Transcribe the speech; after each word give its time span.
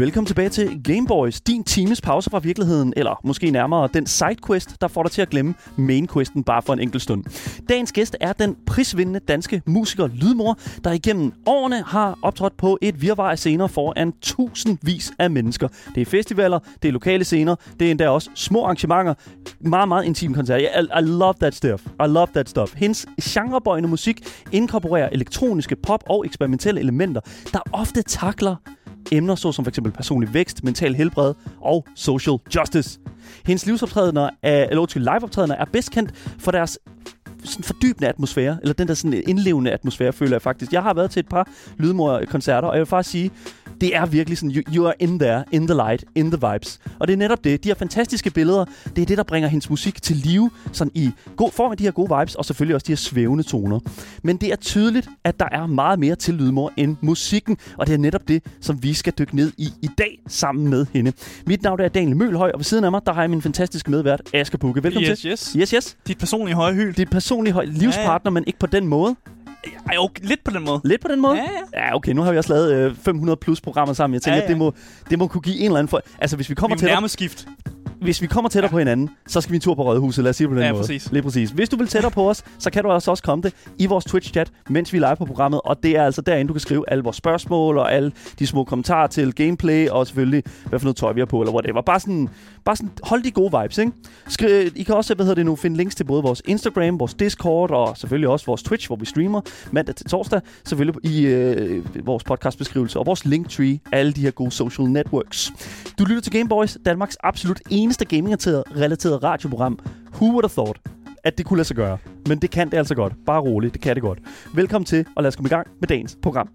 Velkommen 0.00 0.26
tilbage 0.26 0.48
til 0.48 0.82
Gameboys, 0.84 1.40
din 1.40 1.64
times 1.64 2.00
pause 2.00 2.30
fra 2.30 2.38
virkeligheden, 2.38 2.92
eller 2.96 3.20
måske 3.24 3.50
nærmere 3.50 3.88
den 3.94 4.06
sidequest, 4.06 4.80
der 4.80 4.88
får 4.88 5.02
dig 5.02 5.12
til 5.12 5.22
at 5.22 5.30
glemme 5.30 5.54
mainquesten 5.76 6.44
bare 6.44 6.62
for 6.62 6.72
en 6.72 6.80
enkelt 6.80 7.02
stund. 7.02 7.24
Dagens 7.68 7.92
gæst 7.92 8.16
er 8.20 8.32
den 8.32 8.56
prisvindende 8.66 9.20
danske 9.20 9.62
musiker 9.66 10.06
Lydmor, 10.06 10.58
der 10.84 10.92
igennem 10.92 11.32
årene 11.46 11.82
har 11.82 12.18
optrådt 12.22 12.56
på 12.56 12.78
et 12.82 13.02
virvar 13.02 13.30
af 13.30 13.38
scener 13.38 13.66
foran 13.66 14.12
tusindvis 14.22 15.12
af 15.18 15.30
mennesker. 15.30 15.68
Det 15.94 16.00
er 16.00 16.06
festivaler, 16.06 16.58
det 16.82 16.88
er 16.88 16.92
lokale 16.92 17.24
scener, 17.24 17.54
det 17.80 17.86
er 17.86 17.90
endda 17.90 18.08
også 18.08 18.30
små 18.34 18.64
arrangementer, 18.64 19.14
meget, 19.60 19.88
meget 19.88 20.04
intime 20.04 20.34
koncerter. 20.34 20.80
I, 20.80 20.82
I 20.82 21.06
love 21.06 21.34
that 21.40 21.54
stuff. 21.54 21.86
I 21.86 22.06
love 22.06 22.26
that 22.34 22.48
stuff. 22.48 22.74
Hendes 22.76 23.06
genrebøjende 23.22 23.88
musik 23.88 24.20
inkorporerer 24.52 25.08
elektroniske 25.12 25.76
pop 25.76 26.04
og 26.08 26.26
eksperimentelle 26.26 26.80
elementer, 26.80 27.20
der 27.52 27.60
ofte 27.72 28.02
takler 28.02 28.56
emner 29.12 29.34
såsom 29.34 29.64
f.eks. 29.64 29.78
personlig 29.94 30.34
vækst, 30.34 30.64
mental 30.64 30.94
helbred 30.94 31.34
og 31.60 31.86
social 31.94 32.36
justice. 32.56 33.00
Hendes 33.46 33.66
livsoptrædener 33.66 34.30
er, 34.42 34.64
eller 34.64 34.80
undskyld, 34.80 35.02
liveoptrædener 35.02 35.54
er 35.54 35.64
bedst 35.64 35.90
kendt 35.90 36.12
for 36.38 36.50
deres 36.50 36.78
sådan 37.44 37.64
fordybende 37.64 38.08
atmosfære, 38.08 38.58
eller 38.62 38.74
den 38.74 38.88
der 38.88 38.94
sådan 38.94 39.22
indlevende 39.26 39.70
atmosfære, 39.70 40.12
føler 40.12 40.32
jeg 40.32 40.42
faktisk. 40.42 40.72
Jeg 40.72 40.82
har 40.82 40.94
været 40.94 41.10
til 41.10 41.20
et 41.20 41.28
par 41.28 41.48
lydmor-koncerter, 41.78 42.68
og 42.68 42.74
jeg 42.74 42.80
vil 42.80 42.86
faktisk 42.86 43.10
sige, 43.10 43.30
det 43.80 43.96
er 43.96 44.06
virkelig 44.06 44.38
sådan, 44.38 44.50
you, 44.56 44.62
you 44.74 44.86
are 44.86 44.94
in 44.98 45.18
there, 45.18 45.44
in 45.52 45.66
the 45.66 45.74
light, 45.74 46.04
in 46.14 46.30
the 46.30 46.48
vibes. 46.52 46.78
Og 46.98 47.06
det 47.08 47.12
er 47.12 47.16
netop 47.16 47.44
det. 47.44 47.64
De 47.64 47.68
her 47.68 47.74
fantastiske 47.74 48.30
billeder, 48.30 48.64
det 48.96 49.02
er 49.02 49.06
det, 49.06 49.16
der 49.18 49.22
bringer 49.24 49.48
hendes 49.48 49.70
musik 49.70 50.02
til 50.02 50.16
live, 50.16 50.50
sådan 50.72 50.90
i 50.94 51.10
god 51.36 51.50
form 51.52 51.70
af 51.70 51.76
de 51.76 51.84
her 51.84 51.90
gode 51.90 52.18
vibes, 52.18 52.34
og 52.34 52.44
selvfølgelig 52.44 52.74
også 52.74 52.84
de 52.86 52.92
her 52.92 52.96
svævende 52.96 53.42
toner. 53.44 53.80
Men 54.22 54.36
det 54.36 54.52
er 54.52 54.56
tydeligt, 54.56 55.08
at 55.24 55.40
der 55.40 55.46
er 55.52 55.66
meget 55.66 55.98
mere 55.98 56.14
til 56.16 56.34
Lydmor 56.34 56.72
end 56.76 56.96
musikken, 57.00 57.56
og 57.78 57.86
det 57.86 57.94
er 57.94 57.98
netop 57.98 58.28
det, 58.28 58.42
som 58.60 58.82
vi 58.82 58.94
skal 58.94 59.12
dykke 59.18 59.36
ned 59.36 59.52
i 59.58 59.68
i 59.82 59.88
dag 59.98 60.18
sammen 60.28 60.68
med 60.68 60.86
hende. 60.92 61.12
Mit 61.46 61.62
navn 61.62 61.80
er 61.80 61.88
Daniel 61.88 62.16
Mølhøj, 62.16 62.50
og 62.54 62.58
ved 62.58 62.64
siden 62.64 62.84
af 62.84 62.90
mig, 62.90 63.00
der 63.06 63.12
har 63.12 63.20
jeg 63.22 63.30
min 63.30 63.42
fantastiske 63.42 63.90
medvært, 63.90 64.20
Asger 64.34 64.58
Bukke. 64.58 64.82
Velkommen 64.82 65.10
Yes, 65.10 65.20
til. 65.20 65.30
yes. 65.30 65.52
Yes, 65.58 65.70
yes. 65.70 65.96
Dit 66.06 66.18
personlige 66.18 66.54
høje 66.54 66.74
hyld. 66.74 66.94
Dit 66.94 67.10
personlige 67.10 67.52
høj 67.54 67.64
livspartner, 67.64 68.30
men 68.30 68.44
ikke 68.46 68.58
på 68.58 68.66
den 68.66 68.86
måde. 68.86 69.16
Ej, 69.90 69.96
okay, 69.98 70.22
lidt 70.24 70.44
på 70.44 70.50
den 70.50 70.64
måde. 70.64 70.80
Lidt 70.84 71.02
på 71.02 71.08
den 71.08 71.20
måde? 71.20 71.36
Ja, 71.36 71.42
ja. 71.74 71.86
Ja, 71.86 71.94
okay, 71.94 72.12
nu 72.12 72.22
har 72.22 72.32
vi 72.32 72.38
også 72.38 72.52
lavet 72.52 72.72
øh, 72.74 72.94
500 72.96 73.36
plus 73.36 73.60
programmer 73.60 73.94
sammen. 73.94 74.14
Jeg 74.14 74.22
tænker, 74.22 74.36
Ja, 74.36 74.42
ja, 74.42 74.42
ja. 74.42 74.46
ja. 74.46 74.52
Det, 74.52 74.58
må, 74.58 74.74
det 75.10 75.18
må 75.18 75.26
kunne 75.26 75.40
give 75.40 75.56
en 75.58 75.64
eller 75.64 75.78
anden... 75.78 75.88
For... 75.88 76.02
Altså, 76.18 76.36
hvis 76.36 76.50
vi 76.50 76.54
kommer 76.54 76.76
Vi 76.76 76.78
til 76.78 76.88
er 76.88 76.92
nærmest 76.92 77.12
skift. 77.12 77.46
Hvis 78.00 78.22
vi 78.22 78.26
kommer 78.26 78.48
tættere 78.48 78.68
ja. 78.68 78.72
på 78.72 78.78
hinanden, 78.78 79.10
så 79.26 79.40
skal 79.40 79.50
vi 79.52 79.56
en 79.56 79.60
tur 79.60 79.74
på 79.74 79.82
Rådhuset. 79.82 80.24
Lad 80.24 80.30
os 80.30 80.36
sige 80.36 80.44
det 80.44 80.50
på 80.50 80.54
den 80.54 80.64
Ja, 80.64 80.72
måde. 80.72 80.80
præcis. 80.82 81.12
Lige 81.12 81.22
præcis. 81.22 81.50
Hvis 81.50 81.68
du 81.68 81.76
vil 81.76 81.86
tættere 81.86 82.10
på 82.10 82.30
os, 82.30 82.42
så 82.58 82.70
kan 82.70 82.82
du 82.84 82.92
altså 82.92 83.10
også 83.10 83.22
komme 83.22 83.42
det 83.42 83.54
i 83.78 83.86
vores 83.86 84.04
Twitch-chat, 84.06 84.50
mens 84.68 84.92
vi 84.92 84.98
er 84.98 85.08
live 85.08 85.16
på 85.16 85.24
programmet. 85.24 85.60
Og 85.64 85.82
det 85.82 85.96
er 85.96 86.04
altså 86.04 86.20
derinde, 86.20 86.48
du 86.48 86.52
kan 86.54 86.60
skrive 86.60 86.84
alle 86.90 87.04
vores 87.04 87.16
spørgsmål 87.16 87.78
og 87.78 87.92
alle 87.92 88.12
de 88.38 88.46
små 88.46 88.64
kommentarer 88.64 89.06
til 89.06 89.34
gameplay, 89.34 89.88
og 89.88 90.06
selvfølgelig, 90.06 90.42
hvad 90.68 90.78
for 90.78 90.84
noget 90.84 90.96
tøj 90.96 91.12
vi 91.12 91.20
har 91.20 91.26
på, 91.26 91.40
eller 91.40 91.52
whatever. 91.52 91.82
Bare 91.82 92.00
sådan, 92.00 92.28
bare 92.64 92.76
sådan 92.76 92.90
hold 93.02 93.22
de 93.22 93.30
gode 93.30 93.60
vibes, 93.62 93.78
ikke? 93.78 93.92
Skriv, 94.28 94.70
I 94.76 94.82
kan 94.82 94.94
også, 94.94 95.14
hvad 95.14 95.24
hedder 95.26 95.34
det 95.34 95.46
nu, 95.46 95.56
finde 95.56 95.76
links 95.76 95.94
til 95.94 96.04
både 96.04 96.22
vores 96.22 96.42
Instagram, 96.44 97.00
vores 97.00 97.14
Discord, 97.14 97.70
og 97.70 97.96
selvfølgelig 97.96 98.28
også 98.28 98.46
vores 98.46 98.62
Twitch, 98.62 98.86
hvor 98.86 98.96
vi 98.96 99.04
streamer 99.04 99.40
mandag 99.70 99.94
til 99.94 100.06
torsdag. 100.06 100.40
Selvfølgelig 100.64 101.04
i 101.04 101.26
øh, 101.26 102.06
vores 102.06 102.24
podcastbeskrivelse, 102.24 102.98
og 102.98 103.06
vores 103.06 103.24
linktree, 103.24 103.78
alle 103.92 104.12
de 104.12 104.20
her 104.20 104.30
gode 104.30 104.50
social 104.50 104.88
networks. 104.88 105.52
Du 105.98 106.04
lytter 106.04 106.22
til 106.22 106.32
Gameboys, 106.32 106.78
Danmarks 106.84 107.16
absolut 107.22 107.60
eneste 107.90 108.04
gaming-relateret 108.04 109.22
radioprogram. 109.22 109.78
Who 110.14 110.26
would 110.30 110.44
have 110.44 110.50
thought, 110.64 110.78
at 111.24 111.38
det 111.38 111.46
kunne 111.46 111.56
lade 111.56 111.66
sig 111.68 111.76
gøre? 111.76 111.98
Men 112.28 112.38
det 112.38 112.50
kan 112.50 112.70
det 112.70 112.76
altså 112.76 112.94
godt. 112.94 113.12
Bare 113.26 113.40
roligt, 113.40 113.74
det 113.74 113.82
kan 113.82 113.94
det 113.94 114.02
godt. 114.02 114.18
Velkommen 114.54 114.86
til, 114.86 115.06
og 115.16 115.22
lad 115.22 115.28
os 115.28 115.36
komme 115.36 115.48
i 115.48 115.50
gang 115.50 115.66
med 115.80 115.88
dagens 115.88 116.18
program. 116.22 116.48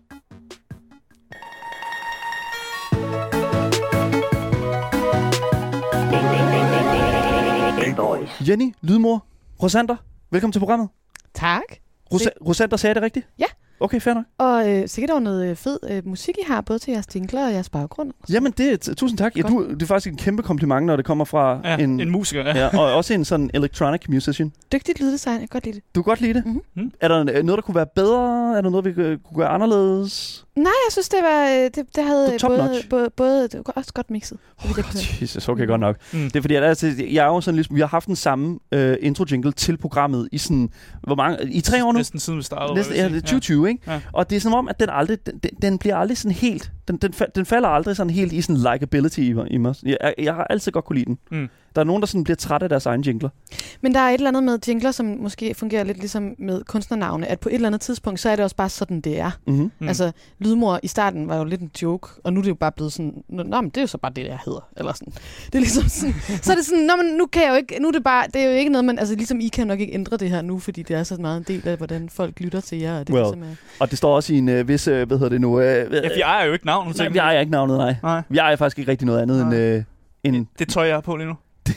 Jenny, 8.47 8.73
Lydmor, 8.81 9.25
Rosander, 9.63 9.96
velkommen 10.31 10.52
til 10.52 10.59
programmet. 10.59 10.90
Tak. 11.34 11.62
Rosa- 12.13 12.46
Rosander 12.47 12.78
sagde 12.78 12.94
det 12.94 13.03
rigtigt? 13.03 13.28
Ja. 13.40 13.46
Okay, 13.80 14.00
fair 14.02 14.13
nok. 14.13 14.24
Og 14.38 14.69
øh, 14.74 14.88
sikkert 14.88 15.09
over 15.12 15.19
noget 15.19 15.50
øh, 15.50 15.56
fed 15.56 15.80
øh, 15.90 16.08
musik, 16.08 16.36
I 16.38 16.44
har, 16.47 16.62
både 16.62 16.80
til 16.80 16.91
jeres 16.91 17.06
jingler 17.16 17.46
og 17.47 17.53
jeres 17.53 17.69
baggrund. 17.69 18.12
Jamen, 18.30 18.52
det, 18.58 18.90
er- 18.90 18.94
tusind 18.94 19.18
tak. 19.18 19.38
Ja, 19.38 19.41
du, 19.41 19.68
det 19.74 19.81
er 19.81 19.86
faktisk 19.86 20.12
en 20.12 20.18
kæmpe 20.18 20.44
kompliment, 20.44 20.86
når 20.86 20.96
det 20.96 21.06
kommer 21.06 21.25
fra 21.25 21.59
Ja, 21.63 21.78
en, 21.78 22.00
en 22.00 22.09
musiker. 22.09 22.41
Ja. 22.46 22.58
ja, 22.58 22.80
og 22.80 22.94
også 22.94 23.14
en 23.14 23.25
sådan 23.25 23.50
electronic 23.53 24.02
musician. 24.09 24.52
Dygtigt 24.72 25.00
lyddesign, 25.00 25.34
jeg 25.34 25.40
kan 25.40 25.47
godt 25.52 25.66
lide 25.66 25.75
det. 25.75 25.84
Du 25.96 26.02
kan 26.03 26.12
godt 26.12 26.22
lide 26.22 26.34
det. 26.34 26.46
Mhm. 26.46 26.62
Mhm. 26.75 26.91
Er 27.02 27.08
der 27.08 27.24
noget, 27.24 27.46
der 27.58 27.62
kunne 27.62 27.75
være 27.75 27.88
bedre? 27.96 28.58
Er 28.58 28.62
der 28.62 28.69
noget, 28.69 28.85
vi 28.85 29.02
øh, 29.02 29.18
kunne 29.19 29.38
gøre 29.38 29.50
anderledes? 29.50 30.44
Nej, 30.55 30.63
jeg 30.88 30.91
synes, 30.91 31.09
det 31.09 31.19
var 31.23 31.45
øh, 31.49 31.63
det, 31.63 31.75
det 31.95 32.03
havde 32.03 32.31
Det 32.31 32.41
både, 32.47 32.57
notch. 32.57 32.89
både, 32.89 33.09
både, 33.09 33.43
det 33.47 33.61
var 33.66 33.73
også 33.75 33.93
godt 33.93 34.11
mixet. 34.11 34.38
så 34.61 34.67
Oh, 34.69 34.75
høre. 34.75 34.85
Jesus, 35.21 35.49
okay, 35.49 35.67
godt 35.67 35.81
nok. 35.81 35.95
Mm. 36.13 36.19
Det 36.19 36.35
er 36.35 36.41
fordi, 36.41 36.55
at 36.55 36.63
altså, 36.63 36.93
jeg 37.09 37.23
er 37.23 37.27
jo 37.27 37.41
sådan 37.41 37.55
ligesom, 37.55 37.75
vi 37.75 37.81
har 37.81 37.88
haft 37.88 38.07
den 38.07 38.16
samme 38.16 38.59
øh, 38.71 38.97
intro-jingle 39.01 39.51
til 39.51 39.77
programmet 39.77 40.29
i 40.31 40.38
sådan, 40.38 40.69
hvor 41.03 41.16
mange, 41.16 41.51
i 41.51 41.61
tre 41.61 41.85
år 41.85 41.91
nu? 41.91 41.97
Næsten 41.97 42.19
siden 42.19 42.38
vi 42.39 42.43
startede. 42.43 42.75
Næste, 42.75 42.91
vil 42.91 42.97
jeg 42.97 43.03
ja, 43.03 43.07
sige. 43.09 43.16
det 43.16 43.23
er 43.23 43.27
2020, 43.27 43.69
ikke? 43.69 43.81
Ja. 43.88 44.01
Og 44.13 44.29
det 44.29 44.35
er 44.35 44.39
som 44.39 44.53
om, 44.53 44.67
at 44.67 44.79
den 44.79 44.89
aldrig, 44.91 45.25
den, 45.25 45.38
den, 45.38 45.51
den 45.61 45.77
bliver 45.77 45.95
aldrig 45.95 46.17
sådan 46.17 46.31
helt, 46.35 46.72
den, 46.88 46.97
den, 46.97 47.13
den 47.35 47.46
falder 47.46 47.69
aldrig 47.69 47.96
sådan 47.96 48.09
helt 48.09 48.34
i 48.34 48.41
sådan 48.41 48.72
likability 48.73 49.19
i, 49.19 49.34
mig- 49.34 49.51
i 49.51 49.57
mig. 49.57 49.75
Jeg, 49.84 49.97
jeg, 50.01 50.13
jeg 50.18 50.34
har 50.34 50.44
altid 50.44 50.72
godt 50.72 50.85
kunne 50.85 50.96
lide 51.00 51.06
den. 51.06 51.18
Mm. 51.31 51.50
Der 51.75 51.81
er 51.81 51.85
nogen, 51.85 52.01
der 52.01 52.06
sådan 52.07 52.23
bliver 52.23 52.35
træt 52.38 52.63
af 52.63 52.69
deres 52.69 52.85
egen 52.85 53.01
jingler. 53.01 53.29
Men 53.81 53.94
der 53.94 54.00
er 54.00 54.09
et 54.09 54.13
eller 54.13 54.28
andet 54.28 54.44
med 54.44 54.59
jingler, 54.68 54.91
som 54.91 55.06
måske 55.06 55.53
fungerer 55.53 55.84
lidt 55.84 55.97
ligesom 55.97 56.35
med 56.40 56.63
kunstnernavne, 56.63 57.28
at 57.28 57.40
på 57.40 57.50
et 57.50 57.56
eller 57.56 57.68
andet 57.68 57.81
tidspunkt, 57.81 58.19
så 58.19 58.29
er 58.29 58.35
det 58.35 58.44
også 58.44 58.56
bare 58.56 58.69
sådan, 58.69 59.01
det 59.01 59.19
er. 59.19 59.31
Mm-hmm. 59.47 59.72
Mm. 59.79 59.88
Altså, 59.88 60.12
Lydmor 60.40 60.79
i 60.84 60.88
starten 60.88 61.28
var 61.28 61.38
jo 61.38 61.44
lidt 61.44 61.62
en 61.62 61.72
joke, 61.81 62.07
og 62.23 62.34
nu 62.34 62.40
er 62.40 62.44
det 62.44 62.50
jo 62.50 62.56
bare 62.56 62.72
blevet 62.72 62.94
sådan, 62.94 63.13
nå, 63.29 63.62
men 63.62 63.69
det 63.69 63.78
er 63.78 63.81
jo 63.81 63.88
så 63.88 63.97
bare 63.97 64.12
det, 64.16 64.25
jeg 64.25 64.40
hedder. 64.46 64.67
Eller 64.78 64.94
sådan. 64.94 65.13
Det 65.46 65.56
er 65.56 65.59
ligesom 65.59 65.84
sådan, 65.90 66.13
så 66.41 66.52
er 66.52 66.56
det 66.56 66.66
sådan, 66.66 66.84
nå, 66.84 66.94
men 67.03 67.06
nu 67.17 67.25
kan 67.25 67.41
jeg 67.44 67.50
jo 67.50 67.56
ikke, 67.56 67.78
nu 67.81 67.88
er 67.88 67.91
det 67.91 68.03
bare, 68.03 68.25
det 68.34 68.41
er 68.41 68.46
jo 68.46 68.52
ikke 68.57 68.72
noget, 68.72 68.85
man, 68.85 69.00
altså 69.00 69.16
ligesom 69.16 69.40
I 69.40 69.47
kan 69.47 69.67
nok 69.67 69.79
ikke 69.79 69.94
ændre 69.94 70.17
det 70.17 70.29
her 70.29 70.41
nu, 70.41 70.59
fordi 70.59 70.84
det 70.84 70.96
er 70.96 71.03
så 71.03 71.16
meget 71.19 71.38
en 71.38 71.44
del 71.47 71.67
af, 71.67 71.78
hvordan 71.78 72.09
folk 72.09 72.40
lytter 72.40 72.62
til 72.62 72.79
jer, 72.79 73.00
og 73.00 73.07
det 73.07 73.16
Well, 73.16 73.23
ligesom 73.25 73.44
er, 73.44 73.56
Og 73.79 73.90
det 73.90 73.97
står 73.97 74.16
også 74.16 74.34
i 74.34 74.38
en 74.38 74.50
øh, 74.50 74.67
vis, 74.67 74.88
øh, 74.88 75.07
hvad 75.07 75.17
hedder 75.17 75.29
det 75.29 75.41
nu? 75.41 75.59
Øh, 75.59 75.94
Ja, 75.94 76.02
vi 76.16 76.22
ejer 76.22 76.46
jo 76.46 76.53
ikke 76.53 76.66
navnet. 76.75 76.97
nej, 76.97 77.09
vi 77.09 77.18
ejer 77.18 77.40
ikke 77.40 77.52
navnet, 77.52 77.78
nej. 77.78 77.96
Nej. 78.03 78.22
Vi 78.30 78.38
ejer 78.38 78.56
faktisk 78.56 78.80
ikke 78.80 78.91
rigtig 78.91 79.06
noget 79.06 79.22
andet 79.22 79.41
end, 79.41 79.56
øh, 79.56 79.84
end 80.24 80.47
Det 80.59 80.69
tøj, 80.69 80.86
jeg 80.86 80.96
har 80.96 81.02
på 81.02 81.16
lige 81.16 81.28
nu. 81.28 81.36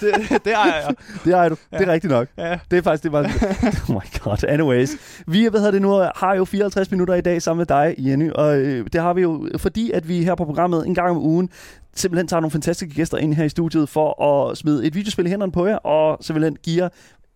det, 0.00 0.14
det 0.44 0.52
ejer 0.52 0.74
jeg. 0.74 0.94
det 1.24 1.32
ejer 1.32 1.48
du. 1.48 1.56
Ja. 1.72 1.78
Det 1.78 1.88
er 1.88 1.92
rigtigt 1.92 2.10
nok. 2.10 2.28
Ja. 2.38 2.58
Det 2.70 2.78
er 2.78 2.82
faktisk, 2.82 3.02
det 3.02 3.12
var... 3.12 3.20
oh 3.88 3.94
my 3.94 4.20
god. 4.20 4.44
Anyways. 4.48 4.90
Vi, 5.26 5.46
hvad 5.46 5.60
hedder 5.60 5.72
det 5.72 5.82
nu, 5.82 6.06
har 6.16 6.34
jo 6.34 6.44
54 6.44 6.90
minutter 6.90 7.14
i 7.14 7.20
dag 7.20 7.42
sammen 7.42 7.58
med 7.58 7.66
dig, 7.66 7.94
Jenny. 7.98 8.30
Og 8.30 8.56
øh, 8.56 8.86
det 8.92 9.00
har 9.00 9.12
vi 9.12 9.22
jo, 9.22 9.48
fordi 9.56 9.90
at 9.90 10.08
vi 10.08 10.24
her 10.24 10.34
på 10.34 10.44
programmet 10.44 10.86
en 10.86 10.94
gang 10.94 11.10
om 11.10 11.18
ugen 11.18 11.50
simpelthen 11.94 12.28
tager 12.28 12.40
nogle 12.40 12.50
fantastiske 12.50 12.94
gæster 12.94 13.18
ind 13.18 13.34
her 13.34 13.44
i 13.44 13.48
studiet 13.48 13.88
for 13.88 14.24
at 14.24 14.58
smide 14.58 14.86
et 14.86 14.94
videospil 14.94 15.26
i 15.26 15.28
hænderne 15.28 15.52
på 15.52 15.66
jer, 15.66 15.76
og 15.76 16.18
simpelthen 16.20 16.56
give 16.62 16.82
jer 16.82 16.88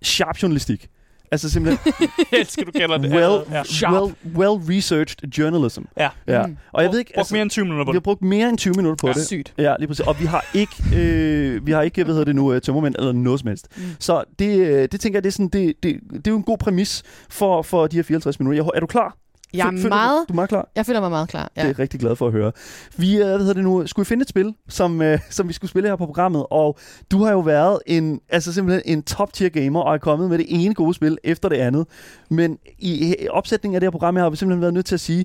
sharp 0.03 0.43
journalistik. 0.43 0.89
Altså 1.33 1.51
simpelthen 1.51 1.93
Jeg 2.33 2.41
elsker, 2.41 2.65
du 2.65 2.71
kalder 2.71 2.99
det. 2.99 3.11
well, 3.13 3.41
Ja. 3.83 3.93
well, 3.93 4.15
well-researched 4.37 5.29
journalism. 5.39 5.83
Ja. 5.97 6.09
Ja. 6.27 6.47
Mm. 6.47 6.57
Og 6.73 6.83
jeg 6.83 6.91
ved 6.93 6.99
ikke, 6.99 7.13
Brugt 7.17 7.33
mere 7.33 7.43
end 7.43 7.51
20 7.51 7.65
minutter 7.65 7.85
på 7.85 7.91
vi 7.93 7.95
har 7.95 8.01
det. 8.01 8.05
brugt 8.05 8.23
mere 8.23 8.49
end 8.49 8.59
20 8.59 8.75
minutter 8.77 8.97
på 9.01 9.07
Ja. 9.07 9.13
det. 9.13 9.27
sygt. 9.27 9.55
Ja, 9.59 9.75
lige 9.79 9.89
præcis. 9.89 10.07
Og 10.07 10.21
vi 10.21 10.25
har 10.27 10.45
ikke, 10.55 10.75
øh, 10.97 11.67
vi 11.67 11.73
har 11.73 11.83
ikke 11.83 12.05
hvad 12.05 12.15
hedder 12.15 12.25
det 12.25 12.35
nu, 12.35 12.53
øh, 12.53 12.61
tømmermænd 12.61 12.95
eller 12.99 13.13
noget 13.13 13.41
som 13.41 13.49
helst. 13.49 13.69
Mm. 13.77 13.83
Så 13.99 14.25
det, 14.39 14.59
øh, 14.59 14.89
det 14.93 15.01
tænker 15.01 15.17
jeg, 15.17 15.25
det 15.25 15.29
er, 15.31 15.33
sådan, 15.33 15.49
det, 15.49 15.75
det, 15.83 16.01
det 16.13 16.27
er 16.27 16.31
jo 16.31 16.37
en 16.37 16.43
god 16.43 16.59
præmis 16.59 17.03
for, 17.31 17.63
for 17.63 17.87
de 17.87 17.97
her 17.97 18.03
54 18.03 18.41
minutter. 18.41 18.63
Jeg, 18.65 18.71
er 18.75 18.81
du 18.81 18.87
klar? 18.87 19.17
Jeg 19.55 19.67
Føl- 19.67 19.79
føler 19.83 19.97
er 19.97 20.01
meget, 20.01 20.19
Du, 20.21 20.25
du 20.29 20.33
er 20.33 20.35
meget 20.35 20.49
klar? 20.49 20.69
jeg 20.77 20.87
føler 20.87 21.01
mig 21.01 21.11
meget 21.11 21.29
klar. 21.29 21.51
Ja. 21.57 21.61
Det 21.61 21.67
er 21.67 21.71
jeg 21.71 21.79
rigtig 21.79 22.01
glad 22.01 22.17
for 22.17 22.27
at 22.27 22.33
høre. 22.33 22.53
Vi 22.97 23.17
øh, 23.17 23.25
hvad 23.27 23.39
hedder 23.39 23.53
det 23.55 23.65
nu, 23.65 23.87
skulle 23.87 24.07
finde 24.07 24.23
et 24.23 24.29
spil, 24.29 24.55
som, 24.69 25.03
øh, 25.03 25.19
som 25.31 25.49
vi 25.49 25.53
skulle 25.53 25.71
spille 25.71 25.89
her 25.89 25.97
på 25.97 26.07
programmet, 26.07 26.47
og 26.51 26.79
du 27.11 27.23
har 27.25 27.33
jo 27.33 27.41
været 27.41 27.79
en, 27.87 28.21
altså 28.29 28.53
simpelthen 28.53 28.83
en 28.99 29.03
top-tier 29.03 29.49
gamer, 29.49 29.81
og 29.81 29.95
er 29.95 29.99
kommet 29.99 30.29
med 30.31 30.39
det 30.39 30.47
ene 30.49 30.75
gode 30.75 30.95
spil 30.95 31.19
efter 31.25 31.49
det 31.49 31.57
andet. 31.57 31.87
Men 32.31 32.59
i, 32.79 33.15
opsætningen 33.31 33.75
af 33.75 33.81
det 33.81 33.87
her 33.87 33.91
program, 33.91 34.17
her, 34.17 34.23
har 34.23 34.31
vi 34.31 34.37
simpelthen 34.37 34.61
været 34.61 34.75
nødt 34.75 34.87
til 34.87 34.95
at 34.95 35.01
sige, 35.01 35.25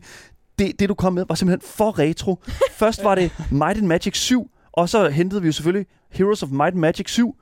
det, 0.60 0.80
det 0.80 0.90
du 0.90 0.94
kom 0.94 1.14
med, 1.14 1.26
var 1.30 1.36
simpelthen 1.36 1.70
for 1.78 2.00
retro. 2.00 2.40
Først 2.72 3.04
var 3.04 3.16
det 3.16 3.32
Might 3.52 3.78
and 3.78 3.88
Magic 3.88 4.18
7, 4.18 4.50
og 4.72 4.90
så 4.90 5.10
hentede 5.10 5.42
vi 5.42 5.48
jo 5.48 5.52
selvfølgelig 5.52 5.86
Heroes 6.12 6.44
of 6.44 6.50
Might 6.50 6.72
and 6.74 6.80
Magic 6.80 7.10
7. 7.10 7.36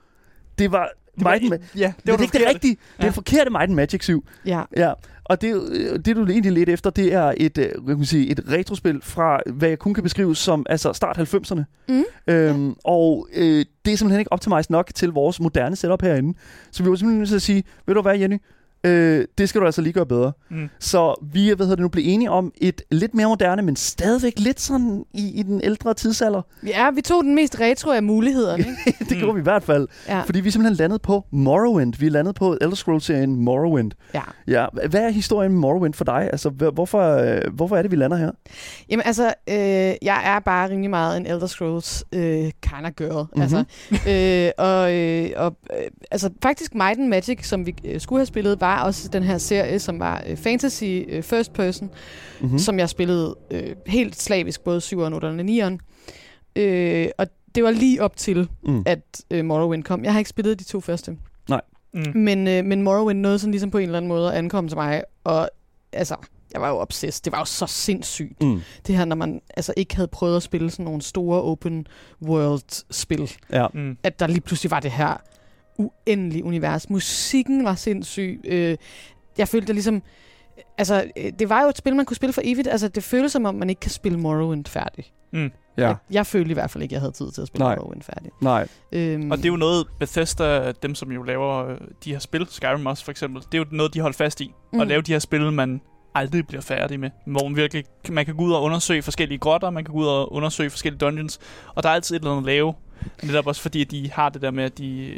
Det 0.58 0.72
var... 0.72 0.88
Det 1.24 1.40
Might 1.50 1.54
Ma- 1.62 1.78
ja, 1.78 1.92
det 1.96 2.04
det 2.06 2.12
var 2.12 2.18
er 2.18 2.22
ikke 2.22 2.38
det 2.38 2.48
rigtige. 2.48 2.74
Det 2.74 2.80
er 2.98 3.02
Ja. 3.02 3.06
det 3.06 3.14
forkerte 3.14 3.50
Might 3.50 3.62
and 3.62 3.74
Magic 3.74 4.02
7. 4.04 4.24
ja. 4.46 4.62
Ja, 4.76 4.92
og 5.24 5.40
det, 5.42 5.68
øh, 5.72 5.98
det 6.04 6.16
du 6.16 6.26
egentlig 6.26 6.52
lidt 6.52 6.68
efter, 6.68 6.90
det 6.90 7.14
er 7.14 7.34
et, 7.36 7.58
øh, 7.58 7.68
hvad 7.84 7.96
kan 7.96 8.04
sige, 8.04 8.30
et 8.30 8.40
retrospil 8.50 9.00
fra, 9.02 9.40
hvad 9.46 9.68
jeg 9.68 9.78
kun 9.78 9.94
kan 9.94 10.02
beskrive 10.02 10.36
som 10.36 10.66
altså 10.68 10.92
start 10.92 11.18
90'erne. 11.18 11.62
Mm. 11.88 12.04
Øhm, 12.26 12.74
Og 12.84 13.28
øh, 13.34 13.64
det 13.84 13.92
er 13.92 13.96
simpelthen 13.96 14.18
ikke 14.20 14.32
optimized 14.32 14.70
nok 14.70 14.90
til 14.94 15.08
vores 15.08 15.40
moderne 15.40 15.76
setup 15.76 16.02
herinde. 16.02 16.38
Så 16.70 16.82
vi 16.82 16.90
var 16.90 16.96
simpelthen 16.96 17.18
nødt 17.18 17.28
til 17.28 17.36
at 17.36 17.42
sige, 17.42 17.64
ved 17.86 17.94
du 17.94 18.02
hvad 18.02 18.18
Jenny, 18.18 18.36
Øh, 18.84 19.24
det 19.38 19.48
skal 19.48 19.60
du 19.60 19.66
altså 19.66 19.80
lige 19.82 19.92
gøre 19.92 20.06
bedre. 20.06 20.32
Mm. 20.50 20.68
Så 20.78 21.14
vi 21.32 21.46
hvad 21.46 21.56
hedder 21.66 21.76
det 21.76 21.82
nu, 21.82 21.88
blive 21.88 22.06
enige 22.06 22.30
om 22.30 22.52
et 22.56 22.82
lidt 22.90 23.14
mere 23.14 23.26
moderne, 23.28 23.62
men 23.62 23.76
stadigvæk 23.76 24.32
lidt 24.36 24.60
sådan 24.60 25.04
i, 25.14 25.40
i 25.40 25.42
den 25.42 25.60
ældre 25.64 25.94
tidsalder. 25.94 26.42
Ja, 26.66 26.90
vi 26.90 27.00
tog 27.00 27.24
den 27.24 27.34
mest 27.34 27.60
retro 27.60 27.90
af 27.90 28.02
mulighederne. 28.02 28.64
Ikke? 28.86 29.04
det 29.08 29.18
gjorde 29.18 29.34
vi 29.34 29.40
i 29.40 29.42
hvert 29.42 29.62
fald. 29.62 29.88
Ja. 30.08 30.20
Fordi 30.20 30.40
vi 30.40 30.50
simpelthen 30.50 30.76
landet 30.76 31.02
på 31.02 31.24
Morrowind. 31.30 31.94
Vi 31.98 32.06
er 32.06 32.10
landet 32.10 32.34
på 32.34 32.56
Elder 32.60 32.76
Scrolls-serien 32.76 33.36
Morrowind. 33.36 33.92
ja. 34.14 34.20
Ja, 34.48 34.66
hvad 34.88 35.00
er 35.00 35.10
historien 35.10 35.52
med 35.52 35.60
Morrowind 35.60 35.94
for 35.94 36.04
dig? 36.04 36.28
Altså, 36.32 36.48
hvorfor, 36.48 37.02
øh, 37.02 37.40
hvorfor 37.52 37.76
er 37.76 37.82
det, 37.82 37.90
vi 37.90 37.96
lander 37.96 38.16
her? 38.16 38.30
Jamen 38.88 39.02
altså, 39.06 39.34
øh, 39.48 39.54
jeg 40.02 40.22
er 40.24 40.38
bare 40.38 40.70
rimelig 40.70 40.90
meget 40.90 41.16
en 41.16 41.26
Elder 41.26 41.46
Scrolls 41.46 42.04
øh, 42.12 42.22
kind 42.62 42.86
of 42.86 42.92
girl. 42.96 43.26
Mhm. 43.32 43.42
Altså, 43.42 43.64
øh, 44.10 44.50
og 44.58 44.94
øh, 44.94 45.30
og 45.36 45.56
øh, 45.72 45.86
altså, 46.10 46.30
faktisk 46.42 46.74
Might 46.74 46.98
and 46.98 47.08
Magic, 47.08 47.48
som 47.48 47.66
vi 47.66 47.74
øh, 47.84 48.00
skulle 48.00 48.20
have 48.20 48.26
spillet, 48.26 48.60
var 48.60 48.71
også 48.80 49.08
den 49.08 49.22
her 49.22 49.38
serie, 49.38 49.78
som 49.78 49.98
var 50.00 50.22
øh, 50.26 50.36
fantasy 50.36 50.84
øh, 51.08 51.22
first 51.22 51.52
person, 51.52 51.90
Mm-hmm. 52.40 52.52
mm. 52.52 52.58
som 52.58 52.78
jeg 52.78 52.88
spillede 52.88 53.36
øh, 53.50 53.76
helt 53.86 54.20
slavisk, 54.22 54.60
både 54.64 54.78
7'eren, 54.78 55.14
8'eren 55.14 55.26
og 55.26 55.40
9'eren. 55.40 55.78
Øh, 56.56 57.08
og 57.18 57.26
det 57.54 57.64
var 57.64 57.70
lige 57.70 58.02
op 58.02 58.16
til, 58.16 58.48
Mm. 58.66 58.82
at 58.86 59.00
øh, 59.30 59.44
Morrowind 59.44 59.82
kom. 59.84 60.04
Jeg 60.04 60.12
har 60.12 60.18
ikke 60.18 60.30
spillet 60.30 60.58
de 60.58 60.64
to 60.64 60.80
første. 60.80 61.16
Mm. 61.94 62.02
Men, 62.14 62.48
øh, 62.48 62.64
men 62.64 62.82
Morrowind 62.82 63.20
nåede 63.20 63.38
sådan 63.38 63.50
ligesom 63.50 63.70
på 63.70 63.78
en 63.78 63.84
eller 63.84 63.96
anden 63.96 64.08
måde 64.08 64.32
at 64.32 64.38
ankomme 64.38 64.70
til 64.70 64.76
mig, 64.76 65.02
og 65.24 65.50
altså, 65.92 66.16
jeg 66.52 66.60
var 66.60 66.68
jo 66.68 66.78
obsessed. 66.78 67.22
Det 67.24 67.32
var 67.32 67.38
jo 67.38 67.44
så 67.44 67.66
sindssygt. 67.66 68.42
Mm. 68.42 68.60
Det 68.86 68.96
her, 68.96 69.04
når 69.04 69.16
man 69.16 69.40
altså 69.56 69.74
ikke 69.76 69.94
havde 69.96 70.08
prøvet 70.08 70.36
at 70.36 70.42
spille 70.42 70.70
sådan 70.70 70.84
nogle 70.84 71.02
store 71.02 71.42
open 71.42 71.86
world-spil. 72.26 73.32
Ja. 73.52 73.66
Mm. 73.74 73.96
At 74.02 74.20
der 74.20 74.26
lige 74.26 74.40
pludselig 74.40 74.70
var 74.70 74.80
det 74.80 74.90
her 74.90 75.16
uendelige 75.78 76.44
univers. 76.44 76.90
Musikken 76.90 77.64
var 77.64 77.74
sindssyg. 77.74 78.40
Øh, 78.44 78.76
jeg 79.38 79.48
følte 79.48 79.66
det 79.66 79.74
ligesom... 79.74 80.02
Altså, 80.78 81.04
øh, 81.16 81.32
det 81.38 81.48
var 81.48 81.62
jo 81.62 81.68
et 81.68 81.76
spil, 81.78 81.96
man 81.96 82.04
kunne 82.04 82.16
spille 82.16 82.32
for 82.32 82.42
evigt. 82.44 82.68
Altså, 82.68 82.88
det 82.88 83.02
føltes 83.04 83.32
som 83.32 83.44
om, 83.44 83.54
man 83.54 83.70
ikke 83.70 83.80
kan 83.80 83.90
spille 83.90 84.18
Morrowind 84.18 84.66
færdig. 84.66 85.04
Mm. 85.32 85.50
Ja, 85.78 85.86
Jeg, 85.86 85.96
jeg 86.10 86.26
følte 86.26 86.50
i 86.50 86.54
hvert 86.54 86.70
fald 86.70 86.82
ikke, 86.82 86.92
at 86.92 86.94
jeg 86.94 87.00
havde 87.00 87.12
tid 87.12 87.30
til 87.30 87.40
at 87.40 87.46
spille 87.46 87.64
Nej. 87.64 87.76
Morrowind 87.76 88.02
færdig. 88.02 88.30
nej. 88.40 88.68
Øhm, 88.92 89.30
Og 89.30 89.36
det 89.36 89.44
er 89.44 89.48
jo 89.48 89.56
noget, 89.56 89.86
Bethesda, 89.98 90.72
dem 90.82 90.94
som 90.94 91.12
jo 91.12 91.22
laver 91.22 91.76
de 92.04 92.12
her 92.12 92.18
spil, 92.18 92.46
Skyrim 92.50 92.86
også 92.86 93.04
for 93.04 93.10
eksempel, 93.10 93.42
det 93.52 93.54
er 93.54 93.58
jo 93.58 93.64
noget, 93.70 93.94
de 93.94 94.00
holder 94.00 94.16
fast 94.16 94.40
i. 94.40 94.52
Mm. 94.72 94.80
At 94.80 94.86
lave 94.86 95.02
de 95.02 95.12
her 95.12 95.18
spil, 95.18 95.52
man 95.52 95.80
aldrig 96.14 96.46
bliver 96.46 96.60
færdig 96.62 97.00
med. 97.00 97.10
Hvor 97.26 97.48
man 97.48 97.56
virkelig, 97.56 97.84
man 98.08 98.24
kan 98.24 98.36
gå 98.36 98.42
ud 98.44 98.52
og 98.52 98.62
undersøge 98.62 99.02
forskellige 99.02 99.38
grotter, 99.38 99.70
man 99.70 99.84
kan 99.84 99.94
gå 99.94 100.00
ud 100.00 100.06
og 100.06 100.32
undersøge 100.32 100.70
forskellige 100.70 100.98
dungeons, 100.98 101.40
og 101.74 101.82
der 101.82 101.88
er 101.88 101.94
altid 101.94 102.16
et 102.16 102.20
eller 102.20 102.30
andet 102.32 102.42
at 102.42 102.46
lave. 102.46 102.74
Netop 103.22 103.46
også 103.46 103.62
fordi, 103.62 103.80
at 103.82 103.90
de 103.90 104.10
har 104.12 104.28
det 104.28 104.42
der 104.42 104.50
med, 104.50 104.64
at 104.64 104.78
de 104.78 105.10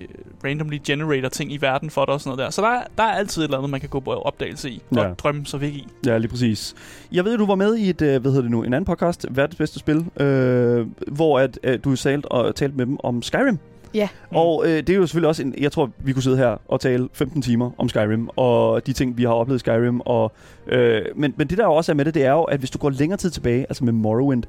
randomly 0.44 0.78
generator 0.86 1.28
ting 1.28 1.52
i 1.52 1.56
verden 1.60 1.90
for 1.90 2.04
dig 2.04 2.14
og 2.14 2.20
sådan 2.20 2.28
noget 2.36 2.38
der. 2.46 2.50
Så 2.50 2.62
der, 2.62 2.68
er- 2.68 2.84
der 2.98 3.02
er 3.02 3.12
altid 3.12 3.42
et 3.42 3.44
eller 3.44 3.58
andet, 3.58 3.70
man 3.70 3.80
kan 3.80 3.88
gå 3.88 4.00
på 4.00 4.10
opdagelse 4.12 4.70
i 4.70 4.82
og 4.90 4.96
Ja. 4.96 5.12
drømme 5.18 5.46
sig 5.46 5.60
væk 5.60 5.72
i. 5.72 5.86
Ja, 6.06 6.18
lige 6.18 6.28
præcis. 6.28 6.74
Jeg 7.12 7.24
ved, 7.24 7.32
at 7.32 7.38
du 7.38 7.46
var 7.46 7.54
med 7.54 7.76
i 7.76 7.88
et, 7.90 8.02
øh, 8.02 8.20
hvad 8.20 8.30
hedder 8.30 8.42
det 8.42 8.50
nu, 8.50 8.62
en 8.62 8.74
anden 8.74 8.84
podcast, 8.84 9.26
Verdens 9.30 9.56
Bedste 9.56 9.78
Spil, 9.78 10.04
øh, 10.20 10.86
hvor 11.06 11.38
at, 11.38 11.58
øh, 11.62 11.78
du 11.84 11.96
talt 11.96 12.26
og 12.26 12.54
talt 12.54 12.76
med 12.76 12.86
dem 12.86 12.96
om 13.04 13.22
Skyrim. 13.22 13.58
Ja. 13.94 14.08
Mm. 14.30 14.36
Og 14.36 14.62
øh, 14.66 14.76
det 14.76 14.90
er 14.90 14.94
jo 14.94 15.06
selvfølgelig 15.06 15.28
også, 15.28 15.42
en, 15.42 15.54
jeg 15.58 15.72
tror, 15.72 15.90
vi 15.98 16.12
kunne 16.12 16.22
sidde 16.22 16.36
her 16.36 16.56
og 16.68 16.80
tale 16.80 17.08
15 17.12 17.42
timer 17.42 17.70
om 17.78 17.88
Skyrim, 17.88 18.28
og 18.36 18.86
de 18.86 18.92
ting, 18.92 19.16
vi 19.18 19.22
har 19.24 19.32
oplevet 19.32 19.58
i 19.58 19.60
Skyrim. 19.60 20.00
Og, 20.00 20.32
øh, 20.66 21.02
men, 21.16 21.34
men 21.36 21.46
det 21.46 21.58
der 21.58 21.64
jo 21.64 21.74
også 21.74 21.92
er 21.92 21.96
med 21.96 22.04
det, 22.04 22.14
det 22.14 22.24
er 22.24 22.30
jo, 22.32 22.42
at 22.42 22.58
hvis 22.58 22.70
du 22.70 22.78
går 22.78 22.90
længere 22.90 23.16
tid 23.16 23.30
tilbage, 23.30 23.60
altså 23.60 23.84
med 23.84 23.92
Morrowind, 23.92 24.42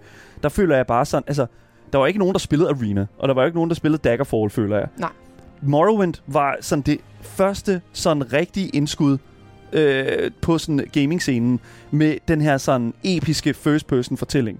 der 0.43 0.49
føler 0.49 0.75
jeg 0.75 0.87
bare 0.87 1.05
sådan, 1.05 1.23
altså, 1.27 1.45
der 1.93 1.99
var 1.99 2.07
ikke 2.07 2.19
nogen, 2.19 2.33
der 2.33 2.39
spillede 2.39 2.69
Arena, 2.69 3.05
og 3.17 3.27
der 3.27 3.33
var 3.33 3.45
ikke 3.45 3.57
nogen, 3.57 3.69
der 3.69 3.75
spillede 3.75 4.01
Daggerfall, 4.09 4.49
føler 4.49 4.77
jeg. 4.77 4.87
Nej. 4.97 5.09
Morrowind 5.61 6.13
var 6.27 6.57
sådan 6.61 6.81
det 6.81 6.99
første 7.21 7.81
sådan 7.93 8.33
rigtige 8.33 8.69
indskud 8.69 9.17
øh, 9.73 10.31
på 10.41 10.57
sådan 10.57 10.87
gaming-scenen 10.91 11.59
med 11.91 12.17
den 12.27 12.41
her 12.41 12.57
sådan 12.57 12.93
episke 13.03 13.53
first-person 13.53 14.17
fortælling. 14.17 14.59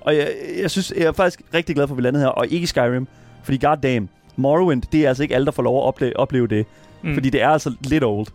Og 0.00 0.16
jeg, 0.16 0.28
jeg 0.60 0.70
synes, 0.70 0.92
jeg 0.96 1.04
er 1.04 1.12
faktisk 1.12 1.42
rigtig 1.54 1.74
glad 1.74 1.88
for, 1.88 1.94
at 1.94 1.96
vi 1.96 2.02
landede 2.02 2.24
her, 2.24 2.28
og 2.28 2.46
ikke 2.46 2.64
i 2.64 2.66
Skyrim, 2.66 3.06
fordi 3.42 3.66
goddamn, 3.66 4.08
Morrowind, 4.36 4.82
det 4.92 5.04
er 5.04 5.08
altså 5.08 5.22
ikke 5.22 5.34
alle, 5.34 5.44
der 5.44 5.52
får 5.52 5.62
lov 5.62 5.78
at 5.78 5.82
opleve, 5.82 6.16
opleve 6.16 6.46
det, 6.46 6.66
mm. 7.02 7.14
fordi 7.14 7.30
det 7.30 7.42
er 7.42 7.48
altså 7.48 7.72
lidt 7.80 8.04
old. 8.04 8.26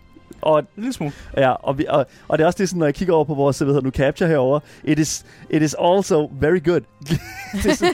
Og, 0.42 0.60
En 0.60 0.66
lille 0.76 0.94
smule. 0.94 1.14
ja, 1.38 1.50
og, 1.52 1.78
vi, 1.78 1.86
og, 1.90 2.06
og 2.28 2.38
det 2.38 2.44
er 2.44 2.48
også 2.48 2.58
det, 2.58 2.70
sådan, 2.70 2.80
når 2.80 2.86
jeg 2.86 2.96
kigger 2.96 3.14
over 3.14 3.26
på 3.26 3.34
vores 3.34 3.60
hvad 3.60 3.68
hedder 3.68 3.82
nu, 3.82 3.90
capture 3.90 4.30
herover, 4.30 4.60
it 4.84 5.00
is, 5.00 5.26
it 5.50 5.62
is 5.62 5.76
also 5.80 6.32
very 6.40 6.64
good. 6.64 6.82
det 7.64 7.66
er 7.66 7.76
sådan, 7.76 7.94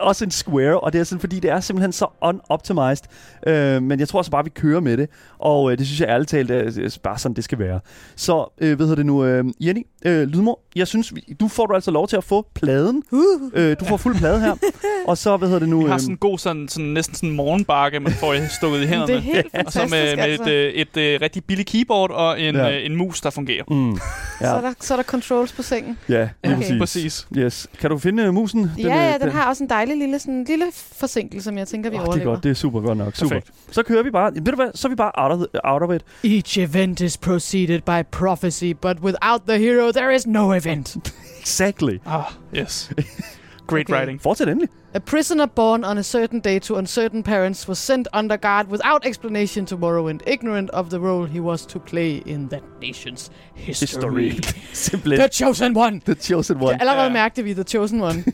også 0.00 0.24
en 0.24 0.30
square, 0.30 0.80
og 0.80 0.92
det 0.92 1.00
er 1.00 1.04
sådan, 1.04 1.20
fordi 1.20 1.40
det 1.40 1.50
er 1.50 1.60
simpelthen 1.60 1.92
så 1.92 2.06
unoptimized. 2.22 3.04
Øh, 3.46 3.82
men 3.82 4.00
jeg 4.00 4.08
tror 4.08 4.22
så 4.22 4.30
bare, 4.30 4.44
vi 4.44 4.50
kører 4.50 4.80
med 4.80 4.96
det, 4.96 5.08
og 5.38 5.72
øh, 5.72 5.78
det 5.78 5.86
synes 5.86 6.00
jeg 6.00 6.08
ærligt 6.08 6.30
talt 6.30 6.50
er, 6.50 6.56
er 6.56 6.98
bare 7.02 7.18
sådan, 7.18 7.36
det 7.36 7.44
skal 7.44 7.58
være. 7.58 7.80
Så, 8.16 8.52
øh, 8.58 8.76
hvad 8.76 8.86
hedder 8.86 8.96
det 8.96 9.06
nu, 9.06 9.24
øh, 9.24 9.44
Jenny, 9.60 9.82
øh, 10.04 10.28
Lydmor, 10.28 10.60
jeg 10.76 10.88
synes, 10.88 11.14
vi, 11.14 11.20
du 11.40 11.48
får 11.48 11.66
du 11.66 11.74
altså 11.74 11.90
lov 11.90 12.08
til 12.08 12.16
at 12.16 12.24
få 12.24 12.46
pladen. 12.54 13.02
Uh. 13.10 13.20
Øh, 13.54 13.76
du 13.80 13.84
får 13.84 13.96
fuld 13.96 14.16
plade 14.16 14.40
her. 14.40 14.54
og 15.08 15.18
så, 15.18 15.36
hvad 15.36 15.48
hedder 15.48 15.58
det 15.60 15.68
nu? 15.68 15.78
Vi 15.78 15.84
har 15.84 15.92
øhm, 15.92 15.98
sådan 15.98 16.12
en 16.14 16.18
god, 16.18 16.38
sådan, 16.38 16.68
sådan, 16.68 16.86
næsten 16.90 17.14
sådan 17.14 17.30
morgenbakke, 17.30 18.00
man 18.00 18.12
får 18.12 18.48
stukket 18.48 18.82
i 18.82 18.86
hænderne. 18.86 19.06
Det 19.06 19.16
er 19.16 19.20
helt 19.20 19.46
Og 19.66 19.72
så 19.72 19.80
med, 19.80 19.90
med 19.90 20.24
altså. 20.24 20.44
et, 20.44 20.50
øh, 20.50 20.72
et, 20.72 20.88
et, 20.96 21.14
et 21.14 21.22
rigtig 21.22 21.44
billigt 21.44 21.68
keyboard 21.68 22.10
og 22.10 22.40
en, 22.40 22.54
Ja. 22.54 22.70
øh, 22.78 22.86
en 22.86 22.96
mus, 22.96 23.20
der 23.20 23.30
fungerer. 23.30 23.64
Mm, 23.70 23.96
Så, 23.96 24.46
er 24.46 24.54
ja, 24.54 24.62
der, 24.62 24.72
så 24.80 24.94
er 24.94 24.96
der 24.98 25.04
controls 25.04 25.52
på 25.52 25.62
sengen. 25.62 25.98
ja, 26.08 26.28
Okay. 26.44 26.56
præcis. 26.56 26.78
Præcis. 26.78 27.26
Yes. 27.36 27.66
Kan 27.80 27.90
du 27.90 27.98
finde 27.98 28.28
uh, 28.28 28.34
musen? 28.34 28.60
Den, 28.60 28.70
ja, 28.78 29.04
ja, 29.08 29.14
øh, 29.14 29.20
den 29.20 29.30
har 29.30 29.48
også 29.48 29.64
en 29.64 29.70
dejlig 29.70 29.96
lille, 29.96 30.18
sådan, 30.18 30.44
lille 30.48 30.64
forsinkelse, 30.72 31.44
som 31.44 31.58
jeg 31.58 31.68
tænker, 31.68 31.90
vi 31.90 31.96
Åh, 31.96 32.00
det 32.00 32.06
er 32.06 32.08
overlever. 32.08 32.30
godt, 32.34 32.44
det 32.44 32.50
er 32.50 32.54
super 32.54 32.80
godt 32.80 32.98
nok. 32.98 33.16
Super. 33.16 33.28
Perfekt. 33.36 33.50
Så 33.70 33.82
kører 33.82 34.02
vi 34.02 34.10
bare. 34.10 34.32
Ved 34.34 34.42
du 34.42 34.54
hvad, 34.56 34.70
så 34.74 34.88
er 34.88 34.90
vi 34.90 34.96
bare 34.96 35.12
out 35.16 35.32
of, 35.32 35.46
out 35.64 35.82
of 35.82 35.94
it. 35.94 36.02
Each 36.34 36.58
event 36.58 37.00
is 37.00 37.16
preceded 37.16 37.80
by 37.80 38.02
prophecy, 38.10 38.72
but 38.80 38.96
without 39.00 39.40
the 39.48 39.58
hero, 39.58 39.90
there 39.94 40.14
is 40.14 40.26
no 40.26 40.52
event. 40.52 40.96
Exactly. 41.40 41.98
Ah, 42.06 42.34
yes. 42.54 42.90
Great 43.66 43.90
Okay. 43.90 43.98
writing. 44.00 44.20
Fortsæt 44.22 44.48
endelig. 44.48 44.68
A 44.94 44.98
prisoner 44.98 45.46
born 45.46 45.84
on 45.84 45.98
a 45.98 46.02
certain 46.02 46.40
day 46.40 46.58
to 46.60 46.76
uncertain 46.78 47.22
parents 47.22 47.68
was 47.68 47.78
sent 47.78 48.08
under 48.14 48.36
guard 48.36 48.66
without 48.66 49.06
explanation 49.06 49.66
to 49.66 49.76
Morrowind, 49.76 50.18
ignorant 50.26 50.70
of 50.70 50.86
the 50.90 50.98
role 50.98 51.26
he 51.28 51.40
was 51.40 51.66
to 51.66 51.78
play 51.78 52.22
in 52.26 52.48
that 52.48 52.62
nation's 52.82 53.30
history. 53.54 54.30
Simpelthen. 54.72 55.20
the 55.20 55.28
Chosen 55.32 55.76
One! 55.76 56.00
The 56.06 56.14
chosen 56.14 56.56
one. 56.56 56.70
Ja, 56.70 56.76
allerede 56.80 57.06
Ja. 57.06 57.12
mærkte 57.12 57.42
vi 57.44 57.54
The 57.54 57.62
Chosen 57.62 58.00
One. 58.00 58.24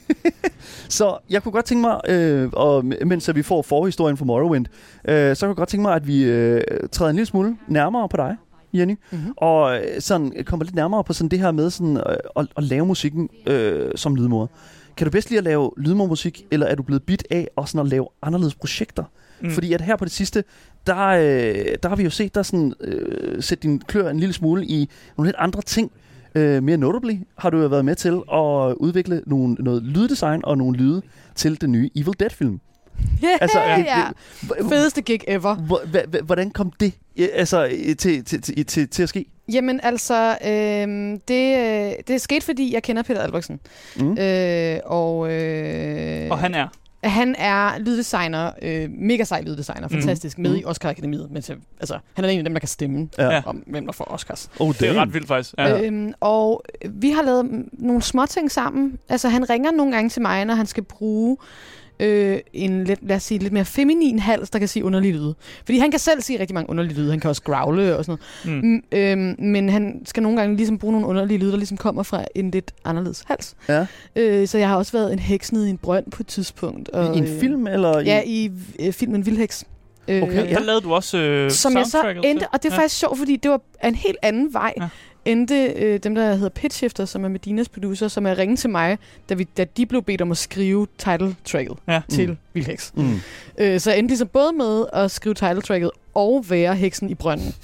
Så 0.88 1.18
jeg 1.30 1.42
kunne 1.42 1.52
godt 1.52 1.64
tænke 1.64 1.80
mig, 1.80 2.00
øh, 2.08 2.48
og 2.52 2.84
mens 3.06 3.28
at 3.28 3.34
vi 3.36 3.42
får 3.42 3.62
forhistorien 3.62 4.16
for 4.16 4.24
Morrowind, 4.24 4.66
øh, 5.08 5.36
så 5.36 5.40
kunne 5.46 5.48
jeg 5.48 5.56
godt 5.56 5.68
tænke 5.68 5.82
mig, 5.82 5.94
at 5.94 6.06
vi 6.06 6.22
øh, 6.24 6.61
træder 6.92 7.11
en 7.11 7.16
lille 7.16 7.26
smule 7.26 7.56
nærmere 7.68 8.08
på 8.08 8.16
dig, 8.16 8.37
Jenny. 8.72 8.94
mm-hmm. 9.10 9.32
Og 9.36 9.76
øh, 9.76 10.00
sådan 10.00 10.32
kommer 10.46 10.64
lidt 10.64 10.74
nærmere 10.74 11.04
på 11.04 11.12
sådan 11.12 11.28
det 11.28 11.38
her 11.38 11.50
med 11.50 11.70
sådan, 11.70 11.96
øh, 11.96 12.16
at, 12.36 12.46
at 12.56 12.64
lave 12.64 12.86
musikken 12.86 13.28
øh, 13.46 13.90
som 13.94 14.16
lydmor. 14.16 14.50
Kan 14.96 15.04
du 15.04 15.10
bedst 15.10 15.30
lide 15.30 15.38
at 15.38 15.44
lave 15.44 15.70
lydmormusik, 15.76 16.46
eller 16.50 16.66
er 16.66 16.74
du 16.74 16.82
blevet 16.82 17.02
bit 17.02 17.26
af 17.30 17.48
og 17.56 17.68
sådan 17.68 17.86
at 17.86 17.90
lave 17.90 18.08
anderledes 18.22 18.54
projekter? 18.54 19.04
Mm. 19.40 19.50
Fordi 19.50 19.72
at 19.72 19.80
her 19.80 19.96
på 19.96 20.04
det 20.04 20.12
sidste, 20.12 20.44
der, 20.86 21.06
øh, 21.06 21.76
der 21.82 21.88
har 21.88 21.96
vi 21.96 22.02
jo 22.02 22.10
set 22.10 22.34
dig 22.34 22.46
sådan, 22.46 22.74
øh, 22.80 23.42
sætte 23.42 23.62
din 23.62 23.78
klør 23.78 24.10
en 24.10 24.20
lille 24.20 24.32
smule 24.32 24.66
i 24.66 24.90
nogle 25.16 25.28
lidt 25.28 25.36
andre 25.38 25.62
ting. 25.62 25.92
Øh, 26.34 26.62
mere 26.62 26.76
notably 26.76 27.14
har 27.38 27.50
du 27.50 27.58
jo 27.58 27.66
været 27.66 27.84
med 27.84 27.94
til 27.94 28.20
at 28.32 28.74
udvikle 28.74 29.22
nogle, 29.26 29.54
noget 29.54 29.82
lyddesign 29.82 30.40
og 30.44 30.58
nogle 30.58 30.76
lyde 30.78 31.02
til 31.34 31.60
den 31.60 31.72
nye 31.72 31.90
Evil 31.96 32.14
Dead-film. 32.20 32.60
Altså, 33.40 33.61
ja, 33.61 34.04
det- 34.42 34.69
Fedeste 34.69 35.02
gig 35.02 35.21
ever. 35.28 35.54
Hvordan 36.23 36.50
kom 36.50 36.71
det 36.80 36.92
øh, 37.16 37.28
altså, 37.35 37.69
til, 37.99 38.25
til, 38.25 38.42
til, 38.42 38.66
til, 38.66 38.88
til 38.88 39.02
at 39.02 39.09
ske? 39.09 39.25
Jamen 39.52 39.80
altså, 39.83 40.37
øhm, 40.47 41.21
det, 41.28 41.59
øh, 41.59 41.92
det 42.09 42.21
skete, 42.21 42.45
fordi 42.45 42.75
jeg 42.75 42.83
kender 42.83 43.02
Peter 43.02 43.21
Albertsen. 43.23 43.61
Mm. 43.97 44.19
Øh, 44.19 44.78
og, 44.85 45.33
øh, 45.33 46.30
Og 46.30 46.38
han 46.38 46.54
er. 46.54 46.69
han 47.04 47.35
er 47.38 47.78
lyddesigner, 47.78 48.50
øh, 48.62 48.90
mega 48.90 49.25
sej 49.25 49.42
lyddesigner, 49.42 49.88
Mhm. 49.88 49.90
fantastisk, 49.90 50.38
med 50.38 50.50
Mhm. 50.50 50.59
i 50.59 50.64
Oscar-akademiet. 50.64 51.28
Men 51.30 51.42
til, 51.42 51.54
altså, 51.80 51.99
han 52.14 52.25
er 52.25 52.28
en 52.28 52.38
af 52.38 52.45
dem, 52.45 52.52
der 52.54 52.61
kan 52.61 52.69
stemme 52.69 53.09
Ja. 53.19 53.42
Om, 53.47 53.57
hvem 53.66 53.87
der 53.87 53.92
får 53.92 54.04
Oscars. 54.04 54.50
Oh, 54.61 54.75
Det 54.80 54.88
er 54.88 54.95
ret 54.95 55.14
vildt 55.14 55.28
faktisk. 55.28 55.54
Ja. 55.59 55.80
Øhm, 55.83 56.12
og 56.21 56.62
vi 56.90 57.11
har 57.11 57.23
lavet 57.23 57.45
mm, 57.47 57.69
nogle 57.73 58.02
små 58.02 58.26
ting 58.26 58.50
sammen. 58.50 58.99
Altså, 59.09 59.28
han 59.28 59.50
ringer 59.50 59.71
nogle 59.71 59.92
gange 59.92 60.11
til 60.11 60.23
mig, 60.23 60.45
når 60.45 60.54
han 60.54 60.66
skal 60.66 60.83
bruge 60.83 61.37
øh, 62.00 62.38
en 62.52 62.85
lidt, 62.85 62.99
lad 63.09 63.16
os 63.16 63.23
sige, 63.23 63.38
lidt 63.38 63.52
mere 63.52 63.64
feminin 63.64 64.19
hals, 64.19 64.50
der 64.50 64.59
kan 64.59 64.69
sige 64.69 64.85
underlige 64.85 65.12
lyde. 65.12 65.35
Fordi 65.64 65.78
han 65.78 65.90
kan 65.90 66.00
selv 66.00 66.21
sige 66.23 66.40
rigtig 66.40 66.54
mange 66.54 66.71
underlige 66.71 66.99
lyde. 66.99 67.11
Han 67.11 67.21
kan 67.21 67.28
også 67.28 67.42
growle 67.42 67.97
og 67.97 68.04
sådan 68.04 68.19
noget. 68.45 68.62
Mm. 68.62 68.69
Mm, 68.69 68.83
øhm, 68.92 69.35
men 69.38 69.69
han 69.69 70.02
skal 70.04 70.23
nogle 70.23 70.38
gange 70.40 70.57
ligesom 70.57 70.78
bruge 70.78 70.92
nogle 70.92 71.07
underlige 71.07 71.38
lyde, 71.38 71.50
der 71.50 71.57
ligesom 71.57 71.76
kommer 71.76 72.02
fra 72.02 72.25
en 72.35 72.50
lidt 72.50 72.73
anderledes 72.85 73.23
hals. 73.26 73.54
Ja. 73.69 73.87
Øh, 74.16 74.49
så 74.49 74.59
jeg 74.59 74.69
har 74.69 74.76
også 74.76 74.92
været 74.92 75.12
en 75.12 75.19
heks 75.19 75.52
nede 75.52 75.66
i 75.66 75.71
en 75.71 75.78
brønd 75.78 76.11
på 76.11 76.23
et 76.23 76.26
tidspunkt. 76.26 76.88
Og, 76.88 77.14
I 77.14 77.19
en 77.19 77.25
øh, 77.25 77.40
film, 77.40 77.66
eller? 77.66 78.00
Ja, 78.00 78.23
i... 78.26 78.50
øh, 78.80 78.92
filmen 78.92 79.26
Vildheks. 79.26 79.64
Øh, 80.09 80.23
Okay, 80.23 80.37
Der 80.37 80.45
ja. 80.45 80.59
lavede 80.59 80.80
du 80.80 80.95
også 80.95 81.19
øh, 81.19 81.50
som 81.50 81.76
jeg 81.76 81.87
så 81.87 82.14
endte, 82.25 82.49
og 82.52 82.62
det 82.62 82.69
er 82.71 82.75
ja. 82.75 82.80
faktisk 82.80 82.99
sjovt, 82.99 83.19
fordi 83.19 83.37
det 83.37 83.50
var 83.50 83.61
en 83.85 83.95
helt 83.95 84.16
anden 84.23 84.54
vej, 84.54 84.73
Ja. 84.80 84.88
Endte 85.32 85.66
øh, 85.76 85.99
dem, 85.99 86.14
der 86.14 86.34
hedder 86.34 86.49
Pitch 86.49 86.76
Shifter, 86.78 87.04
som 87.04 87.25
er 87.25 87.28
Medinas 87.28 87.68
producer, 87.68 88.08
som 88.08 88.26
er 88.26 88.38
ringe 88.38 88.56
til 88.56 88.70
mig, 88.70 88.99
da, 89.28 89.34
vi, 89.34 89.44
da 89.44 89.64
de 89.64 89.87
blev 89.87 90.02
bedt 90.02 90.20
om 90.22 90.30
at 90.30 90.37
skrive 90.38 90.87
title 90.99 91.37
tracket 91.44 91.76
Ja. 91.88 92.00
til 92.08 92.28
mm. 92.28 92.37
Vildheks. 92.52 92.92
Mm. 92.96 93.20
Øh, 93.58 93.80
så 93.80 93.90
jeg 93.90 93.99
endte 93.99 94.10
ligesom 94.10 94.28
både 94.28 94.52
med 94.52 94.84
at 94.92 95.10
skrive 95.10 95.34
title 95.34 95.62
tracket 95.62 95.90
og 96.14 96.44
være 96.49 96.75
heksen 96.76 97.10
i 97.10 97.14
brønden. 97.14 97.54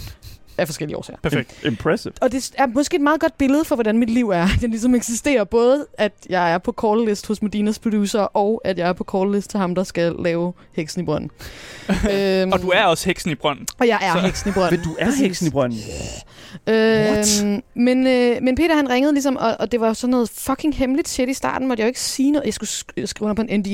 Af 0.58 0.68
forskellige 0.68 0.96
årsager. 0.96 1.18
Perfekt. 1.22 1.64
Impressive. 1.64 2.12
Og 2.20 2.32
det 2.32 2.50
er 2.58 2.66
måske 2.66 2.94
et 2.96 3.00
meget 3.02 3.20
godt 3.20 3.38
billede 3.38 3.64
for, 3.64 3.76
hvordan 3.76 3.98
mit 3.98 4.10
liv 4.10 4.28
er. 4.30 4.48
Jeg 4.62 4.70
ligesom 4.70 4.94
eksisterer 4.94 5.44
både, 5.44 5.86
at 5.98 6.12
jeg 6.30 6.52
er 6.52 6.58
på 6.58 6.75
call 6.84 7.04
list 7.08 7.26
hos 7.26 7.42
Medinas 7.42 7.78
producer, 7.78 8.20
og 8.20 8.60
at 8.64 8.78
jeg 8.78 8.88
er 8.88 8.92
på 8.92 9.04
call 9.12 9.32
list 9.32 9.50
til 9.50 9.60
ham, 9.60 9.75
der 9.75 9.84
skal 9.84 10.14
lave 10.18 10.52
Heksen 10.72 11.02
i 11.02 11.04
Brønden. 11.04 11.30
øhm, 12.12 12.52
Og 12.52 12.62
du 12.62 12.68
er 12.75 12.84
også 12.84 13.06
heksen 13.06 13.30
i 13.30 13.34
brønden. 13.34 13.66
Og 13.78 13.86
jeg 13.88 13.98
er 14.02 14.12
Så- 14.12 14.18
Heksen 14.26 14.50
i 14.50 14.52
Brønden. 14.52 14.80
Men 14.80 14.84
du 14.88 14.96
er 14.98 15.10
heksen 15.22 15.46
i 15.46 15.50
brønden. 15.50 15.78
Øhm, 16.68 17.62
men, 17.75 18.06
øh, 18.06 18.36
men 18.42 18.56
Peter 18.56 18.76
han 18.76 18.90
ringede 18.90 19.12
ligesom, 19.12 19.36
og, 19.36 19.56
og 19.60 19.72
det 19.72 19.80
var 19.80 19.92
sådan 19.92 20.10
noget 20.10 20.30
fucking 20.34 20.75
hemmeligt 20.76 21.08
shit 21.08 21.28
i 21.28 21.34
starten, 21.34 21.68
måtte 21.68 21.80
jeg 21.80 21.86
jo 21.86 21.88
ikke 21.88 22.00
sige 22.00 22.30
noget. 22.30 22.44
Jeg 22.46 22.54
skulle 22.54 22.68
sk- 22.70 23.06
skrive 23.06 23.30
under 23.30 23.34
på 23.34 23.42
en 23.48 23.60
NDA, 23.60 23.70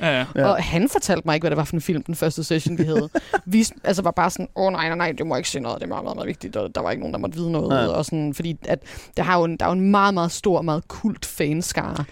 Ja, 0.00 0.24
ja. 0.36 0.46
Og 0.48 0.62
han 0.64 0.88
fortalte 0.88 1.22
mig 1.24 1.34
ikke, 1.34 1.42
hvad 1.42 1.50
det 1.50 1.56
var 1.56 1.64
for 1.64 1.74
en 1.76 1.80
film, 1.80 2.02
den 2.02 2.14
første 2.14 2.44
session, 2.44 2.78
vi 2.78 2.82
havde. 2.84 3.08
vi 3.46 3.66
altså 3.84 4.02
var 4.02 4.10
bare 4.10 4.30
sådan, 4.30 4.48
åh 4.56 4.64
oh, 4.66 4.72
nej, 4.72 4.88
nej, 4.88 4.96
nej, 4.96 5.12
det 5.18 5.26
må 5.26 5.36
ikke 5.36 5.48
sige 5.48 5.62
noget, 5.62 5.78
det 5.78 5.84
er 5.84 5.88
meget, 5.88 6.04
meget, 6.04 6.16
meget 6.22 6.28
vigtigt, 6.28 6.56
og 6.56 6.74
der 6.74 6.80
var 6.80 6.90
ikke 6.90 7.00
nogen, 7.00 7.12
der 7.14 7.20
måtte 7.20 7.36
vide 7.36 7.50
noget. 7.52 7.68
Nej. 7.68 7.86
Og 7.86 8.04
sådan, 8.04 8.34
fordi 8.34 8.56
at, 8.64 8.78
der, 9.16 9.22
har 9.22 9.38
jo 9.38 9.44
en, 9.44 9.56
der 9.56 9.64
er 9.66 9.68
jo 9.70 9.72
en 9.74 9.90
meget, 9.90 10.14
meget 10.14 10.32
stor, 10.32 10.62
meget 10.62 10.88
kult 10.88 11.24
fanskare. 11.26 12.04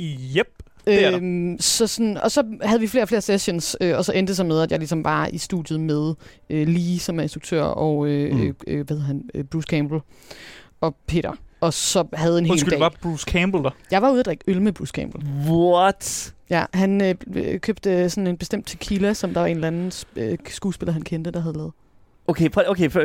Yep. 0.00 0.46
Det 0.86 1.04
er 1.04 1.10
der. 1.10 1.18
Øhm, 1.18 1.56
så 1.60 1.86
sådan, 1.86 2.18
og 2.18 2.30
så 2.30 2.44
havde 2.62 2.80
vi 2.80 2.86
flere 2.86 3.04
og 3.04 3.08
flere 3.08 3.20
sessions, 3.20 3.76
øh, 3.80 3.96
og 3.96 4.04
så 4.04 4.12
endte 4.12 4.30
det 4.30 4.36
så 4.36 4.44
med, 4.44 4.60
at 4.60 4.70
jeg 4.70 4.78
ligesom 4.78 5.04
var 5.04 5.26
i 5.26 5.38
studiet 5.38 5.80
med 5.80 6.14
øh, 6.50 6.68
Lee, 6.68 6.98
som 6.98 7.18
er 7.18 7.22
instruktør, 7.22 7.62
og 7.62 8.06
øh, 8.06 8.32
Mm. 8.34 8.40
mm. 8.40 8.54
øh, 8.66 8.86
hvad 8.86 8.96
hedder 8.96 9.06
han, 9.06 9.22
øh, 9.34 9.44
Bruce 9.44 9.66
Campbell 9.70 10.00
og 10.80 10.96
Peter. 11.06 11.32
Og 11.60 11.72
så 11.74 12.04
havde 12.12 12.38
en 12.38 12.44
hel 12.44 12.50
Undskyld, 12.52 12.70
dag. 12.70 12.80
var 12.80 12.92
Bruce 13.02 13.24
Campbell 13.30 13.64
der? 13.64 13.70
Jeg 13.90 14.02
var 14.02 14.10
ude 14.10 14.20
at 14.20 14.26
drikke 14.26 14.44
øl 14.46 14.62
med 14.62 14.72
Bruce 14.72 14.90
Campbell. 14.90 15.24
What? 15.50 16.34
Ja, 16.50 16.64
han 16.74 17.00
øh, 17.02 17.14
øh, 17.34 17.60
købte 17.60 18.10
sådan 18.10 18.26
en 18.26 18.36
bestemt 18.36 18.66
tequila, 18.66 19.14
som 19.14 19.32
der 19.34 19.40
var 19.40 19.46
en 19.46 19.56
eller 19.56 19.66
anden 19.68 19.92
øh, 20.16 20.38
skuespiller, 20.48 20.92
han 20.92 21.02
kendte, 21.02 21.30
der 21.30 21.40
havde 21.40 21.56
lavet. 21.56 21.72
Okay, 22.28 22.50
for, 22.52 22.64
okay, 22.66 22.90
for, 22.90 23.00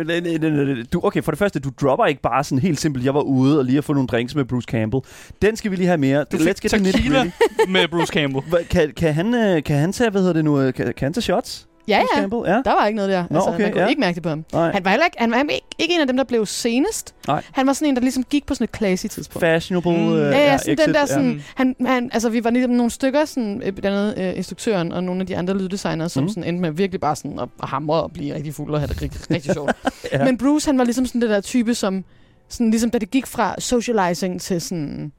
du, 0.93 1.00
okay, 1.03 1.24
for 1.24 1.31
det 1.31 1.39
første, 1.39 1.59
du 1.59 1.71
dropper 1.81 2.05
ikke 2.05 2.21
bare 2.21 2.43
sådan 2.43 2.59
helt 2.59 2.79
simpelt, 2.79 3.05
jeg 3.05 3.13
var 3.13 3.21
ude 3.21 3.59
og 3.59 3.65
lige 3.65 3.75
har 3.75 3.81
fået 3.81 3.95
nogle 3.95 4.07
drinks 4.07 4.36
med 4.36 4.45
Bruce 4.45 4.65
Campbell. 4.65 5.03
Den 5.41 5.55
skal 5.55 5.71
vi 5.71 5.75
lige 5.75 5.88
have 5.88 5.97
mere. 5.97 6.25
Du 6.31 6.38
Let's 6.38 6.62
get 6.62 6.71
tequila 6.71 7.31
med 7.67 7.88
Bruce 7.88 8.13
Campbell. 8.13 8.65
Kan, 8.69 8.93
kan, 8.97 9.13
han, 9.13 9.33
øh, 9.33 9.63
kan 9.63 9.75
han 9.75 9.91
tage, 9.91 10.09
hvad 10.09 10.21
hedder 10.21 10.33
det 10.33 10.45
nu, 10.45 10.62
øh, 10.62 10.74
kan, 10.74 10.86
kan 10.86 11.05
han 11.05 11.13
tage 11.13 11.21
shots? 11.21 11.66
Ja, 11.88 11.98
ja. 12.15 12.20
Campbell? 12.20 12.41
Ja. 12.46 12.51
Der 12.65 12.72
var 12.79 12.86
ikke 12.88 12.96
noget 12.96 13.12
der. 13.12 13.24
Nå, 13.29 13.36
altså, 13.38 13.50
okay, 13.50 13.62
man 13.62 13.72
kunne 13.72 13.82
ja. 13.82 13.88
ikke 13.88 14.00
mærke 14.00 14.15
det 14.15 14.24
på 14.24 14.29
ham. 14.29 14.46
Nej. 14.53 14.72
Han 14.72 14.86
var 14.86 14.91
heller 14.91 15.06
ikke, 15.06 15.17
han 15.20 15.32
var 15.32 15.38
ikke, 15.38 15.62
ikke 15.79 15.94
en 15.96 16.01
af 16.01 16.08
dem, 16.08 16.17
der 16.17 16.24
blev 16.24 16.46
senest. 16.46 17.15
Nej. 17.27 17.44
Han 17.51 17.67
var 17.67 17.74
sådan 17.74 17.88
en, 17.89 17.96
der 17.96 18.01
ligesom 18.01 18.24
gik 18.24 18.46
på 18.46 18.53
sådan 18.53 18.63
et 18.74 18.77
classy 18.77 19.06
tidspunkt. 19.08 19.44
Fashionable. 19.46 19.91
Mm. 19.98 20.13
øh, 20.13 20.20
Ja, 20.20 20.25
ja, 20.51 20.58
sådan 20.58 20.74
exit, 20.74 20.86
den 20.86 20.94
der 20.96 21.06
sådan, 21.06 21.27
Mm. 21.27 21.41
han, 21.56 21.75
han, 21.86 22.10
altså 22.13 22.29
vi 22.29 22.44
var 22.44 22.50
ligesom 22.50 22.72
nogle 22.72 22.91
stykker, 22.91 23.25
sådan, 23.25 23.62
øh, 23.65 23.72
blandt 23.74 23.98
andet 23.98 24.13
øh, 24.32 24.38
instruktøren 24.38 24.91
og 24.91 25.03
nogle 25.03 25.22
af 25.22 25.27
de 25.27 25.38
andre 25.38 25.58
lyddesignere, 25.58 26.10
som 26.10 26.24
Mm. 26.24 26.29
sådan 26.29 26.44
endte 26.44 26.62
med 26.62 26.72
virkelig 26.72 27.01
bare 27.01 27.15
sådan 27.15 27.39
at, 27.39 27.50
at 27.63 27.70
hamre 27.70 28.03
og 28.03 28.12
blive 28.12 28.36
rigtig 28.36 28.53
fuld 28.53 28.74
og 28.74 28.79
have 28.79 28.88
det 28.88 29.01
rigtig, 29.01 29.32
rigtig 29.32 29.53
sjovt. 29.53 29.72
Ja. 29.84 29.89
ja. 30.20 30.25
Men 30.25 30.38
Bruce, 30.38 30.67
han 30.70 30.77
var 30.77 30.84
ligesom 30.84 31.06
sådan 31.06 31.22
det 31.22 31.29
der 31.29 31.41
type, 31.41 31.74
som 31.75 32.03
sådan 32.50 32.70
ligesom 32.72 32.89
da 32.91 32.98
det 32.98 33.12
gik 33.12 33.27
fra 33.27 33.56
socializing 33.60 34.41
til 34.41 34.62
sådan 34.62 35.12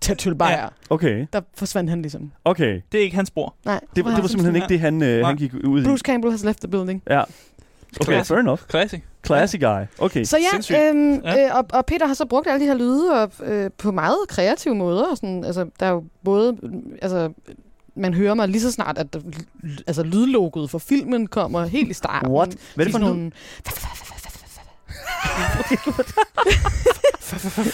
til 0.00 0.16
tølbejer, 0.16 0.60
Ja. 0.62 0.66
Okay, 0.90 1.26
der 1.32 1.40
forsvandt 1.54 1.90
han 1.90 2.02
ligesom. 2.02 2.32
okay. 2.44 2.80
Det 2.92 3.00
er 3.00 3.04
ikke 3.04 3.16
hans 3.16 3.30
bror. 3.30 3.54
Nej, 3.64 3.80
Det, 3.96 4.04
var- 4.04 4.10
det 4.14 4.22
var 4.22 4.28
simpelthen 4.28 4.56
ikke 4.56 4.68
det, 4.68 4.80
han, 4.80 5.02
øh, 5.02 5.26
han 5.26 5.36
gik 5.36 5.54
ud 5.64 5.82
i. 5.82 5.84
Bruce 5.84 6.02
Campbell 6.02 6.32
has 6.32 6.44
left 6.44 6.58
the 6.60 6.68
building. 6.68 7.02
Ja. 7.10 7.20
Okay, 7.20 8.04
Classic. 8.04 8.28
fair 8.28 8.38
enough. 8.38 8.60
Classic. 8.70 9.00
Classy 9.26 9.56
guy. 9.56 9.82
Okay. 9.98 10.24
Så 10.24 10.36
ja, 10.36 10.42
Sindssygt. 10.50 10.78
øhm, 10.78 11.20
Ja. 11.24 11.44
Øh, 11.46 11.56
og, 11.56 11.64
og 11.72 11.86
Peter 11.86 12.06
har 12.06 12.14
så 12.14 12.26
brugt 12.26 12.46
alle 12.48 12.60
de 12.60 12.66
her 12.66 12.74
lyde 12.74 13.22
og, 13.22 13.30
øh, 13.44 13.70
på 13.78 13.92
meget 13.92 14.16
kreative 14.28 14.74
måder. 14.74 15.10
Og 15.10 15.16
sådan, 15.16 15.44
altså, 15.44 15.66
der 15.80 15.86
er 15.86 15.90
jo 15.90 16.04
både... 16.24 16.56
Altså, 17.02 17.32
man 17.96 18.14
hører 18.14 18.34
mig 18.34 18.48
lige 18.48 18.60
så 18.62 18.72
snart, 18.72 18.98
at 18.98 19.12
der, 19.12 19.20
altså, 19.86 20.02
lydlogoet 20.02 20.70
for 20.70 20.78
filmen 20.78 21.26
kommer 21.26 21.66
helt 21.66 21.90
i 21.90 21.94
starten. 21.94 22.30
What? 22.32 22.56
Hvad 22.74 22.86
er 22.86 22.88
det 22.88 22.92
for 22.92 22.98
nogle... 22.98 23.30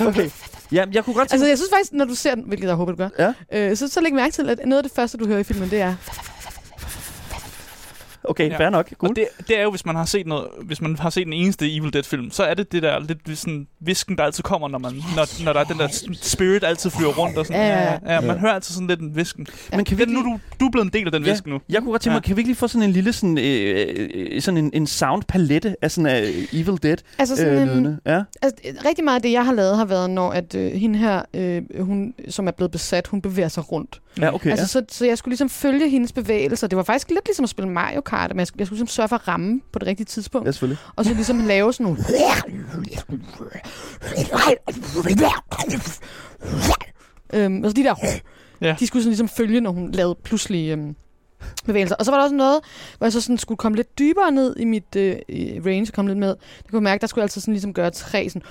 Okay. 0.07 0.31
Ja, 0.75 0.85
jeg 0.93 1.05
kunne 1.05 1.15
godt 1.15 1.29
tænke... 1.29 1.33
Altså, 1.35 1.47
jeg 1.47 1.59
synes 1.59 1.71
faktisk, 1.71 1.93
når 1.93 2.05
du 2.05 2.15
ser 2.15 2.35
den, 2.35 2.45
hvilket 2.45 2.67
jeg 2.67 2.75
håber, 2.75 2.93
du 2.93 2.97
gør, 2.97 3.09
Ja. 3.53 3.71
øh, 3.71 3.77
så, 3.77 3.89
så 3.89 4.01
læg 4.01 4.15
mærke 4.15 4.33
til, 4.33 4.49
at 4.49 4.59
noget 4.65 4.79
af 4.79 4.83
det 4.83 4.93
første, 4.97 5.19
du 5.19 5.27
hører 5.27 5.39
i 5.39 5.43
filmen, 5.45 5.71
det 5.71 5.81
er... 5.81 5.95
Okay, 8.25 8.51
Ja. 8.51 8.59
fair 8.59 8.71
nok. 8.71 8.91
Cool. 8.99 9.11
Og 9.11 9.17
det, 9.17 9.27
det 9.49 9.59
er 9.59 9.63
jo, 9.63 9.71
hvis 9.71 9.87
man 9.87 9.97
har 9.97 10.05
set 10.05 10.27
noget, 10.27 10.47
hvis 10.63 10.81
man 10.81 10.97
har 10.97 11.11
set 11.11 11.25
den 11.25 11.33
eneste 11.33 11.77
Evil 11.77 11.93
Dead 11.93 12.03
film, 12.03 12.31
så 12.31 12.43
er 12.45 12.55
det 12.55 12.73
det 12.73 12.83
der 12.83 12.99
lidt 12.99 13.39
sådan 13.39 13.67
visken, 13.81 14.19
der 14.19 14.25
altid 14.25 14.43
kommer, 14.43 14.69
når, 14.69 14.79
man, 14.79 14.93
når, 15.17 15.45
når 15.45 15.53
der 15.53 15.61
er 15.61 15.65
den 15.65 15.79
der 15.79 15.89
spirit 16.23 16.65
altid 16.65 16.91
flyver 16.91 17.13
rundt. 17.13 17.39
Og 17.39 17.47
sådan. 17.47 17.61
Ja, 17.63 17.83
ja, 17.83 18.15
ja, 18.15 18.21
man 18.21 18.31
ja. 18.31 18.37
hører 18.41 18.53
altid 18.53 18.75
sådan 18.75 18.87
lidt 18.89 19.01
en 19.01 19.17
visken. 19.17 19.47
Men 19.73 19.85
kan 19.85 19.99
vi 19.99 20.05
nu, 20.05 20.21
du, 20.23 20.39
du 20.61 20.67
er 20.67 20.71
blevet 20.71 20.85
en 20.87 20.93
del 20.93 21.07
af 21.07 21.13
den 21.13 21.25
Ja. 21.25 21.31
visken 21.31 21.53
nu. 21.53 21.61
Jeg 21.69 21.83
kunne 21.83 21.91
godt 21.91 22.03
tænke 22.03 22.15
mig, 22.15 22.21
Ja. 22.23 22.27
kan 22.27 22.37
vi 22.37 22.41
ikke 22.41 22.49
lige 22.49 22.57
få 22.57 22.69
sådan 22.69 22.83
en 22.89 22.93
lille 22.93 23.13
sådan, 23.13 23.39
øh, 23.39 24.09
øh, 24.15 24.43
sådan 24.43 24.59
en, 24.59 24.71
en 24.75 24.87
soundpalette 24.87 25.77
af 25.83 25.91
sådan 25.91 26.23
uh, 26.23 26.61
Evil 26.61 26.83
Dead 26.83 26.97
Altså 27.19 27.37
sådan 27.37 27.69
øh, 27.69 27.77
en? 27.77 27.99
Ja. 28.07 28.23
Altså, 28.43 28.63
rigtig 28.89 29.05
meget 29.05 29.17
af 29.17 29.23
det, 29.23 29.33
jeg 29.33 29.45
har 29.45 29.53
lavet, 29.53 29.77
har 29.77 29.85
været, 29.85 30.11
når 30.11 30.31
at, 30.31 30.55
øh, 30.55 30.73
hende 30.73 30.99
her, 30.99 31.23
øh, 31.35 31.63
hun, 31.81 32.15
som 32.29 32.47
er 32.47 32.53
blevet 32.53 32.71
besat, 32.71 33.07
hun 33.07 33.23
bevæger 33.23 33.49
sig 33.49 33.73
rundt. 33.73 34.01
Ja, 34.21 34.35
okay. 34.35 34.51
Altså, 34.51 34.67
så, 34.67 34.83
så 34.89 35.07
jeg 35.07 35.19
skulle 35.19 35.33
ligesom 35.33 35.49
følge 35.49 35.89
hendes 35.89 36.13
bevægelser. 36.13 36.67
Det 36.67 36.77
var 36.77 36.83
faktisk 36.83 37.11
lidt 37.11 37.27
ligesom 37.27 37.45
at 37.45 37.49
spille 37.49 37.71
Mario 37.71 38.01
Kart, 38.01 38.31
men 38.31 38.39
jeg 38.39 38.47
skulle, 38.47 38.61
jeg 38.61 38.67
skulle 38.67 38.79
ligesom 38.79 38.95
sørge 38.95 39.09
for 39.09 39.17
at 39.17 39.29
ramme 39.29 39.61
på 39.73 39.79
det 39.79 39.89
rigtige 39.89 40.05
tidspunkt. 40.05 40.45
ja. 40.45 40.49
ja, 40.49 40.53
selvfølgelig. 40.53 40.79
Og 40.97 41.05
så 41.05 41.15
ligesom 41.15 41.39
lave 41.47 41.73
sådan 41.73 41.85
nogle... 41.85 41.99
øhm, 47.33 47.65
altså 47.65 47.73
de 47.77 47.83
der... 47.85 47.95
Ja. 48.61 48.77
De 48.81 48.87
skulle 48.87 49.03
sådan 49.03 49.11
ligesom 49.11 49.29
følge, 49.29 49.61
når 49.61 49.71
hun 49.71 49.91
lavede 49.91 50.15
pludselig 50.25 50.71
øhm, 50.71 50.97
bevægelser. 51.67 51.97
Og 51.97 52.05
så 52.05 52.11
var 52.11 52.19
der 52.19 52.25
også 52.25 52.37
noget, 52.37 52.61
hvor 52.99 53.07
jeg 53.07 53.13
så 53.13 53.21
sådan 53.21 53.39
skulle 53.39 53.59
komme 53.59 53.77
lidt 53.77 53.99
dybere 53.99 54.31
ned 54.33 54.57
i 54.57 54.65
mit 54.65 54.97
øh, 54.97 55.17
range, 55.67 55.87
komme 55.87 56.11
lidt 56.11 56.19
med. 56.19 56.29
Der 56.29 56.71
kunne 56.71 56.79
jeg 56.79 56.83
mærke, 56.83 57.01
der 57.01 57.07
skulle 57.07 57.23
jeg 57.23 57.25
altså 57.25 57.41
sådan 57.41 57.55
ligesom 57.55 57.75
gøre 57.75 57.91
tre 57.91 58.29
sådan... 58.29 58.43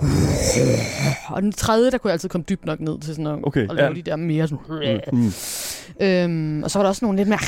Og 1.34 1.42
den 1.42 1.52
tredje, 1.52 1.90
der 1.90 1.98
kunne 1.98 2.08
jeg 2.08 2.12
altid 2.12 2.28
komme 2.28 2.44
dybt 2.48 2.64
nok 2.64 2.80
ned 2.80 3.00
til 3.00 3.14
sådan 3.14 3.26
at, 3.26 3.38
Okay, 3.42 3.68
at 3.70 3.76
lave 3.76 3.88
ja. 3.88 3.94
de 3.94 4.02
der 4.02 4.16
mere 4.16 4.48
sådan... 4.48 5.00
Mm. 5.12 5.32
Øhm, 6.00 6.62
og 6.62 6.70
så 6.70 6.78
var 6.78 6.82
der 6.82 6.88
også 6.88 7.04
nogle 7.04 7.16
lidt 7.16 7.28
mere... 7.28 7.38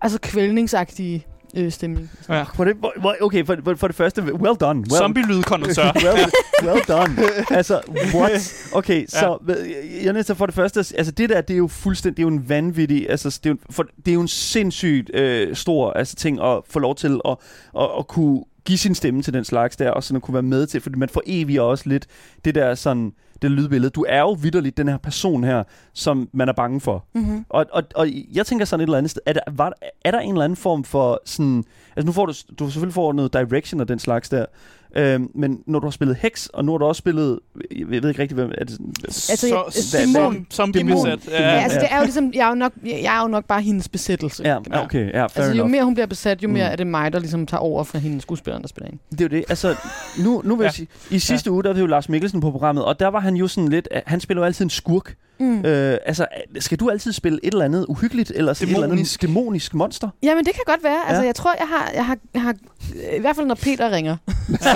Altså 0.00 0.18
kvælningsagtige 0.22 1.26
øh, 1.56 1.72
stemning. 1.72 2.10
Ja. 2.28 2.42
For 2.42 2.64
det, 2.64 2.76
hvor- 2.76 3.16
okay, 3.20 3.44
for, 3.46 3.56
for, 3.64 3.74
for 3.74 3.86
det 3.86 3.96
første, 3.96 4.22
well 4.22 4.56
done. 4.60 4.78
Well, 4.78 4.98
Zombie-lydkondensør. 5.02 5.92
well, 6.04 6.30
well 6.64 6.80
done. 6.88 7.16
altså, 7.50 7.80
what? 8.14 8.70
Okay, 8.72 9.06
så 9.08 9.38
ja. 9.48 9.54
jeg 10.02 10.06
er 10.08 10.12
nødt 10.12 10.26
til 10.26 10.34
for 10.34 10.46
det 10.46 10.54
første, 10.54 10.78
altså 10.96 11.12
det 11.12 11.28
der, 11.28 11.40
det 11.40 11.54
er 11.54 11.58
jo 11.58 11.68
fuldstændig, 11.68 12.16
det 12.16 12.22
er 12.22 12.24
jo 12.30 12.34
en 12.34 12.48
vanvittig, 12.48 13.10
altså 13.10 13.40
det 13.44 13.50
er 13.50 13.54
jo, 13.54 13.58
for, 13.70 13.86
det 13.96 14.08
er 14.08 14.14
jo 14.14 14.20
en 14.20 14.28
sindssygt 14.28 15.10
øh, 15.14 15.56
stor 15.56 15.92
altså, 15.92 16.16
ting 16.16 16.40
at 16.42 16.58
få 16.70 16.78
lov 16.78 16.94
til 16.94 17.20
at, 17.28 17.36
at, 17.78 17.88
at 17.98 18.06
kunne 18.08 18.44
give 18.68 18.78
sin 18.78 18.94
stemme 18.94 19.22
til 19.22 19.32
den 19.32 19.44
slags 19.44 19.76
der, 19.76 19.90
og 19.90 20.04
sådan 20.04 20.16
at 20.16 20.22
kunne 20.22 20.34
være 20.34 20.42
med 20.42 20.66
til, 20.66 20.80
fordi 20.80 20.98
man 20.98 21.08
får 21.08 21.22
evigt 21.26 21.60
også 21.60 21.88
lidt 21.88 22.06
det 22.44 22.54
der 22.54 22.74
sådan, 22.74 23.12
det 23.42 23.50
lydbillede. 23.50 23.90
Du 23.90 24.04
er 24.08 24.20
jo 24.20 24.32
vidderligt 24.32 24.76
den 24.76 24.88
her 24.88 24.96
person 24.96 25.44
her, 25.44 25.62
som 25.92 26.28
man 26.32 26.48
er 26.48 26.52
bange 26.52 26.80
for. 26.80 27.04
Mm-hmm. 27.14 27.44
Og, 27.48 27.66
og, 27.72 27.82
og 27.94 28.08
jeg 28.32 28.46
tænker 28.46 28.64
sådan 28.64 28.80
et 28.80 28.86
eller 28.86 28.98
andet 28.98 29.10
sted, 29.10 29.22
er 29.26 29.32
der, 29.32 29.40
var, 29.50 29.72
er 30.04 30.10
der 30.10 30.18
en 30.18 30.32
eller 30.32 30.44
anden 30.44 30.56
form 30.56 30.84
for 30.84 31.20
sådan, 31.24 31.64
altså 31.96 32.06
nu 32.06 32.12
får 32.12 32.26
du, 32.26 32.32
du 32.58 32.70
selvfølgelig 32.70 32.94
får 32.94 33.12
noget 33.12 33.32
direction 33.32 33.80
og 33.80 33.88
den 33.88 33.98
slags 33.98 34.28
der, 34.28 34.46
øhm, 34.96 35.30
men 35.34 35.60
når 35.66 35.78
du 35.78 35.86
har 35.86 35.90
spillet 35.90 36.16
Hex, 36.16 36.46
og 36.46 36.64
nu 36.64 36.72
har 36.72 36.78
du 36.78 36.84
også 36.84 36.98
spillet, 36.98 37.38
jeg 37.78 38.02
ved 38.02 38.08
ikke 38.08 38.22
rigtig, 38.22 38.34
hvem 38.34 38.50
er 38.58 38.64
det 38.64 38.78
Altså, 39.04 39.46
jeg- 39.46 39.72
Så, 39.72 39.96
dæmon. 40.14 40.46
zombie 40.52 40.78
Dæmon. 40.82 41.04
besat. 41.04 41.32
Ja, 41.32 41.42
Ja, 41.42 41.48
altså 41.60 41.78
ja. 41.78 41.84
det 41.84 41.92
er 41.92 41.96
jo 41.98 42.02
ligesom, 42.04 42.30
jeg 42.34 42.44
er 42.44 42.48
jo 42.48 42.54
nok, 42.54 42.72
jeg 42.84 43.16
er 43.18 43.22
jo 43.22 43.28
nok 43.28 43.44
bare 43.44 43.62
hendes 43.62 43.88
besættelse. 43.88 44.42
ja, 44.44 44.56
ja, 44.72 44.84
okay, 44.84 45.06
ja, 45.06 45.12
fair 45.12 45.22
Altså, 45.22 45.42
jo 45.42 45.50
enough. 45.52 45.70
mere 45.70 45.84
hun 45.84 45.94
bliver 45.94 46.06
besat, 46.06 46.42
jo 46.42 46.48
mere 46.48 46.66
Mm. 46.68 46.72
er 46.72 46.76
det 46.76 46.86
mig, 46.86 47.12
der 47.12 47.18
ligesom 47.18 47.46
tager 47.46 47.60
over 47.60 47.84
fra 47.84 47.98
hende 47.98 48.20
skuespilleren, 48.20 48.62
der 48.62 48.68
spiller 48.68 48.86
hende. 48.90 49.02
Det 49.10 49.20
er 49.20 49.24
jo 49.24 49.28
det. 49.28 49.44
Altså, 49.48 49.74
nu, 50.18 50.42
nu 50.44 50.56
vil 50.56 50.64
jeg 50.64 50.70
Ja. 50.72 50.76
sige, 50.76 50.88
i 51.10 51.18
sidste 51.18 51.50
uge, 51.50 51.62
der 51.62 51.68
var 51.68 51.74
det 51.74 51.80
jo 51.80 51.86
Lars 51.86 52.08
Mikkelsen 52.08 52.40
på 52.40 52.50
programmet, 52.50 52.84
og 52.84 53.00
der 53.00 53.08
var 53.08 53.20
han 53.20 53.34
jo 53.36 53.48
sådan 53.48 53.68
lidt, 53.68 53.88
han 54.06 54.20
spiller 54.20 54.42
jo 54.42 54.46
altid 54.46 54.64
en 54.64 54.70
skurk. 54.70 55.14
Mm. 55.40 55.64
Øh, 55.64 55.98
altså, 56.06 56.26
skal 56.58 56.78
du 56.78 56.90
altid 56.90 57.12
spille 57.12 57.38
et 57.42 57.52
eller 57.52 57.64
andet 57.64 57.86
uhyggeligt, 57.88 58.32
eller 58.34 58.52
sådan 58.52 58.68
et 58.68 58.74
eller 58.74 58.86
andet 58.96 59.22
Dæmonisk. 59.22 59.74
monster? 59.74 60.08
Jamen, 60.22 60.44
det 60.44 60.54
kan 60.54 60.62
godt 60.66 60.84
være. 60.84 61.00
Altså, 61.08 61.20
Ja. 61.22 61.26
jeg 61.26 61.34
tror, 61.34 61.54
jeg 61.58 61.68
har, 61.68 61.90
jeg 61.94 62.06
har, 62.06 62.16
jeg 62.34 62.42
har 62.42 62.54
i 63.16 63.20
hvert 63.20 63.36
fald 63.36 63.46
når 63.46 63.54
Peter 63.54 63.90
ringer, 63.90 64.16
så, 64.60 64.68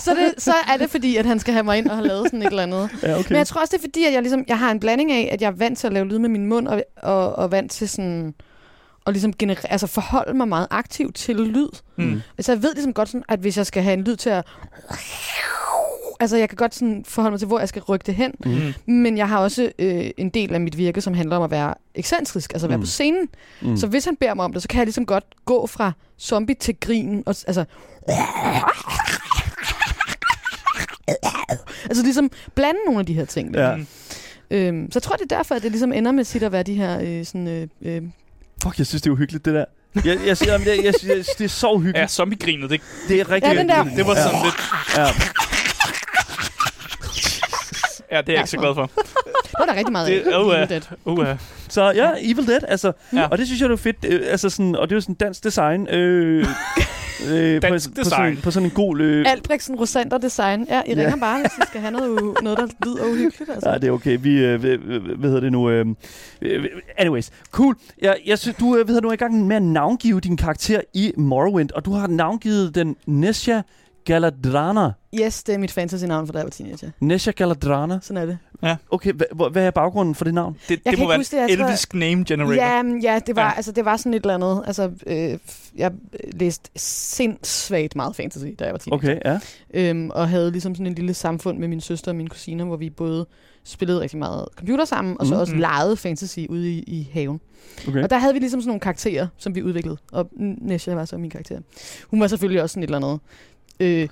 så, 0.00 0.10
det, 0.14 0.34
så 0.42 0.52
er 0.72 0.76
det 0.76 0.90
fordi, 0.90 1.16
at 1.16 1.26
han 1.26 1.38
skal 1.40 1.52
have 1.54 1.64
mig 1.64 1.78
ind 1.78 1.88
og 1.88 1.96
have 1.96 2.06
lavet 2.08 2.26
sådan 2.26 2.42
et 2.42 2.46
eller 2.46 2.62
andet. 2.62 2.90
Ja, 3.02 3.18
okay. 3.18 3.24
Men 3.30 3.38
jeg 3.38 3.46
tror 3.46 3.60
også, 3.60 3.72
det 3.72 3.78
er 3.78 3.82
fordi, 3.88 4.04
at 4.04 4.12
jeg, 4.12 4.22
ligesom, 4.22 4.44
jeg 4.48 4.58
har 4.58 4.70
en 4.70 4.80
blanding 4.80 5.12
af, 5.12 5.28
at 5.32 5.40
jeg 5.42 5.48
er 5.48 5.52
vant 5.56 5.78
til 5.78 5.86
at 5.86 5.92
lave 5.92 6.06
lyd 6.06 6.18
med 6.18 6.28
min 6.28 6.46
mund, 6.46 6.68
og, 6.68 6.82
og, 7.02 7.36
og 7.36 7.50
vant 7.52 7.70
til 7.72 7.88
sådan 7.88 8.34
og 9.06 9.12
ligesom 9.12 9.32
genere, 9.32 9.56
altså 9.70 9.86
forholde 9.86 10.34
mig 10.36 10.48
meget 10.48 10.66
aktivt 10.70 11.14
til 11.14 11.36
lyd. 11.36 11.68
Mm. 11.96 12.22
Altså 12.38 12.52
jeg 12.52 12.62
ved 12.62 12.74
ligesom 12.74 12.92
godt, 12.92 13.08
sådan, 13.08 13.22
at 13.28 13.38
hvis 13.38 13.56
jeg 13.56 13.66
skal 13.66 13.82
have 13.82 13.92
en 13.94 14.04
lyd 14.04 14.16
til 14.16 14.30
at... 14.30 14.44
Altså 16.20 16.36
jeg 16.36 16.48
kan 16.48 16.56
godt 16.56 16.74
sådan 16.74 17.04
forholde 17.08 17.32
mig 17.32 17.40
til, 17.40 17.46
hvor 17.48 17.58
jeg 17.58 17.68
skal 17.68 17.82
rykke 17.82 18.04
det 18.06 18.14
hen. 18.14 18.32
Mm. 18.86 18.92
Men 18.94 19.18
jeg 19.18 19.28
har 19.28 19.38
også 19.38 19.72
øh, 19.78 20.10
en 20.16 20.28
del 20.30 20.54
af 20.54 20.60
mit 20.60 20.78
virke, 20.78 21.00
som 21.00 21.14
handler 21.14 21.36
om 21.36 21.42
at 21.42 21.50
være 21.50 21.74
ekscentrisk, 21.94 22.52
altså 22.52 22.66
at 22.66 22.68
være 22.68 22.76
Mm. 22.76 22.82
på 22.82 22.86
scenen. 22.86 23.28
Mm. 23.62 23.76
Så 23.76 23.86
hvis 23.86 24.04
han 24.04 24.16
beder 24.16 24.34
mig 24.34 24.44
om 24.44 24.52
det, 24.52 24.62
så 24.62 24.68
kan 24.68 24.78
jeg 24.78 24.86
ligesom 24.86 25.06
godt 25.06 25.24
gå 25.44 25.66
fra 25.66 25.92
zombie 26.20 26.54
til 26.54 26.76
grin. 26.80 27.22
Og, 27.26 27.34
altså, 27.46 27.64
altså 31.84 32.02
ligesom 32.02 32.30
blande 32.54 32.80
nogle 32.86 33.00
af 33.00 33.06
de 33.06 33.14
her 33.14 33.24
ting. 33.24 33.54
Ja. 33.54 33.76
Mm. 33.76 33.86
Øhm, 34.50 34.90
så 34.92 34.96
jeg 34.98 35.02
tror, 35.02 35.16
det 35.16 35.32
er 35.32 35.36
derfor, 35.36 35.54
at 35.54 35.62
det 35.62 35.70
ligesom 35.70 35.92
ender 35.92 36.12
med 36.12 36.24
sit 36.24 36.42
at 36.42 36.52
være 36.52 36.62
de 36.62 36.74
her 36.74 37.00
øh, 37.02 37.24
sådan... 37.24 37.48
Øh, 37.48 37.68
øh, 37.82 38.02
Fuck, 38.62 38.78
jeg 38.78 38.86
synes, 38.86 39.02
det 39.02 39.10
er 39.10 39.12
uhyggeligt, 39.14 39.44
det 39.44 39.54
der. 39.54 39.64
Jeg, 39.94 40.04
jeg, 40.06 40.16
jeg, 40.26 40.36
jeg, 40.46 40.60
jeg, 40.66 40.84
jeg, 40.84 40.94
jeg, 41.04 41.24
det 41.38 41.44
er 41.44 41.48
så 41.48 41.66
Ja, 41.66 41.74
uhyggeligt. 41.74 42.10
zombie-grinet, 42.10 42.70
det, 42.70 42.80
Det 43.08 43.20
er 43.20 43.30
rigtig 43.30 43.52
Ja, 43.52 43.58
den 43.58 43.68
der- 43.68 43.84
det 43.84 44.06
var 44.06 44.14
ja. 44.14 44.22
sådan 44.22 44.38
lidt... 44.44 44.54
Ja. 44.96 45.06
Ja, 48.12 48.20
det 48.20 48.28
er 48.28 48.32
jeg 48.32 48.40
ikke 48.40 48.50
så 48.50 48.56
glad 48.58 48.74
for. 48.74 48.90
det 49.44 49.54
var 49.58 49.64
der 49.66 49.74
rigtig 49.74 49.92
meget 49.92 50.08
Det- 50.08 50.32
af. 50.32 50.38
oh, 50.38 50.46
Evil 50.46 50.58
ja. 50.58 50.64
Dead. 50.64 50.82
Uh, 51.04 51.18
uh. 51.18 51.26
Så 51.68 51.82
ja, 51.90 52.10
Evil 52.20 52.46
Dead, 52.46 52.60
altså. 52.68 52.92
Ja. 53.12 53.26
Og 53.28 53.38
det 53.38 53.46
synes 53.46 53.60
jeg, 53.60 53.68
det 53.68 53.72
er 53.72 53.82
fedt. 53.82 53.96
Øh, 54.08 54.20
altså 54.24 54.50
sådan, 54.50 54.76
og 54.76 54.88
det 54.88 54.92
er 54.92 54.96
jo 54.96 55.00
sådan 55.00 55.14
dansk 55.14 55.44
design. 55.44 55.88
Øh, 55.88 56.46
øh, 57.30 57.62
Dansk 57.62 57.88
på, 57.90 57.94
På 57.94 58.04
sådan, 58.04 58.04
design. 58.04 58.36
på 58.42 58.50
sådan 58.50 58.66
en 58.66 58.70
god... 58.74 59.00
Øh, 59.00 59.24
Albrechtsen 59.28 59.76
Rosander 59.76 60.18
Design. 60.18 60.66
Ja, 60.70 60.82
I 60.86 60.94
Ja. 60.94 61.00
ringer 61.00 61.16
bare, 61.16 61.40
hvis 61.40 61.52
I 61.58 61.66
skal 61.68 61.80
have 61.80 61.90
noget, 61.90 62.34
noget 62.42 62.58
der 62.58 62.66
lyder 62.86 63.04
uhyggeligt. 63.04 63.50
Altså. 63.54 63.70
Ja, 63.70 63.78
det 63.78 63.84
er 63.88 63.90
okay. 63.92 64.18
Vi, 64.20 64.44
øh, 64.44 64.60
hvad, 64.60 64.76
hvad 65.16 65.28
hedder 65.28 65.40
det 65.40 65.52
nu? 65.52 65.70
Øh, 65.70 65.86
øh, 66.42 66.64
anyways, 66.98 67.30
cool. 67.50 67.76
Jeg, 68.02 68.16
jeg 68.26 68.38
synes, 68.38 68.56
du, 68.56 68.76
øh, 68.76 68.86
hedder, 68.86 69.00
du 69.00 69.08
er 69.08 69.12
i 69.12 69.16
gang 69.16 69.46
med 69.46 69.56
at 69.56 69.62
navngive 69.62 70.20
din 70.20 70.36
karakter 70.36 70.80
i 70.94 71.12
Morrowind, 71.16 71.70
og 71.70 71.84
du 71.84 71.92
har 71.92 72.06
navngivet 72.06 72.74
den 72.74 72.96
Nesha 73.06 73.60
Galadrana. 74.04 74.90
Yes, 75.20 75.42
det 75.42 75.54
er 75.54 75.58
mit 75.58 75.72
fantasy-navn, 75.72 76.26
for 76.26 76.32
da 76.32 76.38
jeg 76.38 76.44
var 76.46 76.50
teenager. 76.50 76.90
Nesha 77.00 77.30
Galadrana. 77.30 77.98
Sådan 78.02 78.22
er 78.22 78.26
det. 78.26 78.38
Okay, 78.90 79.12
hvad, 79.12 79.50
hvad 79.50 79.66
er 79.66 79.70
baggrunden 79.70 80.14
for 80.14 80.24
det 80.24 80.34
navn? 80.34 80.56
Det, 80.68 80.82
kan 80.84 80.90
det 80.92 80.98
må 80.98 81.02
ikke 81.04 81.08
være 81.08 81.18
huske 81.18 81.36
det, 81.36 81.42
en 81.44 81.50
jeg 81.50 81.58
tror- 81.58 81.66
elvisk 81.66 81.94
name 81.94 82.24
generator. 82.24 82.54
Ja, 82.54 82.82
men 82.82 83.02
ja, 83.02 83.20
det 83.26 83.36
var, 83.36 83.42
Ja. 83.42 83.48
ja. 83.48 83.54
Altså, 83.56 83.72
det 83.72 83.84
var 83.84 83.96
sådan 83.96 84.14
et 84.14 84.20
eller 84.22 84.34
andet. 84.34 84.62
Altså, 84.66 84.90
øh, 85.06 85.38
jeg 85.76 85.92
læste 86.32 86.70
sindssvagt 86.76 87.96
meget 87.96 88.16
fantasy, 88.16 88.44
da 88.58 88.64
jeg 88.64 88.72
var 88.72 88.78
teenager. 88.78 89.16
Okay, 89.16 89.40
ja. 89.74 89.90
Øhm, 89.90 90.10
og 90.10 90.28
havde 90.28 90.50
ligesom 90.50 90.74
sådan 90.74 90.86
en 90.86 90.94
lille 90.94 91.14
samfund 91.14 91.58
med 91.58 91.68
min 91.68 91.80
søster 91.80 92.10
og 92.12 92.16
mine 92.16 92.28
kusiner, 92.28 92.64
hvor 92.64 92.76
vi 92.76 92.90
både 92.90 93.26
spillede 93.64 94.00
rigtig 94.00 94.18
meget 94.18 94.48
computer 94.56 94.84
sammen, 94.84 95.16
og 95.20 95.26
så 95.26 95.34
Mhm. 95.34 95.40
også 95.40 95.54
legede 95.54 95.96
fantasy 95.96 96.38
ude 96.48 96.70
i, 96.72 96.78
i 96.78 97.10
haven. 97.12 97.40
Okay. 97.88 98.02
Og 98.02 98.10
der 98.10 98.18
havde 98.18 98.32
vi 98.34 98.38
ligesom 98.38 98.60
sådan 98.60 98.68
nogle 98.68 98.80
karakterer, 98.80 99.26
som 99.36 99.54
vi 99.54 99.62
udviklede. 99.62 99.96
Og 100.12 100.28
Nesha 100.60 100.94
var 100.94 101.04
så 101.04 101.18
min 101.18 101.30
karakter. 101.30 101.58
Hun 102.08 102.20
var 102.20 102.26
selvfølgelig 102.26 102.62
også 102.62 102.74
sådan 102.74 102.82
et 102.82 102.86
eller 102.86 102.96
andet 103.08 103.20
øh, 103.80 104.08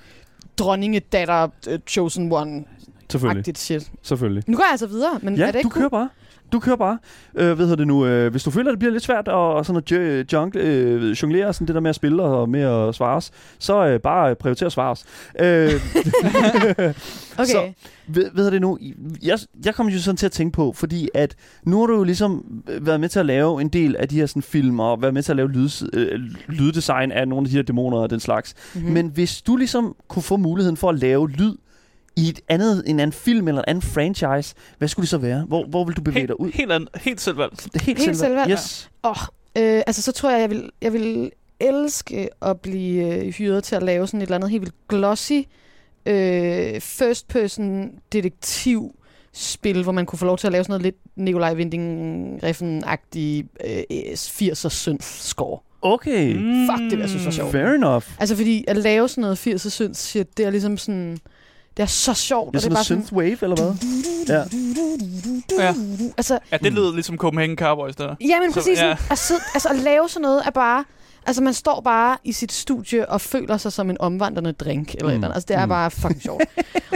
dronningedatter, 0.58 1.48
øh, 1.68 1.78
chosen 1.86 2.32
one-agtigt 2.32 2.66
Selvfølgelig. 3.10 3.56
shit. 3.56 3.90
Selvfølgelig. 4.02 4.44
Nu 4.46 4.56
går 4.56 4.64
jeg 4.64 4.70
altså 4.70 4.86
videre, 4.86 5.18
men 5.22 5.34
er 5.34 5.38
Ja, 5.38 5.46
det 5.46 5.54
ikke 5.54 5.66
du 5.66 5.70
cool? 5.70 5.80
kører 5.80 5.88
bare. 5.88 6.08
Du 6.52 6.58
kører 6.60 6.76
bare. 6.76 6.98
Øh, 7.34 7.46
hvad 7.46 7.56
hedder 7.56 7.76
det 7.76 7.86
nu? 7.86 8.06
Øh, 8.06 8.30
hvis 8.30 8.44
du 8.44 8.50
føler, 8.50 8.68
at 8.68 8.72
det 8.72 8.78
bliver 8.78 8.92
lidt 8.92 9.02
svært 9.02 9.28
og, 9.28 9.54
og 9.54 9.66
sådan 9.66 9.82
at 9.86 10.32
jungle, 10.32 10.60
øh, 10.62 11.10
jonglere 11.10 11.52
sådan 11.52 11.66
det 11.66 11.74
der 11.74 11.80
med 11.80 11.88
at 11.90 11.94
spille 11.94 12.22
og 12.22 12.48
med 12.48 12.60
at 12.60 12.94
svares, 12.94 13.30
så 13.58 13.86
øh, 13.86 14.00
bare 14.00 14.34
prioriter 14.34 14.66
at 14.66 14.72
svares. 14.72 15.04
Øh, 15.40 15.70
Okay. 17.38 17.46
Så- 17.46 17.72
ved, 18.08 18.30
ved 18.34 18.50
det 18.50 18.60
nu? 18.60 18.78
Jeg, 19.22 19.38
jeg 19.64 19.74
kom 19.74 19.88
jo 19.88 19.98
sådan 19.98 20.16
til 20.16 20.26
at 20.26 20.32
tænke 20.32 20.54
på, 20.54 20.72
fordi 20.76 21.08
at 21.14 21.36
nu 21.64 21.80
har 21.80 21.86
du 21.86 21.94
jo 21.96 22.04
ligesom 22.04 22.62
været 22.80 23.00
med 23.00 23.08
til 23.08 23.18
at 23.18 23.26
lave 23.26 23.60
en 23.60 23.68
del 23.68 23.96
af 23.96 24.08
de 24.08 24.16
her 24.16 24.26
sådan, 24.26 24.42
film, 24.42 24.80
og 24.80 25.02
været 25.02 25.14
med 25.14 25.22
til 25.22 25.32
at 25.32 25.36
lave 25.36 25.50
lyd, 25.50 25.68
øh, 25.92 26.20
lyddesign 26.48 27.12
af 27.12 27.28
nogle 27.28 27.44
af 27.46 27.50
de 27.50 27.56
her 27.56 27.62
dæmoner 27.62 27.98
og 27.98 28.10
den 28.10 28.20
slags. 28.20 28.54
mm-hmm. 28.74 28.88
Mm. 28.88 28.94
Men 28.94 29.06
hvis 29.14 29.42
du 29.42 29.56
ligesom 29.56 29.96
kunne 30.08 30.22
få 30.22 30.36
muligheden 30.36 30.76
for 30.76 30.88
at 30.88 30.98
lave 30.98 31.30
lyd 31.30 31.54
i 32.16 32.28
et 32.28 32.40
andet, 32.48 32.82
en 32.86 33.00
anden 33.00 33.12
film 33.12 33.48
eller 33.48 33.60
en 33.60 33.68
anden 33.68 33.82
franchise, 33.82 34.54
hvad 34.78 34.88
skulle 34.88 35.04
det 35.04 35.10
så 35.10 35.18
være? 35.18 35.44
Hvor, 35.48 35.64
hvor 35.64 35.84
vil 35.84 35.96
du 35.96 36.02
bevæge 36.02 36.26
dig 36.26 36.40
ud? 36.40 36.46
Helt, 36.46 36.56
helt, 36.56 36.72
an, 36.72 36.88
helt 36.96 37.20
selvvalgt. 37.20 37.68
Det 37.72 37.82
helt, 37.82 37.98
Helt 37.98 38.16
selvvalgt? 38.18 38.52
Yes. 38.52 38.90
Oh, 39.02 39.16
øh, 39.58 39.82
altså, 39.86 40.02
så 40.02 40.12
tror 40.12 40.30
jeg, 40.30 40.40
jeg 40.40 40.50
vil, 40.50 40.70
jeg 40.82 40.92
vil 40.92 41.30
elske 41.60 42.28
at 42.42 42.60
blive 42.60 43.16
øh, 43.16 43.32
hyret 43.32 43.64
til 43.64 43.76
at 43.76 43.82
lave 43.82 44.06
sådan 44.06 44.20
et 44.20 44.26
eller 44.26 44.36
andet 44.36 44.50
helt 44.50 44.60
vildt 44.60 44.88
glossy 44.88 45.40
øh, 46.06 46.80
first-person 46.80 47.90
detektiv 48.12 48.94
spil, 49.32 49.82
hvor 49.82 49.92
man 49.92 50.06
kunne 50.06 50.18
få 50.18 50.24
lov 50.24 50.38
til 50.38 50.46
at 50.46 50.52
lave 50.52 50.64
sådan 50.64 50.72
noget 50.72 50.82
lidt 50.82 50.96
Nikolaj 51.16 51.54
Winding 51.54 52.40
Refn-agtig 52.44 53.46
øh, 53.66 53.82
80'er 54.12 54.68
synth 54.68 55.06
score. 55.06 55.58
Okay. 55.82 56.34
Mm. 56.36 56.66
Fuck, 56.66 56.90
det 56.90 56.98
jeg 56.98 57.08
synes 57.08 57.24
var 57.24 57.30
sjovt. 57.30 57.52
Fair 57.52 57.66
enough. 57.66 58.04
Altså 58.18 58.36
fordi 58.36 58.64
at 58.68 58.76
lave 58.76 59.08
sådan 59.08 59.22
noget 59.22 59.46
80'er 59.46 59.68
synth 59.68 59.98
shit, 59.98 60.36
det 60.36 60.46
er 60.46 60.50
ligesom 60.50 60.76
sådan... 60.78 61.18
Det 61.76 61.82
er 61.82 61.86
så 61.86 62.14
sjovt. 62.14 62.52
Det 62.52 62.56
er 62.58 62.60
sådan 62.62 62.72
noget 62.72 62.86
synthwave, 62.86 63.38
eller 63.42 63.56
hvad? 63.56 63.74
Ja. 64.28 64.42
Ja. 65.64 65.74
Altså, 66.16 66.38
Ja, 66.52 66.56
det 66.56 66.72
lyder 66.72 66.92
ligesom 66.92 67.16
Copenhagen 67.16 67.56
Cowboys, 67.56 67.96
der. 67.96 68.14
Ja, 68.20 68.40
men 68.40 68.52
Så, 68.52 68.60
præcis. 68.60 68.78
ja. 68.78 68.86
Ja. 68.86 68.96
At, 69.10 69.18
sidde, 69.18 69.40
altså, 69.54 69.68
at 69.68 69.76
lave 69.76 70.08
sådan 70.08 70.22
noget 70.22 70.42
er 70.46 70.50
bare... 70.50 70.84
Altså, 71.26 71.42
man 71.42 71.54
står 71.54 71.80
bare 71.80 72.16
i 72.24 72.32
sit 72.32 72.52
studie 72.52 73.08
og 73.08 73.20
føler 73.20 73.56
sig 73.56 73.72
som 73.72 73.90
en 73.90 73.96
omvandrende 74.00 74.52
drink. 74.52 74.94
Eller 74.94 75.02
Mm. 75.04 75.08
mm. 75.10 75.14
eller 75.14 75.26
andet. 75.28 75.34
Altså, 75.34 75.46
det 75.48 75.56
er 75.56 75.60
Mm. 75.60 75.64
mm. 75.64 75.68
bare 75.68 75.90
fucking 75.90 76.22
sjovt. 76.22 76.42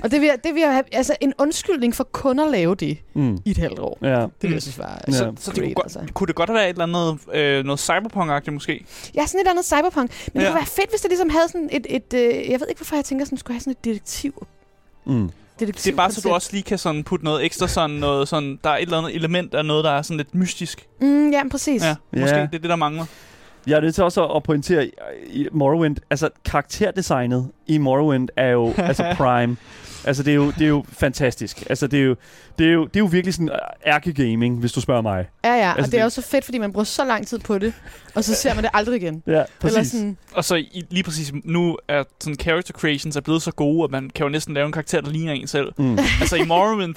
og 0.04 0.10
det 0.10 0.20
vil, 0.20 0.26
jeg- 0.26 0.38
det 0.44 0.54
vil 0.54 0.62
have, 0.62 0.82
altså, 0.92 1.16
en 1.20 1.32
undskyldning 1.38 1.94
for 1.94 2.04
kun 2.04 2.38
at 2.38 2.50
lave 2.50 2.74
det 2.74 2.98
Mm. 3.14 3.38
i 3.44 3.50
et 3.50 3.56
halvt 3.58 3.78
år. 3.78 3.98
Ja. 4.02 4.08
Det 4.20 4.30
vil 4.40 4.48
Mm. 4.48 4.54
jeg 4.54 4.62
synes 4.62 4.78
var 4.78 5.02
Ja. 5.08 5.12
så, 5.12 5.18
Så, 5.18 5.32
så 5.36 5.44
så 5.44 5.50
det 5.50 5.58
kunne, 5.58 5.64
great, 5.64 5.74
godt, 5.74 5.84
altså. 5.96 6.12
kunne 6.14 6.26
det 6.26 6.34
godt 6.34 6.48
have 6.48 6.54
været 6.54 6.70
et 6.70 6.78
eller 6.82 6.84
andet 6.84 7.18
øh, 7.34 7.64
noget 7.64 7.80
cyberpunk-agtigt 7.80 8.50
måske? 8.54 8.84
Ja, 9.14 9.26
sådan 9.26 9.40
et 9.46 9.50
andet 9.50 9.64
cyberpunk. 9.64 10.10
Men 10.34 10.40
Ja. 10.40 10.40
det 10.40 10.48
kunne 10.48 10.58
være 10.58 10.66
fedt, 10.66 10.90
hvis 10.90 11.00
det 11.00 11.10
ligesom 11.10 11.30
havde 11.30 11.48
sådan 11.48 11.68
et... 11.72 11.86
et 11.90 12.14
øh, 12.14 12.20
jeg 12.50 12.60
ved 12.60 12.66
ikke, 12.68 12.78
hvorfor 12.78 12.96
jeg 12.96 13.04
tænker, 13.04 13.24
sådan, 13.24 13.36
det 13.36 13.40
skulle 13.40 13.54
have 13.54 13.60
sådan 13.60 13.70
et 13.72 13.84
detektiv. 13.84 14.46
Mm. 15.06 15.30
detektiv 15.60 15.84
Det 15.84 15.92
er 15.92 15.96
bare 15.96 16.10
så 16.12 16.20
du 16.20 16.28
også 16.34 16.48
lige 16.52 16.62
kan 16.62 16.78
sådan 16.78 17.04
putte 17.04 17.24
noget 17.24 17.44
ekstra 17.44 17.68
sådan 17.68 17.96
noget 17.96 18.28
sådan, 18.28 18.58
der 18.64 18.70
er 18.70 18.76
et 18.76 18.82
eller 18.82 18.98
andet 18.98 19.14
element 19.14 19.54
af 19.54 19.64
noget, 19.64 19.84
der 19.84 19.90
er 19.90 20.02
sådan 20.02 20.16
lidt 20.16 20.34
mystisk. 20.34 20.86
Mm, 21.00 21.30
ja, 21.30 21.42
præcis. 21.50 21.82
Ja, 21.84 21.94
måske 22.12 22.34
Ja. 22.36 22.40
det 22.42 22.54
er 22.54 22.58
det, 22.58 22.70
der 22.70 22.76
mangler. 22.76 23.04
Jeg 23.66 23.76
er 23.76 23.80
nødt 23.80 23.94
til 23.94 24.04
også 24.04 24.26
at 24.26 24.42
pointere 24.42 24.90
i 25.26 25.48
Morrowind, 25.52 25.96
altså 26.10 26.28
karakterdesignet 26.44 27.50
i 27.66 27.78
Morrowind 27.78 28.28
er 28.36 28.48
jo 28.48 28.74
altså 28.88 29.14
prime. 29.16 29.56
Altså 30.06 30.22
det 30.22 30.30
er 30.30 30.34
jo, 30.34 30.50
det 30.50 30.62
er 30.62 30.68
jo 30.68 30.84
fantastisk. 30.92 31.64
Altså 31.70 31.86
det 31.86 31.98
er 32.00 32.04
jo, 32.04 32.16
det 32.58 32.66
er 32.68 32.72
jo, 32.72 32.84
det 32.84 32.96
er 32.96 33.00
jo 33.00 33.06
virkelig 33.06 33.34
sådan 33.34 33.50
ærkegaming, 33.86 34.58
hvis 34.60 34.72
du 34.72 34.80
spørger 34.80 35.02
mig. 35.02 35.26
Ja, 35.44 35.54
ja. 35.54 35.70
Og 35.70 35.76
Altså, 35.76 35.90
det 35.90 35.96
er 35.96 36.00
det- 36.00 36.04
også 36.04 36.22
så 36.22 36.28
fedt, 36.28 36.44
fordi 36.44 36.58
man 36.58 36.72
bruger 36.72 36.84
så 36.84 37.04
lang 37.04 37.26
tid 37.26 37.38
på 37.38 37.58
det, 37.58 37.72
og 38.14 38.24
så 38.24 38.34
ser 38.34 38.54
man 38.54 38.64
det 38.64 38.70
aldrig 38.74 39.02
igen. 39.02 39.22
Ja, 39.26 39.32
Eller 39.32 39.44
præcis. 39.60 39.90
sådan, 39.92 40.16
Og 40.32 40.44
så 40.44 40.54
i, 40.54 40.84
lige 40.90 41.02
præcis 41.02 41.32
nu 41.44 41.78
er 41.88 42.04
sådan 42.20 42.36
character 42.40 42.72
creations 42.72 43.16
er 43.16 43.20
blevet 43.20 43.42
så 43.42 43.50
gode, 43.50 43.84
at 43.84 43.90
man 43.90 44.10
kan 44.14 44.24
jo 44.24 44.28
næsten 44.28 44.54
lave 44.54 44.66
en 44.66 44.72
karakter, 44.72 45.00
der 45.00 45.10
ligner 45.10 45.32
en 45.32 45.46
selv. 45.46 45.72
Mm. 45.78 45.98
altså 46.20 46.36
i 46.36 46.44
Morrowind, 46.44 46.94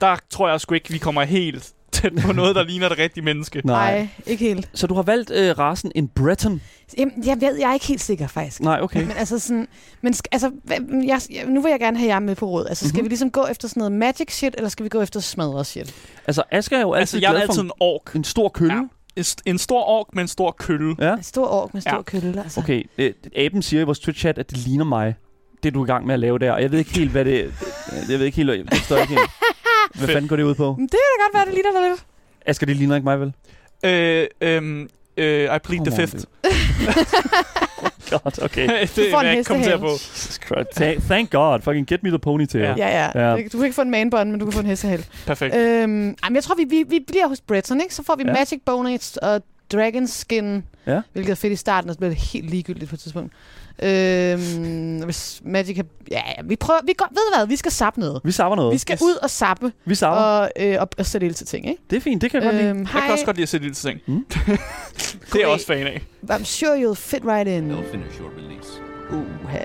der 0.00 0.16
tror 0.30 0.48
jeg 0.48 0.60
sgu 0.60 0.74
ikke, 0.74 0.90
vi 0.90 0.98
kommer 0.98 1.22
helt 1.22 1.72
tæt 1.92 2.12
på 2.22 2.32
noget, 2.32 2.56
der 2.56 2.62
ligner 2.64 2.86
et 2.90 2.98
rigtigt 2.98 3.24
menneske. 3.24 3.62
Nej. 3.64 3.98
nej, 3.98 4.08
ikke 4.26 4.44
helt. 4.44 4.68
Så 4.74 4.86
du 4.86 4.94
har 4.94 5.02
valgt 5.02 5.30
øh, 5.30 5.58
rasen 5.58 5.92
en 5.94 6.08
Breton? 6.08 6.60
Jamen, 6.98 7.26
jeg 7.26 7.40
ved, 7.40 7.56
jeg 7.58 7.68
er 7.70 7.74
ikke 7.74 7.86
helt 7.86 8.00
sikker, 8.00 8.26
faktisk. 8.26 8.60
Nej, 8.60 8.78
okay. 8.82 9.00
Men 9.02 9.16
altså 9.16 9.38
sådan, 9.38 9.68
men 10.02 10.12
sk- 10.14 10.28
altså, 10.32 10.50
hvad- 10.64 10.76
jeg, 11.06 11.20
jeg, 11.30 11.44
nu 11.46 11.62
vil 11.62 11.70
jeg 11.70 11.80
gerne 11.80 11.98
have 11.98 12.08
jer 12.12 12.18
med 12.18 12.34
på 12.34 12.46
råd. 12.46 12.66
Altså, 12.68 12.88
skal 12.88 12.96
Mhm. 12.98 13.04
vi 13.04 13.08
ligesom 13.08 13.30
gå 13.30 13.46
efter 13.50 13.68
sådan 13.68 13.80
noget 13.80 13.92
magic 13.92 14.32
shit, 14.36 14.54
eller 14.56 14.68
skal 14.68 14.84
vi 14.84 14.88
gå 14.88 15.00
efter 15.00 15.20
smadret 15.20 15.66
shit? 15.66 15.94
Altså 16.26 16.42
Asger 16.50 16.76
er 16.76 16.80
jo 16.80 16.92
altid 16.92 17.00
Altså, 17.00 17.18
jeg 17.18 17.26
er 17.28 17.32
glad 17.32 17.42
altid 17.42 17.54
for 17.54 17.62
en 17.62 17.70
ork. 17.80 18.14
en, 18.14 18.20
en 18.20 18.24
stor 18.24 18.48
kølle. 18.48 18.74
Ja. 18.74 18.80
En, 19.16 19.22
st- 19.24 19.42
en 19.46 19.58
stor 19.58 19.82
ork 19.88 20.06
med 20.14 20.22
en 20.22 20.28
stor 20.28 20.50
kølle. 20.58 20.96
Ja. 20.98 21.14
En 21.16 21.22
stor 21.22 21.46
ork 21.46 21.74
med 21.74 21.80
stor 21.82 21.90
Ja. 21.90 21.96
ja. 21.96 22.02
kølle, 22.02 22.42
altså. 22.42 22.60
Okay, 22.60 22.82
øh, 22.98 23.12
aben 23.36 23.62
siger 23.62 23.80
i 23.80 23.84
vores 23.84 23.98
Twitch-chat, 23.98 24.38
at 24.38 24.50
det 24.50 24.58
ligner 24.58 24.84
mig. 24.84 25.14
Det 25.62 25.74
du 25.74 25.80
er 25.80 25.84
i 25.84 25.86
gang 25.86 26.06
med 26.06 26.14
at 26.14 26.20
lave 26.20 26.38
der. 26.38 26.52
Og 26.52 26.62
jeg 26.62 26.72
ved 26.72 26.78
ikke 26.78 26.90
helt, 26.98 27.10
hvad 27.10 27.24
det... 27.24 27.52
Jeg 28.08 28.18
ved 28.18 28.26
ikke 28.26 28.36
helt, 28.36 28.70
det 28.70 28.78
står 28.78 28.96
ikke 28.96 29.08
helt. 29.14 29.30
Hvad 29.94 30.00
Fedt. 30.06 30.12
fanden 30.12 30.28
går 30.28 30.36
det 30.36 30.42
ud 30.42 30.54
på? 30.54 30.76
Det 30.80 30.90
kan 30.90 30.98
da 30.98 31.24
godt 31.24 31.34
være, 31.34 31.44
det 31.46 31.54
ligner 31.54 31.80
dig 31.80 31.90
lidt. 31.90 32.04
Asger, 32.46 32.66
det 32.66 32.76
ligner 32.76 32.94
ikke 32.96 33.04
mig, 33.04 33.20
vel? 33.20 33.32
Øh, 33.84 34.26
øhm, 34.40 34.88
øh, 35.16 35.44
I 35.44 35.58
plead 35.58 35.60
Come 35.78 35.84
the 35.90 35.96
fifth. 35.96 36.24
God, 38.10 38.42
okay. 38.44 38.68
det 38.80 38.88
får 39.10 39.20
vil 39.20 39.28
en 39.30 39.36
jeg 39.36 39.46
kommentere 39.46 39.78
på. 39.78 39.88
Thank, 40.76 41.00
thank 41.02 41.30
God. 41.30 41.60
Fucking 41.60 41.86
get 41.86 42.02
me 42.02 42.08
the 42.10 42.18
ponytail. 42.18 42.62
Ja. 42.64 42.74
Ja, 42.76 43.10
ja. 43.14 43.30
Ja. 43.30 43.36
Du 43.42 43.58
kan 43.58 43.64
ikke 43.64 43.74
få 43.74 43.82
en 43.82 43.90
manbånd, 43.90 44.30
men 44.30 44.40
du 44.40 44.46
kan 44.46 44.52
få 44.52 44.60
en 44.60 44.66
hestehal. 44.66 45.06
Perfekt. 45.26 45.54
øhm, 45.54 46.16
jamen, 46.24 46.34
jeg 46.34 46.44
tror, 46.44 46.54
vi, 46.54 46.64
vi, 46.64 46.84
vi 46.88 47.04
bliver 47.06 47.26
hos 47.28 47.40
Breton, 47.40 47.80
ikke? 47.80 47.94
Så 47.94 48.02
får 48.02 48.16
vi 48.16 48.22
Ja. 48.22 48.28
ja. 48.30 48.34
Magic 48.38 48.60
Bonus 48.66 49.16
og 49.16 49.42
Dragon 49.72 50.06
Skin, 50.06 50.64
Ja. 50.86 51.00
hvilket 51.12 51.30
er 51.30 51.36
fedt 51.36 51.52
i 51.52 51.56
starten, 51.56 51.90
og 51.90 51.94
så 51.94 51.98
bliver 51.98 52.10
det 52.10 52.18
helt 52.18 52.50
ligegyldigt 52.50 52.88
på 52.90 52.96
et 52.96 53.00
tidspunkt. 53.00 53.32
Øhm, 53.82 55.02
hvis 55.04 55.40
Magic 55.44 55.76
har... 55.76 55.84
Ja, 56.10 56.22
vi 56.44 56.56
prøver... 56.56 56.80
Vi 56.86 56.92
går, 56.92 57.06
ved 57.10 57.32
du 57.32 57.38
hvad? 57.38 57.46
Vi 57.46 57.56
skal 57.56 57.72
sappe 57.72 58.00
noget. 58.00 58.20
Vi 58.24 58.32
savner 58.32 58.56
noget. 58.56 58.72
Vi 58.72 58.78
skal 58.78 58.94
Yes. 58.94 59.02
ud 59.02 59.16
og 59.22 59.30
sappe 59.30 59.72
Vi 59.84 59.94
savner. 59.94 60.20
og, 60.20 60.50
øh, 60.60 60.76
og, 60.80 60.88
og 60.98 61.06
sætte 61.06 61.26
ild 61.26 61.34
til 61.34 61.46
ting, 61.46 61.68
ikke? 61.68 61.82
Det 61.90 61.96
er 61.96 62.00
fint, 62.00 62.22
det 62.22 62.30
kan 62.30 62.42
jeg 62.42 62.50
godt 62.50 62.56
lide. 62.62 62.70
Øhm, 62.70 62.78
Jeg 62.94 63.02
kan 63.02 63.12
også 63.12 63.24
godt 63.24 63.36
lide 63.36 63.42
at 63.42 63.48
sætte 63.48 63.64
lille 63.66 63.74
ting. 63.74 64.00
Mm. 64.06 64.24
det 65.32 65.34
er 65.34 65.38
jeg 65.38 65.48
også 65.48 65.66
fan 65.66 65.86
af. 65.86 66.02
I'm 66.30 66.44
sure 66.44 66.76
you'll 66.76 66.94
fit 66.94 67.22
right 67.24 67.48
in. 67.48 67.70
They'll 67.70 67.90
finish 67.92 68.18
your 68.20 68.30
release. 68.38 68.68
Uha. 69.44 69.58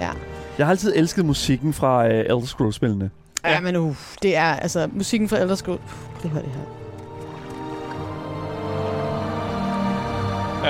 Ja. 0.00 0.10
Jeg 0.58 0.66
har 0.66 0.70
altid 0.70 0.92
elsket 0.96 1.24
musikken 1.24 1.72
fra 1.72 2.04
uh, 2.04 2.10
Elder 2.14 2.44
Scrolls-spillene. 2.46 3.10
Ja. 3.44 3.52
ja, 3.52 3.60
men 3.60 3.76
uh, 3.76 3.96
det 4.22 4.36
er 4.36 4.44
altså 4.56 4.88
musikken 4.92 5.28
fra 5.28 5.38
Elder 5.38 5.54
Scrolls. 5.54 5.82
Det 6.22 6.30
hører 6.30 6.42
det 6.42 6.52
her. 6.52 6.60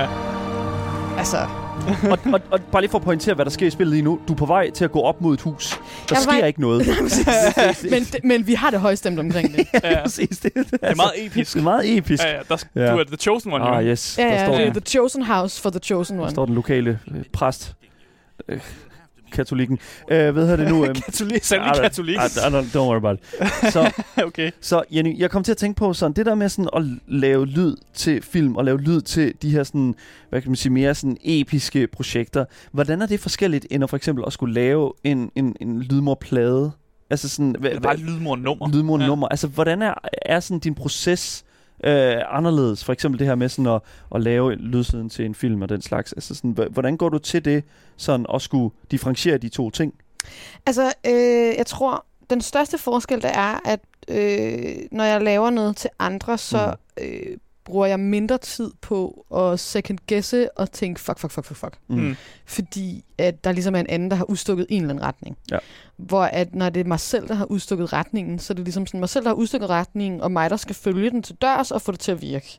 Ja. 0.01 0.09
Altså, 1.19 1.39
og, 2.13 2.19
og, 2.33 2.41
og 2.51 2.61
bare 2.73 2.83
lige 2.83 2.91
for 2.91 2.99
at 2.99 3.05
pointere, 3.05 3.35
hvad 3.35 3.45
der 3.45 3.51
sker 3.51 3.67
i 3.67 3.71
spillet 3.71 3.93
lige 3.93 4.03
nu. 4.05 4.19
Du 4.29 4.33
er 4.33 4.37
på 4.37 4.47
vej 4.47 4.71
til 4.71 4.85
at 4.85 4.93
gå 4.93 5.01
op 5.01 5.21
mod 5.21 5.35
et 5.35 5.41
hus. 5.41 5.71
Der 5.71 5.77
Jeg 6.11 6.17
er 6.17 6.21
sker 6.21 6.33
vej- 6.33 6.47
ikke 6.47 6.61
noget. 6.61 6.87
men, 7.91 8.07
men 8.25 8.47
vi 8.47 8.55
har 8.55 8.71
det 8.71 8.81
højstemt 8.81 9.19
omkring 9.19 9.57
det. 9.57 9.67
Ja, 9.85 10.03
Præcis, 10.03 10.29
det, 10.39 10.55
det, 10.55 10.71
det 10.71 10.79
er 10.83 10.95
meget 10.95 11.13
episk. 11.27 11.53
det 11.55 11.61
er 11.61 11.65
meget 11.65 11.99
episk. 11.99 12.23
Ja, 12.23 12.31
ja, 12.37 12.39
der, 12.49 12.65
Ja. 12.75 12.85
ja. 12.85 12.93
Du 12.93 12.99
er 12.99 13.05
the 13.05 13.17
chosen 13.17 13.53
one, 13.53 13.65
Ah, 13.65 13.85
jo. 13.87 13.91
yes. 13.91 14.19
Ja, 14.19 14.23
der 14.25 14.33
ja, 14.33 14.45
står, 14.45 14.53
det 14.55 14.61
er 14.67 14.73
den, 14.73 14.83
The 14.83 14.91
Chosen 14.91 15.23
House 15.23 15.61
for 15.63 15.71
The 15.71 15.81
Chosen 15.81 16.17
der 16.17 16.23
One. 16.23 16.31
står 16.31 16.47
den 16.47 16.55
lokale 16.55 16.99
øh, 17.15 17.23
præst. 17.33 17.75
Øh, 18.49 18.61
katolikken. 19.37 19.79
Øh, 20.11 20.31
hvad 20.33 20.43
hedder 20.47 20.57
det 20.57 20.69
nu? 20.69 20.85
Øhm, 20.87 20.95
Katolik, 20.95 21.37
I 21.51 21.55
don't- 21.55 21.81
katolik. 21.81 22.17
Don't, 22.19 22.79
worry 22.79 22.97
about 22.97 23.19
it. 23.19 23.73
Så, 23.73 23.93
okay. 24.27 24.51
så 24.61 24.83
Jenny, 24.95 25.19
jeg 25.19 25.31
kom 25.31 25.43
til 25.45 25.53
at 25.53 25.57
tænke 25.59 25.79
på 25.79 25.93
sådan, 25.93 26.13
det 26.13 26.27
der 26.27 26.35
med 26.35 26.49
sådan 26.49 26.69
at 26.77 26.83
lave 27.09 27.47
lyd 27.47 27.77
til 27.95 28.23
film, 28.23 28.57
og 28.57 28.65
lave 28.65 28.79
lyd 28.81 29.01
til 29.01 29.33
de 29.43 29.51
her 29.51 29.63
sådan, 29.65 29.95
hvad 30.31 30.41
kan 30.43 30.51
man 30.51 30.57
sige, 30.57 30.73
mere 30.73 30.95
sådan 30.95 31.17
episke 31.25 31.87
projekter. 31.87 32.45
Hvordan 32.73 33.03
er 33.03 33.07
det 33.07 33.21
forskelligt, 33.21 33.67
end 33.71 33.85
at 33.85 33.91
for 33.91 33.97
eksempel 33.97 34.25
at 34.27 34.33
skulle 34.33 34.55
lave 34.55 34.93
en, 35.05 35.31
en, 35.35 35.57
en 35.61 35.83
lydmorplade? 35.83 36.71
Altså 37.11 37.29
sådan, 37.29 37.57
hvad, 37.59 37.71
Eller 37.71 37.81
bare 37.83 37.97
lydmor-nummer. 37.97 38.69
lydmornummer. 38.73 39.27
Ja. 39.27 39.33
Altså, 39.33 39.47
hvordan 39.47 39.83
er, 39.83 39.95
er 40.23 40.41
sådan 40.41 40.59
din 40.59 40.75
proces 40.75 41.45
øh, 41.85 42.17
anderledes? 42.29 42.85
For 42.85 42.93
eksempel 42.93 43.19
det 43.19 43.27
her 43.27 43.35
med 43.35 43.49
sådan 43.49 43.73
at, 43.73 43.81
at 44.15 44.23
lave 44.23 44.55
lydsiden 44.55 45.11
til 45.11 45.25
en 45.25 45.35
film 45.35 45.63
og 45.63 45.69
den 45.69 45.83
slags. 45.83 46.13
Altså 46.13 46.35
sådan, 46.35 46.69
hvordan 46.71 46.97
går 46.97 47.09
du 47.09 47.19
til 47.19 47.45
det, 47.45 47.65
sådan 47.97 48.27
at 48.35 48.43
skulle 48.43 48.75
differentiere 48.91 49.39
de 49.39 49.49
to 49.49 49.71
ting? 49.71 49.95
Altså, 50.67 50.93
øh, 51.07 51.57
jeg 51.57 51.67
tror, 51.67 52.07
den 52.31 52.41
største 52.41 52.79
forskel, 52.79 53.23
der 53.23 53.29
er, 53.29 53.59
at 53.65 53.81
øh, 54.09 54.77
når 54.93 55.05
jeg 55.05 55.23
laver 55.23 55.51
noget 55.51 55.77
til 55.77 55.91
andre, 55.99 56.39
så 56.39 56.75
øh, 57.01 57.37
bruger 57.65 57.87
jeg 57.87 58.01
mindre 58.01 58.39
tid 58.39 58.71
på 58.81 59.27
at 59.37 59.61
second 59.61 59.99
guesse 60.09 60.59
og 60.59 60.73
tænke, 60.73 61.01
fuck, 61.01 61.19
fuck, 61.19 61.33
fuck, 61.33 61.47
fuck, 61.47 61.59
fuck. 61.59 61.79
Mm. 61.89 61.97
Mm. 61.97 62.17
Fordi 62.47 63.05
at 63.19 63.45
der 63.45 63.53
ligesom 63.53 63.75
er 63.75 63.81
en 63.81 63.87
anden, 63.89 64.11
der 64.11 64.17
har 64.17 64.31
udstukket 64.31 64.67
en 64.69 64.83
eller 64.83 64.95
anden 64.95 65.05
retning. 65.05 65.37
Ja. 65.51 65.59
Hvor 65.97 66.23
at 66.23 66.55
når 66.55 66.69
det 66.71 66.81
er 66.81 66.85
mig 66.85 67.01
selv, 67.01 67.29
der 67.29 67.35
har 67.35 67.45
udstukket 67.45 67.93
retningen, 67.93 68.39
så 68.39 68.53
er 68.53 68.55
det 68.55 68.65
ligesom 68.65 68.87
sådan 68.87 69.01
mig 69.01 69.09
selv, 69.09 69.25
der 69.25 69.31
har 69.31 69.35
udstukket 69.35 69.71
retningen, 69.71 70.21
og 70.21 70.33
mig, 70.33 70.51
der 70.51 70.57
skal 70.57 70.75
følge 70.75 71.11
den 71.11 71.23
til 71.23 71.35
dørs 71.35 71.71
og 71.71 71.83
få 71.83 71.93
det 71.93 72.01
til 72.01 72.13
at 72.13 72.23
virke. 72.23 72.59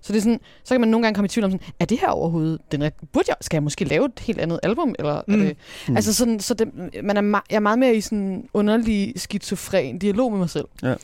Så 0.00 0.12
det 0.12 0.18
er 0.18 0.22
sådan, 0.22 0.40
så 0.64 0.74
kan 0.74 0.80
man 0.80 0.88
nogle 0.90 1.04
gange 1.06 1.14
komme 1.14 1.26
i 1.26 1.28
tvivl 1.28 1.44
om 1.44 1.50
sådan, 1.50 1.66
er 1.80 1.84
det 1.84 1.98
her 2.00 2.08
overhovedet, 2.08 2.60
den 2.72 2.82
er, 2.82 2.90
burde 3.12 3.24
jeg, 3.28 3.36
skal 3.40 3.56
jeg 3.56 3.62
måske 3.62 3.84
lave 3.84 4.04
et 4.04 4.18
helt 4.20 4.40
andet 4.40 4.60
album? 4.62 4.94
Eller 4.98 5.22
Mm. 5.26 5.34
er 5.34 5.36
det, 5.38 5.56
Mm. 5.88 5.96
Altså 5.96 6.14
sådan, 6.14 6.40
så 6.40 6.54
det, 6.54 6.68
man 7.04 7.16
er, 7.16 7.38
me- 7.38 7.46
jeg 7.50 7.56
er 7.56 7.60
meget 7.60 7.78
mere 7.78 7.94
i 7.94 8.00
sådan 8.00 8.48
underlig 8.54 9.12
skizofren 9.16 9.98
dialog 9.98 10.30
med 10.30 10.38
mig 10.38 10.50
selv. 10.50 10.64
Ja. 10.82 10.94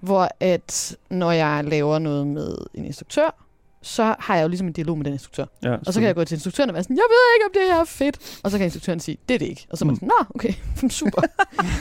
Hvor 0.00 0.28
at 0.40 0.96
når 1.10 1.32
jeg 1.32 1.64
laver 1.64 1.98
noget 1.98 2.26
med 2.26 2.56
en 2.74 2.84
instruktør, 2.84 3.34
så 3.82 4.14
har 4.18 4.34
jeg 4.36 4.42
jo 4.42 4.48
ligesom 4.48 4.66
en 4.66 4.72
dialog 4.72 4.96
med 4.98 5.04
den 5.04 5.12
instruktør. 5.12 5.44
Ja, 5.62 5.72
Og 5.86 5.94
så 5.94 6.00
kan 6.00 6.06
jeg 6.06 6.14
gå 6.14 6.24
til 6.24 6.34
instruktøren 6.34 6.70
og 6.70 6.74
være 6.74 6.82
sådan, 6.82 6.96
jeg 6.96 7.02
ved 7.08 7.36
ikke, 7.36 7.44
om 7.46 7.50
det 7.54 7.74
her 7.74 7.80
er 7.80 7.84
fedt. 7.84 8.40
Og 8.44 8.50
så 8.50 8.58
kan 8.58 8.64
instruktøren 8.64 9.00
sige, 9.00 9.18
det 9.28 9.34
er 9.34 9.38
det 9.38 9.46
ikke. 9.46 9.66
Og 9.70 9.78
så 9.78 9.84
er 9.84 9.86
man 9.86 9.92
Mm. 9.92 9.96
sådan, 9.96 10.08
nå, 10.08 10.24
okay, 10.34 10.52
super. 11.00 11.20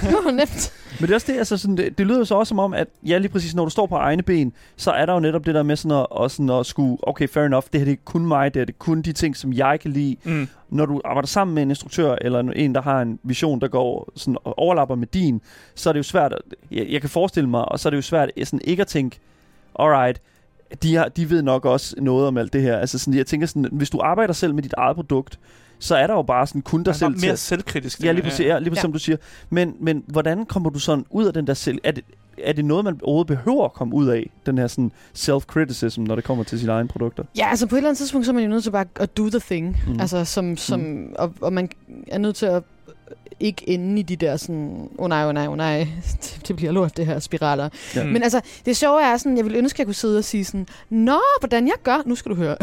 det 0.02 0.14
var 0.26 0.32
nemt. 0.32 0.74
Men 1.00 1.08
det 1.08 1.10
er 1.12 1.16
også 1.16 1.32
det, 1.32 1.38
altså 1.38 1.58
sådan, 1.58 1.78
det, 1.78 1.98
det 1.98 2.08
lyder 2.08 2.18
jo 2.18 2.26
så 2.26 2.36
også 2.36 2.50
som 2.50 2.60
om, 2.60 2.74
at 2.74 2.88
ja, 3.08 3.18
lige 3.18 3.32
præcis, 3.32 3.56
når 3.56 3.64
du 3.64 3.70
står 3.70 3.86
på 3.86 3.96
egne 3.96 4.24
ben, 4.24 4.54
så 4.76 4.92
er 4.92 5.06
der 5.06 5.14
jo 5.14 5.20
netop 5.20 5.46
det 5.46 5.56
der 5.56 5.64
med 5.64 5.76
sådan 5.76 5.98
at, 5.98 6.08
og 6.12 6.32
sådan 6.32 6.50
at 6.50 6.66
skulle, 6.66 6.98
okay, 7.08 7.28
fair 7.28 7.44
enough, 7.44 7.66
det 7.74 7.80
her 7.82 7.86
det 7.86 7.92
er 7.94 7.98
kun 8.06 8.26
mig, 8.26 8.54
det 8.54 8.62
er 8.62 8.66
det 8.66 8.80
kun 8.80 9.02
de 9.02 9.14
ting, 9.14 9.38
som 9.38 9.54
jeg 9.54 9.80
kan 9.80 9.92
lide. 9.92 10.16
Mm. 10.24 10.48
Når 10.70 10.86
du 10.86 11.02
arbejder 11.06 11.28
sammen 11.28 11.56
med 11.56 11.64
en 11.64 11.70
instruktør, 11.72 12.16
eller 12.22 12.40
en, 12.40 12.76
der 12.76 12.82
har 12.82 13.02
en 13.02 13.20
vision, 13.24 13.62
der 13.62 13.68
går 13.68 14.10
sådan 14.16 14.38
og 14.44 14.60
overlapper 14.60 14.96
med 14.96 15.08
din, 15.08 15.42
så 15.76 15.90
er 15.90 15.94
det 15.94 15.98
jo 15.98 16.04
svært, 16.04 16.34
at, 16.34 16.42
jeg, 16.72 16.88
jeg 16.90 17.02
kan 17.02 17.10
forestille 17.10 17.50
mig, 17.50 17.66
og 17.72 17.80
så 17.80 17.88
er 17.88 17.90
det 17.90 17.98
jo 17.98 18.02
svært 18.02 18.30
sådan 18.44 18.62
ikke 18.64 18.82
at 18.82 18.88
tænke, 18.88 19.20
alright, 19.80 20.22
de, 20.84 20.96
har, 20.96 21.08
de 21.08 21.30
ved 21.30 21.42
nok 21.42 21.66
også 21.66 21.96
noget 21.98 22.28
om 22.28 22.38
alt 22.38 22.54
det 22.54 22.62
her. 22.62 22.78
Altså 22.78 23.00
sådan, 23.00 23.14
jeg 23.14 23.26
tænker 23.26 23.48
sådan, 23.48 23.70
hvis 23.72 23.90
du 23.90 24.00
arbejder 24.04 24.34
selv 24.34 24.56
med 24.56 24.64
dit 24.64 24.74
eget 24.78 24.96
produkt, 24.96 25.40
så 25.80 25.96
er 25.96 26.08
der 26.08 26.14
jo 26.14 26.22
bare 26.22 26.48
sådan 26.48 26.62
kun 26.62 26.80
dig 26.80 26.86
Der 26.86 26.92
er 26.92 26.96
selv 26.98 27.12
mere 27.12 27.32
til. 27.32 27.38
selvkritisk. 27.38 28.04
Ja, 28.04 28.12
lige 28.12 28.24
præcis, 28.24 28.40
ja, 28.46 28.60
lige 28.60 28.70
præcis 28.70 28.78
Ja. 28.78 28.82
som 28.82 28.94
du 28.94 29.00
siger. 29.00 29.18
Men, 29.50 29.76
men 29.80 30.04
hvordan 30.08 30.46
kommer 30.46 30.70
du 30.70 30.80
sådan 30.80 31.06
ud 31.10 31.26
af 31.26 31.34
den 31.34 31.48
der 31.48 31.54
selv... 31.54 31.78
Er 31.84 31.92
det, 31.92 32.04
er 32.44 32.54
det 32.54 32.66
noget, 32.66 32.86
man 32.86 33.00
overhovedet 33.04 33.28
behøver 33.28 33.66
at 33.66 33.74
komme 33.74 33.96
ud 33.96 34.08
af, 34.08 34.30
den 34.46 34.58
her 34.58 34.68
sådan 34.68 34.92
self-criticism, 35.18 36.02
når 36.02 36.16
det 36.16 36.24
kommer 36.24 36.44
til 36.44 36.60
sine 36.60 36.72
egne 36.72 36.88
produkter? 36.88 37.24
Ja, 37.38 37.50
altså 37.50 37.68
på 37.68 37.76
et 37.76 37.78
eller 37.78 37.90
andet 37.90 37.98
tidspunkt, 37.98 38.26
så 38.26 38.32
er 38.32 38.34
man 38.34 38.44
jo 38.44 38.50
nødt 38.50 38.64
til 38.64 38.72
bare 38.72 38.86
at 38.96 39.18
do 39.18 39.30
the 39.30 39.40
thing. 39.40 39.78
Mm. 39.88 40.00
Altså 40.00 40.26
som, 40.26 40.58
som 40.58 40.80
mm. 40.80 41.14
og, 41.18 41.34
og 41.42 41.54
man 41.54 41.70
er 42.08 42.18
nødt 42.18 42.36
til 42.36 42.46
at 42.46 42.64
ikke 43.42 43.70
ende 43.70 44.00
i 44.00 44.04
de 44.04 44.16
der 44.16 44.38
sådan, 44.38 44.90
oh, 44.98 45.10
nej, 45.10 45.26
oh, 45.26 45.34
nej, 45.34 45.48
oh, 45.48 45.58
nej, 45.58 45.88
det, 46.48 46.56
bliver 46.56 46.72
lort, 46.72 46.98
det 46.98 47.06
her 47.06 47.20
spiraler. 47.20 47.70
Ja. 47.96 48.04
Mm. 48.04 48.10
Men 48.10 48.24
altså, 48.24 48.42
det 48.66 48.78
sjove 48.78 49.04
er 49.04 49.18
sådan, 49.18 49.38
jeg 49.38 49.46
ville 49.46 49.58
ønske, 49.58 49.76
at 49.76 49.80
jeg 49.80 49.86
kunne 49.88 49.96
sidde 49.96 50.18
og 50.18 50.24
sige 50.24 50.46
sådan, 50.46 50.68
Nå, 50.90 51.20
hvordan 51.40 51.68
jeg 51.68 51.76
gør, 51.84 52.02
nu 52.06 52.16
skal 52.16 52.32
du 52.32 52.36
høre. 52.36 52.56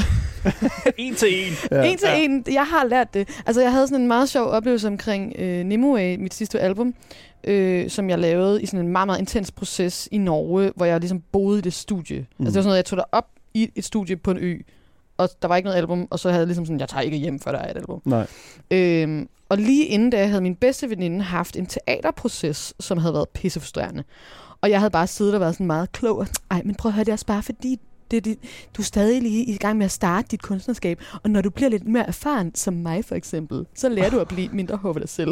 en 0.97 1.15
til 1.15 1.47
en. 1.47 1.53
Ja. 1.71 1.83
En 1.83 1.99
til 1.99 2.09
Ja. 2.09 2.19
en, 2.19 2.45
jeg 2.53 2.67
har 2.67 2.85
lært 2.85 3.15
det. 3.15 3.29
Altså, 3.47 3.63
jeg 3.63 3.73
havde 3.73 3.87
sådan 3.89 4.01
en 4.03 4.09
meget 4.09 4.29
sjov 4.29 4.47
oplevelse 4.47 4.87
omkring 4.89 5.33
øh, 5.39 5.67
Nimue, 5.67 6.17
mit 6.17 6.35
sidste 6.35 6.61
album, 6.61 6.95
øh, 7.45 7.91
som 7.91 8.11
jeg 8.11 8.19
lavede 8.19 8.63
i 8.63 8.67
sådan 8.67 8.87
en 8.87 8.93
meget, 8.93 9.07
meget 9.07 9.19
intens 9.19 9.51
proces 9.51 10.09
i 10.13 10.19
Norge, 10.19 10.73
hvor 10.77 10.87
jeg 10.87 11.01
ligesom 11.01 11.23
boede 11.33 11.59
i 11.59 11.63
det 11.63 11.73
studie. 11.73 12.19
Mm. 12.19 12.25
Altså, 12.25 12.37
det 12.39 12.45
var 12.47 12.53
sådan 12.53 12.65
noget, 12.65 12.77
jeg 12.77 12.85
tog 12.85 13.05
op 13.13 13.27
i 13.55 13.71
et 13.75 13.85
studie 13.85 14.17
på 14.17 14.31
en 14.31 14.39
ø, 14.41 14.59
og 15.19 15.29
der 15.43 15.49
var 15.49 15.57
ikke 15.57 15.67
noget 15.67 15.79
album, 15.79 16.09
og 16.11 16.19
så 16.19 16.29
havde 16.29 16.41
jeg 16.41 16.47
ligesom 16.47 16.67
sådan, 16.67 16.81
jeg 16.81 16.89
tager 16.89 17.03
ikke 17.03 17.17
hjem, 17.17 17.41
før 17.41 17.53
der 17.53 17.59
er 17.59 17.71
et 17.71 17.77
album. 17.77 18.03
Nej. 18.05 18.27
Øhm, 18.71 19.29
og 19.49 19.59
lige 19.59 19.87
inden 19.87 20.11
da 20.11 20.27
havde 20.27 20.41
min 20.41 20.57
bedste 20.57 20.91
veninde 20.91 21.23
haft 21.23 21.57
en 21.57 21.67
teaterproces, 21.67 22.75
som 22.81 22.99
havde 22.99 23.15
været 23.15 23.29
pissefrustrerende. 23.29 24.05
Og 24.61 24.71
jeg 24.71 24.79
havde 24.79 24.91
bare 24.91 25.07
siddet 25.07 25.35
og 25.35 25.41
været 25.41 25.55
sådan 25.55 25.67
meget 25.67 25.93
klog. 25.93 26.19
og, 26.19 26.27
Ej, 26.51 26.63
men 26.65 26.75
prøv 26.75 26.91
at 26.91 26.95
høre, 26.95 27.05
det 27.05 27.11
er 27.11 27.15
også 27.15 27.27
bare 27.27 27.43
fordi, 27.43 27.81
det, 28.11 28.25
det, 28.25 28.39
du 28.77 28.83
er 28.83 28.85
stadig 28.85 29.23
lige 29.23 29.45
i 29.45 29.57
gang 29.57 29.79
med 29.79 29.85
at 29.85 29.91
starte 29.91 30.29
dit 30.31 30.43
kunstnerskab. 30.43 31.03
Og 31.23 31.31
når 31.31 31.41
du 31.41 31.51
bliver 31.51 31.69
lidt 31.69 31.89
mere 31.89 32.07
erfaren, 32.07 32.55
som 32.55 32.75
mig 32.75 33.05
for 33.05 33.15
eksempel, 33.15 33.67
så 33.75 33.89
lærer 33.89 34.11
du 34.11 34.19
at 34.19 34.29
blive 34.29 34.49
mindre 34.49 34.77
hård 34.77 34.95
ved 34.95 35.01
dig 35.01 35.09
selv. 35.09 35.31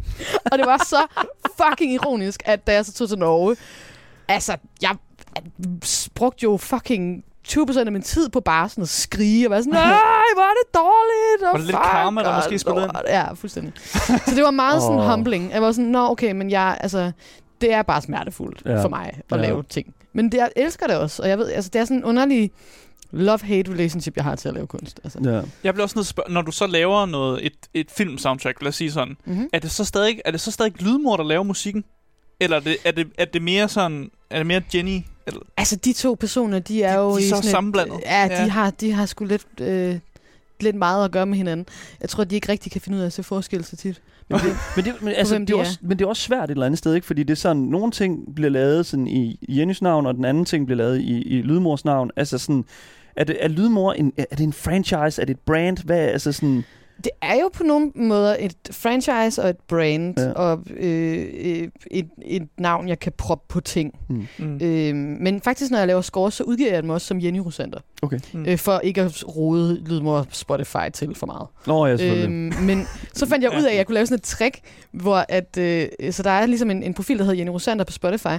og 0.52 0.58
det 0.58 0.66
var 0.66 0.84
så 0.84 1.06
fucking 1.56 1.92
ironisk, 1.92 2.42
at 2.44 2.66
da 2.66 2.72
jeg 2.72 2.86
så 2.86 2.92
tog 2.92 3.08
til 3.08 3.18
Norge, 3.18 3.56
altså, 4.28 4.56
jeg 4.82 4.96
brugte 6.14 6.44
jo 6.44 6.56
fucking 6.56 7.24
20% 7.50 7.78
af 7.86 7.92
min 7.92 8.02
tid 8.02 8.28
på 8.28 8.40
bare 8.40 8.68
sådan 8.68 8.82
at 8.82 8.88
skrige 8.88 9.46
og 9.46 9.50
være 9.50 9.62
sådan, 9.62 9.72
nej, 9.72 10.22
hvor 10.34 10.42
er 10.42 10.54
det 10.62 10.74
dårligt. 10.74 11.42
Og 11.42 11.52
Var 11.52 11.56
det 11.58 11.66
lidt 11.66 11.76
karma, 11.76 12.20
der 12.22 12.28
og 12.28 12.36
måske 12.36 12.58
spillede 12.58 12.86
lort." 12.86 13.02
Ja, 13.08 13.32
fuldstændig. 13.32 13.72
Så 14.26 14.32
det 14.34 14.42
var 14.44 14.50
meget 14.50 14.82
sådan 14.82 15.10
humbling. 15.10 15.50
Jeg 15.52 15.62
var 15.62 15.72
sådan, 15.72 15.90
nå 15.90 16.08
okay, 16.10 16.32
men 16.32 16.50
jeg, 16.50 16.78
altså, 16.80 17.12
det 17.60 17.72
er 17.72 17.82
bare 17.82 18.02
smertefuldt 18.02 18.62
Ja. 18.66 18.82
for 18.84 18.88
mig 18.88 19.20
at 19.32 19.36
Ja. 19.36 19.42
lave 19.42 19.62
ting. 19.62 19.94
Men 20.12 20.32
det, 20.32 20.38
jeg 20.38 20.50
elsker 20.56 20.86
det 20.86 20.96
også, 20.96 21.22
og 21.22 21.28
jeg 21.28 21.38
ved, 21.38 21.52
altså, 21.52 21.70
det 21.72 21.80
er 21.80 21.84
sådan 21.84 21.96
en 21.96 22.04
underlig 22.04 22.50
love-hate 23.12 23.70
relationship, 23.72 24.16
jeg 24.16 24.24
har 24.24 24.36
til 24.36 24.48
at 24.48 24.54
lave 24.54 24.66
kunst. 24.66 25.00
Altså. 25.04 25.18
Ja. 25.24 25.40
Jeg 25.64 25.74
bliver 25.74 25.82
også 25.82 25.98
nødt 25.98 26.06
spørge, 26.06 26.32
når 26.32 26.42
du 26.42 26.50
så 26.50 26.66
laver 26.66 27.06
noget, 27.06 27.46
et, 27.46 27.52
et 27.74 27.90
film-soundtrack, 27.90 28.62
lad 28.62 28.68
os 28.68 28.76
sige 28.76 28.92
sådan, 28.92 29.16
Mm-hmm. 29.24 29.48
er 29.52 29.58
det 29.58 29.70
så 29.70 29.84
stadig, 29.84 30.20
er 30.24 30.30
det 30.30 30.40
så 30.40 30.50
stadig 30.50 30.82
lydmor, 30.82 31.16
der 31.16 31.24
laver 31.24 31.42
musikken? 31.42 31.84
Eller 32.40 32.56
er 32.56 32.60
det, 32.60 32.76
er 32.84 32.90
det, 32.90 33.06
er 33.18 33.24
det 33.24 33.42
mere 33.42 33.68
sådan, 33.68 34.10
er 34.30 34.36
det 34.38 34.46
mere 34.46 34.62
Jenny? 34.74 35.00
Eller, 35.26 35.40
Altså, 35.56 35.76
de 35.76 35.92
to 35.92 36.14
personer, 36.20 36.58
de 36.58 36.82
er 36.82 36.92
De- 36.96 36.98
jo 37.02 37.10
de 37.10 37.14
er 37.14 37.18
i 37.18 37.22
så 37.22 37.28
sådan 37.28 37.44
et- 37.44 37.50
sammenblandet. 37.50 38.00
Ja, 38.06 38.28
de, 38.28 38.32
Ja. 38.42 38.48
Har, 38.48 38.70
de 38.70 38.92
har 38.92 39.06
sgu 39.06 39.24
lidt, 39.24 39.46
øh, 39.60 39.98
lidt 40.60 40.76
meget 40.76 41.04
at 41.04 41.10
gøre 41.10 41.26
med 41.26 41.36
hinanden. 41.36 41.66
Jeg 42.00 42.08
tror, 42.08 42.24
de 42.24 42.34
ikke 42.34 42.48
rigtig 42.52 42.72
kan 42.72 42.80
finde 42.80 42.96
ud 42.98 43.02
af 43.02 43.06
at 43.06 43.12
se 43.12 43.22
forskel 43.22 43.64
så 43.64 43.76
tit. 43.76 44.02
Men 44.30 44.38
det, 44.40 44.56
Men, 44.76 44.84
det, 44.84 44.94
men, 45.02 45.14
altså, 45.16 45.38
det 45.38 45.50
er 45.50 45.56
også, 45.56 45.78
men 45.82 45.98
det 45.98 46.04
er 46.04 46.08
også 46.08 46.22
svært 46.22 46.44
et 46.44 46.50
eller 46.50 46.66
andet 46.66 46.78
sted, 46.78 46.94
ikke? 46.94 47.06
Fordi 47.06 47.22
det 47.22 47.30
er 47.30 47.34
sådan, 47.36 47.62
nogle 47.62 47.92
ting 47.92 48.34
bliver 48.34 48.50
lavet 48.50 48.86
sådan 48.86 49.06
i 49.06 49.38
Jennys 49.48 49.82
navn, 49.82 50.06
og 50.06 50.14
den 50.14 50.24
anden 50.24 50.44
ting 50.44 50.66
bliver 50.66 50.76
lavet 50.76 50.98
i, 51.00 51.22
i 51.22 51.42
Lydmors 51.42 51.84
navn. 51.84 52.10
Altså 52.16 52.38
sådan, 52.38 52.64
er, 53.16 53.24
det, 53.24 53.36
er 53.40 53.48
Lydmor 53.48 53.92
en, 53.92 54.12
er 54.16 54.24
det 54.36 54.40
en 54.44 54.52
franchise? 54.52 55.22
Er 55.22 55.26
det 55.26 55.30
et 55.30 55.40
brand? 55.40 55.78
Hvad 55.84 55.98
er 56.04 56.08
altså 56.08 56.32
sådan... 56.32 56.64
det 57.04 57.10
er 57.22 57.34
jo 57.34 57.50
på 57.54 57.62
nogle 57.62 57.90
måder 57.94 58.36
et 58.38 58.54
franchise 58.70 59.42
og 59.42 59.48
et 59.50 59.56
brand, 59.68 60.18
Ja. 60.18 60.32
og 60.32 60.64
øh, 60.76 61.26
øh, 61.34 61.68
et, 61.90 62.08
et 62.24 62.48
navn, 62.58 62.88
jeg 62.88 62.98
kan 62.98 63.12
proppe 63.18 63.44
på 63.48 63.60
ting. 63.60 63.98
mm. 64.08 64.58
Øh, 64.62 64.94
men 64.94 65.40
faktisk, 65.40 65.70
når 65.70 65.78
jeg 65.78 65.86
laver 65.86 66.00
scores, 66.00 66.34
så 66.34 66.42
udgiver 66.44 66.72
jeg 66.72 66.82
dem 66.82 66.90
også 66.90 67.06
som 67.06 67.20
Jenny 67.20 67.38
Rosenter. 67.38 67.78
Okay. 68.02 68.18
Mm. 68.32 68.46
Øh, 68.46 68.58
for 68.58 68.78
ikke 68.78 69.00
at 69.02 69.36
rode 69.36 69.80
Lydmor 69.86 70.26
Spotify 70.30 70.90
til 70.92 71.14
for 71.14 71.26
meget. 71.26 71.46
Nå, 71.66 71.86
ja, 71.86 71.96
selvfølgelig. 71.96 72.54
Øhm, 72.54 72.64
men 72.64 72.86
så 73.14 73.26
fandt 73.26 73.44
jeg 73.44 73.52
ud 73.58 73.62
af, 73.64 73.70
at 73.70 73.76
jeg 73.76 73.86
kunne 73.86 73.94
lave 73.94 74.06
sådan 74.06 74.14
et 74.18 74.22
trick, 74.22 74.60
hvor 74.92 75.24
at, 75.28 75.56
øh, 75.58 75.88
så 76.10 76.22
der 76.22 76.30
er 76.30 76.46
ligesom 76.46 76.70
en, 76.70 76.82
en 76.82 76.94
profil, 76.94 77.18
der 77.18 77.24
hedder 77.24 77.38
Jenny 77.38 77.50
Rosander 77.50 77.84
på 77.84 77.92
Spotify. 77.92 78.36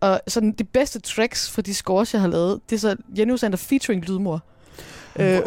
Og 0.00 0.20
sådan 0.28 0.52
de 0.52 0.64
bedste 0.64 1.00
tracks 1.00 1.50
fra 1.50 1.62
de 1.62 1.74
scores, 1.74 2.12
jeg 2.14 2.20
har 2.20 2.28
lavet, 2.28 2.60
det 2.70 2.76
er 2.76 2.80
så 2.80 2.96
Jenny 3.18 3.30
Rosander 3.32 3.56
featuring 3.58 4.04
Lydmor. 4.08 4.42
Øh, 5.18 5.40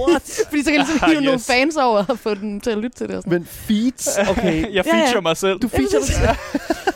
What? 0.00 0.22
fordi 0.48 0.62
så 0.62 0.70
kan 0.70 0.74
jeg 0.74 0.86
ligesom 0.86 0.98
Ah, 1.02 1.10
hive 1.10 1.20
nogle 1.28 1.32
yes. 1.38 1.46
fans 1.46 1.76
over 1.76 2.04
og 2.08 2.18
få 2.18 2.34
dem 2.34 2.60
til 2.60 2.70
at 2.70 2.78
lytte 2.78 2.96
til 2.98 3.08
det. 3.08 3.16
Og 3.16 3.22
sådan. 3.22 3.32
Men 3.38 3.46
feeds, 3.46 4.18
okay. 4.30 4.64
jeg 4.76 4.84
feature 4.84 5.06
Ja, 5.06 5.12
ja. 5.14 5.20
mig 5.20 5.36
selv. 5.36 5.58
Du 5.58 5.68
feature 5.68 6.00
dig 6.00 6.06
selv. 6.08 6.28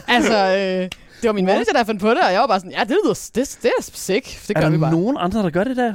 altså, 0.09 0.37
øh, 0.47 0.89
det 1.23 1.29
var 1.29 1.33
min 1.33 1.45
manager, 1.47 1.73
der 1.73 1.85
fandt 1.85 2.01
på 2.01 2.11
det, 2.11 2.19
og 2.21 2.33
jeg 2.33 2.41
var 2.41 2.47
bare 2.47 2.61
sådan, 2.61 2.73
ja, 2.73 2.81
det 2.81 2.91
lyder, 3.05 3.31
det, 3.35 3.59
det 3.63 3.73
er 3.79 3.83
sick. 3.95 4.49
Det 4.49 4.57
Er 4.57 4.61
gør 4.61 4.69
vi 4.69 4.75
der 4.75 4.81
bare. 4.81 4.93
nogen 4.93 5.17
andre, 5.21 5.43
der 5.43 5.51
gør 5.51 5.65
det 5.65 5.77
der? 5.77 5.95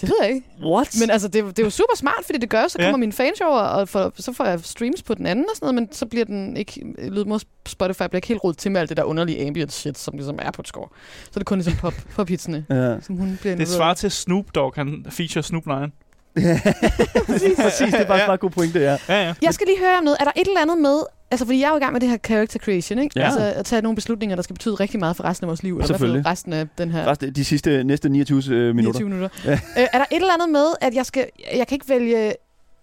Det 0.00 0.08
ved 0.08 0.16
jeg 0.22 0.30
ikke. 0.34 0.46
What? 0.62 0.96
Men 1.00 1.10
altså, 1.10 1.28
det, 1.28 1.44
det 1.44 1.58
er 1.58 1.62
jo 1.64 1.70
super 1.70 1.96
smart, 1.96 2.22
fordi 2.24 2.38
det 2.38 2.50
gør, 2.50 2.68
så 2.68 2.76
Ja. 2.78 2.84
kommer 2.84 2.96
mine 2.98 3.12
fans 3.12 3.40
over, 3.40 3.60
og 3.60 3.88
for, 3.88 4.12
så 4.16 4.32
får 4.32 4.44
jeg 4.44 4.60
streams 4.62 5.02
på 5.02 5.14
den 5.14 5.26
anden 5.26 5.44
og 5.50 5.56
sådan 5.56 5.66
noget, 5.66 5.74
men 5.74 5.92
så 5.92 6.06
bliver 6.06 6.24
den 6.24 6.56
ikke, 6.56 6.84
Lydmors 6.98 7.44
Spotify 7.68 8.02
bliver 8.08 8.16
ikke 8.16 8.28
helt 8.28 8.44
rodet 8.44 8.58
til 8.58 8.70
med 8.72 8.80
alt 8.80 8.88
det 8.88 8.96
der 8.96 9.02
underlige 9.04 9.46
ambient 9.46 9.72
shit, 9.72 9.98
som 9.98 10.14
ligesom 10.16 10.38
er 10.42 10.50
på 10.50 10.62
et 10.62 10.68
skår. 10.68 10.92
Så 11.24 11.30
er 11.34 11.38
det 11.38 11.46
kun 11.46 11.58
ligesom 11.58 11.74
pop, 11.80 11.94
pophitsene, 12.14 12.64
ja. 12.70 13.00
som 13.00 13.16
hun 13.16 13.38
bliver 13.40 13.56
Det 13.56 13.68
svarer 13.68 13.94
til 13.94 14.10
Snoop 14.10 14.44
Dogg, 14.54 14.72
han 14.76 15.06
feature 15.08 15.42
Snoop 15.42 15.66
Lion. 15.66 15.92
præcis, 17.26 17.56
præcis. 17.56 17.78
Det 17.78 18.00
er 18.00 18.06
faktisk 18.06 18.10
Ja. 18.22 18.26
bare 18.26 18.36
god 18.36 18.50
pointe, 18.50 18.80
ja. 18.80 18.96
Ja, 19.08 19.26
ja. 19.26 19.34
Jeg 19.42 19.54
skal 19.54 19.66
lige 19.66 19.78
høre 19.78 19.98
om 19.98 20.04
noget. 20.04 20.16
Er 20.20 20.24
der 20.24 20.32
et 20.36 20.46
eller 20.48 20.60
andet 20.62 20.78
med, 20.78 21.00
altså 21.30 21.46
fordi 21.46 21.60
jeg 21.60 21.66
er 21.66 21.70
jo 21.70 21.76
i 21.76 21.80
gang 21.80 21.92
med 21.92 22.00
det 22.00 22.08
her 22.08 22.16
character 22.26 22.58
creation, 22.58 22.98
ikke? 22.98 23.20
Ja. 23.20 23.24
Altså 23.24 23.40
at 23.40 23.64
tage 23.64 23.82
nogle 23.82 23.96
beslutninger, 23.96 24.36
der 24.36 24.42
skal 24.42 24.54
betyde 24.54 24.74
rigtig 24.74 25.00
meget 25.00 25.16
for 25.16 25.24
resten 25.24 25.44
af 25.44 25.48
vores 25.48 25.62
liv, 25.62 25.74
eller 25.76 25.86
Selvfølgelig. 25.86 26.26
resten 26.26 26.52
af 26.52 26.66
den 26.78 26.90
her 26.90 27.06
Resten, 27.06 27.32
de 27.32 27.44
sidste 27.44 27.84
næste 27.84 28.08
29 28.08 28.38
øh, 28.54 28.74
minutter. 28.74 29.00
29 29.00 29.08
minutter. 29.08 29.28
Ja. 29.44 29.52
Øh, 29.52 29.86
er 29.92 29.98
der 29.98 30.04
et 30.10 30.16
eller 30.16 30.34
andet 30.34 30.48
med, 30.50 30.66
at 30.80 30.94
jeg 30.94 31.06
skal, 31.06 31.26
jeg 31.54 31.66
kan 31.66 31.74
ikke 31.76 31.88
vælge 31.88 32.28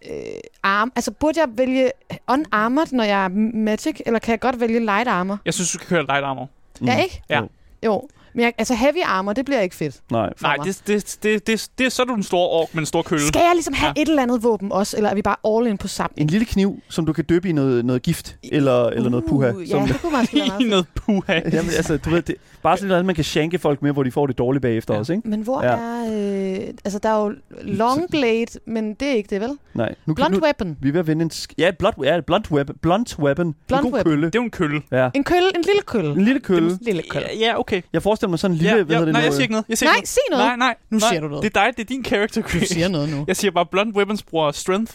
øh, 0.10 0.16
arm, 0.64 0.92
altså 0.96 1.12
burde 1.12 1.40
jeg 1.40 1.48
vælge 1.58 1.92
unarmored, 2.30 2.88
når 2.92 3.04
jeg 3.04 3.24
er 3.26 3.30
magic, 3.54 4.00
eller 4.06 4.20
kan 4.20 4.32
jeg 4.32 4.40
godt 4.40 4.60
vælge 4.60 4.80
light 4.80 5.08
armor? 5.08 5.40
Jeg 5.46 5.54
synes, 5.54 5.72
du 5.72 5.78
kan 5.78 5.88
køre 5.88 6.06
light 6.06 6.24
armor. 6.26 6.50
Mm. 6.82 6.88
Ja, 6.88 7.04
ikke? 7.04 7.22
Ja. 7.30 7.42
Jo. 7.86 8.08
Men 8.38 8.44
jeg, 8.44 8.54
altså 8.58 8.74
heavy 8.76 8.98
armor, 9.06 9.34
det 9.34 9.46
bliver 9.46 9.62
ikke 9.62 9.76
fedt. 9.76 10.00
Nej. 10.12 10.30
for 10.38 10.48
Nej, 10.48 10.58
mig. 10.58 10.66
det, 10.66 10.82
det, 10.88 11.18
det, 11.24 11.48
det, 11.48 11.70
det, 11.78 11.92
så 11.92 12.02
er 12.02 12.06
du 12.06 12.14
den 12.14 12.24
store 12.24 12.50
ork 12.50 12.74
med 12.74 12.80
en 12.82 12.86
stor 12.86 13.02
kølle. 13.02 13.28
Skal 13.28 13.40
jeg 13.40 13.52
ligesom 13.54 13.74
have 13.74 13.94
Ja. 13.96 14.02
et 14.02 14.10
eller 14.10 14.22
andet 14.24 14.44
våben 14.44 14.72
også, 14.72 14.98
eller 14.98 15.10
er 15.10 15.16
vi 15.16 15.22
bare 15.22 15.36
all 15.58 15.68
in 15.68 15.78
på 15.78 15.88
sapning? 15.88 16.26
En 16.28 16.30
lille 16.32 16.46
kniv, 16.46 16.80
som 16.90 17.06
du 17.06 17.14
kan 17.14 17.26
dyppe 17.30 17.50
i 17.50 17.52
noget, 17.52 17.86
noget 17.86 18.02
gift, 18.02 18.38
eller, 18.44 18.86
eller 18.88 19.10
noget 19.10 19.26
puha. 19.26 19.50
Uh, 19.52 19.66
Som, 19.68 19.80
Ja, 19.80 19.86
det 19.88 20.02
kunne 20.02 20.12
man 20.12 20.28
I 20.62 20.64
noget 20.64 20.86
puha. 20.96 21.34
Jamen, 21.34 21.72
altså, 21.78 21.98
du 21.98 22.10
ved, 22.10 22.22
det, 22.22 22.36
bare 22.64 22.78
sådan 22.78 22.88
noget, 22.88 23.06
man 23.06 23.16
kan 23.16 23.24
shanke 23.24 23.60
folk 23.60 23.82
med, 23.82 23.92
hvor 23.92 24.04
de 24.04 24.12
får 24.12 24.28
det 24.28 24.38
dårligt 24.38 24.62
bagefter 24.62 24.94
Ja. 24.94 25.00
også, 25.00 25.14
ikke? 25.14 25.30
Men 25.30 25.42
hvor 25.42 25.64
Ja. 25.64 25.70
er... 25.72 26.62
Øh, 26.62 26.68
altså, 26.86 27.00
der 27.00 27.10
er 27.10 27.24
jo 27.24 27.34
long 27.62 28.02
blade, 28.12 28.46
men 28.68 28.94
det 28.94 29.08
er 29.08 29.14
ikke 29.14 29.30
det, 29.30 29.42
vel? 29.42 29.50
Nej. 29.74 29.96
Nu, 30.06 30.14
Blunt 30.14 30.34
nu, 30.34 30.40
weapon. 30.44 30.78
vi 30.82 30.88
er 30.90 30.92
ved 30.94 31.00
at 31.00 31.08
vinde 31.08 31.24
en... 31.24 31.32
Ja, 31.58 31.72
blunt, 31.80 31.96
ja, 32.04 32.20
blunt 32.22 32.52
weapon. 32.52 32.76
Blunt 32.82 33.20
weapon. 33.20 33.56
Blunt 33.68 33.86
en 33.86 33.92
god 33.92 33.94
weapon. 33.98 34.12
kølle. 34.12 34.26
Det 34.26 34.36
er 34.36 34.40
jo 34.40 34.44
en 34.44 34.50
kølle. 34.52 34.82
Ja. 34.92 35.10
En 35.14 35.24
kølle, 35.24 35.48
en 35.56 35.62
lille 35.62 35.82
kølle. 35.86 36.12
En 36.12 36.22
lille 36.26 36.40
kølle. 36.40 36.72
En 36.72 36.80
lille 36.82 37.02
kølle. 37.10 37.28
Ja, 37.40 37.48
ja, 37.48 37.60
okay. 37.60 37.82
Jeg 37.94 38.04
forestiller 38.04 38.27
mig 38.30 38.40
sådan 38.40 38.56
en 38.56 38.58
lille... 38.58 38.78
ja, 38.78 38.84
hvad 38.84 38.96
ja, 38.96 39.06
det 39.06 39.14
nej, 39.14 39.22
nu, 39.22 39.26
jeg 39.26 39.34
siger 39.34 39.40
øh, 39.40 39.44
ikke 39.44 39.52
noget. 39.52 39.66
Jeg 39.70 39.78
siger 39.78 39.90
Nej, 39.90 39.98
ikke 39.98 40.10
sig 40.10 40.22
noget. 40.32 40.46
Nej, 40.46 40.56
nej. 40.56 40.76
Nu 40.90 40.98
nej. 40.98 41.10
siger 41.10 41.22
du 41.22 41.28
noget. 41.28 41.44
Det 41.44 41.58
er 41.58 41.64
dig, 41.66 41.78
det 41.78 41.84
er 41.84 41.88
din 41.88 42.06
character 42.06 42.42
Du 42.42 42.48
creation. 42.50 42.68
siger 42.68 42.88
noget 42.88 43.10
nu. 43.10 43.26
Jeg 43.28 43.36
siger 43.38 43.52
bare, 43.52 43.66
blunt 43.66 43.96
weapons 43.96 44.24
bruger 44.24 44.52
strength. 44.52 44.94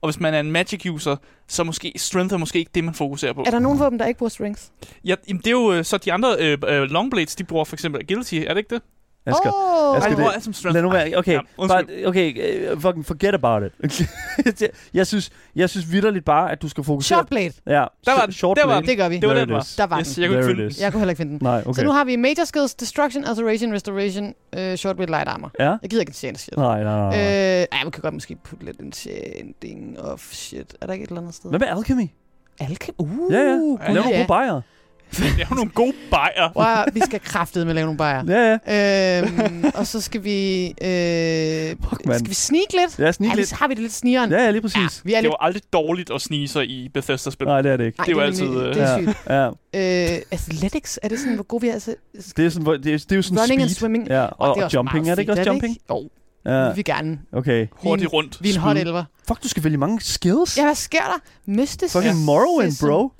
Og 0.00 0.08
hvis 0.08 0.20
man 0.20 0.34
er 0.34 0.40
en 0.40 0.52
magic 0.52 0.86
user, 0.90 1.16
så 1.48 1.64
måske 1.64 1.92
strength 1.96 2.34
er 2.34 2.38
måske 2.38 2.58
ikke 2.58 2.70
det, 2.74 2.84
man 2.84 2.94
fokuserer 2.94 3.32
på. 3.32 3.42
Er 3.46 3.50
der 3.50 3.58
nogen 3.58 3.78
våben, 3.78 3.98
der 3.98 4.06
ikke 4.06 4.18
bruger 4.18 4.30
strings? 4.30 4.70
Ja, 5.04 5.14
jamen, 5.28 5.38
det 5.40 5.46
er 5.46 5.50
jo 5.50 5.72
øh, 5.72 5.84
så 5.84 5.98
de 5.98 6.12
andre 6.12 6.36
øh, 6.38 6.58
øh, 6.68 6.82
longblades, 6.82 7.36
de 7.36 7.44
bruger 7.44 7.64
for 7.64 7.76
eksempel 7.76 8.00
agility, 8.00 8.34
er 8.34 8.48
det 8.48 8.56
ikke 8.58 8.74
det? 8.74 8.82
Asger. 9.26 9.52
Åh, 9.54 9.96
Asger, 9.96 10.08
det- 10.08 10.16
bruger 10.18 10.30
alt 10.30 10.44
som 10.44 10.52
strength. 10.52 10.74
Lad 10.74 10.82
nu 10.82 10.90
være. 10.90 11.12
Okay, 11.16 11.32
Ja, 11.32 11.40
bare, 11.68 11.84
okay, 12.06 12.72
uh, 12.72 12.80
fucking 12.80 13.06
forget 13.06 13.34
about 13.34 13.62
it. 13.62 14.02
jeg 14.94 15.06
synes, 15.06 15.30
jeg 15.56 15.70
synes 15.70 15.92
vidderligt 15.92 16.24
bare, 16.24 16.52
at 16.52 16.62
du 16.62 16.68
skal 16.68 16.84
fokusere... 16.84 17.16
Short 17.16 17.28
blade. 17.28 17.52
Ja, 17.66 17.84
Der 18.04 18.12
var 18.12 18.22
den. 18.24 18.32
Short 18.32 18.56
Der 18.56 18.66
var 18.66 18.80
blade. 18.80 18.90
Det 18.90 18.96
gør 18.98 19.08
vi. 19.08 19.18
Det 19.18 19.28
var 19.28 19.34
den, 19.34 19.48
it 19.48 19.54
var. 19.54 19.68
Der 19.76 19.86
var 19.86 19.98
yes, 19.98 20.14
den. 20.14 20.22
Jeg 20.22 20.30
kunne 20.30 20.38
ikke 20.38 20.48
finde 20.48 20.62
den. 20.62 20.74
Jeg 20.80 20.92
kunne 20.92 21.00
heller 21.00 21.10
ikke 21.10 21.20
finde 21.20 21.32
den. 21.32 21.38
Nej, 21.42 21.62
Så 21.62 21.68
okay. 21.70 21.82
nu 21.82 21.92
har 21.92 22.04
vi 22.04 22.16
Major 22.16 22.44
Skills, 22.44 22.74
Destruction, 22.74 23.24
Alteration, 23.24 23.72
Restoration, 23.72 24.34
uh, 24.58 24.74
Short 24.74 24.96
blade, 24.96 25.10
Light 25.10 25.28
Armor. 25.28 25.50
Ja? 25.58 25.64
Jeg 25.82 25.90
gider 25.90 26.00
ikke 26.02 26.10
en 26.10 26.14
shit. 26.36 26.56
Nej, 26.56 26.82
nej, 26.82 26.98
nej. 26.98 27.06
Øh, 27.06 27.12
nej. 27.12 27.66
ej, 27.72 27.82
man 27.84 27.90
kan 27.92 28.02
godt 28.02 28.14
måske 28.14 28.36
putte 28.44 28.64
lidt 28.64 28.80
enchanting 28.80 30.00
of 30.00 30.20
shit. 30.32 30.74
Er 30.80 30.86
der 30.86 30.92
ikke 30.92 31.02
et 31.04 31.08
eller 31.08 31.20
andet 31.20 31.34
sted? 31.34 31.50
Hvad 31.50 31.60
med 31.60 31.68
alchemy? 31.68 32.08
Alchem? 32.60 32.94
Uh, 32.98 33.32
Ja, 33.32 33.38
ja. 33.38 33.44
Lav 33.44 33.58
nogle 33.94 34.02
gode. 34.26 34.62
Det 35.16 35.24
er 35.40 35.46
jo 35.50 35.54
nogle 35.54 35.70
gode 35.70 35.92
bajer. 36.10 36.50
Wow, 36.56 36.84
vi 36.94 37.00
skal 37.00 37.20
kraftede 37.20 37.64
med 37.64 37.70
at 37.70 37.74
lave 37.74 37.84
nogle 37.84 37.98
bajer. 37.98 38.24
Ja, 38.28 38.58
ja. 38.66 39.22
øhm, 39.22 39.64
og 39.74 39.86
så 39.86 40.00
skal 40.00 40.24
vi... 40.24 40.64
Øh, 40.66 41.76
Fuck, 41.88 42.00
skal 42.14 42.28
vi 42.28 42.34
sneak 42.34 42.62
lidt? 42.80 42.98
Ja, 42.98 43.12
snig 43.12 43.28
Ja, 43.28 43.34
lidt. 43.34 43.48
så 43.48 43.54
har 43.54 43.68
vi 43.68 43.74
det 43.74 43.82
lidt 43.82 43.92
snigeren. 43.92 44.30
Ja, 44.30 44.42
ja, 44.44 44.50
lige 44.50 44.62
præcis. 44.62 45.02
vi 45.04 45.12
er 45.12 45.16
Det 45.16 45.16
er 45.16 45.20
lidt... 45.20 45.30
jo 45.32 45.36
aldrig 45.40 45.62
dårligt 45.72 46.10
at 46.10 46.20
snige 46.20 46.48
sig 46.48 46.64
i 46.70 46.88
Bethesda-spil. 46.94 47.46
Nej, 47.46 47.62
det 47.62 47.72
er 47.72 47.76
det 47.76 47.84
ikke. 47.86 47.98
Nej, 47.98 48.04
det 48.06 48.12
er 48.12 48.16
jo 48.16 48.22
altid, 48.22 48.46
Det 48.46 48.76
er 48.82 48.98
øh, 48.98 49.02
sygt. 49.04 49.18
Ja, 49.28 49.48
Øh, 49.74 50.22
athletics, 50.30 50.98
er 51.02 51.08
det 51.08 51.18
sådan, 51.18 51.34
hvor 51.34 51.44
gode 51.44 51.60
vi 51.62 51.68
er? 51.68 51.72
Altså, 51.72 51.94
det 52.36 52.46
er, 52.46 52.50
sådan, 52.50 52.62
hvor- 52.62 52.76
det 52.76 52.94
er, 52.94 52.98
det 52.98 53.12
er 53.12 53.16
jo 53.16 53.22
sådan 53.22 53.38
running 53.38 53.60
speed. 53.60 53.62
and 53.68 53.70
swimming. 53.74 54.08
Ja, 54.08 54.22
og, 54.24 54.28
det 54.28 54.38
er 54.38 54.46
og 54.46 54.64
også 54.64 54.76
jumping, 54.76 55.10
er 55.10 55.14
det 55.14 55.22
ikke 55.22 55.32
også 55.32 55.42
jumping? 55.46 55.76
Jo, 55.90 56.08
Ja, 56.46 56.68
vi 56.68 56.74
vil 56.76 56.84
gerne. 56.84 57.18
okay. 57.32 57.66
Hurtigt 57.72 58.12
rundt. 58.12 58.38
Vi 58.42 58.50
er 58.50 58.54
en 58.54 58.60
hot 58.60 58.76
elver. 58.76 59.04
Fuck, 59.28 59.42
du 59.42 59.48
skal 59.48 59.64
vælge 59.64 59.76
mange 59.76 60.00
skills. 60.00 60.58
Ja, 60.58 60.64
hvad 60.64 60.74
sker 60.74 60.98
der? 60.98 61.20
Mystisk. 61.52 61.92
Fucking 61.92 62.16
Morrowind, 62.24 62.72
bro. 62.80 63.12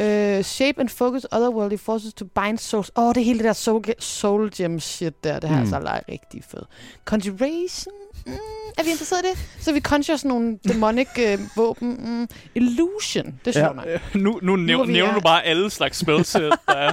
Uh, 0.00 0.42
shape 0.42 0.80
and 0.80 0.88
focus 0.88 1.26
otherworldly 1.32 1.76
forces 1.76 2.14
to 2.14 2.24
bind 2.24 2.58
souls. 2.58 2.90
Åh, 2.96 3.04
oh, 3.04 3.14
det 3.14 3.20
er 3.20 3.24
hele 3.24 3.38
det 3.38 3.44
der 3.44 3.52
soul, 3.52 3.84
soul 3.98 4.50
gem 4.56 4.80
shit 4.80 5.24
der. 5.24 5.38
Det 5.40 5.48
her 5.48 5.56
Mm. 5.56 5.62
altså 5.62 5.76
er 5.76 6.00
rigtig 6.12 6.44
fedt. 6.50 6.64
Conjuration? 7.04 7.92
Mm, 8.26 8.32
er 8.78 8.82
vi 8.84 8.90
interesseret 8.90 9.24
i 9.24 9.28
det? 9.28 9.38
Så 9.60 9.72
vi 9.72 9.80
conjure 9.80 10.18
sådan 10.18 10.28
nogle 10.28 10.58
demonic 10.68 11.08
uh, 11.18 11.56
våben. 11.56 12.00
Mm. 12.04 12.28
Illusion. 12.54 13.24
Det 13.44 13.56
er 13.56 13.60
Ja. 13.60 13.66
sjovt 13.66 13.76
nok. 13.76 13.86
Øh, 13.88 14.00
Nu, 14.22 14.38
nu, 14.42 14.56
næv- 14.56 14.86
vi 14.86 14.92
nævner 14.92 15.10
er- 15.10 15.14
du 15.14 15.20
bare 15.20 15.44
alle 15.44 15.70
slags 15.70 15.98
spells, 15.98 16.34
øh, 16.34 16.42
der 16.42 16.74
er. 16.74 16.92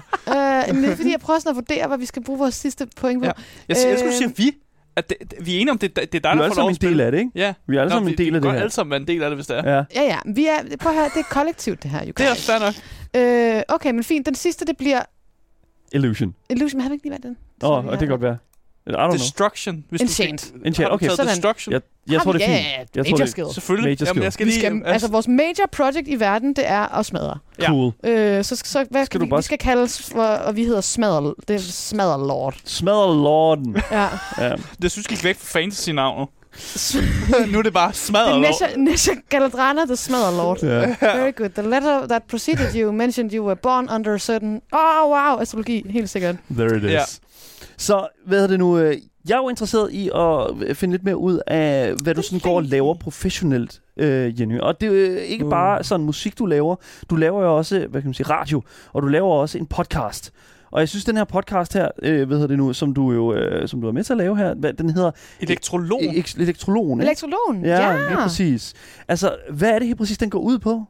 Uh, 0.70 0.76
men 0.76 0.84
det 0.84 0.92
er 0.92 0.96
fordi, 0.96 1.12
jeg 1.12 1.20
prøver 1.20 1.40
sådan 1.40 1.50
at 1.50 1.56
vurdere, 1.56 1.88
hvad 1.88 1.98
vi 1.98 2.06
skal 2.06 2.24
bruge 2.24 2.40
vores 2.40 2.56
sidste 2.56 2.88
point 2.96 3.22
på. 3.22 3.26
Ja. 3.26 3.32
Jeg, 3.68 3.78
jeg 3.88 4.00
du 4.06 4.12
siger 4.18 4.30
Øh. 4.30 4.38
vi. 4.38 4.52
At 5.00 5.10
det, 5.10 5.18
det, 5.32 5.46
vi 5.46 5.56
er 5.56 5.60
enige 5.60 5.72
om, 5.72 5.78
det, 5.78 5.96
det 5.96 6.02
er 6.04 6.06
dig, 6.06 6.14
Vi 6.14 6.20
der 6.22 6.30
er 6.30 6.36
får 6.36 6.44
alle 6.44 6.48
lov 6.48 6.56
sammen 6.56 6.70
at 6.70 6.76
en 6.76 6.82
del 6.82 6.90
spille. 6.90 7.04
af 7.04 7.12
det, 7.12 7.18
ikke? 7.20 7.32
Ja. 7.36 7.54
Vi 7.68 7.76
er 7.78 7.82
alle 7.82 7.92
sammen 7.92 8.10
en 8.14 8.18
vi- 8.18 8.24
del 8.26 8.36
af 8.36 8.42
Vi 8.42 8.48
det 8.48 8.54
her. 8.54 8.60
alle 8.62 8.72
sammen 8.72 8.92
være 8.92 9.00
en 9.02 9.08
del 9.08 9.24
af 9.24 9.30
det, 9.30 9.38
hvis 9.38 9.48
det 9.48 9.58
er. 9.58 9.76
Ja. 9.76 9.84
Ja, 9.96 10.02
ja. 10.04 10.18
Vi 10.26 10.46
er, 10.46 10.78
prøv 10.80 10.92
at 10.92 10.98
høre, 10.98 11.10
det 11.14 11.20
er 11.20 11.30
kollektivt, 11.32 11.84
det 11.84 11.92
her. 11.92 12.00
You 12.06 12.12
Det 12.18 12.26
er 12.30 12.36
fair 12.36 12.60
nok. 12.60 12.74
Øh, 13.58 13.62
okay, 13.76 13.92
men 13.92 14.04
fint. 14.04 14.26
Den 14.26 14.36
sidste, 14.36 14.66
det 14.66 14.78
bliver 14.78 15.02
Illusion. 15.94 16.36
Illusion. 16.50 16.78
Men 16.78 16.82
har 16.82 16.90
vi 16.90 16.94
ikke 16.94 17.06
lige 17.06 17.12
valgt 17.12 17.24
den? 17.26 17.38
Åh, 17.64 17.72
oh, 17.78 17.86
vi 17.86 17.90
det 17.92 18.00
kan 18.00 18.08
godt 18.08 18.22
være. 18.22 18.38
I 18.90 18.94
don't 18.94 19.08
know. 19.08 19.12
Destruction. 19.18 19.84
Hvis 19.90 20.02
Enchant. 20.02 20.42
Du 20.54 20.58
Enchant, 20.66 20.78
har 20.78 20.86
du 20.90 20.94
okay. 20.94 21.06
taget 21.06 21.18
Sådan. 21.18 21.30
Destruction? 21.36 21.74
Jeg, 21.74 21.82
jeg 22.10 22.22
tror, 22.22 22.32
vi- 22.32 22.38
det 22.40 22.44
er 22.50 22.56
fint. 22.58 22.66
ja. 22.68 22.80
Jeg 22.96 23.06
tror, 23.06 23.12
Major 23.12 23.18
det- 23.18 23.30
skill. 23.30 23.48
Selvfølgelig. 23.54 23.90
Major 24.00 24.06
Jamen, 24.10 24.24
jeg 24.24 24.34
skal 24.34 24.46
Vi 24.46 24.52
lige... 24.52 24.60
skal, 24.60 24.82
altså, 24.86 25.08
vores 25.08 25.28
major 25.28 25.66
project 25.72 26.08
i 26.08 26.20
verden, 26.20 26.50
det 26.56 26.68
er 26.68 26.98
at 27.00 27.06
smadre. 27.06 27.38
Ja. 27.62 27.68
Cool. 27.68 27.92
Øh, 28.04 28.44
så, 28.44 28.56
så 28.66 28.86
hvad 28.90 29.02
Skal 29.02 29.06
skal 29.06 29.20
du 29.20 29.26
vi, 29.26 29.30
bare- 29.30 29.38
vi 29.40 29.44
skal 29.44 29.58
kaldes 29.58 30.10
for, 30.12 30.24
og 30.24 30.56
vi 30.56 30.64
hedder 30.64 30.82
smadre, 30.82 31.34
det 31.48 31.56
er 31.56 31.60
smadrelord. 31.60 32.56
Smadrer 32.66 33.14
lorden. 33.24 33.78
Ja. 33.92 34.08
Ja. 34.40 34.56
Det 34.82 34.92
synes 34.92 35.06
jeg 35.10 35.18
gik 35.18 35.24
væk 35.24 35.38
fra 35.40 35.60
fantasy-navnet. 35.60 36.28
nu 37.52 37.58
er 37.58 37.62
det 37.62 37.74
bare 37.74 37.94
smadret. 37.94 38.42
Nesha, 38.42 38.66
Nesha 38.78 39.12
Galadrana, 39.30 39.86
the 39.86 39.96
smadrelord. 39.96 40.64
ja. 40.64 40.96
Very 41.02 41.32
good. 41.38 41.50
The 41.50 41.70
letter 41.70 42.08
that 42.08 42.24
preceded 42.24 42.76
you 42.76 42.92
mentioned 42.92 43.32
you 43.34 43.46
were 43.46 43.56
born 43.56 43.90
under 43.96 44.14
a 44.14 44.18
certain... 44.18 44.62
Oh, 44.72 45.10
wow, 45.12 45.40
astrologi, 45.42 45.86
helt 45.92 46.10
sikkert. 46.10 46.36
There 46.52 46.78
it 46.78 46.84
is. 46.84 46.92
Ja. 46.92 47.02
Så, 47.80 48.08
hvad 48.26 48.44
er 48.44 48.48
det 48.48 48.60
nu? 48.60 48.78
øh, 48.78 48.98
Jeg 49.30 49.36
er 49.36 49.40
jo 49.42 49.50
interesseret 49.50 49.92
i 49.92 50.10
at 50.16 50.78
finde 50.78 50.92
lidt 50.94 51.04
mere 51.04 51.18
ud 51.18 51.40
af, 51.48 51.94
hvad 52.04 52.14
du 52.16 52.22
sådan 52.22 52.40
går 52.40 52.56
og 52.56 52.64
laver 52.64 52.94
professionelt, 52.94 53.82
øh, 53.98 54.40
Jenny. 54.42 54.60
Og 54.60 54.82
det 54.82 54.88
er 54.90 54.92
jo 55.12 55.16
ikke 55.20 55.46
Uh. 55.46 55.50
bare 55.52 55.84
sådan 55.84 56.06
musik, 56.06 56.40
du 56.40 56.46
laver. 56.46 56.76
Du 57.10 57.16
laver 57.16 57.44
jo 57.44 57.58
også, 57.58 57.80
hvad 57.90 58.02
kan 58.02 58.08
man 58.08 58.14
sige, 58.14 58.28
radio. 58.30 58.62
Og 58.94 59.02
du 59.02 59.08
laver 59.08 59.30
også 59.34 59.58
en 59.58 59.66
podcast. 59.66 60.32
Og 60.72 60.80
jeg 60.80 60.90
synes, 60.90 61.06
den 61.06 61.18
her 61.18 61.24
podcast 61.24 61.74
her, 61.74 61.88
øh, 62.04 62.28
hvad 62.28 62.38
hedder 62.38 62.48
det 62.48 62.58
nu, 62.58 62.74
som 62.74 62.94
du 62.94 63.12
jo 63.12 63.34
øh, 63.34 63.68
som 63.68 63.82
du 63.82 63.88
er 63.88 63.92
med 63.92 64.04
til 64.04 64.14
at 64.14 64.18
lave 64.18 64.38
her, 64.38 64.54
hvad, 64.54 64.74
den 64.74 64.90
hedder 64.90 65.12
Elektrolog. 65.42 66.02
e- 66.02 66.42
Elektrologen, 66.42 67.00
ikke? 67.00 67.06
Elektrologen, 67.06 67.66
Ja, 67.66 67.90
ja. 67.92 68.08
lige 68.08 68.18
præcis. 68.18 68.74
Altså, 69.08 69.36
hvad 69.52 69.70
er 69.70 69.80
det 69.80 69.88
helt 69.88 69.98
præcis, 69.98 70.18
den 70.18 70.30
går 70.30 70.40
ud 70.40 70.60
på? 70.60 70.84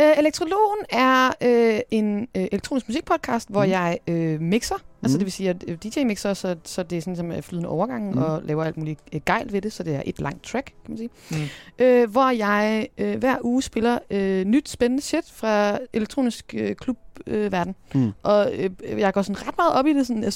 Øh, 0.00 0.12
Elektrologen 0.18 0.84
er 0.90 1.30
øh, 1.42 1.80
en 1.90 2.20
øh, 2.36 2.44
elektronisk 2.52 2.88
musikpodcast, 2.88 3.48
hvor 3.50 3.60
Mm. 3.62 3.66
mm. 3.66 3.72
jeg 3.72 3.98
øh, 4.08 4.40
mixer. 4.40 4.74
Altså 5.06 5.16
Mm. 5.16 5.18
det 5.18 5.24
vil 5.24 5.32
sige, 5.32 5.50
at 5.50 5.64
øh, 5.68 5.78
DJ-mixer, 5.84 6.34
så, 6.34 6.56
så 6.64 6.82
det 6.82 6.98
er 6.98 7.02
sådan 7.02 7.16
som 7.16 7.30
er 7.32 7.40
flydende 7.40 7.68
overgang, 7.68 8.10
Mm. 8.14 8.18
og 8.22 8.42
laver 8.44 8.64
alt 8.64 8.76
muligt 8.76 9.00
øh, 9.12 9.20
gejl 9.26 9.52
ved 9.52 9.62
det, 9.62 9.72
så 9.72 9.82
det 9.82 9.94
er 9.94 10.02
et 10.06 10.20
langt 10.20 10.42
track, 10.44 10.66
kan 10.66 10.74
man 10.88 10.98
sige. 10.98 11.10
Mm. 11.30 11.36
Øh, 11.84 12.10
hvor 12.10 12.30
jeg 12.30 12.88
øh, 12.98 13.18
hver 13.18 13.36
uge 13.42 13.62
spiller 13.62 13.98
øh, 14.10 14.44
nyt 14.44 14.68
spændende 14.68 15.02
shit 15.02 15.30
fra 15.32 15.78
elektronisk 15.92 16.54
øh, 16.58 16.74
klubverden. 16.76 17.02
Øh, 17.26 17.52
verden. 17.52 17.74
Mm. 17.94 18.12
og 18.22 18.50
øh, 18.54 18.70
jeg 19.00 19.12
går 19.14 19.22
sådan 19.22 19.48
ret 19.48 19.56
meget 19.56 19.72
op 19.72 19.86
i 19.86 19.92
det. 19.92 20.06
Sådan, 20.06 20.22
jeg 20.22 20.32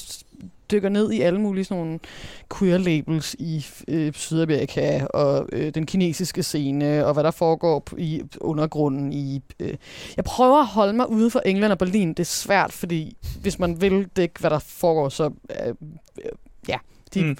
dykker 0.71 0.89
ned 0.89 1.11
i 1.11 1.21
alle 1.21 1.41
mulige 1.41 1.65
sådan 1.65 1.83
nogle 1.83 1.99
queer 2.57 2.77
labels 2.77 3.35
i 3.39 3.65
øh, 3.87 4.13
Sydamerika 4.13 5.05
og 5.05 5.49
øh, 5.51 5.73
den 5.73 5.85
kinesiske 5.85 6.43
scene 6.43 7.05
og 7.05 7.13
hvad 7.13 7.23
der 7.23 7.31
foregår 7.31 7.83
i 7.97 8.21
undergrunden 8.41 9.13
i 9.13 9.41
øh. 9.59 9.73
jeg 10.15 10.23
prøver 10.25 10.59
at 10.59 10.67
holde 10.67 10.93
mig 10.93 11.09
ude 11.09 11.29
for 11.29 11.41
England 11.45 11.71
og 11.71 11.77
Berlin 11.77 12.09
det 12.09 12.19
er 12.19 12.23
svært 12.23 12.71
fordi 12.71 13.17
hvis 13.41 13.59
man 13.59 13.81
vil 13.81 14.07
dække 14.15 14.39
hvad 14.39 14.49
der 14.49 14.59
foregår 14.59 15.09
så 15.09 15.23
øh, 15.23 15.67
øh, 15.67 16.31
ja 16.67 16.77
de, 17.13 17.23
Mm. 17.23 17.37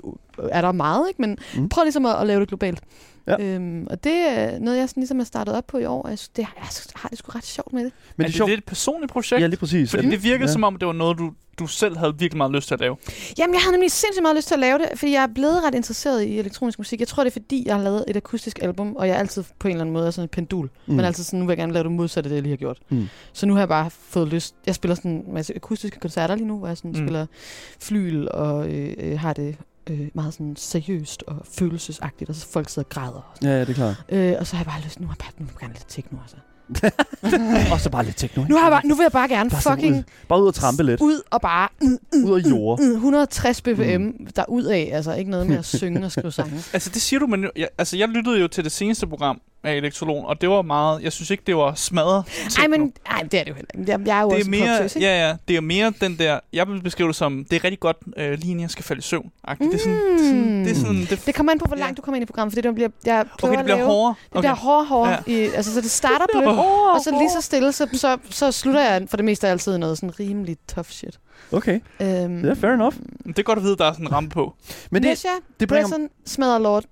Er 0.52 0.62
der 0.62 0.72
meget 0.72 1.08
ikke 1.10 1.22
men 1.22 1.38
Mm. 1.58 1.70
prøv 1.70 1.84
ligesom 1.84 2.06
at, 2.06 2.16
at 2.16 2.28
lave 2.28 2.40
det 2.40 2.48
globalt 2.48 2.80
Ja. 3.28 3.36
Øhm, 3.44 3.88
og 3.90 4.04
det 4.04 4.14
er 4.14 4.60
noget, 4.60 4.78
jeg 4.78 4.90
sådan 4.90 5.02
ligesom 5.02 5.18
har 5.20 5.26
startet 5.26 5.56
op 5.56 5.68
på 5.68 5.78
i 5.78 5.86
år. 5.86 6.02
og 6.02 6.10
Jeg, 6.10 6.20
synes, 6.20 6.30
det, 6.30 6.38
jeg 6.42 6.48
har 6.96 7.10
det 7.10 7.18
sgu 7.18 7.32
ret 7.36 7.46
sjovt 7.46 7.74
med 7.74 7.84
det. 7.86 7.92
Men 8.18 8.24
er 8.24 8.28
det 8.28 8.34
det, 8.34 8.36
sjovt. 8.38 8.50
det 8.52 8.58
et 8.58 8.64
personligt 8.66 9.12
projekt? 9.12 9.42
Ja, 9.42 9.48
lige 9.48 9.60
præcis. 9.60 9.90
Fordi 9.92 10.06
Er 10.06 10.10
det 10.10 10.24
virkede 10.24 10.48
ja. 10.48 10.52
som 10.54 10.64
om, 10.64 10.76
det 10.76 10.86
var 10.86 10.94
noget, 10.94 11.18
du, 11.18 11.32
du 11.60 11.68
selv 11.68 11.98
havde 11.98 12.14
virkelig 12.20 12.38
meget 12.38 12.52
lyst 12.52 12.68
til 12.68 12.74
at 12.74 12.80
lave. 12.80 12.98
Jamen, 13.38 13.54
jeg 13.54 13.62
havde 13.62 13.72
nemlig 13.74 13.92
sindssygt 13.92 14.22
meget 14.22 14.36
lyst 14.36 14.48
til 14.48 14.56
at 14.56 14.60
lave 14.60 14.78
det, 14.80 14.90
fordi 14.96 15.12
jeg 15.12 15.24
er 15.24 15.28
blevet 15.36 15.64
ret 15.64 15.76
interesseret 15.76 16.24
i 16.24 16.40
elektronisk 16.40 16.80
musik. 16.80 17.00
Jeg 17.00 17.08
tror, 17.08 17.24
det 17.24 17.30
er 17.30 17.34
fordi, 17.42 17.64
jeg 17.66 17.76
har 17.76 17.84
lavet 17.84 18.06
et 18.08 18.16
akustisk 18.18 18.60
album, 18.62 18.96
og 18.96 19.08
jeg 19.08 19.16
er 19.16 19.20
altid 19.20 19.44
på 19.60 19.68
en 19.68 19.72
eller 19.72 19.82
anden 19.82 19.94
måde 19.94 20.08
er 20.08 20.12
sådan 20.12 20.26
et 20.26 20.32
pendul. 20.32 20.70
Mm. 20.86 20.94
Men 20.96 21.06
altid 21.06 21.24
sådan, 21.24 21.40
nu 21.40 21.46
vil 21.46 21.52
jeg 21.52 21.58
gerne 21.58 21.74
lave 21.74 21.84
det 21.84 21.92
modsatte 21.92 22.28
af 22.28 22.30
det, 22.30 22.36
jeg 22.36 22.44
lige 22.44 22.52
har 22.52 22.58
gjort. 22.58 22.78
Mm. 22.90 23.08
Så 23.34 23.46
nu 23.46 23.54
har 23.54 23.62
jeg 23.62 23.68
bare 23.70 23.90
fået 23.90 24.28
lyst. 24.28 24.56
Jeg 24.66 24.76
spiller 24.76 24.96
sådan 24.96 25.12
en 25.12 25.34
masse 25.34 25.56
akustiske 25.56 26.00
koncerter 26.00 26.36
lige 26.36 26.48
nu, 26.48 26.58
hvor 26.58 26.68
jeg 26.68 26.78
sådan 26.78 26.92
Mm. 26.92 26.98
mm. 26.98 27.04
spiller 27.06 27.26
flyl 27.80 28.28
og 28.32 28.70
øh, 28.70 28.94
øh, 29.00 29.20
har 29.20 29.34
det 29.34 29.56
øh, 29.92 30.08
meget 30.14 30.34
sådan 30.34 30.56
seriøst 30.56 31.24
og 31.28 31.36
følelsesagtigt, 31.60 32.30
og 32.30 32.36
så 32.36 32.48
folk 32.52 32.70
sidder 32.70 32.86
og 32.86 32.90
græder. 32.90 33.12
Og, 33.12 33.24
sådan. 33.36 33.50
Ja, 33.50 33.56
ja, 33.56 33.62
det 33.62 33.70
er 33.70 33.74
klart. 33.74 34.04
øh, 34.10 34.36
og 34.40 34.48
så 34.48 34.56
har 34.56 34.64
jeg 34.64 34.72
bare 34.72 34.82
lyst, 34.86 35.00
nu 35.00 35.08
har 35.08 35.14
jeg 35.14 35.18
bare, 35.20 35.32
nu 35.38 35.46
vil 35.46 35.52
jeg 35.54 35.60
gerne 35.60 35.74
lidt 35.74 35.86
techno, 35.90 36.18
altså. 36.22 36.36
Og 37.74 37.80
så 37.80 37.90
bare 37.90 38.06
lidt 38.06 38.18
techno, 38.18 38.42
ikke? 38.44 38.52
Nu, 38.52 38.58
har 38.58 38.66
jeg 38.66 38.72
bare, 38.72 38.88
nu 38.88 38.96
vil 38.96 39.04
jeg 39.04 39.12
bare 39.12 39.28
gerne 39.28 39.50
Bare 39.50 39.62
sådan 39.62 39.78
fucking 39.78 39.96
ud, 39.98 40.04
bare 40.28 40.42
ud 40.42 40.48
og 40.48 40.54
trampe 40.54 40.84
lidt. 40.84 41.02
ud 41.02 41.22
og 41.32 41.42
bare 41.42 41.70
mm, 41.82 41.98
Ud 42.26 42.40
af 42.42 42.50
jord. 42.50 42.80
mm, 42.80 42.92
160 42.94 43.62
bpm 43.62 44.02
mm. 44.02 44.28
derud 44.36 44.64
af. 44.64 44.90
Altså 44.94 45.14
ikke 45.14 45.32
noget 45.32 45.48
med 45.48 45.58
at 45.58 45.66
synge 45.66 46.06
og 46.06 46.12
skrive 46.12 46.32
sange. 46.32 46.64
Altså, 46.74 46.90
det 46.94 47.02
siger 47.02 47.20
du, 47.20 47.28
men 47.28 47.46
jeg, 47.56 47.68
altså, 47.78 47.98
jeg 47.98 48.08
lyttede 48.08 48.40
jo 48.40 48.48
til 48.48 48.64
det 48.64 48.72
seneste 48.72 49.08
program, 49.08 49.42
af 49.64 49.74
elektrolon, 49.76 50.26
og 50.26 50.42
det 50.42 50.50
var 50.50 50.62
meget, 50.62 51.04
jeg 51.04 51.12
synes 51.14 51.30
ikke, 51.30 51.44
det 51.48 51.56
var 51.56 51.74
smadret. 51.74 52.24
Ej, 52.44 52.50
techno. 52.50 52.68
men 52.78 52.94
ej, 53.06 53.22
det 53.22 53.34
er 53.40 53.44
det 53.44 53.50
jo 53.50 53.56
heller 53.56 53.70
ikke. 53.80 53.92
Jeg, 53.92 54.00
jeg 54.08 54.18
er 54.18 54.22
jo 54.22 54.30
det 54.30 54.36
også 54.38 54.48
er 54.48 54.52
mere, 54.52 54.78
poptøs, 54.78 54.96
ikke? 54.96 55.08
ja, 55.08 55.28
ja, 55.28 55.36
det 55.48 55.56
er 55.56 55.62
mere 55.62 55.94
den 56.02 56.18
der, 56.18 56.40
jeg 56.54 56.68
vil 56.68 56.82
beskrive 56.84 57.08
det 57.08 57.16
som, 57.16 57.46
det 57.50 57.56
er 57.56 57.64
rigtig 57.64 57.80
godt, 57.80 57.98
øh, 58.18 58.32
lige 58.32 58.52
inden 58.52 58.60
jeg 58.62 58.70
skal 58.70 58.84
falde 58.84 59.00
i 59.00 59.02
søvn. 59.02 59.32
Mm. 59.60 59.70
Det 59.70 59.74
er 59.74 59.80
sådan, 59.80 59.98
det 59.98 60.14
er 60.14 60.26
sådan, 60.26 60.66
det 60.66 60.72
er 60.72 60.76
sådan, 60.76 61.02
det, 61.02 61.24
Det 61.26 61.36
kommer 61.36 61.52
an 61.52 61.60
på, 61.60 61.66
hvor 61.66 61.76
Ja. 61.78 61.82
langt 61.84 61.98
du 61.98 62.02
kommer 62.02 62.16
ind 62.16 62.24
i 62.24 62.26
programmet, 62.26 62.54
fordi 62.54 62.68
det 62.68 62.76
bliver, 62.76 62.90
jeg 63.06 63.26
okay, 63.44 63.58
det 63.58 63.66
bliver 63.66 63.78
lave, 63.78 63.88
hårdere. 63.88 64.16
Det 64.34 64.40
bliver 64.40 64.56
hårdere, 64.56 64.86
hårdere. 64.86 65.24
Ja. 65.28 65.32
I, 65.34 65.50
altså, 65.56 65.74
så 65.74 65.82
det 65.82 65.92
starter 65.92 66.26
blødt, 66.34 66.48
og 66.96 67.02
så 67.04 67.12
lige 67.12 67.30
så 67.32 67.42
stille, 67.42 67.72
så, 67.72 67.88
så, 67.94 68.18
så 68.30 68.52
slutter 68.52 68.82
jeg 68.82 69.02
for 69.10 69.18
det 69.18 69.26
meste 69.26 69.48
altid 69.48 69.78
noget 69.78 69.98
sådan 69.98 70.20
rimelig 70.20 70.58
tough 70.76 70.88
shit. 70.90 71.20
Okay, 71.52 71.80
Øhm, 72.02 72.46
ja, 72.46 72.54
fair 72.54 72.72
enough. 72.74 72.96
Det 73.28 73.40
er 73.40 73.44
godt 73.44 73.58
at 73.60 73.64
vide, 73.66 73.78
der 73.78 73.86
er 73.86 73.94
sådan 73.94 74.06
en 74.06 74.12
ramme 74.12 74.30
på. 74.30 74.54
Men 74.92 75.04
det, 75.04 75.10
Nesha, 75.10 75.30
det 75.60 75.68
bringer... 75.68 75.88
Bresson, 75.88 76.08
smadrer 76.26 76.60
Lord, 76.60 76.84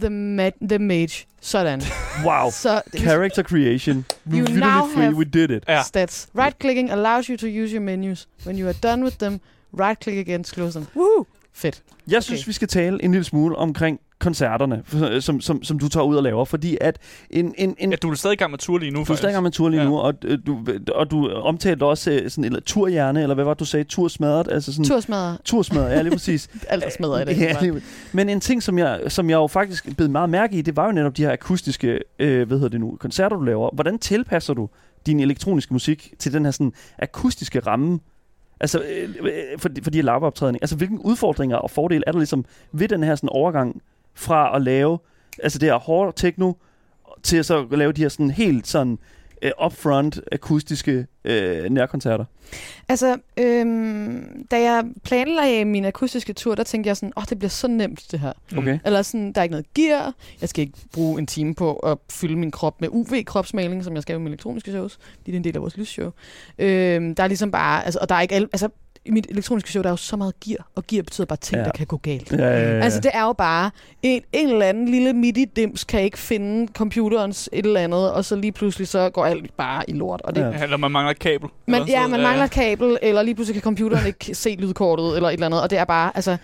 The, 0.00 0.10
ma- 0.10 0.50
the 0.68 0.78
Mage. 0.78 1.26
Sådan. 1.40 1.80
Wow. 2.24 2.50
Så 2.50 2.80
Character 2.96 3.42
creation. 3.42 4.04
We 4.26 4.36
You 4.36 4.44
now 4.48 4.86
free, 4.94 5.04
have- 5.04 5.14
we 5.16 5.24
did 5.24 5.50
it. 5.50 5.64
Ja. 5.68 5.82
stats. 5.82 6.28
Right-clicking 6.38 6.90
allows 6.90 7.28
you 7.28 7.36
to 7.36 7.46
use 7.46 7.72
your 7.72 7.80
menus. 7.82 8.28
When 8.46 8.58
you 8.58 8.66
are 8.68 8.76
done 8.92 9.04
with 9.04 9.16
them, 9.18 9.40
right-click 9.80 10.18
again 10.18 10.42
to 10.44 10.54
close 10.54 10.72
them. 10.78 10.86
Woo! 10.96 11.26
Fedt. 11.52 11.82
Jeg 12.10 12.22
synes, 12.22 12.40
Okay. 12.40 12.46
vi 12.48 12.52
skal 12.52 12.68
tale 12.68 13.04
en 13.04 13.10
lille 13.10 13.24
smule 13.24 13.56
omkring 13.56 14.00
koncerterne, 14.18 14.82
f- 14.92 15.20
som, 15.20 15.40
som, 15.40 15.62
som 15.62 15.78
du 15.78 15.88
tager 15.88 16.04
ud 16.04 16.16
og 16.16 16.22
laver, 16.22 16.44
fordi 16.44 16.78
at 16.80 16.98
en, 17.30 17.54
en, 17.58 17.74
en 17.78 17.90
Ja, 17.90 17.96
du 17.96 18.10
er 18.10 18.14
stadig 18.14 18.34
i 18.34 18.36
gang 18.36 18.50
med 18.50 18.58
tur 18.58 18.78
lige 18.78 18.90
nu, 18.90 19.04
Du 19.04 19.12
er 19.12 19.16
stadig 19.16 19.32
i 19.32 19.34
gang 19.34 19.42
med 19.42 19.50
tur 19.50 19.68
lige 19.68 19.80
Ja. 19.82 19.88
nu, 19.88 19.98
og 19.98 20.14
øh, 20.24 20.38
du, 20.46 20.58
og 20.94 21.10
du 21.10 21.28
omtalte 21.30 21.84
også 21.84 22.10
øh, 22.10 22.30
sådan 22.30 22.52
en 22.54 22.62
turhjerne, 22.62 23.22
eller 23.22 23.34
hvad 23.34 23.44
var 23.44 23.54
det, 23.54 23.60
du 23.60 23.64
sagde? 23.64 23.84
Tursmadret? 23.84 24.48
Altså 24.50 24.72
sådan, 24.72 24.84
Tursmadder. 24.84 25.36
Tursmadret, 25.44 25.90
ja, 25.90 26.02
lige 26.02 26.12
præcis. 26.12 26.48
Alt 26.68 26.84
er 26.84 26.90
smadret 26.90 27.22
i 27.22 27.24
dag. 27.24 27.36
ja, 27.54 27.56
lige, 27.60 27.82
men 28.12 28.28
en 28.28 28.40
ting, 28.40 28.62
som 28.62 28.78
jeg, 28.78 29.00
som 29.08 29.30
jeg 29.30 29.36
jo 29.36 29.46
faktisk 29.46 29.96
blev 29.96 30.10
meget 30.10 30.30
mærke 30.30 30.56
i, 30.58 30.62
det 30.62 30.76
var 30.76 30.86
jo 30.86 30.92
netop 30.92 31.16
de 31.16 31.22
her 31.22 31.32
akustiske, 31.32 31.98
øh, 32.18 32.46
hvad 32.46 32.56
hedder 32.56 32.68
det 32.70 32.80
nu, 32.80 32.96
koncerter, 33.00 33.36
du 33.36 33.42
laver. 33.42 33.70
Hvordan 33.74 33.98
tilpasser 33.98 34.54
du 34.54 34.68
din 35.06 35.20
elektroniske 35.20 35.74
musik 35.74 36.14
til 36.18 36.32
den 36.32 36.44
her 36.44 36.52
sådan 36.52 36.72
akustiske 36.98 37.60
ramme? 37.60 37.98
Altså, 38.60 38.78
øh, 38.80 39.08
øh, 39.20 39.32
for, 39.58 39.68
for 39.82 39.90
de 39.90 39.98
her 40.02 40.02
liveoptrædninger. 40.02 40.62
Altså, 40.62 40.76
hvilke 40.76 41.04
udfordringer 41.04 41.56
og 41.56 41.70
fordele 41.70 42.04
er 42.06 42.12
der 42.12 42.18
ligesom 42.18 42.44
ved 42.72 42.88
den 42.88 43.02
her 43.02 43.14
sådan 43.14 43.28
overgang 43.28 43.82
fra 44.18 44.56
at 44.56 44.62
lave, 44.62 44.98
altså 45.42 45.58
det 45.58 45.68
her 45.68 45.76
hårde 45.76 46.12
techno, 46.16 46.52
til 47.22 47.36
at 47.36 47.46
så 47.46 47.66
lave 47.70 47.92
de 47.92 48.02
her 48.02 48.08
sådan 48.08 48.30
helt 48.30 48.66
sådan 48.66 48.98
øh, 49.42 49.50
upfront 49.64 50.20
akustiske 50.32 51.06
øh, 51.24 51.70
nærkoncerter? 51.70 52.24
Altså, 52.88 53.16
øhm, 53.36 54.46
da 54.50 54.60
jeg 54.60 54.84
planlagde 55.04 55.64
min 55.64 55.84
akustiske 55.84 56.32
tur, 56.32 56.54
der 56.54 56.62
tænkte 56.62 56.88
jeg 56.88 56.96
sådan, 56.96 57.12
åh, 57.16 57.22
oh, 57.22 57.24
det 57.28 57.38
bliver 57.38 57.50
så 57.50 57.68
nemt, 57.68 58.06
det 58.10 58.20
her. 58.20 58.32
Mm. 58.52 58.58
Okay. 58.58 58.78
Eller 58.84 59.02
sådan, 59.02 59.32
der 59.32 59.40
er 59.40 59.42
ikke 59.42 59.50
noget 59.52 59.74
gear. 59.74 60.14
Jeg 60.40 60.48
skal 60.48 60.62
ikke 60.62 60.78
bruge 60.92 61.18
en 61.18 61.26
time 61.26 61.54
på 61.54 61.74
at 61.74 61.98
fylde 62.10 62.36
min 62.36 62.50
krop 62.50 62.80
med 62.80 62.88
UV-kropsmaling, 62.88 63.84
som 63.84 63.94
jeg 63.94 64.02
skal 64.02 64.14
i 64.14 64.18
mine 64.18 64.30
elektroniske 64.30 64.70
shows. 64.70 64.98
Det 65.26 65.32
er 65.32 65.36
en 65.36 65.44
del 65.44 65.56
af 65.56 65.62
vores 65.62 65.76
lysshow. 65.76 66.10
Øhm, 66.58 67.14
der 67.14 67.22
er 67.22 67.28
ligesom 67.28 67.50
bare, 67.50 67.84
altså, 67.84 67.98
og 68.02 68.08
der 68.08 68.14
er 68.14 68.20
ikke 68.20 68.34
alle, 68.34 68.48
altså, 68.52 68.68
i 69.08 69.10
mit 69.10 69.26
elektroniske 69.30 69.70
show, 69.70 69.82
der 69.82 69.88
er 69.88 69.92
jo 69.92 69.96
så 69.96 70.16
meget 70.16 70.34
gear, 70.40 70.68
og 70.74 70.86
gear 70.86 71.02
betyder 71.02 71.26
bare 71.26 71.36
ting, 71.36 71.58
Ja. 71.58 71.64
der 71.64 71.70
kan 71.70 71.86
gå 71.86 71.96
galt. 71.96 72.32
Ja, 72.32 72.36
ja, 72.36 72.50
ja. 72.76 72.80
Altså, 72.84 73.00
det 73.00 73.10
er 73.14 73.22
jo 73.22 73.32
bare, 73.32 73.70
en, 74.02 74.22
en 74.32 74.48
eller 74.48 74.66
anden 74.66 74.88
lille 74.88 75.12
MIDI-dims 75.12 75.84
kan 75.84 76.02
ikke 76.02 76.18
finde 76.18 76.72
computerens 76.72 77.48
et 77.52 77.66
eller 77.66 77.80
andet, 77.80 78.12
og 78.12 78.24
så 78.24 78.36
lige 78.36 78.52
pludselig 78.52 78.88
så 78.88 79.10
går 79.10 79.24
alt 79.26 79.56
bare 79.56 79.90
i 79.90 79.92
lort. 79.92 80.20
Og 80.24 80.34
det, 80.34 80.40
Ja. 80.40 80.62
eller 80.62 80.76
man 80.76 80.90
mangler 80.90 81.10
et 81.10 81.18
kabel. 81.18 81.48
man, 81.66 81.88
ja, 81.88 82.06
man 82.06 82.20
mangler 82.20 82.44
et 82.44 82.50
kabel, 82.50 82.98
eller 83.02 83.22
lige 83.22 83.34
pludselig 83.34 83.54
kan 83.54 83.62
computeren 83.62 84.06
ikke 84.06 84.34
se 84.44 84.56
lydkortet, 84.58 85.16
eller 85.16 85.28
et 85.28 85.32
eller 85.32 85.46
andet, 85.46 85.62
og 85.62 85.70
det 85.70 85.78
er 85.78 85.84
bare, 85.84 86.12
altså, 86.14 86.36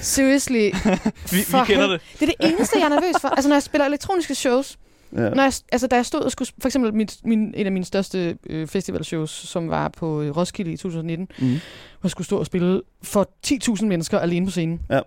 seriously, 0.00 0.70
Vi, 1.32 1.36
vi 1.36 1.56
kender 1.66 1.86
det. 1.88 2.00
det 2.20 2.22
er 2.22 2.26
det 2.26 2.50
eneste, 2.52 2.78
jeg 2.78 2.84
er 2.84 2.88
nervøs 2.88 3.14
for. 3.20 3.28
Altså, 3.28 3.48
når 3.48 3.56
jeg 3.56 3.62
spiller 3.62 3.86
elektroniske 3.86 4.34
shows, 4.34 4.76
ja. 5.12 5.18
når 5.30 5.42
jeg, 5.42 5.52
altså, 5.72 5.86
da 5.86 5.96
jeg 5.96 6.06
stod 6.06 6.20
og 6.20 6.32
skulle... 6.32 6.48
For 6.60 6.68
eksempel 6.68 6.94
mit, 6.94 7.16
min, 7.24 7.54
en 7.56 7.66
af 7.66 7.72
mine 7.72 7.84
største 7.84 8.38
øh, 8.50 8.66
festivalshows, 8.66 9.30
som 9.30 9.68
var 9.70 9.88
på 9.88 10.22
øh, 10.22 10.36
Roskilde 10.36 10.72
i 10.72 10.76
2019, 10.76 11.28
Mm. 11.38 11.46
hvor 11.46 11.58
jeg 12.02 12.10
skulle 12.10 12.26
stå 12.26 12.38
og 12.38 12.46
spille 12.46 12.82
for 13.02 13.28
10.000 13.46 13.84
mennesker 13.86 14.18
alene 14.18 14.46
på 14.46 14.50
scenen. 14.50 14.80
Ja. 14.90 15.00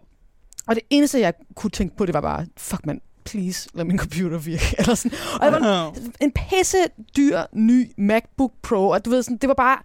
Og 0.68 0.76
det 0.76 0.84
eneste, 0.90 1.20
jeg 1.20 1.34
kunne 1.56 1.72
tænke 1.72 1.98
på, 1.98 2.06
det 2.06 2.14
var 2.14 2.22
bare, 2.22 2.46
fuck 2.58 2.86
man, 2.86 3.02
please, 3.26 3.70
lad 3.74 3.86
min 3.86 3.98
computer 4.00 4.38
virke. 4.38 4.76
Eller 4.80 4.96
sådan. 4.96 5.18
Og 5.42 5.52
det 5.52 5.62
var 5.62 5.90
en, 5.96 6.14
en 6.22 6.32
pisse 6.32 6.78
dyr, 7.18 7.40
ny 7.54 7.92
MacBook 7.98 8.52
Pro, 8.62 8.90
og 8.90 9.06
du 9.06 9.10
ved 9.10 9.24
sådan, 9.24 9.38
det 9.38 9.48
var 9.48 9.54
bare... 9.54 9.78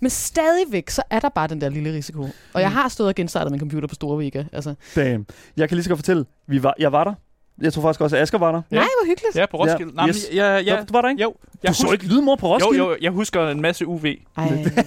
Men 0.00 0.10
stadigvæk, 0.10 0.90
så 0.90 1.02
er 1.10 1.20
der 1.20 1.28
bare 1.28 1.48
den 1.48 1.60
der 1.60 1.68
lille 1.68 1.92
risiko. 1.92 2.22
Og 2.54 2.60
jeg 2.60 2.68
Mm. 2.68 2.74
har 2.74 2.88
stået 2.88 3.08
og 3.08 3.14
genstartet 3.14 3.50
min 3.50 3.60
computer 3.60 3.88
på 3.88 3.94
store 3.94 4.18
Vega. 4.24 4.44
Altså, 4.52 4.74
Damn. 4.96 5.26
Jeg 5.56 5.68
kan 5.68 5.76
lige 5.76 5.84
så 5.84 5.90
godt 5.90 5.98
fortælle, 5.98 6.24
vi 6.46 6.62
var, 6.62 6.74
jeg 6.78 6.92
var 6.92 7.04
der. 7.04 7.14
Jeg 7.60 7.72
tror 7.72 7.82
faktisk 7.82 8.00
også, 8.00 8.16
at 8.16 8.22
Asger 8.22 8.38
var 8.38 8.52
der. 8.52 8.62
Ja. 8.70 8.76
Nej, 8.76 8.84
hvor 8.84 9.06
hyggeligt. 9.06 9.36
Ja, 9.36 9.46
på 9.46 9.56
Roskilde. 9.56 9.92
Ja, 9.96 10.02
Ja, 10.02 10.08
yes. 10.08 10.26
ja, 10.34 10.56
ja, 10.56 10.76
Du 10.88 10.92
var 10.92 11.00
der 11.02 11.08
ikke? 11.08 11.22
jo. 11.22 11.34
Du 11.68 11.74
så 11.74 11.92
ikke 11.92 12.04
lydmor 12.06 12.36
på 12.36 12.46
Roskilde? 12.54 12.78
Jo, 12.78 12.90
jo, 12.90 12.96
jeg 13.00 13.10
husker 13.10 13.48
en 13.48 13.60
masse 13.60 13.86
UV. 13.86 14.04
Ej. 14.04 14.16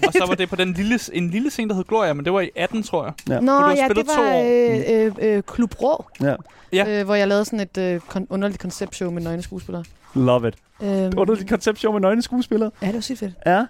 Og 0.07 0.13
så 0.13 0.25
var 0.27 0.35
det 0.35 0.49
på 0.49 0.55
den 0.55 0.73
lille, 0.73 0.99
en 1.13 1.29
lille 1.29 1.49
scene, 1.49 1.69
der 1.69 1.75
hed 1.75 1.83
Gloria, 1.83 2.13
men 2.13 2.25
det 2.25 2.33
var 2.33 2.41
i 2.41 2.49
18, 2.55 2.83
tror 2.83 3.03
jeg. 3.05 3.13
Ja. 3.29 3.39
Nå, 3.39 3.69
ja, 3.69 3.87
det 3.87 4.07
var 4.07 4.41
øh, 4.45 5.05
øh, 5.21 5.35
øh, 5.37 5.43
Klub 5.43 5.81
Rå, 5.81 6.05
Ja. 6.21 6.35
Ja. 6.73 6.99
øh, 6.99 7.05
hvor 7.05 7.15
jeg 7.15 7.27
lavede 7.27 7.45
sådan 7.45 7.59
et 7.59 7.77
øh, 7.77 8.01
kon- 8.15 8.25
underligt 8.29 8.61
konceptshow 8.61 9.11
med 9.11 9.21
nøgne 9.21 9.41
skuespillere. 9.41 9.83
Love 10.15 10.47
it. 10.47 10.55
Øhm, 10.83 11.13
Underligt 11.17 11.49
konceptshow 11.49 11.91
med 11.93 12.01
nøgne 12.01 12.21
skuespillere. 12.21 12.71
Ja, 12.81 12.87
det 12.87 12.95
var 12.95 13.01
sygt 13.01 13.19
fedt. 13.19 13.33
Ja. 13.45 13.65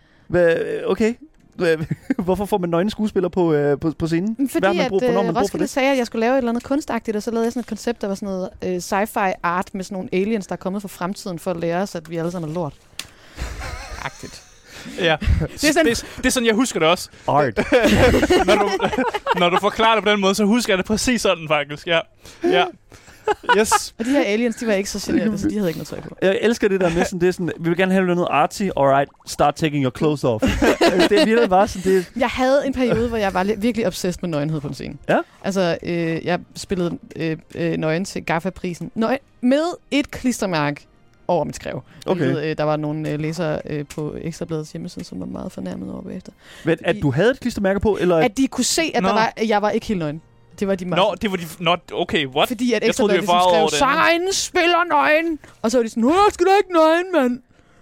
Okay. 0.87 1.13
Hvorfor 2.25 2.45
får 2.45 2.57
man 2.57 2.69
nøgne 2.69 2.91
skuespillere 2.91 3.29
på, 3.29 3.53
øh, 3.53 3.79
på, 3.79 3.91
på 3.99 4.07
scenen? 4.07 4.35
Men 4.37 4.47
Hvad 4.47 4.49
Fordi 4.49 4.65
har 4.65 4.73
man 4.73 4.81
at 4.85 4.89
brug 4.89 5.01
for, 5.05 5.11
når 5.11 5.19
øh, 5.19 5.25
man 5.25 5.37
Roskilde 5.37 5.63
det? 5.63 5.69
sagde, 5.69 5.91
at 5.91 5.97
jeg 5.97 6.05
skulle 6.05 6.19
lave 6.19 6.33
et 6.33 6.37
eller 6.37 6.51
andet 6.51 6.63
kunstagtigt, 6.63 7.17
og 7.17 7.23
så 7.23 7.31
lavede 7.31 7.45
jeg 7.45 7.51
sådan 7.53 7.59
et 7.59 7.67
koncept, 7.67 8.01
der 8.01 8.07
var 8.07 8.15
sådan 8.15 8.25
noget 8.27 8.49
øh, 8.63 8.75
sci-fi 8.77 9.33
art 9.43 9.69
med 9.73 9.83
sådan 9.83 9.95
nogle 9.95 10.09
aliens, 10.13 10.47
der 10.47 10.53
er 10.53 10.57
kommet 10.57 10.81
fra 10.81 10.89
fremtiden 10.89 11.39
for 11.39 11.51
at 11.51 11.57
lære 11.57 11.81
os, 11.81 11.95
at 11.95 12.09
vi 12.09 12.17
alle 12.17 12.31
sammen 12.31 12.49
er 12.51 12.53
lort. 12.55 12.73
Agtigt. 14.05 14.41
Ja. 14.99 15.15
Det 15.19 15.63
er 15.63 15.73
sådan- 15.73 15.85
det, 15.85 16.05
det 16.17 16.25
er 16.25 16.29
sådan, 16.29 16.47
jeg 16.47 16.55
husker 16.55 16.79
det 16.79 16.89
også. 16.89 17.09
Art. 17.27 17.57
når, 18.47 18.55
du, 18.55 18.69
når 19.39 19.49
du 19.49 19.57
forklarer 19.61 19.95
det 19.95 20.03
på 20.03 20.09
den 20.09 20.21
måde, 20.21 20.35
så 20.35 20.45
husker 20.45 20.73
jeg 20.73 20.77
det 20.77 20.85
præcis 20.85 21.21
sådan, 21.21 21.47
faktisk. 21.47 21.87
Ja. 21.87 21.99
Ja. 22.43 22.65
Yes. 23.57 23.71
Og 23.99 24.05
de 24.05 24.09
her 24.09 24.23
aliens, 24.23 24.55
de 24.55 24.67
var 24.67 24.73
ikke 24.73 24.89
så 24.89 25.11
generte, 25.11 25.37
så 25.37 25.47
de 25.49 25.57
havde 25.57 25.69
ikke 25.69 25.77
noget 25.79 25.87
tøj 25.87 26.01
på. 26.01 26.17
Jeg 26.21 26.39
elsker 26.41 26.67
det 26.67 26.81
der 26.81 26.89
med 26.89 27.05
sådan, 27.05 27.19
det 27.21 27.27
er 27.27 27.31
sådan, 27.31 27.51
vi 27.59 27.69
vil 27.69 27.77
gerne 27.77 27.93
have 27.93 28.05
noget 28.15 28.27
artsy, 28.31 28.61
alright, 28.77 29.09
start 29.27 29.55
taking 29.55 29.83
your 29.83 29.93
clothes 29.97 30.23
off. 30.23 30.43
Altså, 30.43 31.07
det 31.09 31.21
er 31.21 31.25
virkelig 31.25 31.49
bare 31.49 31.67
sådan, 31.67 31.91
det 31.91 32.11
Jeg 32.15 32.27
havde 32.29 32.61
en 32.67 32.73
periode, 32.73 33.07
hvor 33.07 33.17
jeg 33.17 33.33
var 33.33 33.43
li- 33.43 33.59
virkelig 33.59 33.87
obsessed 33.87 34.21
med 34.21 34.29
nøgenhed 34.29 34.61
på 34.61 34.67
en 34.67 34.73
scene. 34.73 34.95
Ja. 35.09 35.19
Altså, 35.43 35.77
øh, 35.83 36.25
jeg 36.25 36.39
spillede 36.55 36.97
øh, 37.15 37.37
øh, 37.55 37.77
nøgen 37.77 38.05
til 38.05 38.23
Gaffa-prisen. 38.25 38.91
Nøgen 38.95 39.19
med 39.41 39.63
et 39.91 40.11
klistermærke 40.11 40.87
over 41.27 41.43
mit 41.43 41.55
skrev. 41.55 41.83
Okay. 42.05 42.21
Hvilket, 42.23 42.43
øh, 42.43 42.57
der 42.57 42.63
var 42.63 42.75
nogle 42.77 43.09
øh, 43.09 43.19
læsere 43.19 43.59
øh, 43.65 43.85
på 43.95 44.15
Ekstrabladets 44.21 44.71
hjemmeside, 44.71 45.05
som 45.05 45.19
var 45.19 45.25
meget 45.25 45.51
fornærmet 45.51 45.91
over 45.91 46.01
bagefter. 46.01 46.31
Men, 46.65 46.77
at 46.83 46.95
du 47.01 47.11
havde 47.11 47.31
et 47.31 47.39
klistermærke 47.39 47.79
på, 47.79 47.97
eller 48.01 48.17
at, 48.17 48.25
At 48.25 48.37
de 48.37 48.47
kunne 48.47 48.63
se, 48.63 48.91
at, 48.95 49.01
Nå. 49.03 49.07
der 49.09 49.13
var, 49.15 49.33
at 49.35 49.49
jeg 49.49 49.61
var 49.61 49.69
ikke 49.69 49.85
helt 49.85 49.99
nøgen. 49.99 50.21
Det 50.59 50.67
var 50.67 50.75
de 50.75 50.85
meget. 50.85 51.03
Nå, 51.03 51.15
det 51.21 51.31
var 51.31 51.37
de... 51.37 51.43
Nå, 51.59 51.75
okay, 51.93 52.27
what? 52.27 52.47
Fordi 52.47 52.73
at 52.73 52.83
Ekstrabladet 52.83 53.27
var 53.27 53.55
ligesom 53.55 53.69
skrev, 53.69 53.79
sangerinden 53.79 54.33
spiller 54.33 54.83
nøgen. 54.89 55.39
Og 55.61 55.71
så 55.71 55.77
var 55.77 55.83
de 55.83 55.89
sådan, 55.89 56.03
Nå, 56.03 56.13
skal 56.31 56.45
du 56.45 56.51
ikke 56.57 56.73
nøgen, 56.73 57.05
mand? 57.13 57.39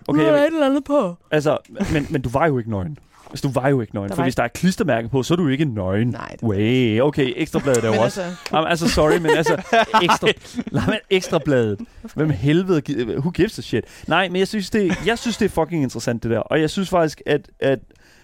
Okay, 0.07 0.19
nu 0.19 0.25
jeg 0.25 0.33
er 0.33 0.37
der 0.37 0.43
et 0.47 0.53
eller 0.53 0.65
andet 0.65 0.83
på. 0.83 1.15
altså, 1.31 1.57
men, 1.93 2.07
men 2.09 2.21
du 2.21 2.29
var 2.29 2.47
jo 2.47 2.57
ikke 2.57 2.69
nøgen. 2.69 2.97
Altså, 3.29 3.47
du 3.47 3.53
var 3.53 3.69
jo 3.69 3.81
ikke 3.81 3.95
nøgen. 3.95 4.09
Der 4.09 4.15
For 4.15 4.23
hvis 4.23 4.35
der 4.35 4.43
er 4.43 4.47
klistermærke 4.47 5.09
på, 5.09 5.23
så 5.23 5.33
er 5.33 5.35
du 5.35 5.47
ikke 5.47 5.65
nøgen. 5.65 6.07
Nej, 6.07 6.27
det 6.31 6.39
var 6.41 6.47
Way. 6.47 7.01
Okay, 7.01 7.33
ekstrabladet 7.35 7.83
er 7.83 7.95
jo 7.95 8.01
også. 8.01 8.21
altså, 8.21 8.37
Jamen, 8.53 8.67
altså, 8.69 8.87
sorry, 8.87 9.17
men 9.17 9.31
altså, 9.31 9.53
ekstra, 10.03 10.27
nej, 10.71 10.85
men 10.85 10.97
ekstrabladet. 11.09 11.79
Hvem 12.15 12.29
helvede, 12.29 12.81
who 13.17 13.29
gives 13.31 13.59
a 13.59 13.61
shit? 13.61 13.85
Nej, 14.07 14.29
men 14.29 14.39
jeg 14.39 14.47
synes, 14.47 14.69
det, 14.69 15.05
jeg 15.05 15.19
synes, 15.19 15.37
det 15.37 15.45
er 15.45 15.49
fucking 15.49 15.83
interessant, 15.83 16.23
det 16.23 16.31
der. 16.31 16.39
Og 16.39 16.61
jeg 16.61 16.69
synes 16.69 16.89
faktisk, 16.89 17.21
at, 17.25 17.49
at 17.59 17.79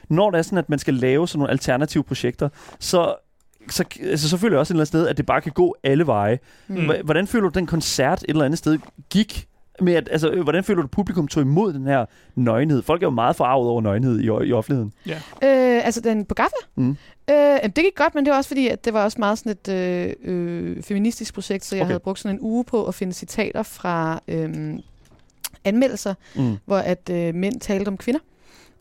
når 0.10 0.32
det 0.32 0.38
er 0.38 0.42
sådan, 0.42 0.58
at 0.58 0.70
man 0.70 0.80
skal 0.80 0.94
lave 0.94 1.28
sådan 1.28 1.40
nogle 1.40 1.52
alternative 1.52 2.04
projekter, 2.04 2.50
så, 2.80 3.16
så, 3.70 3.84
altså, 4.02 4.30
så 4.30 4.38
føler 4.38 4.54
jeg 4.56 4.60
også 4.60 4.72
et 4.72 4.76
eller 4.76 4.82
andet 4.82 4.88
sted, 4.88 5.08
at 5.08 5.18
det 5.18 5.26
bare 5.26 5.42
kan 5.42 5.52
gå 5.52 5.76
alle 5.84 6.08
veje. 6.08 6.40
Mm. 6.68 6.92
Hvordan 7.04 7.28
føler 7.28 7.50
du, 7.50 7.60
den 7.60 7.66
koncert 7.66 8.24
et 8.24 8.30
eller 8.30 8.46
andet 8.46 8.58
sted 8.58 8.80
gik? 9.10 9.48
Med 9.82 9.94
at, 9.94 10.10
altså, 10.12 10.30
øh, 10.30 10.44
hvordan 10.44 10.64
føler 10.64 10.82
du, 10.82 10.86
at 10.86 10.92
publikum 10.92 11.28
tog 11.28 11.44
imod 11.44 11.74
den 11.74 11.86
her 11.86 12.06
nøgenhed? 12.36 12.82
Folk 12.82 13.04
er 13.04 13.06
jo 13.08 13.12
meget 13.12 13.36
forarvet 13.36 13.70
over 13.70 13.82
nøgenhed 13.82 14.20
i, 14.20 14.26
i 14.26 14.52
offentligheden. 14.52 14.94
øh, 15.44 15.86
altså 15.86 16.02
den 16.02 16.26
på 16.26 16.36
Gaffa? 16.36 16.56
Mm. 16.76 16.98
Øh, 17.30 17.36
det 17.64 17.76
gik 17.76 17.96
godt, 17.96 18.16
men 18.16 18.26
det 18.26 18.32
var 18.32 18.38
også 18.38 18.48
fordi, 18.48 18.68
at 18.68 18.86
det 18.86 18.94
var 18.94 19.04
også 19.04 19.16
meget 19.20 19.38
sådan 19.38 19.52
et 19.52 19.68
øh, 19.74 20.14
øh, 20.24 20.84
feministisk 20.84 21.34
projekt, 21.34 21.66
så 21.66 21.76
jeg 21.76 21.84
okay. 21.84 21.90
havde 21.90 22.00
brugt 22.00 22.20
sådan 22.20 22.36
en 22.36 22.42
uge 22.42 22.64
på 22.66 22.86
at 22.86 22.96
finde 22.96 23.14
citater 23.14 23.64
fra 23.64 24.22
øh, 24.28 24.74
anmeldelser, 25.64 26.14
Mm. 26.36 26.58
hvor 26.66 26.78
at 26.78 27.10
øh, 27.12 27.36
mænd 27.36 27.60
talte 27.60 27.88
om 27.88 27.98
kvinder. 27.98 28.20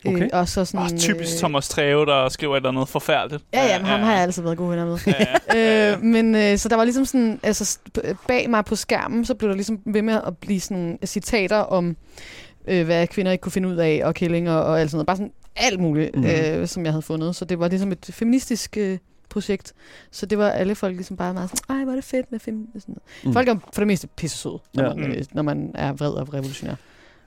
Okay. 0.08 0.22
Øh, 0.24 0.28
og 0.32 0.48
så 0.48 0.64
sådan, 0.64 0.80
Oh, 0.92 0.98
typisk 0.98 1.32
øh, 1.34 1.38
Thomas 1.38 1.68
Treve, 1.68 2.06
der 2.06 2.28
skriver 2.28 2.54
et 2.54 2.58
eller 2.58 2.68
andet 2.70 2.88
forfærdeligt. 2.88 3.44
Ja, 3.54 3.66
ja, 3.66 3.78
men 3.78 3.86
ham 3.86 4.00
har 4.00 4.12
jeg 4.12 4.22
altid 4.22 4.42
været 4.42 4.56
god 4.58 4.68
venner 4.70 4.86
med. 4.86 4.98
Ja, 5.06 5.14
ja. 5.54 5.92
øh, 5.94 6.02
men 6.02 6.34
øh, 6.34 6.58
så 6.58 6.68
der 6.68 6.76
var 6.76 6.84
ligesom 6.84 7.04
sådan, 7.04 7.40
altså 7.42 7.78
bag 8.28 8.50
mig 8.50 8.64
på 8.64 8.76
skærmen, 8.76 9.24
så 9.24 9.34
blev 9.34 9.48
der 9.48 9.54
ligesom 9.54 9.80
ved 9.86 10.02
med 10.02 10.20
at 10.26 10.36
blive 10.38 10.60
sådan 10.60 10.98
citater 11.04 11.56
om, 11.56 11.96
øh, 12.68 12.84
hvad 12.84 13.06
kvinder 13.06 13.32
ikke 13.32 13.42
kunne 13.42 13.52
finde 13.52 13.68
ud 13.68 13.76
af, 13.76 14.00
og 14.04 14.14
kællinger 14.14 14.52
og 14.54 14.80
alt 14.80 14.90
sådan 14.90 14.96
noget. 14.96 15.06
Bare 15.06 15.16
sådan 15.16 15.32
alt 15.56 15.80
muligt, 15.80 16.16
mm. 16.16 16.24
øh, 16.24 16.66
som 16.68 16.84
jeg 16.84 16.92
havde 16.92 17.02
fundet. 17.02 17.36
Så 17.36 17.44
det 17.44 17.58
var 17.58 17.68
ligesom 17.68 17.92
et 17.92 18.10
feministisk 18.12 18.76
øh, 18.76 18.98
projekt. 19.28 19.72
Så 20.10 20.26
det 20.26 20.38
var 20.38 20.50
alle 20.50 20.74
folk 20.74 20.94
ligesom 20.94 21.16
bare 21.16 21.34
meget 21.34 21.50
sådan, 21.50 21.76
ej, 21.78 21.84
hvor 21.84 21.92
er 21.92 21.96
det 21.96 22.04
fedt 22.04 22.32
med 22.32 22.40
film. 22.40 22.66
Sådan 22.74 22.82
noget. 22.86 23.02
Mm. 23.24 23.32
Folk 23.32 23.48
er 23.48 23.54
for 23.72 23.80
det 23.80 23.86
meste 23.86 24.06
pisse 24.06 24.38
søde, 24.38 24.58
når, 24.74 24.82
Ja. 24.84 24.88
ja. 24.88 24.94
man, 24.94 25.12
øh, 25.12 25.24
når 25.32 25.42
man 25.42 25.70
er 25.74 25.92
vred 25.92 26.10
og 26.10 26.34
revolutionær. 26.34 26.74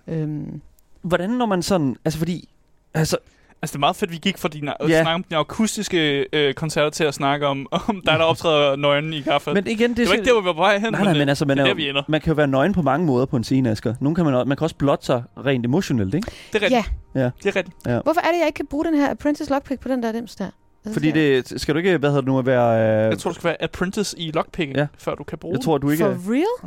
Øhm, 0.07 0.61
Hvordan 1.01 1.29
når 1.29 1.45
man 1.45 1.61
sådan... 1.63 1.95
Altså 2.05 2.19
fordi... 2.19 2.49
Altså, 2.93 3.17
Altså, 3.61 3.73
det 3.73 3.75
er 3.75 3.79
meget 3.79 3.95
fedt, 3.95 4.11
vi 4.11 4.17
gik 4.17 4.37
fra 4.37 4.47
dine, 4.49 4.73
Ja. 4.81 4.87
ja. 4.87 5.01
snakke 5.01 5.15
om 5.15 5.23
dine 5.23 5.39
akustiske 5.39 6.25
øh, 6.33 6.53
koncerter 6.53 6.89
til 6.89 7.03
at 7.03 7.13
snakke 7.13 7.47
om, 7.47 7.67
om 7.87 8.01
dig, 8.05 8.13
der 8.19 8.23
optræder 8.23 8.75
nøgen 8.75 9.13
i 9.13 9.21
kaffe. 9.21 9.53
men 9.53 9.67
igen, 9.67 9.89
det, 9.89 9.97
det 9.97 10.07
var 10.07 10.13
ikke 10.13 10.25
der, 10.25 10.31
hvor 10.31 10.41
vi 10.41 10.45
var 10.47 10.53
på 10.53 10.59
vej 10.59 10.77
hen, 10.79 10.91
Nej, 10.91 11.03
nej, 11.03 11.13
men 11.13 11.21
øh, 11.21 11.27
altså, 11.27 11.45
man, 11.45 11.57
det 11.57 11.61
er 11.61 11.65
er, 11.65 11.69
der, 11.69 11.75
vi 11.75 11.89
ender. 11.89 12.03
man 12.07 12.21
kan 12.21 12.31
jo 12.31 12.35
være 12.35 12.47
nøgen 12.47 12.73
på 12.73 12.81
mange 12.81 13.05
måder 13.05 13.25
på 13.25 13.37
en 13.37 13.43
scene, 13.43 13.69
Asger. 13.71 13.93
Nogle 14.01 14.15
kan 14.15 14.25
man, 14.25 14.33
også, 14.33 14.45
man 14.45 14.57
kan 14.57 14.63
også 14.65 14.75
blotte 14.75 15.05
sig 15.05 15.23
rent 15.45 15.65
emotionelt, 15.65 16.13
ikke? 16.15 16.31
Det 16.53 16.63
er 16.63 16.65
rigtigt. 16.65 16.91
ja, 17.15 17.19
Ja. 17.21 17.29
Det 17.43 17.45
er 17.45 17.55
rigtigt. 17.55 17.75
hvorfor 17.83 18.21
er 18.21 18.31
det, 18.31 18.39
jeg 18.39 18.45
ikke 18.47 18.57
kan 18.57 18.67
bruge 18.67 18.85
den 18.85 18.95
her 18.95 19.11
Apprentice 19.11 19.49
Lockpick 19.51 19.79
på 19.81 19.87
den 19.87 20.03
der 20.03 20.11
dims 20.11 20.35
der? 20.35 20.45
Altså, 20.85 20.93
Fordi 20.99 21.11
det... 21.11 21.61
Skal 21.61 21.73
du 21.75 21.77
ikke, 21.77 21.97
hvad 21.97 22.09
hedder 22.09 22.21
det 22.21 22.27
nu, 22.27 22.39
at 22.39 22.45
være... 22.45 23.03
Øh, 23.05 23.09
Jeg 23.09 23.19
tror, 23.19 23.29
du 23.31 23.35
skal 23.35 23.47
være 23.47 23.63
apprentice 23.63 24.19
i 24.19 24.31
lockpicking, 24.31 24.75
Ja. 24.75 24.81
ja. 24.81 24.87
før 24.97 25.15
du 25.15 25.23
kan 25.23 25.37
bruge 25.37 25.55
jeg 25.55 25.63
tror, 25.63 25.77
du 25.77 25.89
ikke 25.89 26.03
For 26.03 26.11
er... 26.11 26.17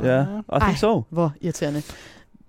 real? 0.01 0.15
Ja. 0.17 0.21
I 0.21 0.59
think 0.59 0.63
Ej. 0.63 0.75
so. 0.75 1.03
Hvor 1.09 1.31
irriterende. 1.41 1.81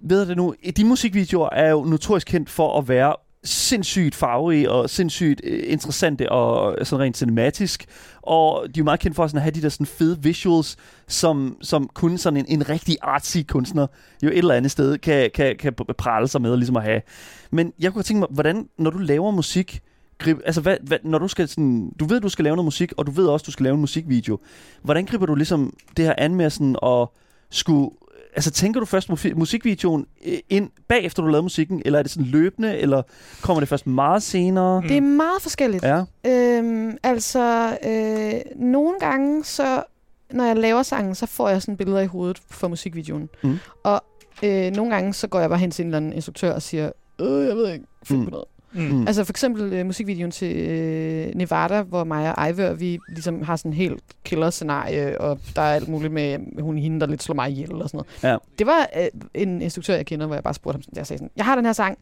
Ved 0.07 0.27
det 0.27 0.37
nu, 0.37 0.55
de 0.77 0.85
musikvideoer 0.85 1.49
er 1.53 1.71
jo 1.71 1.85
notorisk 1.85 2.27
kendt 2.27 2.51
for 2.51 2.79
at 2.79 2.89
være 2.89 3.15
sindssygt 3.45 4.15
farverige 4.15 4.71
og 4.71 4.91
sindssygt 4.91 5.41
øh, 5.45 5.63
interessante 5.67 6.33
og 6.33 6.77
øh, 6.79 6.87
sådan 6.87 7.05
rent 7.05 7.17
cinematisk. 7.17 7.85
Og 8.23 8.63
de 8.67 8.71
er 8.71 8.73
jo 8.79 8.85
meget 8.85 9.01
kendt 9.01 9.17
for 9.17 9.27
sådan 9.27 9.39
at 9.39 9.43
have 9.43 9.53
de 9.53 9.63
der 9.63 9.69
sådan 9.69 9.87
fede 9.87 10.23
visuals, 10.23 10.77
som, 11.09 11.57
som 11.63 11.91
kun 11.95 12.19
sådan 12.19 12.37
en, 12.37 12.47
en 12.49 12.69
rigtig 12.69 12.97
artsy 13.03 13.39
kunstner 13.49 13.87
jo 14.23 14.29
et 14.29 14.39
eller 14.39 14.55
andet 14.55 14.71
sted 14.71 14.99
kan, 14.99 15.31
kan, 15.35 15.57
kan 15.57 15.75
prale 15.99 16.29
sig 16.29 16.43
med 16.43 16.51
og 16.51 16.59
ligesom 16.59 16.77
at 16.77 16.83
have. 16.83 17.03
Men 17.51 17.73
jeg 17.79 17.93
kunne 17.93 18.03
tænke 18.03 18.19
mig, 18.19 18.29
hvordan, 18.31 18.69
når 18.79 18.91
du 18.91 18.99
laver 18.99 19.31
musik, 19.31 19.81
grib, 20.19 20.39
altså 20.45 20.61
hvad, 20.61 20.77
hvad, 20.83 20.99
når 21.03 21.19
du 21.19 21.29
skal 21.29 21.49
sådan, 21.49 21.93
du 22.01 22.05
ved, 22.05 22.21
du 22.21 22.29
skal 22.29 22.43
lave 22.43 22.57
noget 22.57 22.65
musik, 22.65 22.93
og 22.97 23.07
du 23.07 23.11
ved 23.11 23.27
også, 23.27 23.45
du 23.45 23.51
skal 23.51 23.65
lave 23.65 23.75
en 23.75 23.81
musikvideo. 23.81 24.39
Hvordan 24.83 25.05
griber 25.05 25.27
du 25.27 25.35
ligesom 25.35 25.77
det 25.97 26.05
her 26.05 26.15
an 26.19 26.35
med 26.35 26.51
sådan 26.51 26.77
at 26.83 27.09
skulle 27.51 27.91
altså 28.35 28.51
tænker 28.51 28.81
du 28.81 28.87
først 28.87 29.09
musikvideoen 29.37 30.07
øh, 30.27 30.39
ind 30.51 30.71
bagefter 30.89 31.23
du 31.23 31.29
lavet 31.29 31.45
musikken, 31.45 31.83
eller 31.85 31.99
er 31.99 32.03
det 32.03 32.11
sådan 32.13 32.27
løbende, 32.27 32.79
eller 32.79 33.03
kommer 33.43 33.61
det 33.61 33.69
først 33.69 33.87
meget 33.87 34.23
senere? 34.23 34.81
Mm. 34.81 34.89
Det 34.89 34.97
er 34.97 35.01
meget 35.01 35.43
forskelligt. 35.43 35.85
Ja. 35.85 36.03
Øhm, 36.27 36.97
altså, 37.03 37.77
øh, 37.87 38.41
nogle 38.57 38.95
gange, 39.01 39.45
så, 39.45 39.83
når 40.31 40.45
jeg 40.45 40.57
laver 40.57 40.83
sangen, 40.83 41.15
så 41.15 41.27
får 41.27 41.49
jeg 41.49 41.63
sådan 41.63 41.77
billeder 41.77 42.01
i 42.01 42.07
hovedet 42.07 42.41
for 42.51 42.69
musikvideoen. 42.69 43.29
Mm. 43.43 43.59
Og 43.85 44.05
øh, 44.43 44.73
nogle 44.73 44.95
gange, 44.95 45.15
så 45.15 45.27
går 45.29 45.41
jeg 45.41 45.49
bare 45.51 45.59
hen 45.59 45.71
til 45.71 45.83
en 45.83 45.87
eller 45.89 45.97
anden 45.97 46.13
instruktør 46.13 46.53
og 46.55 46.63
siger, 46.63 46.91
øh, 47.21 47.47
jeg 47.47 47.57
ved 47.57 47.73
ikke, 47.73 47.85
find 48.05 48.19
Mm. 48.19 48.25
på 48.25 48.31
noget. 48.31 48.45
Mm. 48.75 49.07
Altså 49.07 49.25
for 49.25 49.33
eksempel 49.33 49.73
øh, 49.73 49.87
musikvideoen 49.87 50.31
til 50.31 50.57
øh, 50.57 51.35
Nevada, 51.35 51.83
hvor 51.83 52.05
mig 52.05 52.39
og 52.39 52.51
Ivor, 52.51 52.73
vi 52.73 52.99
ligesom 53.09 53.43
har 53.43 53.57
sådan 53.57 53.71
en 53.71 53.77
helt 53.77 54.03
killer-scenarie, 54.25 55.21
og 55.21 55.39
der 55.57 55.63
er 55.63 55.75
alt 55.75 55.89
muligt 55.89 56.13
med 56.13 56.39
hun 56.63 56.79
hende, 56.79 57.01
der 57.01 57.07
lidt 57.07 57.23
slår 57.23 57.35
mig 57.35 57.51
ihjel 57.51 57.73
og 57.83 57.91
sådan 57.91 58.05
noget. 58.23 58.33
Ja. 58.33 58.37
Det 58.59 58.67
var 58.67 58.89
øh, 59.01 59.07
en 59.35 59.63
instruktør, 59.63 59.95
jeg 59.95 60.07
kender, 60.07 60.27
hvor 60.27 60.37
jeg 60.37 60.43
bare 60.45 60.55
spurgte 60.55 60.77
ham, 60.77 60.83
sådan, 60.83 60.97
jeg 60.97 61.07
sagde 61.07 61.19
sådan, 61.19 61.31
jeg 61.37 61.45
har 61.45 61.55
den 61.57 61.65
her 61.65 61.73
sang, 61.73 61.99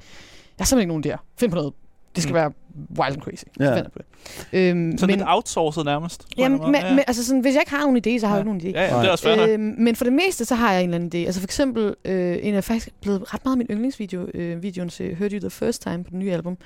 jeg 0.58 0.64
har 0.64 0.66
simpelthen 0.66 0.80
ikke 0.80 0.88
nogen 0.88 1.02
der. 1.02 1.16
Find 1.38 1.50
på 1.50 1.56
noget. 1.56 1.72
Det 2.14 2.22
skal 2.22 2.32
Mm. 2.32 2.34
være 2.34 2.52
wild 2.98 3.12
and 3.12 3.20
crazy. 3.22 3.42
Ja. 3.60 3.70
Jeg 3.70 3.84
på 3.92 3.98
det. 3.98 4.06
Øhm, 4.52 4.98
Så 4.98 5.06
men, 5.06 5.16
lidt 5.16 5.28
outsourcet 5.28 5.84
nærmest. 5.84 6.24
jamen, 6.38 6.62
en 6.62 6.72
men, 6.72 6.84
altså 7.06 7.24
sådan, 7.24 7.40
hvis 7.40 7.54
jeg 7.54 7.62
ikke 7.62 7.70
har 7.70 7.80
nogen 7.80 7.96
idé, 7.96 8.18
så 8.20 8.26
har 8.26 8.36
jeg 8.36 8.44
Ja. 8.46 8.50
jo 8.50 8.54
ikke 8.54 8.64
nogen 8.66 8.74
idé. 8.74 8.78
Ja, 8.78 8.94
ja, 8.96 9.00
det 9.00 9.06
er 9.08 9.10
også 9.12 9.24
fair. 9.24 9.46
Øhm, 9.48 9.74
men 9.78 9.96
for 9.96 10.04
det 10.04 10.12
meste, 10.12 10.44
så 10.44 10.54
har 10.54 10.72
jeg 10.72 10.82
en 10.82 10.88
eller 10.94 10.94
anden 11.04 11.22
idé. 11.22 11.26
Altså 11.26 11.40
for 11.40 11.46
eksempel, 11.46 11.94
øh, 12.04 12.38
en 12.42 12.54
er 12.54 12.60
faktisk 12.60 12.88
blevet 13.02 13.34
ret 13.34 13.44
meget 13.44 13.58
min 13.58 13.66
yndlingsvideo, 13.70 14.26
øh, 14.34 14.62
videoen 14.62 14.88
til 14.88 15.14
Heard 15.16 15.32
You 15.32 15.40
The 15.40 15.50
First 15.50 15.82
Time 15.82 16.04
på 16.04 16.10
den 16.10 16.18
nye 16.18 16.32
album. 16.32 16.56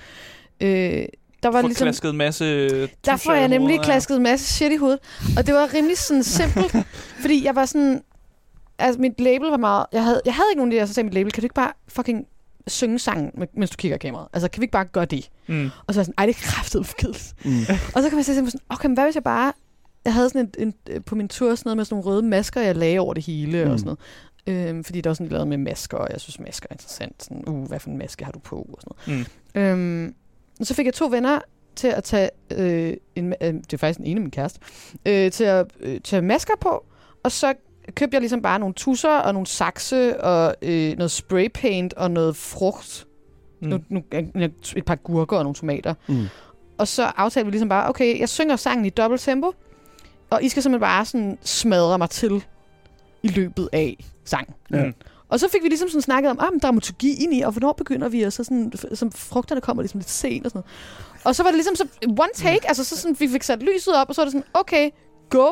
Øh, 0.61 0.69
der 1.43 1.49
var 1.49 1.63
ligesom, 1.63 1.85
klasket 1.85 2.11
en 2.11 2.17
masse 2.17 2.69
der 3.05 3.17
får 3.17 3.33
jeg 3.33 3.49
nemlig 3.49 3.59
hovedet, 3.61 3.79
ja. 3.79 3.85
klasket 3.85 4.17
en 4.17 4.23
masse 4.23 4.55
shit 4.55 4.73
i 4.73 4.77
hovedet. 4.77 4.99
Og 5.39 5.47
det 5.47 5.55
var 5.55 5.75
rimelig 5.75 5.99
sådan 5.99 6.23
simpelt, 6.41 6.77
fordi 7.21 7.45
jeg 7.45 7.55
var 7.55 7.65
sådan... 7.67 8.03
Altså, 8.79 9.01
mit 9.01 9.21
label 9.21 9.49
var 9.49 9.57
meget... 9.57 9.87
Jeg 9.93 10.05
havde, 10.05 10.21
jeg 10.25 10.35
havde 10.35 10.47
ikke 10.53 10.59
nogen 10.65 10.73
idé, 10.73 10.83
og 10.83 10.89
så 10.89 10.95
sagde 10.95 11.05
mit 11.05 11.15
label, 11.15 11.33
kan 11.33 11.41
du 11.41 11.45
ikke 11.45 11.55
bare 11.55 11.73
fucking 11.89 12.27
synge 12.67 12.99
sangen, 12.99 13.31
mens 13.55 13.71
du 13.71 13.77
kigger 13.77 13.95
i 13.95 13.99
kameraet? 13.99 14.29
Altså, 14.33 14.49
kan 14.49 14.61
vi 14.61 14.65
ikke 14.65 14.73
bare 14.73 14.85
gøre 14.85 15.05
det? 15.05 15.31
Mm. 15.47 15.65
Og 15.87 15.95
så 15.95 15.99
var 15.99 16.01
jeg 16.01 16.05
sådan, 16.07 16.15
ej, 16.19 16.27
det 16.27 16.37
er 16.37 16.41
kraftigt 16.41 16.87
for 16.87 16.95
kedeligt. 16.99 17.35
Mm. 17.45 17.61
Og 17.95 18.03
så 18.03 18.09
kan 18.09 18.17
man 18.17 18.25
se 18.25 18.35
sådan, 18.35 18.51
okay, 18.69 18.87
men 18.89 18.95
hvad 18.95 19.05
hvis 19.05 19.15
jeg 19.15 19.23
bare... 19.25 19.53
Jeg 20.05 20.15
havde 20.15 20.29
sådan 20.31 20.51
en, 20.59 20.75
en, 20.91 21.03
på 21.03 21.15
min 21.15 21.29
tur 21.29 21.55
sådan 21.55 21.63
noget 21.69 21.77
med 21.77 21.85
sådan 21.85 21.95
nogle 21.95 22.11
røde 22.11 22.23
masker, 22.23 22.61
jeg 22.61 22.77
lagde 22.77 22.99
over 22.99 23.15
det 23.15 23.25
hele 23.27 23.65
Mm. 23.65 23.71
og 23.71 23.79
sådan 23.79 23.97
noget. 24.47 24.69
Øhm, 24.69 24.85
fordi 24.85 25.01
der 25.01 25.11
var 25.11 25.15
sådan 25.15 25.33
lavet 25.33 25.49
med 25.49 25.59
masker, 25.59 25.99
og 25.99 26.09
jeg 26.13 26.21
synes, 26.21 26.41
masker 26.41 26.67
er 26.71 26.75
interessant. 26.75 27.23
Sådan, 27.25 27.45
uh, 27.49 27.69
hvad 27.69 27.81
for 27.81 27.91
en 27.91 27.99
maske 27.99 28.25
har 28.25 28.33
du 28.33 28.39
på? 28.39 28.57
Og 28.57 28.79
sådan 28.81 28.97
noget. 29.07 29.27
Mm. 29.55 29.61
Øhm, 29.61 30.15
og 30.61 30.67
så 30.67 30.75
fik 30.75 30.87
jeg 30.87 30.95
to 30.95 31.07
venner 31.07 31.41
til 31.77 31.89
at 31.89 32.05
tage, 32.05 32.31
øh, 32.53 32.97
en, 33.17 33.35
øh, 33.41 33.55
det 33.55 33.73
er 33.73 33.77
faktisk 33.77 33.99
den 33.99 34.07
ene 34.07 34.19
af 34.19 34.23
min 34.23 34.31
kæreste, 34.31 34.61
øh, 35.07 35.31
til 35.31 35.45
at 35.45 35.67
øh, 35.81 36.01
tage 36.01 36.23
masker 36.23 36.55
på, 36.61 36.85
og 37.23 37.33
så 37.33 37.55
købte 37.95 38.15
jeg 38.15 38.21
ligesom 38.21 38.43
bare 38.43 38.59
nogle 38.59 38.75
tusser 38.75 39.19
og 39.19 39.33
nogle 39.33 39.47
sakse 39.47 40.21
og 40.21 40.55
øh, 40.63 40.97
noget 40.97 41.11
spraypaint 41.11 41.95
og 41.95 42.11
noget 42.11 42.37
frugt. 42.37 43.07
Mm. 43.63 43.69
Mm. 43.69 43.83
Nu, 43.89 44.01
nu, 44.35 44.49
et 44.77 44.85
par 44.87 44.95
gurker 44.95 45.37
og 45.37 45.43
nogle 45.43 45.55
tomater. 45.55 45.95
Mm. 46.07 46.27
Og 46.79 46.89
så 46.89 47.03
aftalte 47.17 47.47
vi 47.47 47.51
ligesom 47.51 47.69
bare, 47.69 47.89
okay, 47.89 48.21
jeg 48.21 48.29
synger 48.29 48.57
sangen 48.57 48.85
i 48.85 48.91
dobbelt 48.91 49.23
tempo, 49.23 49.53
og 50.31 50.43
I 50.43 50.49
skal 50.49 50.63
simpelthen 50.63 50.81
bare 50.81 51.05
sådan 51.05 51.39
smadre 51.43 51.99
mig 51.99 52.11
til 52.11 52.45
i 53.23 53.29
løbet 53.29 53.69
af 53.73 54.05
sangen. 54.25 54.55
Ja. 54.73 54.85
Mm. 54.85 54.95
Og 55.29 55.41
så 55.41 55.49
fik 55.49 55.63
vi 55.63 55.69
ligesom 55.69 55.89
sådan 55.89 56.03
snakket 56.03 56.31
om, 56.31 56.39
ah, 56.41 56.61
dramaturgien 56.63 57.33
i, 57.33 57.41
og 57.41 57.53
hvornår 57.53 57.73
begynder 57.73 58.09
vi, 58.09 58.23
og 58.23 58.33
så 58.33 58.45
sådan, 58.45 58.73
som 58.95 59.13
frugterne 59.13 59.61
kommer 59.61 59.83
ligesom 59.83 59.99
lidt 59.99 60.11
sent 60.11 60.47
og 60.47 60.51
sådan 60.51 60.59
noget. 60.59 61.25
Og 61.25 61.37
så 61.37 61.43
var 61.43 61.51
det 61.51 61.57
ligesom 61.57 61.77
så 61.77 61.89
one 62.07 62.31
take, 62.35 62.69
altså 62.69 62.85
så 62.85 62.97
sådan, 62.97 63.17
vi 63.21 63.29
fik 63.29 63.43
sat 63.43 63.63
lyset 63.63 63.95
op, 63.97 64.09
og 64.09 64.15
så 64.15 64.21
var 64.21 64.25
det 64.25 64.33
sådan, 64.33 64.47
okay, 64.55 64.91
go. 65.31 65.49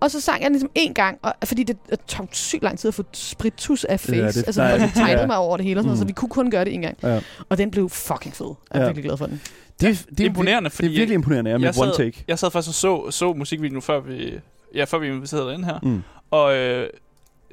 Og 0.00 0.10
så 0.10 0.20
sang 0.20 0.42
jeg 0.42 0.50
ligesom 0.50 0.70
en 0.74 0.94
gang, 0.94 1.18
og, 1.22 1.34
fordi 1.44 1.62
det, 1.62 1.76
det 1.90 2.00
tog 2.08 2.28
sygt 2.32 2.62
lang 2.62 2.78
tid 2.78 2.88
at 2.88 2.94
få 2.94 3.04
spritus 3.12 3.84
af 3.84 4.00
face. 4.00 4.16
Ja, 4.16 4.22
Ja, 4.22 4.28
det- 4.28 4.44
altså, 4.46 4.62
nej, 4.62 4.78
folk 4.78 4.94
tegnede 4.94 5.20
ja. 5.20 5.26
mig 5.26 5.36
over 5.36 5.56
det 5.56 5.66
hele, 5.66 5.80
og 5.80 5.82
sådan 5.82 5.86
noget, 5.88 5.98
Mm. 5.98 6.02
så 6.02 6.06
vi 6.06 6.12
kunne 6.12 6.28
kun 6.28 6.50
gøre 6.50 6.64
det 6.64 6.74
en 6.74 6.82
gang. 6.82 6.96
Ja. 7.02 7.20
Og 7.48 7.58
den 7.58 7.70
blev 7.70 7.88
fucking 7.90 8.34
fed. 8.36 8.46
Jeg 8.46 8.78
er 8.78 8.80
Ja. 8.80 8.86
virkelig 8.86 9.04
glad 9.04 9.16
for 9.16 9.26
den. 9.26 9.40
Det, 9.80 10.06
det, 10.10 10.20
er 10.20 10.24
Imponerende, 10.28 10.68
Det 10.68 10.74
fordi 10.76 10.88
er 10.88 10.92
virkelig 10.92 11.14
imponerende, 11.14 11.50
ja, 11.50 11.58
med 11.58 11.64
jeg 11.74 11.82
one 11.82 11.90
sad- 11.94 11.96
take. 12.04 12.24
jeg 12.28 12.38
sad 12.38 12.50
faktisk 12.50 12.68
og 12.70 12.74
så, 12.74 13.10
så 13.18 13.32
musikvideoen 13.32 13.82
før 13.82 14.00
vi, 14.00 14.32
ja, 14.74 14.84
før 14.84 14.98
vi 14.98 15.06
inviterede 15.08 15.54
ind 15.54 15.64
her. 15.64 15.78
Mm. 15.82 16.02
Og 16.30 16.56
øh, 16.56 16.88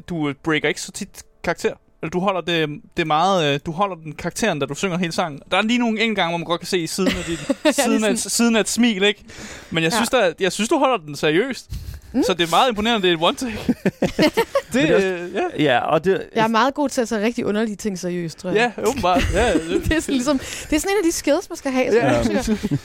du 0.10 0.34
breaker 0.44 0.68
ikke 0.68 0.82
så 0.82 0.92
tit 0.92 1.24
karakter. 1.44 1.74
Eller 2.02 2.10
du 2.12 2.20
holder 2.20 2.42
det, 2.42 2.70
det 2.98 3.02
er 3.02 3.06
meget, 3.06 3.54
øh, 3.54 3.60
du 3.66 3.72
holder 3.72 3.96
den 3.96 4.12
karakteren, 4.16 4.60
da 4.60 4.66
du 4.66 4.74
synger 4.76 4.98
hele 4.98 5.12
sangen. 5.12 5.40
Der 5.52 5.58
er 5.58 5.62
lige 5.62 5.80
nogle 5.80 6.02
en 6.02 6.16
gang, 6.16 6.30
hvor 6.32 6.38
man 6.38 6.46
godt 6.46 6.62
kan 6.62 6.68
se 6.68 6.80
i 6.80 6.88
siden 6.88 7.10
af, 7.18 7.24
dit, 7.30 7.76
siden, 7.76 8.04
af, 8.04 8.18
siden 8.18 8.56
af 8.56 8.60
et 8.60 8.70
smil, 8.70 9.04
ikke? 9.04 9.24
Men 9.72 9.84
jeg 9.84 9.92
Ja. 9.92 9.96
synes, 9.96 10.10
der, 10.10 10.34
jeg 10.40 10.52
synes, 10.52 10.70
du 10.70 10.78
holder 10.78 10.98
den 10.98 11.16
seriøst. 11.16 11.72
Mm. 12.16 12.24
Så 12.24 12.34
det 12.34 12.46
er 12.46 12.50
meget 12.50 12.70
imponerende, 12.70 13.08
det 13.08 13.14
er 13.14 13.18
et 13.18 13.24
one 13.24 13.36
take. 13.36 13.58
det, 14.14 14.74
det 14.74 14.90
er 14.90 14.96
også- 14.96 15.08
øh, 15.08 15.34
ja. 15.58 15.64
Ja, 15.64 15.80
og 15.80 16.06
det... 16.06 16.22
Jeg 16.36 16.44
er 16.44 16.48
meget 16.48 16.74
god 16.74 16.90
til 16.90 17.02
at 17.02 17.08
tage 17.08 17.26
rigtig 17.26 17.46
underlige 17.46 17.76
ting 17.76 18.00
seriøst, 18.00 18.38
tror 18.40 18.50
jeg. 18.50 18.72
Ja, 18.78 18.84
åbenbart. 18.88 19.24
Ja, 19.34 19.54
det 19.84 19.92
er 19.94 20.00
sådan 20.00 20.14
ligesom, 20.14 20.38
det 20.40 20.74
er 20.74 20.80
sådan 20.80 20.92
en 20.92 20.98
af 20.98 21.04
de 21.04 21.12
skills, 21.12 21.50
man 21.50 21.58
skal 21.58 21.72
have. 21.72 21.94
Ja. 21.94 22.12
Ja. 22.18 22.22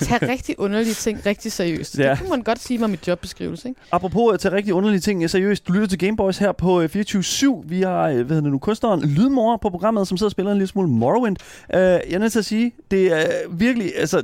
Tage 0.01 0.33
rigtig 0.33 0.61
underlige 0.61 0.95
ting 0.95 1.27
rigtig 1.27 1.53
seriøst. 1.53 1.99
Ja. 1.99 2.11
Det 2.11 2.19
kunne 2.19 2.29
man 2.31 2.43
godt 2.43 2.61
sige 2.63 2.79
mig 2.79 2.91
mit 2.91 3.09
jobbeskrivelse, 3.09 3.69
ikke? 3.69 3.81
Apropos 3.93 4.35
at 4.35 4.41
tage 4.41 4.55
rigtig 4.55 4.75
underlige 4.75 5.01
ting 5.01 5.31
seriøst, 5.31 5.69
du 5.69 5.73
lytter 5.73 5.89
til 5.89 5.99
Gameboys 5.99 6.39
her 6.39 6.53
på 6.53 6.81
øh, 6.81 6.89
24-7. 6.97 7.47
Vi 7.69 7.83
har, 7.83 8.03
øh, 8.09 8.15
hvad 8.15 8.25
hedder 8.25 8.41
det 8.41 8.53
nu, 8.53 8.59
kunstneren 8.59 9.01
Lydmor 9.09 9.57
på 9.57 9.71
programmet, 9.71 10.09
som 10.09 10.17
sidder 10.17 10.29
og 10.29 10.33
spiller 10.33 10.53
en 10.53 10.59
lille 10.59 10.69
smule 10.69 10.89
Morrowind. 10.89 11.37
Uh, 11.75 11.79
jeg 11.79 12.01
er 12.13 12.19
nødt 12.19 12.33
til 12.33 12.39
at 12.39 12.45
sige, 12.45 12.73
det 12.91 13.13
er 13.21 13.27
virkelig, 13.51 13.93
altså, 13.99 14.23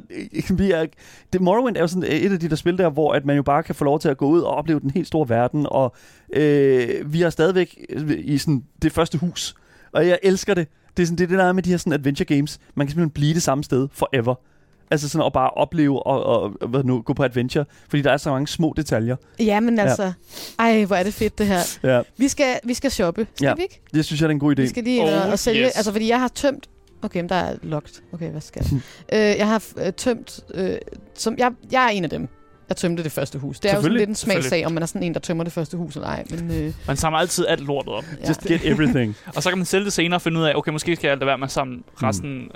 øh, 0.51 0.59
vi 0.59 0.71
er, 0.71 0.87
det, 1.33 1.41
Morrowind 1.41 1.77
er 1.77 1.81
jo 1.81 1.87
sådan 1.87 2.03
øh, 2.05 2.11
et 2.11 2.33
af 2.33 2.41
de 2.41 2.49
der 2.49 2.57
spil 2.57 2.79
der, 2.79 2.89
hvor 2.91 3.13
at 3.13 3.25
man 3.25 3.37
jo 3.37 3.43
bare 3.43 3.63
kan 3.63 3.75
få 3.75 3.85
lov 3.85 4.01
til 4.01 4.09
at 4.09 4.17
gå 4.17 4.27
ud 4.27 4.41
og 4.41 4.51
opleve 4.51 4.81
den 4.81 4.91
helt 4.97 5.07
store 5.07 5.28
verden, 5.28 5.66
og 5.70 5.94
øh, 6.32 7.12
vi 7.12 7.22
er 7.22 7.30
stadigvæk 7.30 7.78
øh, 7.88 8.11
i 8.18 8.38
sådan 8.38 8.64
det 8.82 8.92
første 8.92 9.18
hus, 9.18 9.55
og 9.92 10.09
jeg 10.09 10.18
elsker 10.22 10.55
det. 10.55 10.68
Det 10.97 11.03
er 11.03 11.07
sådan 11.07 11.18
det, 11.18 11.24
er 11.24 11.28
det 11.28 11.38
der 11.38 11.44
er 11.44 11.53
med 11.53 11.62
de 11.62 11.70
her 11.70 11.76
sådan 11.76 11.92
adventure 11.92 12.24
games. 12.36 12.59
Man 12.74 12.86
kan 12.86 12.90
simpelthen 12.90 13.11
blive 13.11 13.34
det 13.34 13.42
samme 13.42 13.64
sted 13.64 13.88
forever. 13.92 14.34
Altså 14.90 15.09
sådan 15.09 15.26
at 15.26 15.32
bare 15.32 15.51
opleve 15.51 16.07
og, 16.07 16.24
og 16.24 16.68
hvad 16.68 16.84
nu, 16.84 17.01
gå 17.03 17.12
på 17.12 17.22
adventure, 17.24 17.64
fordi 17.88 18.03
der 18.03 18.12
er 18.12 18.16
så 18.16 18.30
mange 18.30 18.47
små 18.49 18.74
detaljer. 18.76 19.16
Ja, 19.40 19.61
men 19.61 19.78
altså, 19.78 20.12
ej, 20.59 20.84
hvor 20.84 20.97
er 20.97 21.03
det 21.03 21.14
fedt 21.14 21.38
det 21.38 21.47
her. 21.47 21.59
Ja, 21.82 22.03
Vi 22.16 22.28
skal, 22.28 22.47
vi 22.64 22.74
skal 22.74 22.90
shoppe, 22.90 23.26
skal 23.34 23.47
Ja. 23.47 23.55
vi 23.55 23.62
ikke? 23.62 23.80
det 23.94 24.05
synes 24.05 24.20
jeg 24.20 24.26
er 24.26 24.30
en 24.30 24.38
god 24.38 24.59
idé. 24.59 24.62
Vi 24.62 24.68
skal 24.68 24.84
lige 24.84 25.03
Oh, 25.03 25.30
og 25.32 25.38
sælge, 25.38 25.64
yes. 25.66 25.76
altså 25.76 25.92
fordi 25.92 26.09
jeg 26.09 26.20
har 26.20 26.28
tømt, 26.28 26.68
okay, 27.03 27.20
men 27.20 27.28
der 27.28 27.34
er 27.34 27.57
locked. 27.62 28.03
Okay, 28.12 28.30
hvad 28.30 28.40
skal 28.40 28.66
jeg? 28.70 28.80
øh, 29.32 29.38
jeg 29.38 29.49
har 29.49 29.64
øh, 29.86 29.92
tømt, 29.92 30.40
øh, 30.55 30.76
som, 31.14 31.34
jeg, 31.38 31.53
jeg 31.72 31.84
er 31.84 31.88
en 31.88 32.05
af 32.05 32.11
dem, 32.11 32.28
der 32.69 32.75
tømte 32.75 33.03
det 33.03 33.12
første 33.12 33.39
hus. 33.39 33.61
Det 33.61 33.71
er 33.71 33.75
jo 33.77 33.83
sådan 33.83 33.97
lidt 33.97 34.09
en 34.09 34.14
smagsag, 34.14 34.67
om 34.67 34.73
man 34.73 34.83
er 34.83 34.87
sådan 34.87 35.03
en, 35.03 35.14
der 35.14 35.21
tømmer 35.21 35.45
det 35.45 35.53
første 35.53 35.77
hus 35.77 35.95
eller 35.95 36.09
ej. 36.09 36.25
Men, 36.31 36.51
øh, 36.51 36.73
Man 36.87 36.97
samler 36.97 37.19
altid 37.19 37.47
alt 37.47 37.61
lortet 37.61 37.93
op. 37.93 38.05
ja. 38.23 38.29
Just 38.29 38.41
get 38.41 38.61
everything. 38.64 39.17
Og 39.37 39.43
så 39.43 39.49
kan 39.49 39.59
man 39.59 39.64
sælge 39.64 39.85
det 39.85 39.93
senere 39.93 40.17
og 40.17 40.23
finde 40.23 40.41
ud 40.41 40.45
af, 40.45 40.55
okay, 40.55 40.73
måske 40.73 40.97
skal 40.97 41.09
jeg 41.09 41.17
lade 41.17 41.27
være 41.27 41.39
med 41.39 41.45
at 41.47 41.53
samle 41.53 41.79
resten 42.03 42.51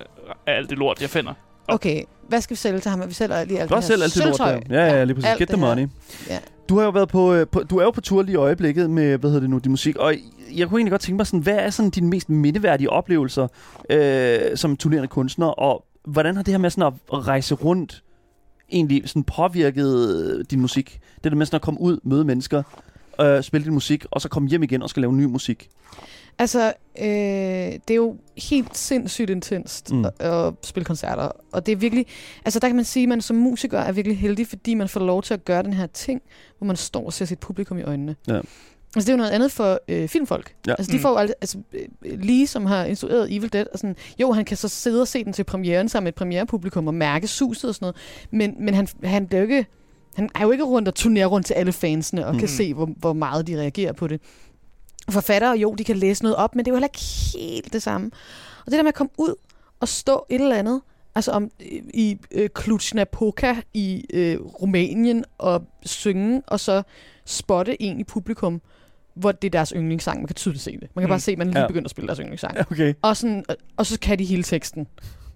af 0.47 0.57
alt 0.57 0.71
det 0.71 0.79
lort, 0.79 1.01
jeg 1.03 1.11
finder. 1.11 1.33
Okay, 1.69 2.03
hvad 2.29 2.41
skal 2.41 2.55
vi 2.55 2.59
sælge 2.59 2.79
til 2.81 2.91
ham? 2.91 3.09
Vi 3.09 3.15
sælger 3.15 3.45
lige 3.45 3.61
alt 3.61 3.71
Du 3.71 3.75
har 3.75 3.81
det 3.81 3.89
her 3.89 3.95
selv 3.97 4.03
altid 4.03 4.23
lort. 4.23 4.63
Ja, 4.71 4.85
ja, 4.87 5.05
lige 5.05 5.15
præcis. 5.15 5.31
alt 5.31 5.39
Get 5.39 5.49
det 5.49 5.57
the 5.57 5.67
money. 5.67 5.89
Ja. 6.29 6.39
Du 6.69 6.79
har 6.79 6.85
jo 6.85 6.91
været 6.91 7.09
på, 7.09 7.35
øh, 7.35 7.47
på, 7.47 7.63
du 7.63 7.79
er 7.79 7.83
jo 7.83 7.91
på 7.91 8.01
tur 8.01 8.23
lige 8.23 8.33
i 8.33 8.37
øjeblikket 8.37 8.91
med, 8.91 9.19
hvad 9.19 9.31
hedder 9.31 9.41
det 9.41 9.51
nu, 9.51 9.59
din 9.59 9.71
musik, 9.71 9.97
og 9.97 10.15
jeg 10.57 10.69
kunne 10.69 10.79
egentlig 10.79 10.91
godt 10.91 11.01
tænke 11.01 11.17
mig 11.17 11.27
sådan, 11.27 11.41
hvad 11.41 11.57
er 11.57 11.71
sådan 11.71 11.91
dine 11.91 12.09
mest 12.09 12.29
mindeværdige 12.29 12.91
oplevelser 12.91 13.49
øh, 13.91 14.39
som 14.57 14.77
turnerende 14.77 15.09
kunstner, 15.09 15.47
og 15.47 15.85
hvordan 16.05 16.37
har 16.37 16.43
det 16.43 16.55
her 16.55 16.59
med 16.59 16.71
sådan 16.71 16.93
at 17.13 17.27
rejse 17.27 17.55
rundt 17.55 18.03
egentlig 18.73 19.09
sådan 19.09 19.25
påvirket 19.25 20.09
øh, 20.09 20.45
din 20.51 20.61
musik? 20.61 21.01
Det 21.25 21.33
der 21.33 21.39
med 21.39 21.47
sådan 21.47 21.57
at 21.57 21.63
komme 21.63 21.81
ud, 21.81 21.99
møde 22.03 22.25
mennesker, 22.25 22.63
øh, 23.21 23.43
spille 23.43 23.65
din 23.65 23.75
musik, 23.75 24.05
og 24.11 24.21
så 24.21 24.29
komme 24.29 24.49
hjem 24.49 24.63
igen 24.63 24.83
og 24.83 24.91
skal 24.91 25.01
lave 25.01 25.13
ny 25.13 25.25
musik. 25.25 25.69
Altså, 26.39 26.73
øh, 26.99 27.05
det 27.05 27.91
er 27.91 27.95
jo 27.95 28.17
helt 28.37 28.77
sindssygt 28.77 29.31
intenst 29.31 29.93
mm. 29.93 30.05
at, 30.05 30.13
at 30.21 30.55
spille 30.63 30.85
koncerter. 30.85 31.31
Og 31.53 31.67
det 31.67 31.73
er 31.73 31.77
virkelig... 31.77 32.07
Altså, 32.45 32.59
der 32.61 32.67
kan 32.67 32.77
man 32.77 32.85
sige, 32.85 33.03
at 33.03 33.09
man 33.09 33.21
som 33.21 33.37
musiker 33.37 33.79
er 33.79 33.93
virkelig 33.93 34.19
heldig, 34.19 34.47
fordi 34.47 34.75
man 34.75 34.89
får 34.89 35.01
lov 35.01 35.23
til 35.23 35.35
at 35.35 35.45
gøre 35.45 35.63
den 35.63 35.73
her 35.73 35.87
ting, 35.87 36.23
hvor 36.59 36.67
man 36.67 36.77
står 36.77 37.07
og 37.07 37.13
ser 37.13 37.25
sit 37.25 37.39
publikum 37.39 37.79
i 37.79 37.83
øjnene. 37.83 38.17
Ja. 38.29 38.41
Altså, 38.97 39.07
det 39.07 39.09
er 39.09 39.13
jo 39.13 39.17
noget 39.17 39.31
andet 39.31 39.53
for 39.53 39.81
øh, 39.89 40.09
filmfolk. 40.09 40.55
Ja. 40.67 40.73
Altså, 40.79 40.93
de 40.93 40.97
Mm. 40.97 41.03
får 41.03 41.19
alt, 41.19 41.33
altså, 41.41 41.59
øh, 41.73 42.21
lige 42.21 42.47
som 42.47 42.67
har 42.67 42.85
instrueret 42.85 43.37
Evil 43.37 43.53
Dead, 43.53 43.67
og 43.73 43.79
sådan, 43.79 43.97
jo, 44.21 44.33
han 44.33 44.45
kan 44.45 44.57
så 44.57 44.69
sidde 44.69 45.01
og 45.01 45.09
se 45.09 45.25
den 45.25 45.33
til 45.33 45.45
premieren 45.45 45.89
sammen 45.89 46.05
med 46.05 46.13
et 46.13 46.17
premierepublikum 46.17 46.87
og 46.87 46.95
mærke 46.95 47.29
suset 47.29 47.69
og 47.69 47.75
sådan 47.75 47.85
noget, 47.85 47.97
men, 48.31 48.65
men 48.65 48.75
han, 48.75 48.89
han 49.05 49.27
bliver 49.27 49.41
jo 49.41 49.49
ikke... 49.49 49.67
Han 50.15 50.29
er 50.35 50.43
jo 50.43 50.51
ikke 50.51 50.65
rundt 50.65 50.89
og 50.89 50.95
turnerer 50.95 51.27
rundt 51.27 51.47
til 51.47 51.55
alle 51.55 51.73
fansene 51.73 52.27
og 52.27 52.33
mm. 52.33 52.39
kan 52.39 52.49
se, 52.49 52.75
hvor, 52.75 52.87
hvor 52.97 53.13
meget 53.13 53.47
de 53.47 53.61
reagerer 53.61 53.93
på 53.93 54.07
det. 54.07 54.21
Forfattere, 55.11 55.59
jo, 55.59 55.75
de 55.75 55.85
kan 55.85 55.97
læse 55.97 56.23
noget 56.23 56.37
op, 56.37 56.55
men 56.57 56.65
det 56.65 56.71
er 56.71 56.73
jo 56.73 56.77
heller 56.77 56.89
ikke 56.89 57.49
helt 57.49 57.73
det 57.73 57.83
samme. 57.83 58.11
Og 58.67 58.67
det 58.67 58.73
der 58.73 58.83
med 58.83 58.89
at 58.89 58.95
komme 58.95 59.11
ud 59.19 59.35
og 59.81 59.89
stå 59.89 60.27
et 60.29 60.41
eller 60.41 60.57
andet, 60.57 60.81
altså 61.15 61.31
om 61.31 61.51
i 61.95 62.19
øh, 62.31 62.49
Cluj-Napoca 62.59 63.57
i 63.75 64.05
øh, 64.13 64.41
Rumænien 64.41 65.25
og 65.39 65.63
synge, 65.83 66.43
og 66.47 66.61
så 66.61 66.83
spotte 67.25 67.83
en 67.83 68.01
i 68.01 68.05
publikum, 68.05 68.61
hvor 69.15 69.33
det 69.33 69.49
er 69.49 69.51
deres 69.51 69.73
yndlingssang. 69.77 70.19
Man 70.21 70.27
kan 70.27 70.35
tydeligt 70.37 70.65
se 70.65 70.73
det. 70.73 70.81
Man 70.81 71.03
kan 71.03 71.07
Mm. 71.07 71.09
bare 71.09 71.21
se, 71.21 71.33
at 71.33 71.39
man 71.39 71.47
lige 71.47 71.61
Ja. 71.61 71.67
begynder 71.67 71.85
at 71.87 71.91
spille 71.91 72.07
deres 72.09 72.19
yndlingssang. 72.19 72.59
Okay. 72.71 72.95
Og, 73.03 73.17
sådan, 73.17 73.45
og, 73.49 73.57
og 73.77 73.87
så 73.87 73.99
kan 74.01 74.19
de 74.19 74.25
hele 74.25 74.43
teksten. 74.43 74.87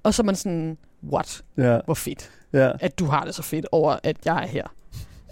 Og 0.03 0.15
så 0.15 0.23
er 0.23 0.25
man 0.25 0.37
sådan, 0.37 0.79
what? 1.13 1.43
Ja, 1.59 1.79
Hvor 1.85 1.95
fedt, 1.95 2.31
ja. 2.53 2.71
at 2.81 2.99
du 2.99 3.05
har 3.05 3.25
det 3.25 3.35
så 3.35 3.43
fedt 3.43 3.67
over, 3.73 3.97
at 4.03 4.17
jeg 4.25 4.43
er 4.43 4.47
her. 4.47 4.67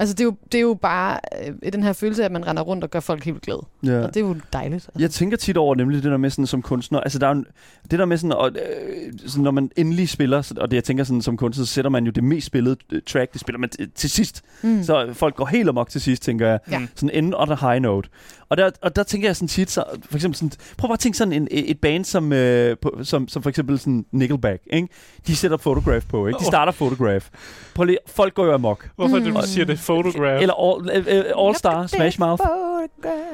Altså, 0.02 0.14
det 0.14 0.20
er 0.20 0.24
jo, 0.24 0.34
det 0.52 0.58
er 0.58 0.62
jo 0.62 0.74
bare 0.74 1.18
øh, 1.64 1.72
den 1.72 1.82
her 1.82 1.92
følelse 1.92 2.22
af, 2.22 2.26
at 2.26 2.32
man 2.32 2.46
render 2.46 2.62
rundt 2.62 2.84
og 2.84 2.90
gør 2.90 3.00
folk 3.00 3.24
helt 3.24 3.42
glade. 3.42 3.60
ja. 3.82 3.98
Og 4.00 4.14
det 4.14 4.16
er 4.16 4.26
jo 4.26 4.36
dejligt. 4.52 4.74
Altså. 4.74 4.90
Jeg 4.98 5.10
tænker 5.10 5.36
tit 5.36 5.56
over 5.56 5.74
nemlig 5.74 6.02
det 6.02 6.10
der 6.10 6.16
med 6.16 6.30
sådan 6.30 6.46
som 6.46 6.62
kunstner, 6.62 7.00
altså 7.00 7.18
der 7.18 7.26
er 7.28 7.34
jo 7.34 7.44
det 7.90 7.98
der 7.98 8.04
med 8.04 8.16
sådan, 8.16 8.32
og, 8.32 8.50
øh, 8.50 9.12
sådan, 9.26 9.44
når 9.44 9.50
man 9.50 9.70
endelig 9.76 10.08
spiller, 10.08 10.52
og 10.60 10.70
det 10.70 10.74
jeg 10.74 10.84
tænker 10.84 11.04
sådan 11.04 11.22
som 11.22 11.36
kunstner, 11.36 11.64
så 11.64 11.72
sætter 11.72 11.90
man 11.90 12.04
jo 12.04 12.10
det 12.10 12.24
mest 12.24 12.46
spillede 12.46 12.76
øh, 12.92 13.02
track, 13.06 13.32
det 13.32 13.40
spiller 13.40 13.58
man 13.58 13.70
til 13.94 14.10
sidst. 14.10 14.42
Mm. 14.62 14.82
Så 14.82 15.08
folk 15.12 15.34
går 15.36 15.46
helt 15.46 15.68
amok 15.68 15.90
til 15.90 16.00
sidst, 16.00 16.22
tænker 16.22 16.48
jeg. 16.48 16.58
Ja. 16.70 16.86
Sådan 16.94 17.10
end 17.24 17.34
on 17.36 17.50
a 17.52 17.54
high 17.54 17.82
note. 17.82 18.08
Og 18.52 18.58
der, 18.58 18.70
og 18.82 18.96
der 18.96 19.02
tænker 19.02 19.28
jeg 19.28 19.36
sådan 19.36 19.48
tit, 19.48 19.70
så, 19.70 19.84
for 20.10 20.14
eksempel 20.18 20.36
sådan, 20.36 20.52
prøv 20.78 20.88
bare 20.88 20.92
at 20.92 20.98
tænke 20.98 21.18
sådan 21.18 21.32
en, 21.32 21.48
et 21.50 21.80
band 21.80 22.04
som, 22.04 22.32
øh, 22.32 22.76
på, 22.82 22.98
som, 23.02 23.28
som 23.28 23.42
for 23.42 23.50
eksempel 23.50 23.78
sådan 23.78 24.04
Nickelback, 24.12 24.62
ikke? 24.72 24.88
De 25.26 25.36
sætter 25.36 25.56
Photograph 25.56 26.06
på, 26.08 26.26
ikke? 26.26 26.38
De 26.38 26.44
starter 26.44 26.72
Photograph. 26.72 27.26
Prøv 27.74 27.84
lige, 27.84 27.98
folk 28.06 28.34
går 28.34 28.44
jo 28.44 28.54
amok. 28.54 28.88
Hvorfor 28.96 29.18
Mm. 29.18 29.24
du 29.34 29.40
siger 29.44 29.64
det? 29.64 29.78
Photograph. 29.78 30.42
Eller 30.42 30.54
All, 30.54 30.90
øh, 31.08 31.18
øh, 31.18 31.24
All 31.46 31.56
Star, 31.56 31.86
Smash 31.86 32.20
Mouth. 32.20 32.42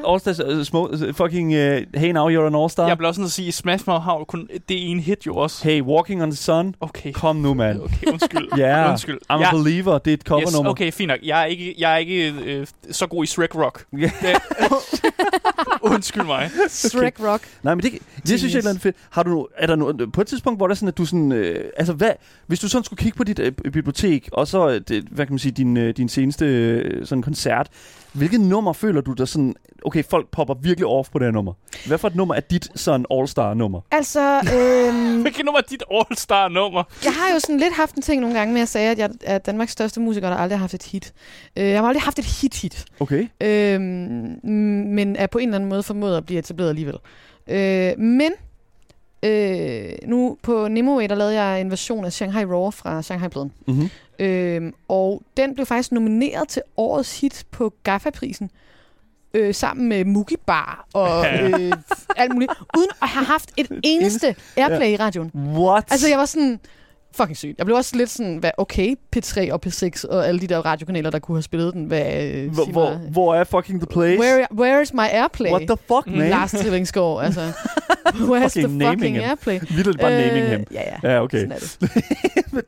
All 0.09 0.21
Star, 0.21 0.35
uh, 0.57 0.63
små, 0.65 0.91
fucking, 1.13 1.49
uh, 1.53 2.01
hey 2.01 2.11
now 2.13 2.29
you're 2.31 2.47
an 2.47 2.55
All 2.55 2.71
Star. 2.71 2.87
Jeg 2.89 2.99
bliver 2.99 3.09
også 3.09 3.21
nødt 3.21 3.33
til 3.33 3.43
at 3.43 3.45
sige, 3.45 3.53
Smash 3.53 3.85
Mouth 3.87 4.03
har 4.05 4.13
jo 4.19 4.25
kun 4.25 4.49
det 4.69 4.91
ene 4.91 5.01
hit 5.03 5.27
jo 5.27 5.37
også. 5.37 5.65
Hey, 5.65 5.83
Walking 5.83 6.23
on 6.23 6.31
the 6.31 6.37
Sun. 6.37 6.75
Okay. 6.81 7.13
Kom 7.13 7.37
nu, 7.37 7.55
mand. 7.55 7.81
Okay, 7.85 8.07
undskyld. 8.13 8.49
Ja, 8.59 8.91
Undskyld. 8.91 9.19
I'm 9.33 9.35
a 9.35 9.39
Jeg- 9.41 9.51
believer. 9.53 9.99
Det 9.99 10.11
er 10.11 10.15
et 10.15 10.21
Yes, 10.21 10.27
covernummer. 10.29 10.71
okay, 10.71 10.93
fint 10.93 11.09
nok. 11.09 11.19
Jeg 11.23 11.41
er 11.41 11.45
ikke, 11.45 11.75
jeg 11.79 11.93
er 11.93 11.97
ikke 11.97 12.33
øh, 12.45 12.67
så 12.91 13.07
god 13.07 13.25
i 13.25 13.27
Shrek 13.27 13.55
Rock. 13.55 13.85
Ja. 13.99 14.11
Undskyld 15.93 16.25
mig. 16.25 16.51
Shrek 16.69 17.21
Rock. 17.21 17.43
Nej, 17.63 17.75
men 17.75 17.83
det, 17.83 17.93
det 18.27 18.39
synes 18.39 18.43
jeg 18.43 18.49
er 18.49 18.49
et 18.49 18.57
eller 18.57 18.71
andet 18.71 18.83
fedt. 18.83 18.97
Har 19.11 19.23
du, 19.23 19.47
er 19.57 19.67
der 19.67 19.77
noget, 19.77 20.13
på 20.13 20.21
et 20.21 20.27
tidspunkt, 20.27 20.59
hvor 20.59 20.67
der 20.67 20.73
er 20.73 20.77
sådan, 20.77 20.89
at 20.89 20.99
du 20.99 21.05
sådan, 21.05 21.33
øh, 21.33 21.71
altså 21.77 21.93
hvad, 21.93 22.11
hvis 22.47 22.61
du 22.61 22.69
sådan 22.69 22.85
skulle 22.85 23.03
kigge 23.03 23.17
på 23.17 23.25
dit 23.25 23.39
øh, 23.39 23.53
bibliotek, 23.53 24.29
og 24.33 24.49
så, 24.49 24.69
øh, 24.69 24.81
det, 24.89 25.05
hvad 25.11 25.27
kan 25.27 25.33
man 25.33 25.39
sige, 25.39 25.53
din, 25.53 25.77
øh, 25.77 25.97
din 25.97 26.09
seneste 26.09 26.47
øh, 26.47 27.07
sådan 27.07 27.23
koncert, 27.23 27.69
hvilket 28.13 28.41
nummer 28.41 28.73
føler 28.73 29.01
du 29.01 29.13
der 29.13 29.25
sådan, 29.25 29.55
okay, 29.85 30.05
folk 30.11 30.29
popper 30.31 30.55
virkelig 30.55 30.87
off 30.87 31.09
på 31.11 31.19
det 31.19 31.27
her 31.27 31.33
nummer? 31.33 31.53
Hvad 31.87 31.99
for 31.99 32.09
et 32.09 32.15
nummer 32.17 32.35
er 32.35 32.41
dit 32.41 32.69
sådan 32.75 33.07
all-star 33.11 33.55
nummer? 33.55 33.81
Altså, 33.91 34.21
øhm, 34.55 35.21
Hvilket 35.21 35.45
nummer 35.45 35.59
er 35.59 35.63
dit 35.71 35.83
all-star 35.91 36.49
nummer? 36.49 36.83
jeg 37.05 37.13
har 37.13 37.35
jo 37.35 37.41
sådan 37.41 37.59
lidt 37.59 37.75
haft 37.75 37.95
en 37.95 38.03
ting 38.03 38.21
nogle 38.21 38.39
gange 38.39 38.55
med 38.55 38.63
at 38.63 38.69
sige, 38.69 38.91
at 38.91 38.99
jeg 38.99 39.11
er 39.25 39.39
Danmarks 39.39 39.73
største 39.73 40.01
musiker, 40.01 40.29
der 40.31 40.37
aldrig 40.37 40.59
har 40.59 40.63
haft 40.63 40.75
et 40.75 40.83
hit. 40.83 41.13
Øh, 41.57 41.67
jeg 41.69 41.81
har 41.81 41.87
aldrig 41.87 42.03
haft 42.03 42.19
et 42.19 42.25
hit-hit. 42.25 42.85
Okay. 43.01 43.29
Øhm, 43.41 44.41
men 44.95 45.17
er 45.17 45.27
på 45.27 45.39
en 45.39 45.49
eller 45.49 45.57
anden 45.57 45.71
måde 45.71 45.83
formået 45.83 46.17
at 46.17 46.27
blive 46.27 46.39
etableret 46.39 46.69
alligevel. 46.69 46.95
Øh, 47.49 47.99
men 47.99 48.33
øh, 49.23 49.91
nu 50.07 50.37
på 50.43 50.69
Nemo 50.69 51.01
der 51.01 51.15
lavede 51.15 51.43
jeg 51.43 51.61
en 51.61 51.71
version 51.71 52.05
af 52.05 52.13
Shanghai 52.13 52.45
Raw 52.45 52.71
fra 52.71 53.03
Shanghai-pladen. 53.03 53.53
Mm-hmm. 53.67 53.91
Øhm, 54.19 54.75
og 54.89 55.23
den 55.37 55.55
blev 55.55 55.67
faktisk 55.67 55.93
nomineret 55.93 56.49
til 56.49 56.63
årets 56.77 57.21
hit 57.21 57.47
på 57.51 57.75
GAFFA-prisen. 57.83 58.51
Øh, 59.35 59.55
sammen 59.55 59.89
med 59.89 60.05
Mugi 60.05 60.37
Bar 60.47 60.87
og 60.93 61.27
øh, 61.27 61.73
alt 62.17 62.33
muligt. 62.33 62.53
Uden 62.79 62.91
at 63.03 63.09
have 63.09 63.25
haft 63.25 63.51
et 63.57 63.67
eneste 63.85 64.37
airplay 64.57 64.89
i 64.89 64.97
radioen. 64.97 65.31
What? 65.35 65.85
Altså, 65.91 66.09
jeg 66.09 66.19
var 66.19 66.25
sådan... 66.25 66.61
Fucking 67.15 67.37
sygt. 67.37 67.59
Jeg 67.59 67.67
blev 67.67 67.77
også 67.77 67.97
lidt 67.97 68.11
sådan, 68.11 68.37
hvad, 68.37 68.51
okay, 68.59 68.95
P3 69.17 69.53
og 69.53 69.61
P6 69.67 70.09
og 70.09 70.27
alle 70.29 70.41
de 70.41 70.47
der 70.47 70.59
radiokanaler, 70.59 71.11
der 71.11 71.19
kunne 71.19 71.37
have 71.37 71.43
spillet 71.43 71.75
den. 71.75 71.85
Hvad, 71.85 72.23
øh, 72.25 72.55
hvor, 72.55 72.65
hvor, 72.65 72.91
hvor 72.91 73.35
er 73.35 73.45
fucking 73.45 73.81
the 73.81 73.87
place? 73.87 74.21
Where, 74.21 74.47
where 74.53 74.83
is 74.83 74.93
my 74.95 75.07
airplay? 75.13 75.51
What 75.51 75.63
the 75.69 75.77
fuck, 75.87 76.07
Mm. 76.07 76.13
man? 76.19 76.31
Lars 76.31 76.51
Trillingsgaard, 76.51 77.25
altså. 77.25 77.41
Where's 78.07 78.39
the 78.39 78.49
Fucking 78.63 78.77
naming 78.77 78.99
fucking 79.01 79.15
him. 79.17 79.25
airplay? 79.25 79.61
Vildt 79.77 80.01
bare 80.01 80.27
naming 80.27 80.47
him. 80.49 80.65
Ja, 80.73 80.83
ja. 81.03 81.11
Ja, 81.13 81.23
okay. 81.23 81.39
Sådan 81.39 81.53
er 81.53 81.57
det. 81.59 81.79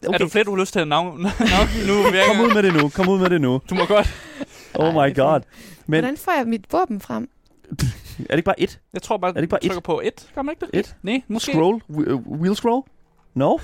Okay. 0.06 0.14
Er 0.14 0.18
du 0.18 0.28
flere, 0.28 0.44
du 0.44 0.54
har 0.54 0.60
lyst 0.60 0.72
til 0.72 0.80
at 0.80 0.88
navn, 0.88 1.20
navn 1.22 1.68
nu? 1.86 1.94
Virker. 2.10 2.24
Kom 2.34 2.40
ud 2.44 2.54
med 2.54 2.62
det 2.62 2.74
nu. 2.82 2.88
Kom 2.88 3.08
ud 3.08 3.18
med 3.18 3.30
det 3.30 3.40
nu. 3.40 3.60
Du 3.70 3.74
må 3.74 3.84
godt. 3.84 4.14
Oh 4.74 4.94
my 4.94 5.14
god. 5.16 5.40
Men 5.86 6.00
Hvordan 6.00 6.16
får 6.16 6.32
jeg 6.38 6.46
mit 6.46 6.64
våben 6.72 7.00
frem? 7.00 7.28
er 7.70 7.74
det 8.18 8.36
ikke 8.36 8.42
bare 8.44 8.60
et? 8.60 8.78
Jeg 8.92 9.02
tror 9.02 9.16
bare, 9.16 9.28
Er 9.30 9.34
det 9.34 9.40
ikke 9.42 9.50
bare 9.50 9.60
du 9.62 9.66
trykker 9.68 9.80
på 9.80 10.00
et. 10.04 10.26
Gør 10.34 10.42
man 10.42 10.52
ikke 10.52 10.66
det? 10.72 10.80
Et? 10.80 10.96
Nej, 11.02 11.22
måske. 11.28 11.52
Scroll? 11.52 11.80
Wh- 11.90 12.30
Wheel 12.40 12.56
scroll? 12.56 12.82
No? 13.34 13.56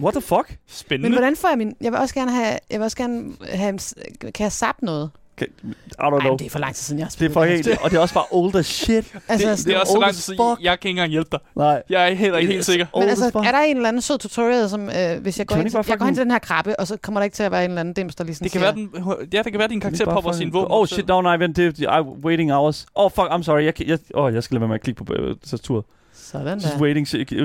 What 0.00 0.12
the 0.14 0.20
fuck? 0.20 0.48
Men 0.48 0.56
Spændende. 0.68 1.16
hvordan 1.16 1.36
får 1.36 1.48
jeg 1.48 1.58
min... 1.58 1.74
Jeg 1.80 1.92
vil 1.92 2.00
også 2.00 2.14
gerne 2.14 2.30
have... 2.32 2.58
Jeg 2.70 2.78
vil 2.80 2.84
også 2.84 2.96
gerne 2.96 3.32
have... 3.44 3.78
Kan 4.20 4.44
jeg 4.44 4.52
zappe 4.52 4.84
noget? 4.84 5.10
I 5.40 5.44
don't 5.44 6.10
Nej, 6.10 6.20
know. 6.20 6.30
men 6.30 6.38
det 6.38 6.46
er 6.46 6.50
for 6.50 6.58
lang 6.58 6.74
tid 6.74 6.82
siden, 6.82 6.98
jeg 6.98 7.04
har 7.06 7.08
Det 7.08 7.14
er 7.14 7.16
spillet 7.16 7.32
for 7.32 7.44
helt, 7.44 7.68
og 7.82 7.90
det 7.90 7.96
er 7.96 8.00
også 8.00 8.14
bare 8.14 8.24
old 8.30 8.54
as 8.56 8.66
shit. 8.66 9.14
Altså, 9.28 9.50
det, 9.50 9.66
det 9.66 9.74
er 9.76 9.80
også 9.80 9.92
så 9.92 10.00
lang 10.00 10.12
tid 10.14 10.20
siden. 10.22 10.38
fuck. 10.38 10.62
Jeg 10.64 10.80
kan 10.80 10.88
ikke 10.88 10.90
engang 10.90 11.10
hjælpe 11.10 11.28
dig. 11.32 11.40
Nej. 11.56 11.82
Jeg 11.90 12.10
er 12.10 12.14
heller 12.14 12.38
ikke 12.38 12.52
helt 12.52 12.60
er 12.60 12.64
sikker. 12.64 12.86
Men 12.94 13.08
altså, 13.08 13.24
fuck. 13.24 13.46
er 13.46 13.52
der 13.52 13.58
en 13.60 13.76
eller 13.76 13.88
anden 13.88 14.02
sød 14.02 14.18
tutorial, 14.18 14.68
som 14.68 14.88
øh, 14.88 15.22
hvis 15.22 15.38
jeg 15.38 15.46
går, 15.46 15.54
Kan 15.54 15.60
ind 15.60 15.66
ikke 15.66 15.82
til, 15.82 15.90
jeg 15.90 15.98
går 15.98 16.04
hen 16.06 16.14
til 16.14 16.24
den 16.24 16.30
her 16.30 16.38
krabbe, 16.38 16.80
og 16.80 16.86
så 16.86 16.96
kommer 16.96 17.20
der 17.20 17.24
ikke 17.24 17.34
til 17.34 17.42
at 17.42 17.50
være 17.52 17.64
en 17.64 17.70
eller 17.70 17.80
anden 17.80 17.94
dims, 17.94 18.14
der 18.14 18.24
lige 18.24 18.34
sådan 18.34 18.44
Det 18.44 18.52
kan 18.52 18.60
siger, 18.60 19.04
være, 19.04 19.18
den, 19.20 19.28
ja, 19.32 19.42
det 19.42 19.52
kan 19.52 19.58
være, 19.58 19.68
din 19.68 19.80
karakter 19.80 20.04
popper 20.04 20.32
sin 20.32 20.52
våben. 20.52 20.68
Oh 20.70 20.86
shit, 20.86 21.08
no, 21.08 21.20
nej, 21.20 21.36
vent, 21.36 21.56
det 21.56 21.78
er 21.80 22.02
waiting 22.02 22.52
hours. 22.52 22.86
Oh 22.94 23.10
fuck, 23.10 23.26
I'm 23.26 23.42
sorry. 23.42 23.62
Jeg, 23.64 23.88
jeg, 23.88 23.98
oh, 24.14 24.34
jeg 24.34 24.42
skal 24.42 24.54
lade 24.54 24.60
være 24.60 24.68
med 24.68 24.74
at 24.74 24.80
klikke 24.80 25.04
på 25.04 25.14
øh, 25.14 25.36
tastaturet. 25.36 25.84
Sådan 26.14 26.58
Just 26.58 26.74
der. 26.74 26.80
waiting. 26.80 27.08
shit. 27.08 27.32
E? 27.32 27.36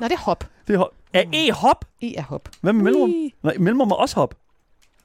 Nå, 0.00 0.08
det 0.08 0.12
er 0.12 0.16
hop. 0.18 0.44
Det 0.68 0.74
er, 0.74 0.78
hop. 0.78 0.90
Er 1.14 1.24
E 1.32 1.52
hop? 1.52 1.84
E 2.02 2.16
er 2.16 2.22
hop. 2.22 2.48
Hvad 2.60 2.72
med 2.72 2.82
mellemrum? 2.84 3.10
Nej, 3.42 3.54
mellemrum 3.58 3.90
er 3.90 3.94
også 3.94 4.16
hop. 4.16 4.34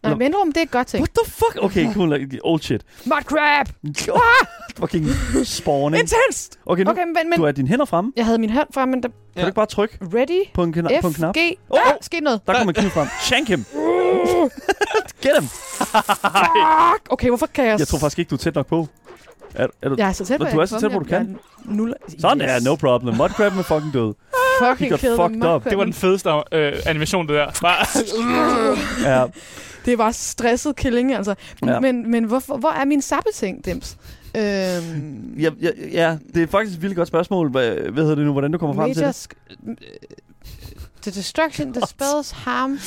Nej, 0.04 0.12
Nå. 0.12 0.18
mellemrum, 0.18 0.48
det 0.52 0.58
er 0.58 0.62
et 0.62 0.72
godt 0.72 0.88
ting. 0.88 1.02
What 1.02 1.10
the 1.10 1.32
fuck? 1.32 1.58
Okay, 1.64 1.94
cool. 1.94 2.20
like, 2.20 2.40
Old 2.44 2.62
shit. 2.62 2.82
Mud 3.06 3.22
crab! 3.24 3.68
Fucking 4.80 5.06
spawning. 5.44 6.00
Intenst! 6.02 6.60
Okay, 6.66 6.84
nu 6.84 6.90
Okay, 6.92 7.04
men, 7.04 7.30
men 7.30 7.40
du 7.40 7.46
har 7.46 7.52
dine 7.52 7.68
hænder 7.68 7.86
fremme. 7.86 8.12
jeg 8.16 8.26
havde 8.26 8.38
min 8.38 8.50
hånd 8.50 8.68
frem, 8.74 8.90
men 8.90 9.04
der... 9.04 9.10
Kan 9.10 9.18
Ja. 9.36 9.42
du 9.42 9.48
ikke 9.48 9.56
bare 9.56 9.66
trykke 9.66 9.98
Ready? 10.02 10.54
på 10.54 10.64
en, 10.64 10.74
kna- 10.78 11.02
på 11.02 11.08
en 11.08 11.14
F, 11.14 11.18
knap? 11.18 11.36
G. 11.36 11.40
Oh, 11.70 11.80
Ah, 11.80 11.88
oh. 11.88 11.94
skete 12.02 12.22
noget. 12.22 12.42
Der 12.48 12.54
kommer 12.54 12.72
en 12.72 12.76
kniv 12.82 12.90
frem. 12.90 13.08
Shank 13.22 13.48
him. 13.48 13.66
Get 15.24 15.32
him. 15.40 15.48
Fuck! 15.48 17.08
Okay, 17.10 17.28
hvorfor 17.28 17.46
kan 17.46 17.66
jeg... 17.66 17.80
Jeg 17.80 17.88
tror 17.88 18.00
faktisk 18.00 18.20
ikke, 18.20 18.30
du 18.30 18.36
er 18.36 18.40
tæt 18.40 18.56
nok 18.56 18.68
på. 18.68 18.88
Er, 19.56 19.68
er 19.82 19.90
du, 19.90 19.96
Jeg 19.98 20.08
er 20.10 20.14
så 20.14 20.26
tæt 20.26 20.40
på, 20.40 20.46
Du 20.54 20.60
er 20.60 20.66
så 20.66 20.80
tæt 20.80 20.92
på, 20.92 21.00
du 21.00 21.06
kan. 21.06 21.40
er. 21.70 21.94
Sådan 22.20 22.40
der, 22.40 22.60
no 22.66 22.76
problem. 22.76 23.16
Mudcrab 23.16 23.58
er 23.58 23.62
fucking 23.62 23.94
død. 23.94 24.14
Fucking 24.60 24.92
He 25.00 25.08
got 25.08 25.20
fucked 25.20 25.42
the 25.42 25.50
up. 25.56 25.64
Det 25.66 25.78
var 25.78 25.84
den 25.84 25.94
fedeste 25.94 26.30
øh, 26.52 26.74
animation, 26.86 27.28
det 27.28 27.36
der. 27.36 27.52
Bare, 27.62 27.86
Ja. 29.20 29.26
Det 29.86 29.98
var 29.98 30.12
stresset 30.12 30.76
killing, 30.76 31.14
altså. 31.14 31.36
Ja. 31.66 31.72
Ja. 31.72 31.80
Men, 31.80 32.12
men 32.12 32.24
hvorfor, 32.24 32.58
hvor 32.58 32.70
er 32.72 32.86
min 32.86 33.02
sappeting, 33.02 33.66
Dims? 33.66 33.98
Øhm, 34.38 35.34
Ja, 35.40 35.50
ja, 35.62 35.70
ja, 35.92 36.18
det 36.34 36.44
er 36.44 36.48
faktisk 36.48 36.78
et 36.78 36.82
vildt 36.82 36.96
godt 36.96 37.08
spørgsmål. 37.08 37.52
Hvad, 37.52 37.70
hvad 37.76 38.04
hedder 38.04 38.16
det 38.16 38.26
nu? 38.26 38.32
Hvordan 38.32 38.52
du 38.52 38.58
kommer 38.58 38.76
frem 38.76 38.94
til 38.94 39.04
det? 39.04 39.28
sk- 39.28 39.56
øh, 39.70 39.76
The 41.02 41.12
destruction 41.12 41.72
dispels 41.72 42.32
harm 42.32 42.80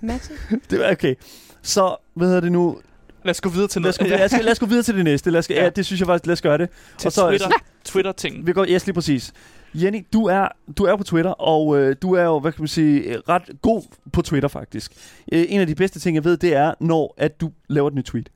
matter. 0.00 0.34
det 0.70 0.86
er 0.86 0.92
okay. 0.92 1.14
Så, 1.62 1.96
hvad 2.14 2.26
hedder 2.26 2.40
det 2.40 2.52
nu? 2.52 2.78
lad 3.24 3.30
os 3.30 3.40
gå 3.40 3.48
videre 3.48 3.68
til 3.68 3.82
Lad 3.82 3.88
os, 3.88 4.00
noget. 4.00 4.12
gå, 4.12 4.16
lad, 4.18 4.24
os, 4.24 4.32
lad 4.44 4.52
os 4.52 4.58
gå 4.58 4.66
videre 4.66 4.82
til 4.82 4.94
det 4.96 5.04
næste. 5.04 5.30
Lad 5.30 5.38
os, 5.38 5.50
ja. 5.50 5.62
Ja. 5.64 5.68
det 5.70 5.86
synes 5.86 6.00
jeg 6.00 6.06
faktisk, 6.06 6.26
lad 6.26 6.32
os 6.32 6.42
gøre 6.42 6.58
det. 6.58 6.68
til 6.98 7.08
og 7.08 7.12
så- 7.12 7.28
Twitter. 7.28 7.48
Twitter-ting. 7.84 8.46
Vi 8.46 8.52
går, 8.52 8.66
yes, 8.68 8.86
lige 8.86 8.94
præcis. 8.94 9.32
Jenny, 9.74 10.06
du 10.12 10.24
er, 10.26 10.48
du 10.78 10.84
er 10.84 10.96
på 10.96 11.04
Twitter, 11.04 11.30
og 11.30 11.78
øh, 11.78 11.96
du 12.02 12.14
er 12.14 12.22
jo, 12.22 12.38
hvad 12.40 12.52
kan 12.52 12.62
man 12.62 12.68
sige, 12.68 13.16
ret 13.28 13.42
god 13.62 13.82
på 14.12 14.22
Twitter 14.22 14.48
faktisk. 14.48 14.92
Øh, 15.32 15.44
en 15.48 15.60
af 15.60 15.66
de 15.66 15.74
bedste 15.74 16.00
ting, 16.00 16.14
jeg 16.14 16.24
ved, 16.24 16.36
det 16.36 16.54
er, 16.54 16.74
når 16.80 17.14
at 17.18 17.40
du 17.40 17.50
laver 17.68 17.88
et 17.88 17.94
nyt 17.94 18.04
tweet. 18.04 18.28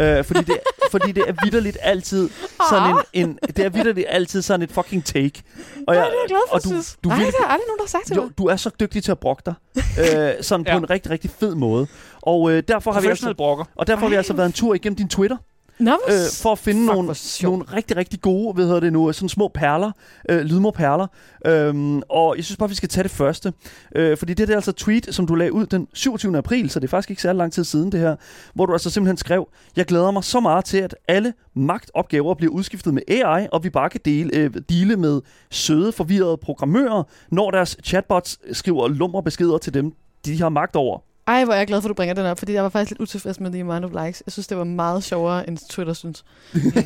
Øh, 0.00 0.24
fordi, 0.24 0.40
det, 0.40 0.56
fordi 0.92 1.12
det 1.12 1.24
er 1.28 1.34
vidderligt 1.42 1.78
altid 1.82 2.28
sådan 2.70 2.96
en, 3.12 3.28
en... 3.28 3.38
Det 3.56 3.58
er 3.64 3.68
vidderligt 3.68 4.06
altid 4.10 4.42
sådan 4.42 4.62
et 4.62 4.72
fucking 4.72 5.04
take. 5.04 5.42
Og 5.86 5.94
Nej, 5.94 5.94
det 5.94 6.02
er 6.02 6.04
jeg 6.04 6.28
glad 6.28 6.38
for, 6.48 6.54
og 6.54 6.62
du, 6.62 6.68
synes. 6.68 6.98
du, 7.04 7.08
Nej, 7.08 7.18
virkelig- 7.18 7.32
det 7.38 7.46
har 7.46 7.52
aldrig 7.52 7.66
nogen, 7.68 7.78
der 7.78 7.84
har 7.84 7.88
sagt 7.88 8.06
til 8.06 8.14
jo, 8.16 8.22
mig. 8.22 8.38
du 8.38 8.46
er 8.46 8.56
så 8.56 8.70
dygtig 8.80 9.02
til 9.04 9.10
at 9.12 9.18
brokke 9.18 9.42
dig. 9.46 9.54
øh, 9.76 10.42
sådan 10.42 10.64
på 10.64 10.70
Ja. 10.70 10.76
en 10.76 10.90
rigtig, 10.90 11.10
rigtig 11.12 11.30
fed 11.30 11.54
måde. 11.54 11.86
Og 12.22 12.50
øh, 12.52 12.62
derfor 12.68 12.92
har 12.92 13.00
vi 13.00 13.06
altså, 13.06 13.34
brokker. 13.34 13.64
og 13.74 13.86
derfor 13.86 14.00
har 14.00 14.08
vi 14.08 14.14
Ej. 14.14 14.18
altså 14.18 14.32
været 14.32 14.46
en 14.46 14.52
tur 14.52 14.74
igennem 14.74 14.96
din 14.96 15.08
Twitter, 15.08 15.36
Nå, 15.78 15.98
øh, 16.08 16.14
for 16.42 16.52
at 16.52 16.58
finde 16.58 16.80
fuck, 16.80 16.94
nogle, 16.94 17.14
nogle 17.42 17.64
rigtig, 17.76 17.96
rigtig 17.96 18.20
gode, 18.20 18.54
hvad 18.54 18.64
hedder 18.64 18.80
det 18.80 18.92
nu, 18.92 19.12
sådan 19.12 19.28
små 19.28 19.48
perler, 19.48 19.92
øh, 20.28 20.40
lydmorperler. 20.40 21.06
Øhm, 21.46 22.02
og 22.08 22.36
jeg 22.36 22.44
synes 22.44 22.56
bare, 22.56 22.68
vi 22.68 22.74
skal 22.74 22.88
tage 22.88 23.02
det 23.02 23.10
første. 23.10 23.52
Øh, 23.94 24.16
fordi 24.16 24.34
det 24.34 24.50
er 24.50 24.54
altså 24.54 24.70
et 24.70 24.76
tweet, 24.76 25.14
som 25.14 25.26
du 25.26 25.34
lagde 25.34 25.52
ud 25.52 25.66
den 25.66 25.88
27. 25.92 26.38
april, 26.38 26.70
så 26.70 26.80
det 26.80 26.86
er 26.86 26.88
faktisk 26.88 27.10
ikke 27.10 27.22
særlig 27.22 27.38
lang 27.38 27.52
tid 27.52 27.64
siden 27.64 27.92
det 27.92 28.00
her, 28.00 28.16
hvor 28.54 28.66
du 28.66 28.72
altså 28.72 28.90
simpelthen 28.90 29.16
skrev, 29.16 29.48
jeg 29.76 29.84
glæder 29.84 30.10
mig 30.10 30.24
så 30.24 30.40
meget 30.40 30.64
til, 30.64 30.78
at 30.78 30.96
alle 31.08 31.32
magtopgaver 31.54 32.34
bliver 32.34 32.52
udskiftet 32.52 32.94
med 32.94 33.02
AI, 33.08 33.46
og 33.52 33.64
vi 33.64 33.70
bare 33.70 33.90
kan 33.90 34.00
dele, 34.04 34.30
øh, 34.34 34.50
dele 34.68 34.96
med 34.96 35.20
søde, 35.50 35.92
forvirrede 35.92 36.36
programmører, 36.36 37.02
når 37.30 37.50
deres 37.50 37.76
chatbots 37.84 38.38
skriver 38.52 38.88
lumre 38.88 39.22
beskeder 39.22 39.58
til 39.58 39.74
dem, 39.74 39.92
de 40.24 40.40
har 40.40 40.48
magt 40.48 40.76
over. 40.76 40.98
Ej, 41.26 41.44
hvor 41.44 41.52
er 41.54 41.58
jeg 41.58 41.66
glad 41.66 41.80
for, 41.80 41.88
at 41.88 41.88
du 41.88 41.94
bringer 41.94 42.14
den 42.14 42.26
op, 42.26 42.38
fordi 42.38 42.52
jeg 42.52 42.62
var 42.62 42.68
faktisk 42.68 42.90
lidt 42.90 43.00
utilfreds 43.00 43.40
med 43.40 43.50
the 43.50 43.60
amount 43.60 43.84
of 43.84 44.04
likes. 44.04 44.22
Jeg 44.26 44.32
synes, 44.32 44.46
det 44.46 44.56
var 44.56 44.64
meget 44.64 45.04
sjovere, 45.04 45.48
end 45.48 45.58
Twitter 45.70 45.92
synes. 45.92 46.24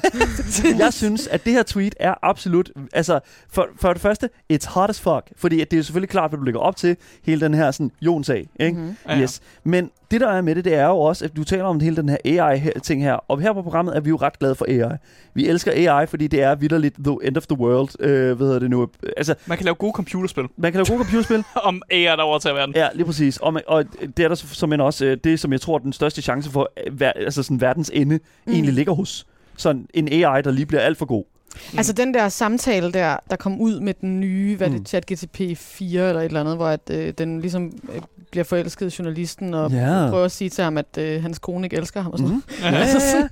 jeg 0.84 0.93
synes, 0.93 1.26
at 1.26 1.45
det 1.45 1.53
her 1.53 1.62
tweet 1.62 1.95
er 2.01 2.14
absolut... 2.22 2.70
Altså, 2.93 3.20
for, 3.51 3.68
for 3.76 3.93
det 3.93 4.03
første, 4.03 4.30
it's 4.53 4.68
hot 4.68 4.91
as 4.91 5.01
fuck. 5.01 5.30
Fordi 5.36 5.61
at 5.61 5.70
det 5.70 5.76
er 5.76 5.78
jo 5.78 5.84
selvfølgelig 5.84 6.11
klart, 6.11 6.30
hvad 6.30 6.38
du 6.38 6.45
lægger 6.45 6.61
op 6.61 6.76
til. 6.76 6.97
Hele 7.22 7.41
den 7.41 7.55
her 7.55 7.70
sådan, 7.70 7.91
Jon-sag, 8.01 8.49
ikke? 8.61 8.78
Mm-hmm. 8.78 8.97
Ja, 9.09 9.14
ja. 9.14 9.22
Yes. 9.22 9.41
Men 9.64 9.91
det, 10.11 10.21
der 10.21 10.29
er 10.29 10.41
med 10.41 10.55
det, 10.55 10.65
det 10.65 10.75
er 10.75 10.87
jo 10.87 10.99
også, 10.99 11.25
at 11.25 11.37
du 11.37 11.45
taler 11.45 11.65
om 11.65 11.81
hele 11.81 11.97
den 11.97 12.09
her 12.09 12.17
AI-ting 12.25 13.03
her. 13.03 13.13
Og 13.13 13.41
her 13.41 13.53
på 13.53 13.63
programmet 13.63 13.97
er 13.97 14.01
vi 14.01 14.09
jo 14.09 14.17
ret 14.17 14.39
glade 14.39 14.55
for 14.55 14.65
AI. 14.69 14.97
Vi 15.35 15.49
elsker 15.49 15.73
AI, 15.93 16.07
fordi 16.07 16.27
det 16.27 16.43
er 16.43 16.55
vidderligt 16.55 16.97
the 17.05 17.17
end 17.23 17.37
of 17.37 17.47
the 17.47 17.59
world. 17.59 17.89
Øh, 18.01 18.37
hvad 18.37 18.47
hedder 18.47 18.59
det 18.59 18.71
nu? 18.71 18.89
Altså, 19.17 19.35
Man 19.47 19.59
kan 19.59 19.65
lave 19.65 19.75
gode 19.75 19.93
computerspil 19.93 20.45
man 20.57 20.73
kan 20.73 20.79
lave 20.79 20.87
gode 20.97 20.99
computerspil. 20.99 21.45
om 21.69 21.83
AI, 21.91 22.05
der 22.05 22.23
overtager 22.23 22.55
verden. 22.55 22.75
Ja, 22.75 22.89
lige 22.95 23.07
præcis. 23.07 23.37
Og, 23.37 23.61
og 23.67 23.85
det 24.17 24.25
er 24.25 24.29
der 24.29 24.35
som 24.35 24.73
også 24.73 25.07
øh, 25.07 25.17
det, 25.25 25.41
som 25.41 25.53
jeg 25.53 25.61
tror, 25.61 25.79
den 25.79 25.93
største 25.93 26.23
chance 26.23 26.51
for 26.51 26.73
øh, 26.87 27.01
ver, 27.01 27.13
altså 27.13 27.43
sådan 27.43 27.61
verdens 27.61 27.91
ende 27.95 28.19
mm. 28.47 28.53
egentlig 28.53 28.75
ligger 28.75 28.93
hos. 28.93 29.27
Sådan 29.57 29.87
en 29.95 30.09
AI, 30.09 30.43
der 30.43 30.51
lige 30.51 30.67
bliver 30.67 30.81
alt 30.81 30.99
for 30.99 31.07
god. 31.07 31.25
Mm. 31.73 31.79
Altså 31.79 31.93
den 31.93 32.15
der 32.15 32.29
samtale 32.29 32.93
der, 32.93 33.17
der 33.31 33.37
kom 33.37 33.61
ud 33.61 33.81
med 33.81 33.95
den 34.01 34.21
nye, 34.21 34.57
hvad 34.57 34.69
mm. 34.71 34.79
Det, 34.79 34.89
ChatGTP 34.89 35.41
4 35.59 36.09
eller 36.09 36.21
et 36.21 36.25
eller 36.25 36.41
andet, 36.41 36.57
hvor 36.57 36.67
at, 36.69 36.81
øh, 36.91 37.13
den 37.19 37.41
ligesom 37.41 37.73
øh, 37.95 38.01
bliver 38.31 38.45
forelsket 38.45 38.93
i 38.93 38.97
journalisten 38.99 39.55
og 39.55 39.71
Ja. 39.71 40.07
prøver 40.11 40.25
at 40.25 40.33
sige 40.33 40.51
til 40.51 40.65
ham, 40.65 40.79
at 40.79 40.99
øh, 40.99 41.23
hans 41.23 41.39
kone 41.39 41.67
ikke 41.67 41.77
elsker 41.77 42.01
ham 42.03 42.13
og 42.13 42.19
sådan 42.19 42.35
Mm. 42.35 42.43
Ja, 42.63 42.87
sådan- 43.01 43.29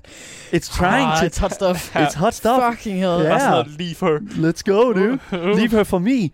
ja. 0.53 0.59
It's 0.59 0.77
trying 0.79 1.07
Ah, 1.07 1.21
to... 1.21 1.27
it's 1.27 1.41
hot 1.41 1.53
stuff. 1.55 1.97
It's 2.05 2.19
hot 2.19 2.35
stuff. 2.35 2.63
Fucking 2.71 2.97
hell. 2.97 3.09
Noget, 3.09 3.67
leave 3.79 3.95
her. 4.01 4.19
Let's 4.53 4.63
go, 4.73 4.93
dude. 4.93 5.19
Leave 5.33 5.71
her 5.71 5.85
for 5.85 5.99
me. 5.99 6.31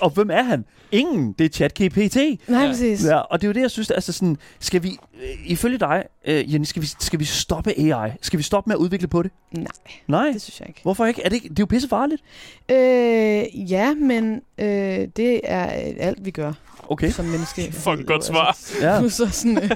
Og 0.00 0.10
hvem 0.10 0.30
er 0.30 0.42
han? 0.42 0.64
Ingen. 0.92 1.32
Det 1.38 1.44
er 1.44 1.48
ChatGPT. 1.48 2.16
Nej, 2.48 2.62
Ja. 2.62 2.68
præcis. 2.68 3.04
Ja, 3.04 3.16
og 3.16 3.40
det 3.40 3.46
er 3.46 3.48
jo 3.48 3.52
det, 3.52 3.60
jeg 3.60 3.70
synes, 3.70 3.90
altså 3.90 4.12
sådan, 4.12 4.36
skal 4.60 4.82
vi, 4.82 4.88
øh, 5.22 5.28
ifølge 5.46 5.78
dig, 5.78 6.04
øh, 6.26 6.52
Jenny, 6.52 6.64
skal 6.64 6.82
vi, 6.82 6.86
skal 7.00 7.18
vi 7.20 7.24
stoppe 7.24 7.72
AI? 7.78 8.10
Skal 8.22 8.38
vi 8.38 8.42
stoppe 8.42 8.68
med 8.68 8.74
at 8.76 8.78
udvikle 8.78 9.08
på 9.08 9.22
det? 9.22 9.30
Nej, 9.52 9.66
Nej. 10.08 10.30
det 10.32 10.42
synes 10.42 10.60
jeg 10.60 10.68
ikke. 10.68 10.80
Hvorfor 10.82 11.06
ikke? 11.06 11.25
Er 11.26 11.28
det, 11.28 11.36
ikke? 11.36 11.48
det 11.48 11.58
er 11.58 11.62
jo 11.62 11.66
pissefarligt. 11.66 12.22
Øh, 12.70 13.70
ja, 13.70 13.94
men 13.94 14.42
øh, 14.58 15.08
det 15.16 15.40
er 15.44 15.88
øh, 15.88 15.94
alt, 15.98 16.24
vi 16.24 16.30
gør 16.30 16.52
Okay. 16.88 17.10
som 17.10 17.24
menneske. 17.24 17.72
Fuck 17.84 18.00
et 18.00 18.06
godt 18.06 18.24
svar. 18.24 18.58
Ja. 18.82 19.08
Så 19.08 19.28
sådan, 19.30 19.62
øh, 19.62 19.70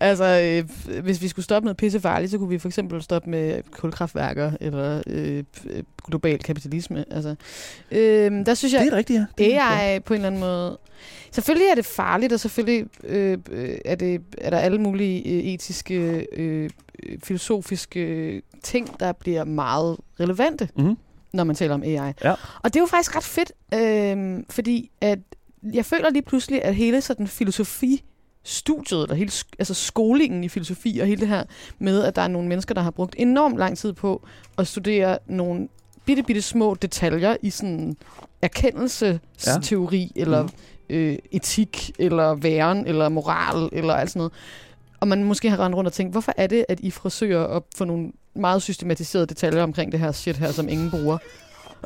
altså, 0.00 0.24
øh, 0.24 1.00
hvis 1.02 1.22
vi 1.22 1.28
skulle 1.28 1.44
stoppe 1.44 1.64
noget 1.64 1.76
pissefarligt, 1.76 2.30
så 2.30 2.38
kunne 2.38 2.48
vi 2.48 2.58
for 2.58 2.68
eksempel 2.68 3.02
stoppe 3.02 3.30
med 3.30 3.62
kulkraftværker 3.70 4.52
eller 4.60 5.02
øh, 5.06 5.44
øh, 5.66 5.82
global 6.08 6.38
kapitalisme. 6.38 7.04
Altså, 7.10 7.34
øh, 7.90 8.46
der 8.46 8.54
synes 8.54 8.74
jeg, 8.74 8.80
Det 8.84 8.92
er 8.92 8.96
rigtigt, 8.96 9.18
ja. 9.20 9.26
Det 9.38 9.54
er- 9.54 9.78
AI 9.80 10.00
på 10.00 10.14
en 10.14 10.18
eller 10.18 10.26
anden 10.26 10.40
måde... 10.40 10.78
Selvfølgelig 11.32 11.66
er 11.70 11.74
det 11.74 11.86
farligt, 11.86 12.32
og 12.32 12.40
selvfølgelig 12.40 12.86
øh, 13.04 13.38
øh, 13.50 13.78
er, 13.84 13.94
det, 13.94 14.20
er 14.38 14.50
der 14.50 14.58
alle 14.58 14.78
mulige 14.78 15.18
øh, 15.30 15.44
etiske, 15.44 16.26
øh, 16.36 16.70
filosofiske 17.24 18.42
ting, 18.62 19.00
der 19.00 19.12
bliver 19.12 19.44
meget 19.44 19.96
relevante, 20.20 20.68
Mhm. 20.76 20.96
når 21.32 21.44
man 21.44 21.56
taler 21.56 21.74
om 21.74 21.82
AI. 21.82 22.12
Ja. 22.24 22.30
Og 22.62 22.64
det 22.64 22.76
er 22.76 22.80
jo 22.80 22.86
faktisk 22.86 23.16
ret 23.16 23.24
fedt, 23.24 23.52
øh, 23.74 24.44
fordi 24.50 24.90
at 25.00 25.18
jeg 25.72 25.84
føler 25.84 26.10
lige 26.10 26.22
pludselig, 26.22 26.64
at 26.64 26.74
hele 26.74 27.00
sådan 27.00 27.26
filosofi 27.26 28.02
studiet, 28.44 29.02
eller 29.02 29.14
hele 29.14 29.32
altså 29.58 29.74
skolingen 29.74 30.44
i 30.44 30.48
filosofi, 30.48 30.98
og 31.00 31.06
hele 31.06 31.20
det 31.20 31.28
her 31.28 31.44
med, 31.78 32.02
at 32.04 32.16
der 32.16 32.22
er 32.22 32.28
nogle 32.28 32.48
mennesker, 32.48 32.74
der 32.74 32.82
har 32.82 32.90
brugt 32.90 33.14
enormt 33.18 33.56
lang 33.58 33.78
tid 33.78 33.92
på 33.92 34.26
at 34.58 34.66
studere 34.66 35.18
nogle 35.26 35.68
bitte, 36.04 36.22
bitte 36.22 36.42
små 36.42 36.74
detaljer 36.74 37.36
i 37.42 37.50
sådan 37.50 37.96
erkendelsesteori, 38.42 40.12
ja. 40.16 40.20
eller 40.20 40.42
Mhm. 40.42 40.50
øh, 40.90 41.18
etik, 41.32 41.90
eller 41.98 42.34
væren, 42.34 42.86
eller 42.86 43.08
moral, 43.08 43.68
eller 43.72 43.94
alt 43.94 44.10
sådan 44.10 44.18
noget. 44.20 44.32
Og 45.00 45.08
man 45.08 45.24
måske 45.24 45.50
har 45.50 45.60
rendt 45.64 45.76
rundt 45.76 45.88
og 45.88 45.92
tænkt, 45.92 46.12
hvorfor 46.14 46.32
er 46.36 46.46
det, 46.46 46.64
at 46.68 46.80
I 46.80 46.90
forsøger 46.90 47.44
at 47.46 47.62
få 47.76 47.84
nogle 47.84 48.12
meget 48.36 48.62
systematiserede 48.62 49.26
detaljer 49.26 49.62
omkring 49.62 49.92
det 49.92 50.00
her 50.00 50.12
shit 50.12 50.36
her, 50.36 50.52
som 50.52 50.68
ingen 50.68 50.90
bruger? 50.90 51.18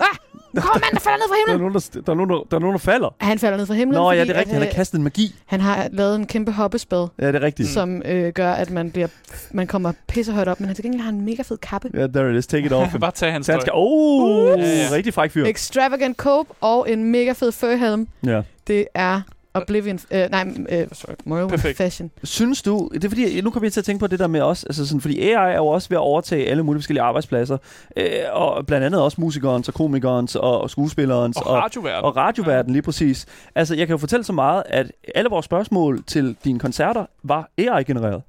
Ah! 0.01 0.17
Nu 0.53 0.61
kommer 0.61 0.81
manden, 0.81 0.95
der 0.95 1.01
falder 1.01 1.19
ned 1.19 1.29
fra 1.29 1.35
Der 1.37 1.43
er, 1.43 1.57
himlen! 1.57 1.73
nogen, 1.73 1.75
der, 1.75 2.01
der, 2.07 2.13
er 2.13 2.17
nogen, 2.17 2.31
der, 2.31 2.47
der 2.51 2.57
er 2.57 2.61
nogen, 2.61 2.73
der 2.73 2.79
falder. 2.79 3.15
Han 3.21 3.39
falder 3.39 3.59
ned 3.59 3.67
fra 3.67 3.75
himlen, 3.75 3.95
Nå 3.95 4.13
ja, 4.13 4.21
det 4.21 4.31
er 4.31 4.35
rigtigt. 4.35 4.53
Han 4.55 4.63
at, 4.63 4.69
har 4.69 4.73
øh, 4.73 4.75
kastet 4.77 4.99
en 4.99 5.05
magi. 5.05 5.35
han 5.47 5.61
har 5.61 5.89
lavet 5.93 6.17
en 6.17 6.27
kæmpe 6.27 6.53
hoppespad, 6.53 7.09
Ja, 7.21 7.27
det 7.27 7.35
er 7.35 7.41
rigtigt. 7.43 7.69
som 7.69 8.03
øh, 8.05 8.33
gør, 8.33 8.53
at 8.53 8.71
man 8.71 8.91
bliver 8.91 9.09
man 9.51 9.67
kommer 9.67 9.93
pissehøjt 10.09 10.49
op, 10.49 10.61
men 10.61 10.67
han 10.67 10.75
til 10.77 10.83
gengæld 10.85 11.03
har 11.03 11.11
en 11.11 11.21
mega 11.25 11.43
fed 11.43 11.59
kappe. 11.59 11.91
Ja, 11.95 12.07
there 12.07 12.31
it 12.31 12.37
is. 12.39 12.47
Take 12.47 12.67
it 12.67 12.73
off. 12.73 12.95
Bare 13.01 13.11
tage 13.11 13.33
hans 13.33 13.47
Så 13.47 13.53
han 13.53 13.59
tøj. 13.59 13.65
skal... 13.65 13.73
Oh, 13.77 14.59
Ja, 14.59 14.67
ja. 14.67 14.89
rigtig 14.93 15.15
fræk 15.15 15.31
fyr. 15.31 15.45
Extravagant 15.47 16.17
cope 16.17 16.51
og 16.61 16.91
en 16.93 17.05
mega 17.05 17.33
fed 17.33 17.53
furhelm. 17.53 18.09
Ja. 18.27 18.43
Det 18.67 18.87
er 18.95 19.21
Oblivion... 19.55 19.99
Øh, 20.11 20.31
nej, 20.31 20.49
øh, 20.69 20.87
sorry, 20.93 21.15
Morrowind 21.25 21.51
Perfekt. 21.51 21.77
Fashion. 21.77 22.11
Synes 22.25 22.63
du, 22.63 22.91
det 22.95 23.05
er 23.05 23.09
fordi, 23.09 23.41
nu 23.41 23.51
kommer 23.51 23.67
jeg 23.67 23.73
til 23.73 23.81
at 23.81 23.85
tænke 23.85 24.01
på 24.01 24.07
det 24.07 24.19
der 24.19 24.27
med 24.27 24.41
os, 24.41 24.65
altså 24.65 24.87
sådan, 24.87 25.01
fordi 25.01 25.21
AI 25.21 25.53
er 25.53 25.57
jo 25.57 25.67
også 25.67 25.89
ved 25.89 25.97
at 25.97 26.01
overtage 26.01 26.47
alle 26.47 26.63
mulige 26.63 26.81
forskellige 26.81 27.03
arbejdspladser, 27.03 27.59
øh, 27.97 28.07
og 28.33 28.67
blandt 28.67 28.87
andet 28.87 29.03
også 29.03 29.21
musikerens 29.21 29.69
og 29.69 29.75
komikerens 29.75 30.37
og, 30.37 30.61
og 30.61 30.71
skuespillerens 30.71 31.37
Og 31.37 31.47
og, 31.47 31.57
radioverden. 31.57 32.05
og 32.05 32.17
radioverden 32.17 32.73
lige 32.73 32.83
præcis. 32.83 33.27
Altså, 33.55 33.75
jeg 33.75 33.87
kan 33.87 33.95
jo 33.95 33.99
fortælle 33.99 34.25
så 34.25 34.33
meget, 34.33 34.63
at 34.67 34.93
alle 35.15 35.31
vores 35.31 35.45
spørgsmål 35.45 36.05
til 36.07 36.37
dine 36.45 36.59
koncerter 36.59 37.07
var 37.23 37.51
AI-genereret. 37.59 38.23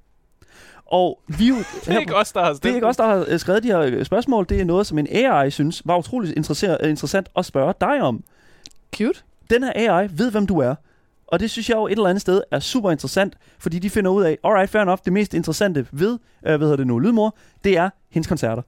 Og 0.86 1.20
vi 1.28 1.48
jo, 1.48 1.56
Det 1.86 1.96
er 1.96 2.00
ikke 2.00 2.16
os, 2.16 2.32
der 2.32 2.44
har 2.44 2.54
det 2.54 2.72
er 2.72 2.76
ikke 2.76 2.88
os, 2.88 2.98
der 2.98 3.06
har 3.06 3.26
øh, 3.28 3.40
skrevet 3.40 3.64
de 3.64 3.68
her 3.68 3.80
øh, 3.80 4.06
spørgsmål. 4.06 4.46
Det 4.50 4.62
er 4.62 4.66
noget, 4.66 4.88
som 4.88 4.98
en 4.98 5.08
AI 5.12 5.50
synes 5.50 5.82
var 5.86 5.98
utroligt 5.98 6.32
øh, 6.64 6.90
interessant 6.90 7.30
at 7.38 7.46
spørge 7.46 7.74
dig 7.82 8.02
om. 8.02 8.24
Cute. 8.96 9.20
Den 9.50 9.64
her 9.64 9.72
AI 9.76 10.08
ved, 10.12 10.32
hvem 10.32 10.48
du 10.48 10.60
er. 10.60 10.76
Og 11.32 11.40
det 11.40 11.52
synes 11.52 11.70
jeg 11.70 11.76
jo 11.78 11.88
et 11.88 11.92
eller 11.92 12.10
andet 12.10 12.22
sted 12.22 12.42
er 12.52 12.60
super 12.60 12.92
interessant, 12.92 13.34
fordi 13.60 13.80
de 13.80 13.90
finder 13.90 14.12
ud 14.12 14.24
af, 14.24 14.38
alright, 14.44 14.70
fair 14.70 14.82
enough, 14.82 15.00
det 15.06 15.14
mest 15.14 15.34
interessante 15.34 15.88
ved, 15.92 16.20
øh, 16.48 16.56
hvad 16.56 16.60
hedder 16.60 16.76
det 16.76 16.88
nu, 16.88 17.00
Lydmor, 17.00 17.36
det 17.64 17.78
er 17.78 17.90
hendes 18.10 18.28
koncerter. 18.28 18.62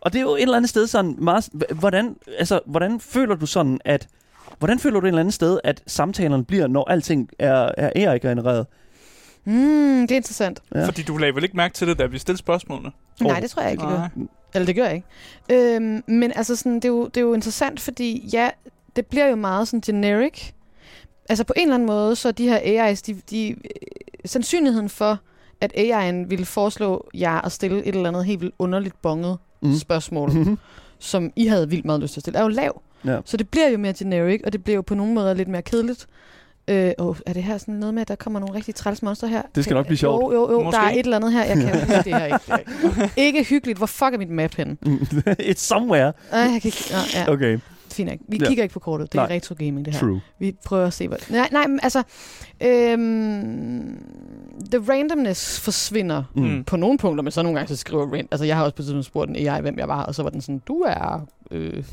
Og 0.00 0.12
det 0.12 0.18
er 0.18 0.22
jo 0.22 0.34
et 0.34 0.42
eller 0.42 0.56
andet 0.56 0.68
sted 0.68 0.86
sådan 0.86 1.14
meget, 1.18 1.48
h- 1.52 1.78
hvordan, 1.78 2.16
altså, 2.38 2.60
hvordan 2.66 3.00
føler 3.00 3.34
du 3.34 3.46
sådan, 3.46 3.80
at, 3.84 4.08
hvordan 4.58 4.78
føler 4.78 5.00
du 5.00 5.06
et 5.06 5.08
eller 5.08 5.20
andet 5.20 5.34
sted, 5.34 5.60
at 5.64 5.82
samtalerne 5.86 6.44
bliver, 6.44 6.66
når 6.66 6.90
alting 6.90 7.30
er, 7.38 7.70
er 7.76 7.90
AI-genereret? 7.94 8.66
Mm, 9.44 10.00
det 10.00 10.10
er 10.10 10.16
interessant. 10.16 10.60
Ja. 10.74 10.86
Fordi 10.86 11.02
du 11.02 11.16
lagde 11.16 11.34
vel 11.34 11.44
ikke 11.44 11.56
mærke 11.56 11.74
til 11.74 11.88
det, 11.88 11.98
da 11.98 12.06
vi 12.06 12.18
stillede 12.18 12.38
spørgsmålene? 12.38 12.90
Nej, 13.20 13.40
det 13.40 13.50
tror 13.50 13.62
jeg 13.62 13.70
ikke. 13.70 13.84
Nej. 13.84 14.08
Eller 14.54 14.66
det 14.66 14.74
gør 14.76 14.84
jeg 14.84 14.94
ikke. 14.94 15.74
Øhm, 15.76 16.02
men 16.06 16.32
altså 16.36 16.56
sådan, 16.56 16.74
det, 16.74 16.84
er 16.84 16.88
jo, 16.88 17.04
det 17.06 17.16
er 17.16 17.20
jo 17.20 17.34
interessant, 17.34 17.80
fordi 17.80 18.28
ja, 18.32 18.50
det 18.96 19.06
bliver 19.06 19.26
jo 19.26 19.36
meget 19.36 19.68
sådan 19.68 19.80
generic. 19.80 20.52
Altså 21.28 21.44
på 21.44 21.52
en 21.56 21.62
eller 21.62 21.74
anden 21.74 21.86
måde, 21.86 22.16
så 22.16 22.30
de 22.32 22.48
her 22.48 22.58
AI's, 22.92 23.00
de, 23.06 23.16
de, 23.30 23.48
øh, 23.50 23.56
sandsynligheden 24.24 24.88
for, 24.88 25.18
at 25.60 25.72
AI'en 25.76 26.28
ville 26.28 26.44
foreslå 26.44 27.08
jer 27.14 27.40
at 27.46 27.52
stille 27.52 27.84
et 27.84 27.94
eller 27.94 28.08
andet 28.08 28.24
helt 28.24 28.40
vildt 28.40 28.54
underligt 28.58 29.02
bonget 29.02 29.38
Mm. 29.62 29.74
spørgsmål, 29.74 30.32
Mhm. 30.32 30.58
som 30.98 31.32
I 31.36 31.46
havde 31.46 31.70
vildt 31.70 31.84
meget 31.84 32.00
lyst 32.00 32.12
til 32.12 32.20
at 32.20 32.22
stille, 32.22 32.38
er 32.38 32.42
jo 32.42 32.48
lav. 32.48 32.82
Ja. 33.04 33.18
Så 33.24 33.36
det 33.36 33.48
bliver 33.48 33.68
jo 33.68 33.78
mere 33.78 33.92
generic, 33.98 34.40
og 34.44 34.52
det 34.52 34.64
bliver 34.64 34.74
jo 34.74 34.82
på 34.82 34.94
nogle 34.94 35.14
måder 35.14 35.34
lidt 35.34 35.48
mere 35.48 35.62
kedeligt. 35.62 36.06
Øh, 36.68 36.92
oh, 36.98 37.16
er 37.26 37.32
det 37.32 37.42
her 37.42 37.58
sådan 37.58 37.74
noget 37.74 37.94
med, 37.94 38.02
at 38.02 38.08
der 38.08 38.14
kommer 38.14 38.40
nogle 38.40 38.54
rigtig 38.54 38.74
træls 38.74 39.02
monster 39.02 39.26
her? 39.26 39.42
Det 39.54 39.64
skal 39.64 39.74
nok 39.74 39.86
blive 39.86 39.98
sjovt. 39.98 40.22
Jo, 40.22 40.32
jo, 40.32 40.52
jo. 40.52 40.62
Måske. 40.62 40.76
Der 40.76 40.82
er 40.84 40.90
et 40.90 40.98
eller 40.98 41.16
andet 41.16 41.32
her. 41.32 41.44
Jeg 41.44 41.56
kan 41.56 41.68
huske 41.80 41.96
det 42.04 42.04
her 42.14 42.24
ikke. 42.24 42.38
Ikke. 42.58 43.10
ikke 43.16 43.42
hyggeligt. 43.44 43.78
Hvor 43.78 43.86
fuck 43.86 44.14
er 44.14 44.18
mit 44.18 44.30
map 44.30 44.54
henne? 44.54 44.76
It's 45.50 45.54
somewhere. 45.58 46.12
Ej, 46.32 46.38
jeg 46.40 46.62
kan 46.62 46.68
ikke... 46.68 46.84
Nå, 46.90 46.98
ja, 47.14 47.32
Okay, 47.32 47.58
fint 47.96 48.10
nok. 48.10 48.18
Vi 48.28 48.38
Ja. 48.40 48.46
kigger 48.48 48.62
ikke 48.62 48.72
på 48.72 48.78
kortet. 48.80 49.12
Det 49.12 49.18
er 49.20 49.26
retro 49.30 49.54
gaming, 49.58 49.84
det 49.84 49.92
her. 49.94 50.00
true. 50.00 50.20
Vi 50.38 50.56
prøver 50.64 50.86
at 50.86 50.92
se, 50.92 51.08
hvad... 51.08 51.18
Nej, 51.30 51.48
nej, 51.52 51.66
men 51.66 51.80
altså... 51.82 52.02
Øhm, 52.62 53.98
the 54.70 54.92
randomness 54.92 55.60
forsvinder 55.60 56.22
Mm. 56.34 56.42
Mm. 56.42 56.64
på 56.64 56.76
nogle 56.76 56.98
punkter, 56.98 57.22
men 57.22 57.30
så 57.30 57.42
nogle 57.42 57.58
gange 57.58 57.68
så 57.68 57.76
skriver 57.76 58.12
rand... 58.12 58.28
Altså, 58.30 58.44
jeg 58.44 58.56
har 58.56 58.64
også 58.64 58.76
på 58.76 58.82
tidspunkt 58.82 59.06
spurgt 59.06 59.30
en 59.30 59.36
AI, 59.36 59.60
hvem 59.60 59.78
jeg 59.78 59.88
var, 59.88 60.02
og 60.02 60.14
så 60.14 60.22
var 60.22 60.30
den 60.30 60.40
sådan, 60.40 60.62
du 60.68 60.80
er... 60.80 61.26
Øh, 61.50 61.84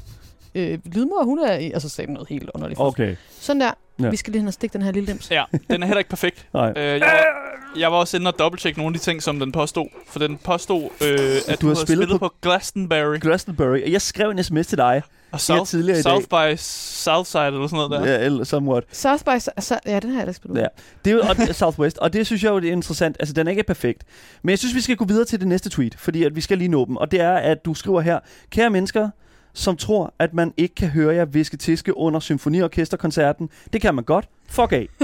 øh, 0.55 0.79
lydmor, 0.85 1.23
hun 1.23 1.39
er... 1.39 1.57
i-" 1.57 1.71
Og 1.71 1.81
så 1.81 1.89
sagde 1.89 2.13
noget 2.13 2.29
helt 2.29 2.49
underligt. 2.53 2.79
Okay. 2.79 3.15
Sådan 3.39 3.61
der. 3.61 3.71
Ja. 4.01 4.09
Vi 4.09 4.15
skal 4.15 4.31
lige 4.31 4.39
hen 4.41 4.47
og 4.47 4.53
stikke 4.53 4.73
den 4.73 4.81
her 4.81 4.91
lille 4.91 5.07
dims. 5.07 5.31
Ja, 5.31 5.43
den 5.69 5.83
er 5.83 5.87
heller 5.87 5.97
ikke 5.99 6.09
perfekt. 6.09 6.47
Nej. 6.53 6.73
Øh, 6.77 6.83
jeg, 6.85 6.99
var, 7.01 7.79
jeg 7.79 7.91
var 7.91 7.97
også 7.97 8.17
inde 8.17 8.27
og 8.27 8.39
dobbelttjekke 8.39 8.79
nogle 8.79 8.93
af 8.95 8.99
de 8.99 9.05
ting, 9.05 9.23
som 9.23 9.39
den 9.39 9.51
påstod. 9.51 9.85
For 10.07 10.19
den 10.19 10.37
påstod, 10.37 10.81
øh, 10.83 10.87
at 10.87 11.01
du, 11.01 11.07
har 11.07 11.25
havde 11.29 11.57
spillet 11.61 11.77
spillet, 11.79 12.09
på- 12.09 12.17
på, 12.17 12.33
Glastonbury 12.41 13.19
Glastonbury. 13.21 13.83
Og 13.83 13.91
jeg 13.91 14.01
skrev 14.01 14.29
en 14.29 14.43
sms 14.43 14.67
til 14.67 14.77
dig. 14.77 15.01
og 15.31 15.41
South, 15.41 15.69
tidligere 15.69 15.99
i 15.99 16.01
South 16.01 16.25
by 16.29 16.55
Southside 16.57 17.45
eller 17.47 17.67
sådan 17.67 17.89
noget 17.89 17.91
der. 17.91 18.11
Ja, 18.19 18.25
eller 18.25 18.43
somewhat. 18.43 18.83
South 18.91 19.23
by... 19.23 19.39
Så, 19.59 19.79
ja, 19.85 19.99
den 19.99 20.09
har 20.11 20.17
jeg 20.17 20.27
da 20.27 20.31
spillet. 20.31 20.61
Ja. 20.61 20.67
Det 21.05 21.11
er 21.11 21.15
jo 21.15 21.21
og, 21.49 21.55
Southwest, 21.55 21.97
og 21.97 22.13
det 22.13 22.25
synes 22.25 22.43
jeg 22.43 22.49
jo 22.49 22.59
det 22.59 22.67
er 22.67 22.71
interessant. 22.73 23.17
Altså, 23.19 23.33
den 23.33 23.47
er 23.47 23.51
ikke 23.51 23.63
perfekt. 23.63 24.03
Men 24.41 24.49
jeg 24.49 24.59
synes, 24.59 24.75
vi 24.75 24.81
skal 24.81 24.95
gå 24.95 25.05
videre 25.05 25.25
til 25.25 25.39
det 25.39 25.47
næste 25.47 25.69
tweet, 25.69 25.95
fordi 25.99 26.23
at 26.23 26.35
vi 26.35 26.41
skal 26.41 26.57
lige 26.57 26.67
nå 26.67 26.85
dem. 26.85 26.97
Og 26.97 27.11
det 27.11 27.21
er, 27.21 27.33
at 27.33 27.65
du 27.65 27.73
skriver 27.73 28.01
her, 28.01 28.19
kære 28.51 28.69
mennesker, 28.69 29.09
som 29.53 29.77
tror, 29.77 30.13
at 30.19 30.33
man 30.33 30.53
ikke 30.57 30.75
kan 30.75 30.87
høre 30.89 31.15
jer 31.15 31.25
viske 31.25 31.57
tiske 31.57 31.97
under 31.97 32.19
symfoniorkesterkoncerten. 32.19 33.49
Det 33.73 33.81
kan 33.81 33.95
man 33.95 34.03
godt. 34.03 34.25
Fuck 34.49 34.71
af. 34.71 34.87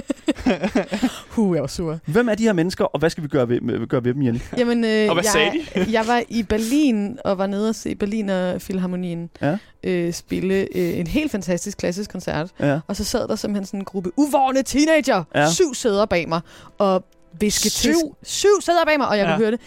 Huh, 1.29 1.55
jeg 1.55 1.61
var 1.61 1.67
sur. 1.67 1.99
Hvem 2.05 2.29
er 2.29 2.35
de 2.35 2.43
her 2.43 2.53
mennesker, 2.53 2.85
og 2.85 2.99
hvad 2.99 3.09
skal 3.09 3.23
vi 3.23 3.27
gøre 3.27 3.49
ved, 3.49 3.61
med, 3.61 3.87
gøre 3.87 4.03
ved 4.03 4.13
dem, 4.13 4.23
Jenny? 4.23 4.39
Jamen, 4.57 4.83
øh, 4.83 5.07
Og 5.09 5.13
hvad 5.13 5.23
jeg, 5.23 5.31
sagde 5.31 5.91
jeg 5.91 6.07
var 6.07 6.23
i 6.29 6.43
Berlin 6.43 7.17
og 7.25 7.37
var 7.37 7.47
nede 7.47 7.69
og 7.69 7.75
se 7.75 7.95
Berliner 7.95 8.57
Philharmonien 8.59 9.29
Ja. 9.41 9.57
øh, 9.83 10.13
spille 10.13 10.55
øh, 10.75 10.99
en 10.99 11.07
helt 11.07 11.31
fantastisk 11.31 11.77
klassisk 11.77 12.11
koncert. 12.11 12.49
Ja. 12.59 12.79
Og 12.87 12.95
så 12.95 13.03
sad 13.03 13.27
der 13.27 13.35
simpelthen 13.35 13.65
sådan 13.65 13.79
en 13.79 13.85
gruppe 13.85 14.11
uvårne 14.17 14.63
teenager, 14.63 15.23
Ja. 15.35 15.51
syv 15.51 15.73
sæder 15.73 16.05
bag 16.05 16.29
mig, 16.29 16.41
og 16.77 17.03
viske 17.39 17.69
Syv? 17.69 17.91
syv? 18.23 18.47
sæder 18.61 18.85
bag 18.85 18.97
mig, 18.97 19.07
og 19.07 19.17
jeg 19.17 19.25
ja. 19.25 19.31
kunne 19.31 19.45
høre 19.45 19.51
det. 19.51 19.59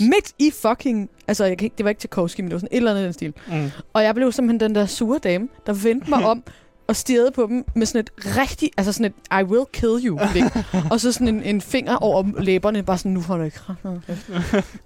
Midt 0.00 0.32
i 0.38 0.50
fucking... 0.50 1.10
Altså, 1.28 1.44
jeg 1.44 1.58
kan 1.58 1.66
ikke, 1.66 1.74
det 1.78 1.84
var 1.84 1.88
ikke 1.88 1.98
Tchaikovsky, 1.98 2.40
men 2.40 2.50
det 2.50 2.54
var 2.54 2.58
sådan 2.58 2.68
et 2.72 2.76
eller 2.76 2.90
andet 2.90 3.02
i 3.02 3.04
den 3.04 3.12
stil. 3.12 3.34
Mm. 3.48 3.70
Og 3.92 4.02
jeg 4.02 4.14
blev 4.14 4.32
simpelthen 4.32 4.60
den 4.60 4.74
der 4.74 4.86
sure 4.86 5.18
dame, 5.18 5.48
der 5.66 5.72
vendte 5.72 6.10
mig 6.10 6.24
om 6.32 6.44
og 6.86 6.96
stirrede 6.96 7.30
på 7.30 7.46
dem 7.46 7.64
med 7.74 7.86
sådan 7.86 8.00
et 8.00 8.10
rigtig, 8.36 8.70
altså 8.76 8.92
sådan 8.92 9.12
et 9.32 9.40
I 9.40 9.44
will 9.44 9.64
kill 9.72 10.06
you 10.06 10.20
blik. 10.32 10.44
og 10.92 11.00
så 11.00 11.12
sådan 11.12 11.28
en, 11.28 11.42
en 11.42 11.60
finger 11.60 11.96
over 11.96 12.40
læberne, 12.40 12.82
bare 12.82 12.98
sådan, 12.98 13.12
nu 13.12 13.20
får 13.20 13.36
du 13.36 13.42
ikke 13.42 13.58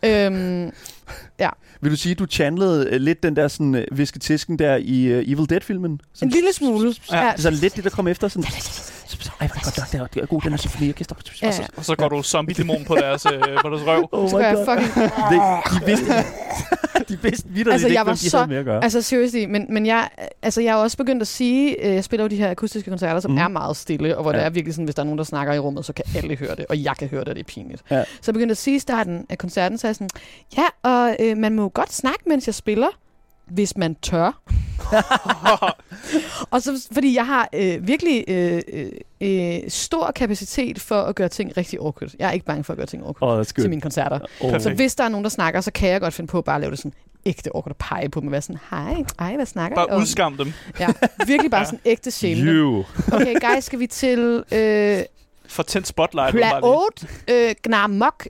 øhm, 0.03 0.71
Vil 1.81 1.91
du 1.91 1.97
sige, 1.97 2.13
at 2.13 2.19
du 2.19 2.27
channelede 2.27 2.89
øh, 2.91 3.01
lidt 3.01 3.23
den 3.23 3.37
der 3.37 3.49
sådan, 3.49 3.75
øh, 3.75 3.85
visketisken 3.93 4.59
der 4.59 4.77
i 4.77 5.19
uh, 5.19 5.33
Evil 5.33 5.51
Dead-filmen? 5.51 6.01
En 6.23 6.29
lille 6.29 6.53
smule. 6.53 6.95
Ja. 7.11 7.17
Ja. 7.17 7.31
Det 7.31 7.39
er 7.39 7.43
sådan 7.43 7.59
lidt 7.59 7.77
det, 7.77 7.85
der 7.85 7.91
kom 7.91 8.09
efter. 8.09 8.29
Sådan, 8.29 8.45
ej, 9.41 9.47
hvor 9.47 9.57
er 9.57 9.61
det 9.61 9.75
godt, 9.75 9.93
det 9.93 10.01
er, 10.01 10.07
det 10.07 10.23
er 10.23 10.27
god, 10.27 10.41
den 10.43 10.51
her 10.51 10.57
symfoniorkester. 10.59 11.15
Ja. 11.43 11.53
Og 11.77 11.85
så 11.85 11.97
går 11.97 12.09
du 12.09 12.23
zombie-dæmon 12.23 12.85
på 12.85 12.95
deres, 12.95 13.27
øh, 13.27 13.33
på 13.63 13.69
deres 13.71 13.83
røv. 13.87 14.09
Oh 14.13 14.31
Så 14.31 14.37
gør 14.37 14.45
jeg 14.47 14.67
fucking... 14.69 15.11
De, 15.33 15.37
de 15.81 15.87
vidste, 15.87 16.13
de 17.09 17.19
vidste 17.23 17.49
videre, 17.49 17.73
Altså, 17.73 17.89
det 17.89 17.95
jeg 17.95 18.01
ikke, 18.01 18.07
var 18.09 18.13
de 18.15 18.31
så- 18.31 18.37
havde 18.37 18.49
med 18.49 18.57
at 18.57 18.65
gøre. 18.65 18.85
Altså, 18.85 19.03
seriously, 19.03 19.45
men, 19.45 19.67
men 19.69 19.87
jeg, 19.87 20.09
altså, 20.43 20.61
jeg 20.61 20.71
er 20.71 20.75
også 20.75 20.97
begyndt 20.97 21.23
at 21.23 21.29
sige, 21.29 21.87
øh, 21.87 21.95
jeg 21.95 22.05
spiller 22.05 22.25
jo 22.25 22.29
de 22.29 22.37
her 22.37 22.51
akustiske 22.51 22.91
koncerter, 22.91 23.21
som 23.21 23.31
mm. 23.31 23.39
er 23.39 23.49
meget 23.49 23.77
stille, 23.77 24.17
og 24.17 24.23
hvor 24.23 24.33
Ja. 24.33 24.39
det 24.39 24.45
er 24.47 24.51
virkelig 24.51 24.75
sådan, 24.75 24.85
hvis 24.85 24.95
der 24.95 25.03
er 25.03 25.05
nogen, 25.05 25.19
der 25.19 25.25
snakker 25.25 25.53
i 25.55 25.59
rummet, 25.59 25.85
så 25.85 25.93
kan 25.93 26.05
alle 26.17 26.37
høre 26.37 26.57
det, 26.57 26.67
og 26.69 26.83
jeg 26.85 26.97
kan 26.97 27.09
høre 27.09 27.21
det, 27.21 27.29
og 27.29 27.35
det 27.35 27.41
er 27.41 27.45
pinligt. 27.45 27.83
Ja. 27.91 28.05
Så 28.05 28.23
jeg 28.27 28.33
begyndte 28.35 28.53
at 28.53 28.57
sige 28.59 28.77
i 28.77 28.79
starten 28.79 29.27
af 29.29 29.39
koncerten, 29.39 29.79
så 29.79 29.87
er 29.87 29.89
jeg 29.89 29.97
sådan, 29.97 30.11
ja, 30.57 30.65
og 30.91 31.17
øh, 31.21 31.37
man 31.37 31.55
må 31.55 31.63
jo 31.63 31.71
godt 31.75 31.93
snakke, 31.93 32.21
mens 32.27 32.47
jeg 32.47 32.55
spiller, 32.55 32.89
hvis 33.51 33.77
man 33.77 33.95
tør. 33.95 34.41
og 36.51 36.63
så, 36.63 36.89
fordi 36.93 37.15
jeg 37.15 37.27
har 37.27 37.49
øh, 37.55 37.87
virkelig 37.87 38.25
øh, 38.29 38.63
øh, 38.73 38.91
øh, 39.21 39.59
stor 39.69 40.11
kapacitet 40.11 40.81
for 40.81 41.03
at 41.03 41.15
gøre 41.15 41.29
ting 41.29 41.57
rigtig 41.57 41.79
awkward. 41.79 42.11
Jeg 42.19 42.29
er 42.29 42.33
ikke 42.33 42.47
bange 42.47 42.65
for 42.65 42.73
at 42.73 42.77
gøre 42.77 42.87
ting 42.87 43.03
awkward 43.07 43.39
oh, 43.39 43.45
til 43.45 43.69
mine 43.71 43.81
koncerter. 43.81 44.19
Oh. 44.41 44.61
Så 44.61 44.71
hvis 44.75 44.95
der 44.95 45.05
er 45.05 45.09
nogen, 45.09 45.25
der 45.25 45.31
snakker, 45.31 45.61
så 45.61 45.71
kan 45.71 45.89
jeg 45.89 46.01
godt 46.01 46.15
finde 46.15 46.29
på 46.29 46.39
at 46.39 46.45
bare 46.45 46.61
lave 46.61 46.71
det 46.71 46.79
sådan 46.79 46.93
ægte 47.27 47.51
awkward 47.55 47.71
og 47.73 47.77
pege 47.77 48.09
på 48.09 48.21
dem 48.21 48.29
og 48.29 48.33
være 48.33 48.43
sådan, 48.43 48.61
hej, 48.71 49.05
ej, 49.19 49.37
hvad 49.37 49.47
snakker 49.47 49.83
I 49.83 49.87
Bare 49.89 50.01
udskam 50.01 50.37
dem. 50.37 50.53
Ja, 50.81 50.89
virkelig 51.27 51.51
bare 51.51 51.65
sådan 51.65 51.81
ægte 51.85 52.11
shame. 52.11 52.85
Okay, 53.13 53.35
guys, 53.55 53.65
skal 53.65 53.79
vi 53.79 53.87
til 53.87 54.45
øh, 54.53 55.03
For 55.49 55.63
tændt 55.63 55.87
spotlight. 55.87 56.33
bare 56.33 56.33
lige- 56.33 56.49
Plaot, 56.61 57.05
øh, 57.31 57.55
Gnarmok, 57.63 58.29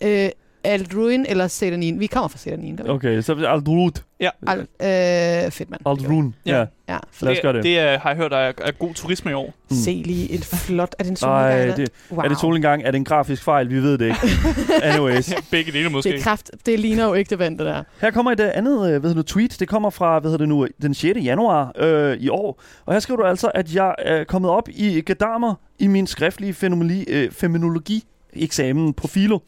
øh, 0.00 0.30
Aldruin 0.64 1.26
eller 1.28 1.48
Setanin. 1.48 2.00
Vi 2.00 2.06
kommer 2.06 2.28
fra 2.28 2.38
Setanin, 2.38 2.76
gør 2.76 2.84
vi? 2.84 2.90
Okay, 2.90 3.20
så 3.20 3.32
er 3.32 3.48
Aldrud. 3.48 4.00
Al, 4.20 4.58
øh, 4.60 5.50
fedt, 5.50 5.70
mand. 5.70 5.80
Aldrun. 5.86 6.34
Ja. 6.46 6.58
Ja. 6.58 6.64
Ja, 6.88 6.98
Lad 7.20 7.32
os 7.32 7.38
gøre 7.42 7.52
det. 7.52 7.56
det. 7.56 7.64
Det 7.64 7.78
er, 7.78 7.98
har 7.98 8.10
jeg 8.10 8.16
hørt, 8.16 8.30
der 8.30 8.36
er, 8.36 8.52
er 8.62 8.72
god 8.72 8.94
turisme 8.94 9.30
i 9.30 9.34
år. 9.34 9.54
Mm. 9.70 9.76
Se 9.76 10.02
lige 10.06 10.30
et 10.30 10.44
flot... 10.44 10.94
Er 10.98 11.04
det 11.04 11.10
en 11.10 11.16
Nej, 11.22 11.50
solnedgang? 11.50 11.76
det, 11.76 11.88
wow. 12.10 12.24
er 12.24 12.28
det 12.28 12.38
solnedgang? 12.38 12.82
Er 12.82 12.90
det 12.90 12.98
en 12.98 13.04
grafisk 13.04 13.42
fejl? 13.42 13.70
Vi 13.70 13.82
ved 13.82 13.98
det 13.98 14.04
ikke. 14.06 14.18
Anyways. 14.82 15.34
Begge 15.50 15.72
dele 15.72 15.88
måske. 15.88 16.10
Det 16.10 16.18
er 16.18 16.22
kraft. 16.22 16.50
Det 16.66 16.80
ligner 16.80 17.06
jo 17.06 17.14
ikke 17.14 17.30
det 17.30 17.38
vand, 17.38 17.58
det 17.58 17.66
der. 17.66 17.82
Her 18.00 18.10
kommer 18.10 18.32
et 18.32 18.40
øh, 18.40 18.50
andet 18.54 18.74
øh, 18.74 19.00
hvad 19.00 19.10
hedder 19.10 19.22
det, 19.22 19.26
tweet. 19.26 19.56
Det 19.60 19.68
kommer 19.68 19.90
fra 19.90 20.18
hvad 20.18 20.30
hedder 20.30 20.42
det 20.42 20.48
nu, 20.48 20.66
den 20.82 20.94
6. 20.94 21.18
januar 21.24 21.72
øh, 21.76 22.16
i 22.16 22.28
år. 22.28 22.60
Og 22.86 22.92
her 22.92 23.00
skriver 23.00 23.20
du 23.20 23.26
altså, 23.26 23.50
at 23.54 23.74
jeg 23.74 23.94
er 23.98 24.24
kommet 24.24 24.50
op 24.50 24.68
i 24.68 25.00
Gadamer 25.00 25.54
i 25.78 25.86
min 25.86 26.06
skriftlige 26.06 26.54
fænomenologi, 26.54 27.04
øh, 27.08 27.32
fænomenologi 27.32 28.04
eksamen 28.36 28.92
på 28.92 29.06
Filo. 29.08 29.38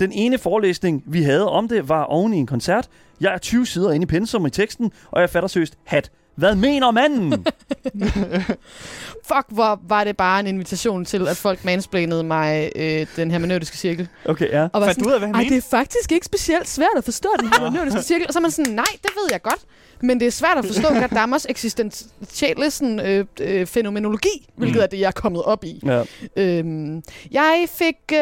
Den 0.00 0.12
ene 0.12 0.38
forelæsning, 0.38 1.02
vi 1.06 1.22
havde 1.22 1.48
om 1.48 1.68
det, 1.68 1.88
var 1.88 2.04
oven 2.04 2.34
i 2.34 2.36
en 2.36 2.46
koncert. 2.46 2.88
Jeg 3.20 3.34
er 3.34 3.38
20 3.38 3.66
sider 3.66 3.92
inde 3.92 4.04
i 4.04 4.06
pensum 4.06 4.46
i 4.46 4.50
teksten, 4.50 4.92
og 5.10 5.20
jeg 5.20 5.30
fatter 5.30 5.48
søst, 5.48 5.78
hat. 5.84 6.10
Hvad 6.34 6.54
mener 6.54 6.90
manden? 6.90 7.30
Fuck, 9.30 9.46
hvor 9.48 9.80
var 9.88 10.04
det 10.04 10.16
bare 10.16 10.40
en 10.40 10.46
invitation 10.46 11.04
til, 11.04 11.28
at 11.28 11.36
folk 11.36 11.64
mansplænede 11.64 12.22
mig 12.22 12.72
øh, 12.76 13.06
den 13.16 13.30
hermeneutiske 13.30 13.76
cirkel. 13.76 14.08
Okay, 14.24 14.48
ja. 14.50 14.68
Og 14.72 14.80
var 14.80 14.86
Fandt 14.86 14.94
sådan, 14.94 15.04
du 15.04 15.08
ud 15.08 15.14
af, 15.14 15.20
hvad 15.20 15.28
han 15.34 15.48
det 15.48 15.56
er 15.56 15.66
faktisk 15.70 16.12
ikke 16.12 16.26
specielt 16.26 16.68
svært 16.68 16.96
at 16.96 17.04
forstå 17.04 17.28
den 17.40 17.48
hermeneutiske 17.58 18.02
cirkel. 18.02 18.26
Og 18.26 18.32
så 18.32 18.38
er 18.38 18.40
man 18.40 18.50
sådan, 18.50 18.72
nej, 18.72 18.84
det 19.02 19.10
ved 19.14 19.28
jeg 19.30 19.42
godt. 19.42 19.60
Men 20.00 20.20
det 20.20 20.26
er 20.26 20.30
svært 20.30 20.58
at 20.58 20.64
forstå 20.66 20.88
Gadammers 21.00 21.46
eksistentielle 21.48 22.70
sådan, 22.70 23.00
øh, 23.00 23.24
øh, 23.40 23.66
fænomenologi, 23.66 24.48
hvilket 24.56 24.76
Mm. 24.76 24.82
er 24.82 24.86
det, 24.86 25.00
jeg 25.00 25.06
er 25.06 25.10
kommet 25.10 25.42
op 25.42 25.64
i. 25.64 25.80
ja. 25.86 26.02
Øhm, 26.36 27.02
jeg 27.30 27.66
fik... 27.74 27.96
Øh, 28.12 28.18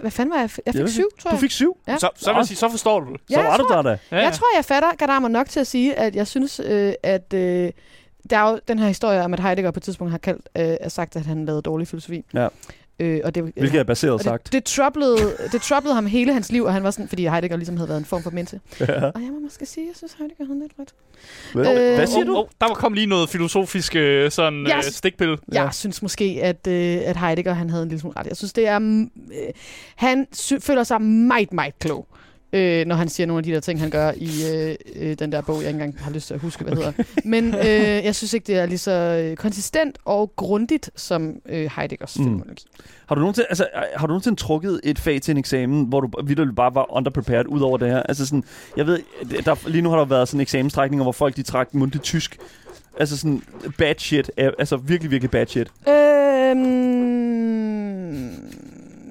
hvad 0.00 0.10
fanden 0.10 0.30
var 0.32 0.38
jeg? 0.40 0.50
Jeg 0.66 0.74
fik 0.74 0.80
Ja, 0.82 0.86
syv, 0.86 1.08
tror 1.20 1.30
Du 1.30 1.34
jeg. 1.34 1.40
fik 1.40 1.50
syv. 1.50 1.76
Ja. 1.88 1.98
Så, 1.98 2.08
så 2.16 2.30
vil 2.32 2.36
jeg 2.38 2.46
sige, 2.46 2.56
så 2.56 2.68
forstår 2.68 3.00
du 3.00 3.12
det. 3.12 3.20
Så 3.20 3.24
Ja, 3.30 3.42
var 3.42 3.50
jeg 3.50 3.58
du 3.58 3.66
der 3.68 3.82
da. 3.82 3.98
Ja, 4.10 4.16
Jeg 4.16 4.32
tror, 4.32 4.46
jeg 4.56 4.64
fatter 4.64 4.88
Gadammer 4.98 5.28
nok 5.28 5.48
til 5.48 5.60
at 5.60 5.66
sige, 5.66 5.94
at 5.98 6.16
jeg 6.16 6.26
synes, 6.26 6.60
øh, 6.64 6.92
at... 7.02 7.34
Øh, 7.34 7.70
der 8.30 8.36
er 8.38 8.50
jo 8.50 8.60
den 8.68 8.78
her 8.78 8.86
historie 8.88 9.22
om, 9.22 9.34
at 9.34 9.40
Heidegger 9.40 9.70
på 9.70 9.78
et 9.78 9.82
tidspunkt 9.82 10.10
har 10.10 10.18
kaldt, 10.18 10.48
øh, 10.58 10.76
har 10.82 10.88
sagt, 10.88 11.16
at 11.16 11.26
han 11.26 11.44
lavede 11.44 11.62
dårlig 11.62 11.88
filosofi. 11.88 12.24
Ja. 12.34 12.48
Øh, 13.00 13.20
og 13.24 13.34
det, 13.34 13.42
Hvilket 13.56 13.80
er 13.80 13.84
baseret 13.84 14.12
og 14.12 14.20
sagt. 14.20 14.44
det, 14.44 14.52
det, 14.52 14.64
troublede, 14.64 15.36
det 15.52 15.62
troublede 15.62 15.94
ham 15.94 16.06
hele 16.06 16.32
hans 16.32 16.52
liv, 16.52 16.64
og 16.64 16.72
han 16.72 16.82
var 16.82 16.90
sådan, 16.90 17.08
fordi 17.08 17.26
Heidegger 17.26 17.56
ligesom 17.56 17.76
havde 17.76 17.88
været 17.88 17.98
en 17.98 18.04
form 18.04 18.22
for 18.22 18.30
mente. 18.30 18.60
Ja. 18.80 18.84
Og 19.04 19.22
jeg 19.22 19.30
må 19.32 19.38
måske 19.42 19.66
sige, 19.66 19.86
jeg 19.86 19.96
synes, 19.96 20.12
Heidegger 20.18 20.44
havde 20.46 20.58
lidt 20.60 20.72
ret. 20.80 20.94
Hvad, 21.54 21.90
Øh, 21.90 21.94
hvad 21.96 22.06
siger 22.06 22.24
du? 22.24 22.36
Oh, 22.36 22.46
der 22.60 22.66
var 22.68 22.74
kom 22.74 22.92
lige 22.92 23.06
noget 23.06 23.28
filosofisk 23.28 23.96
øh, 23.96 24.30
sådan 24.30 24.66
Jeg 24.66 24.76
øh, 24.76 24.82
stikpille. 24.82 25.38
Ja. 25.52 25.62
Jeg 25.62 25.74
synes 25.74 26.02
måske, 26.02 26.38
at, 26.42 26.66
øh, 26.66 26.98
at 27.04 27.16
Heidegger 27.16 27.52
han 27.52 27.70
havde 27.70 27.82
en 27.82 27.88
lille 27.88 28.00
smule 28.00 28.16
ret. 28.16 28.26
Jeg 28.26 28.36
synes, 28.36 28.52
det 28.52 28.68
er... 28.68 28.78
mm, 28.78 29.02
Øh, 29.02 29.52
han 29.96 30.26
sy- 30.32 30.52
føler 30.60 30.84
sig 30.84 31.02
meget, 31.02 31.52
meget 31.52 31.78
klog. 31.78 32.06
Øh, 32.12 32.18
når 32.86 32.94
han 32.94 33.08
siger 33.08 33.26
nogle 33.26 33.38
af 33.38 33.44
de 33.44 33.52
der 33.52 33.60
ting, 33.60 33.80
han 33.80 33.90
gør 33.90 34.12
i 34.16 34.30
øh, 34.54 34.74
øh, 34.96 35.14
den 35.18 35.32
der 35.32 35.40
bog, 35.40 35.56
jeg 35.60 35.68
ikke 35.68 35.70
engang 35.84 36.04
har 36.04 36.10
lyst 36.10 36.26
til 36.26 36.34
at 36.34 36.40
huske, 36.40 36.64
hvad 36.64 36.72
hedder. 36.76 36.92
Men 37.24 37.54
øh, 37.54 38.04
jeg 38.04 38.14
synes 38.14 38.32
ikke, 38.32 38.46
det 38.46 38.58
er 38.58 38.66
lige 38.66 38.78
så 38.78 38.90
øh, 38.92 39.36
konsistent 39.36 39.98
og 40.04 40.32
grundigt 40.36 40.90
som 40.96 41.34
øh, 41.48 41.70
Heideggers 41.76 42.18
Mm. 42.18 42.24
fænomenologi. 42.24 42.64
Har 43.06 43.14
du, 43.14 43.20
nogensinde, 43.20 43.46
altså, 43.48 43.66
har 43.96 44.06
du 44.06 44.10
nogensinde 44.10 44.36
trukket 44.40 44.80
et 44.84 44.98
fag 44.98 45.22
til 45.22 45.32
en 45.32 45.38
eksamen, 45.38 45.84
hvor 45.84 46.00
du 46.00 46.10
vidderligt 46.24 46.56
bare 46.56 46.74
var 46.74 46.96
underprepared 46.96 47.46
ud 47.48 47.60
over 47.60 47.78
det 47.78 47.88
her? 47.88 48.02
Altså 48.02 48.26
sådan, 48.26 48.44
jeg 48.76 48.86
ved, 48.86 48.98
der, 49.44 49.68
lige 49.68 49.82
nu 49.82 49.90
har 49.90 49.96
der 49.96 50.04
været 50.04 50.28
sådan 50.28 50.40
eksamenstrækninger, 50.40 51.02
hvor 51.02 51.12
folk 51.12 51.36
de 51.36 51.42
trak 51.42 51.74
mundtligt 51.74 52.04
tysk. 52.04 52.38
Altså 53.00 53.16
sådan 53.18 53.42
bad 53.78 53.94
shit. 53.98 54.30
Altså 54.36 54.76
virkelig, 54.76 55.10
virkelig 55.10 55.30
bad 55.30 55.46
shit. 55.46 55.68
Øhm, 55.88 55.94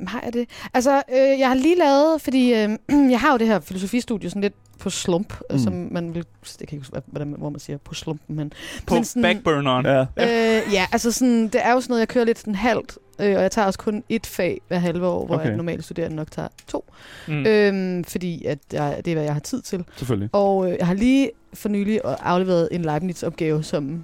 har 0.07 0.21
jeg 0.25 0.33
det? 0.33 0.49
Altså, 0.73 1.01
øh, 1.11 1.39
jeg 1.39 1.47
har 1.47 1.55
lige 1.55 1.77
lavet, 1.77 2.21
fordi 2.21 2.53
øh, 2.53 2.69
jeg 3.13 3.19
har 3.19 3.31
jo 3.31 3.37
det 3.37 3.47
her 3.47 3.59
filosofistudie 3.59 4.29
sådan 4.29 4.41
lidt 4.41 4.53
på 4.79 4.89
slump, 4.89 5.33
Mm. 5.49 5.55
mm. 5.55 5.59
som 5.63 5.73
man 5.91 6.13
vil... 6.15 6.25
Jeg 6.59 6.67
kan 6.67 6.75
ikke 6.75 6.77
huske, 6.81 6.91
hvad- 6.91 7.01
hvordan, 7.05 7.35
hvor 7.37 7.49
man 7.49 7.59
siger 7.59 7.77
på 7.77 7.93
slumpen, 7.93 8.35
men... 8.35 8.53
På 8.87 8.93
men 8.95 9.03
sådan- 9.05 9.21
backburneren. 9.21 9.85
Ja. 9.85 10.01
Øh, 10.01 10.73
ja, 10.73 10.85
altså 10.91 11.11
sådan, 11.11 11.43
det 11.47 11.65
er 11.65 11.71
jo 11.73 11.81
sådan 11.81 11.91
noget, 11.91 11.99
jeg 11.99 12.07
kører 12.07 12.25
lidt 12.25 12.39
sådan 12.39 12.55
halvt, 12.55 12.97
øh, 13.19 13.35
og 13.35 13.41
jeg 13.41 13.51
tager 13.51 13.65
også 13.65 13.79
kun 13.79 14.03
et 14.09 14.25
fag 14.27 14.61
hver 14.67 14.77
halve 14.79 15.07
år, 15.07 15.25
hvor 15.25 15.35
Okay. 15.35 15.45
jeg 15.47 15.55
normalt 15.57 15.83
studerende 15.83 16.15
nok 16.15 16.31
tager 16.31 16.47
to. 16.67 16.85
Mm. 17.27 17.33
Mm. 17.33 17.45
Øhm, 17.45 18.03
fordi 18.03 18.45
at 18.45 18.59
jeg, 18.73 19.01
det 19.05 19.11
er, 19.11 19.15
hvad 19.15 19.23
jeg 19.23 19.33
har 19.33 19.39
tid 19.39 19.61
til. 19.61 19.83
Selvfølgelig. 19.97 20.29
Og 20.33 20.71
øh, 20.71 20.77
jeg 20.79 20.87
har 20.87 20.93
lige 20.93 21.29
for 21.53 21.69
nylig 21.69 22.01
afleveret 22.03 22.69
en 22.71 22.81
Leibniz-opgave, 22.85 23.63
som... 23.63 24.03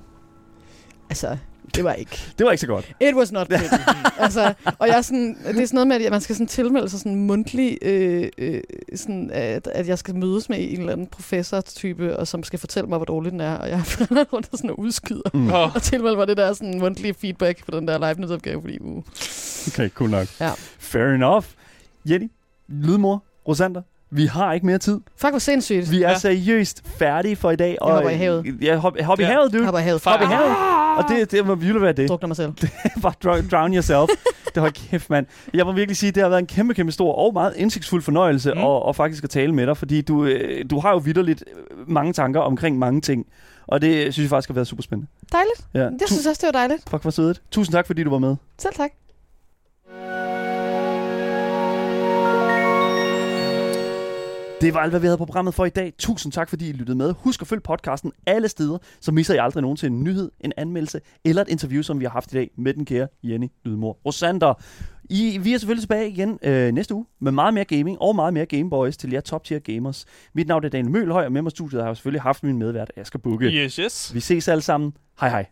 Altså, 1.10 1.38
det 1.76 1.84
var 1.84 1.94
ikke... 1.94 2.34
Det 2.38 2.46
var 2.46 2.52
ikke 2.52 2.62
så 2.62 2.68
godt. 2.68 2.96
It 3.02 3.16
was 3.16 3.32
not 3.32 3.48
pretty. 3.48 3.66
altså, 4.20 4.54
og 4.80 4.88
jeg 4.88 4.98
er 4.98 5.02
sådan, 5.02 5.38
det 5.48 5.62
er 5.62 5.66
sådan 5.66 5.68
noget 5.74 5.88
med, 5.88 6.06
at 6.06 6.12
man 6.12 6.22
skal 6.22 6.36
sådan 6.36 6.48
tilmelde 6.48 6.90
sig 6.90 7.00
sådan 7.00 7.16
mundtlig, 7.16 7.78
øh, 7.82 8.30
øh, 8.38 8.62
sådan, 8.96 9.30
at, 9.34 9.68
at 9.68 9.88
jeg 9.88 9.98
skal 9.98 10.16
mødes 10.16 10.50
med 10.50 10.58
en 10.60 10.80
eller 10.80 10.94
anden 10.94 11.08
professor-type, 11.08 12.18
og 12.18 12.28
som 12.28 12.44
skal 12.44 12.60
fortælle 12.60 12.90
mig, 12.90 12.98
hvor 12.98 13.06
dårlig 13.06 13.32
den 13.32 13.42
er, 13.42 13.56
og 13.58 13.70
jeg 13.70 13.80
er 14.00 14.24
rundt 14.34 14.50
og 14.52 14.58
sådan 14.58 14.70
og 14.70 14.80
udskyder 14.80 15.22
Mm. 15.34 15.52
Og 15.52 15.82
tilmelde 15.82 16.16
mig 16.18 16.28
det 16.28 16.38
der 16.38 16.54
sådan 16.54 16.80
mundtlige 16.80 17.14
feedback 17.14 17.66
på 17.66 17.72
den 17.72 17.88
der 17.88 17.98
Leibniz-opgave, 17.98 18.62
fordi 18.62 18.78
uh. 18.80 19.04
Okay, 19.68 19.90
cool 19.90 20.10
nok. 20.10 20.28
Ja. 20.40 20.52
Fair 20.80 21.06
enough. 21.16 21.46
Jenny, 22.10 22.32
lydmor, 22.68 23.24
Rosander, 23.48 23.82
vi 24.10 24.26
har 24.26 24.54
ikke 24.54 24.66
mere 24.66 24.78
tid. 24.78 25.00
Fuck, 25.18 25.32
hvor 25.32 25.40
sindssygt. 25.40 25.92
Vi 25.92 26.04
er 26.04 26.10
Ja. 26.10 26.18
seriøst 26.18 26.82
færdige 27.00 27.36
for 27.36 27.52
i 27.52 27.56
dag. 27.56 27.78
Og, 27.82 27.94
hopper 27.94 28.10
i 28.10 28.16
havet. 28.16 28.56
Ja, 28.62 28.76
hop, 28.76 29.02
hop 29.02 29.20
i 29.20 29.24
Ja. 29.24 29.28
havet, 29.28 29.54
du. 29.54 29.58
Jeg 29.58 29.66
har 29.66 29.72
bare 29.72 29.82
havet. 29.82 30.04
Hop 30.06 30.22
i 30.22 30.26
havet. 30.26 30.56
Og 30.98 31.04
det, 31.10 31.32
det 31.32 31.46
må 31.48 31.56
virkelig 31.56 31.82
være 31.82 31.94
det. 31.94 32.10
Drukner 32.10 32.28
mig 32.28 32.36
selv. 32.38 32.54
bare 33.02 33.14
drown, 33.52 33.74
yourself. 33.74 34.10
det 34.56 34.64
var 34.64 34.70
kæft, 34.70 35.10
mand. 35.10 35.26
Jeg 35.54 35.66
må 35.66 35.72
virkelig 35.72 35.98
sige, 35.98 36.08
at 36.08 36.16
det 36.16 36.24
har 36.24 36.30
været 36.30 36.40
en 36.40 36.48
kæmpe, 36.48 36.74
kæmpe 36.74 36.92
stor 36.92 37.14
og 37.14 37.34
meget 37.34 37.54
indsigtsfuld 37.56 38.02
fornøjelse 38.02 38.54
Mm. 38.54 38.60
at, 38.62 38.82
at 38.90 38.96
faktisk 38.96 39.24
at 39.24 39.30
tale 39.30 39.54
med 39.56 39.68
dig, 39.68 39.78
fordi 39.78 40.02
du, 40.02 40.26
øh, 40.26 40.66
du 40.70 40.80
har 40.80 40.92
jo 40.92 40.98
vidderligt 40.98 41.44
øh, 41.78 41.90
mange 41.90 42.14
tanker 42.14 42.40
omkring 42.40 42.80
mange 42.80 43.02
ting. 43.02 43.26
Og 43.68 43.82
det 43.82 44.14
synes 44.14 44.24
jeg 44.26 44.30
faktisk 44.30 44.50
har 44.50 44.54
været 44.54 44.68
super 44.68 44.84
spændende. 44.84 45.12
Dejligt. 45.32 45.68
Ja. 45.74 45.80
Jeg 45.80 46.08
synes 46.08 46.26
også, 46.26 46.40
det 46.48 46.54
var 46.54 46.60
dejligt. 46.60 46.90
Fuck, 46.90 47.02
hvor 47.02 47.12
sødt. 47.12 47.42
Tusind 47.52 47.74
tak, 47.74 47.88
fordi 47.88 48.04
du 48.04 48.10
var 48.10 48.18
med. 48.20 48.36
Selv 48.58 48.74
tak. 48.74 48.92
Det 54.62 54.74
var 54.74 54.80
alt, 54.80 54.92
hvad 54.92 55.00
vi 55.00 55.08
havde 55.08 55.18
på 55.18 55.26
programmet 55.26 55.54
for 55.54 55.66
i 55.66 55.70
dag. 55.70 55.94
Tusind 56.00 56.32
tak, 56.34 56.50
fordi 56.50 56.70
I 56.70 56.72
lyttede 56.72 56.98
med. 56.98 57.14
Husk 57.18 57.42
at 57.42 57.48
følge 57.48 57.62
podcasten 57.62 58.12
alle 58.26 58.48
steder, 58.48 58.78
så 59.02 59.12
misser 59.12 59.34
I 59.34 59.38
aldrig 59.38 59.62
nogensinde 59.62 59.98
en 59.98 60.04
nyhed, 60.04 60.32
en 60.40 60.54
anmeldelse 60.58 61.02
eller 61.26 61.42
et 61.42 61.48
interview, 61.48 61.82
som 61.82 62.00
vi 62.00 62.06
har 62.06 62.10
haft 62.10 62.32
i 62.32 62.36
dag 62.36 62.50
med 62.58 62.74
den 62.74 62.86
kære 62.86 63.08
Jenny 63.24 63.48
Lydmor 63.66 63.98
Rosander. 64.06 64.54
I, 65.10 65.38
vi 65.44 65.54
er 65.54 65.58
selvfølgelig 65.58 65.82
tilbage 65.84 66.10
igen 66.10 66.40
øh, 66.44 66.72
næste 66.74 66.96
uge 66.96 67.06
med 67.22 67.32
meget 67.32 67.54
mere 67.54 67.66
gaming 67.66 68.02
og 68.02 68.16
meget 68.16 68.34
mere 68.34 68.46
Gameboys 68.46 68.98
til 68.98 69.12
jer 69.12 69.22
top 69.22 69.44
tier 69.44 69.60
gamers. 69.60 70.06
Mit 70.34 70.48
navn 70.48 70.66
er 70.66 70.70
Daniel 70.70 70.92
Mølhøj, 70.92 71.26
og 71.26 71.32
med 71.32 71.42
mig 71.42 71.50
i 71.50 71.52
studiet 71.52 71.82
har 71.82 71.90
jeg 71.90 71.98
selvfølgelig 71.98 72.22
haft 72.22 72.44
min 72.44 72.58
medvært 72.58 72.92
Asger 72.98 73.20
Bukke. 73.20 73.46
Yes, 73.46 73.76
yes. 73.76 74.14
Vi 74.14 74.20
ses 74.20 74.48
alle 74.48 74.62
sammen. 74.62 74.94
Hej 75.20 75.30
hej. 75.30 75.46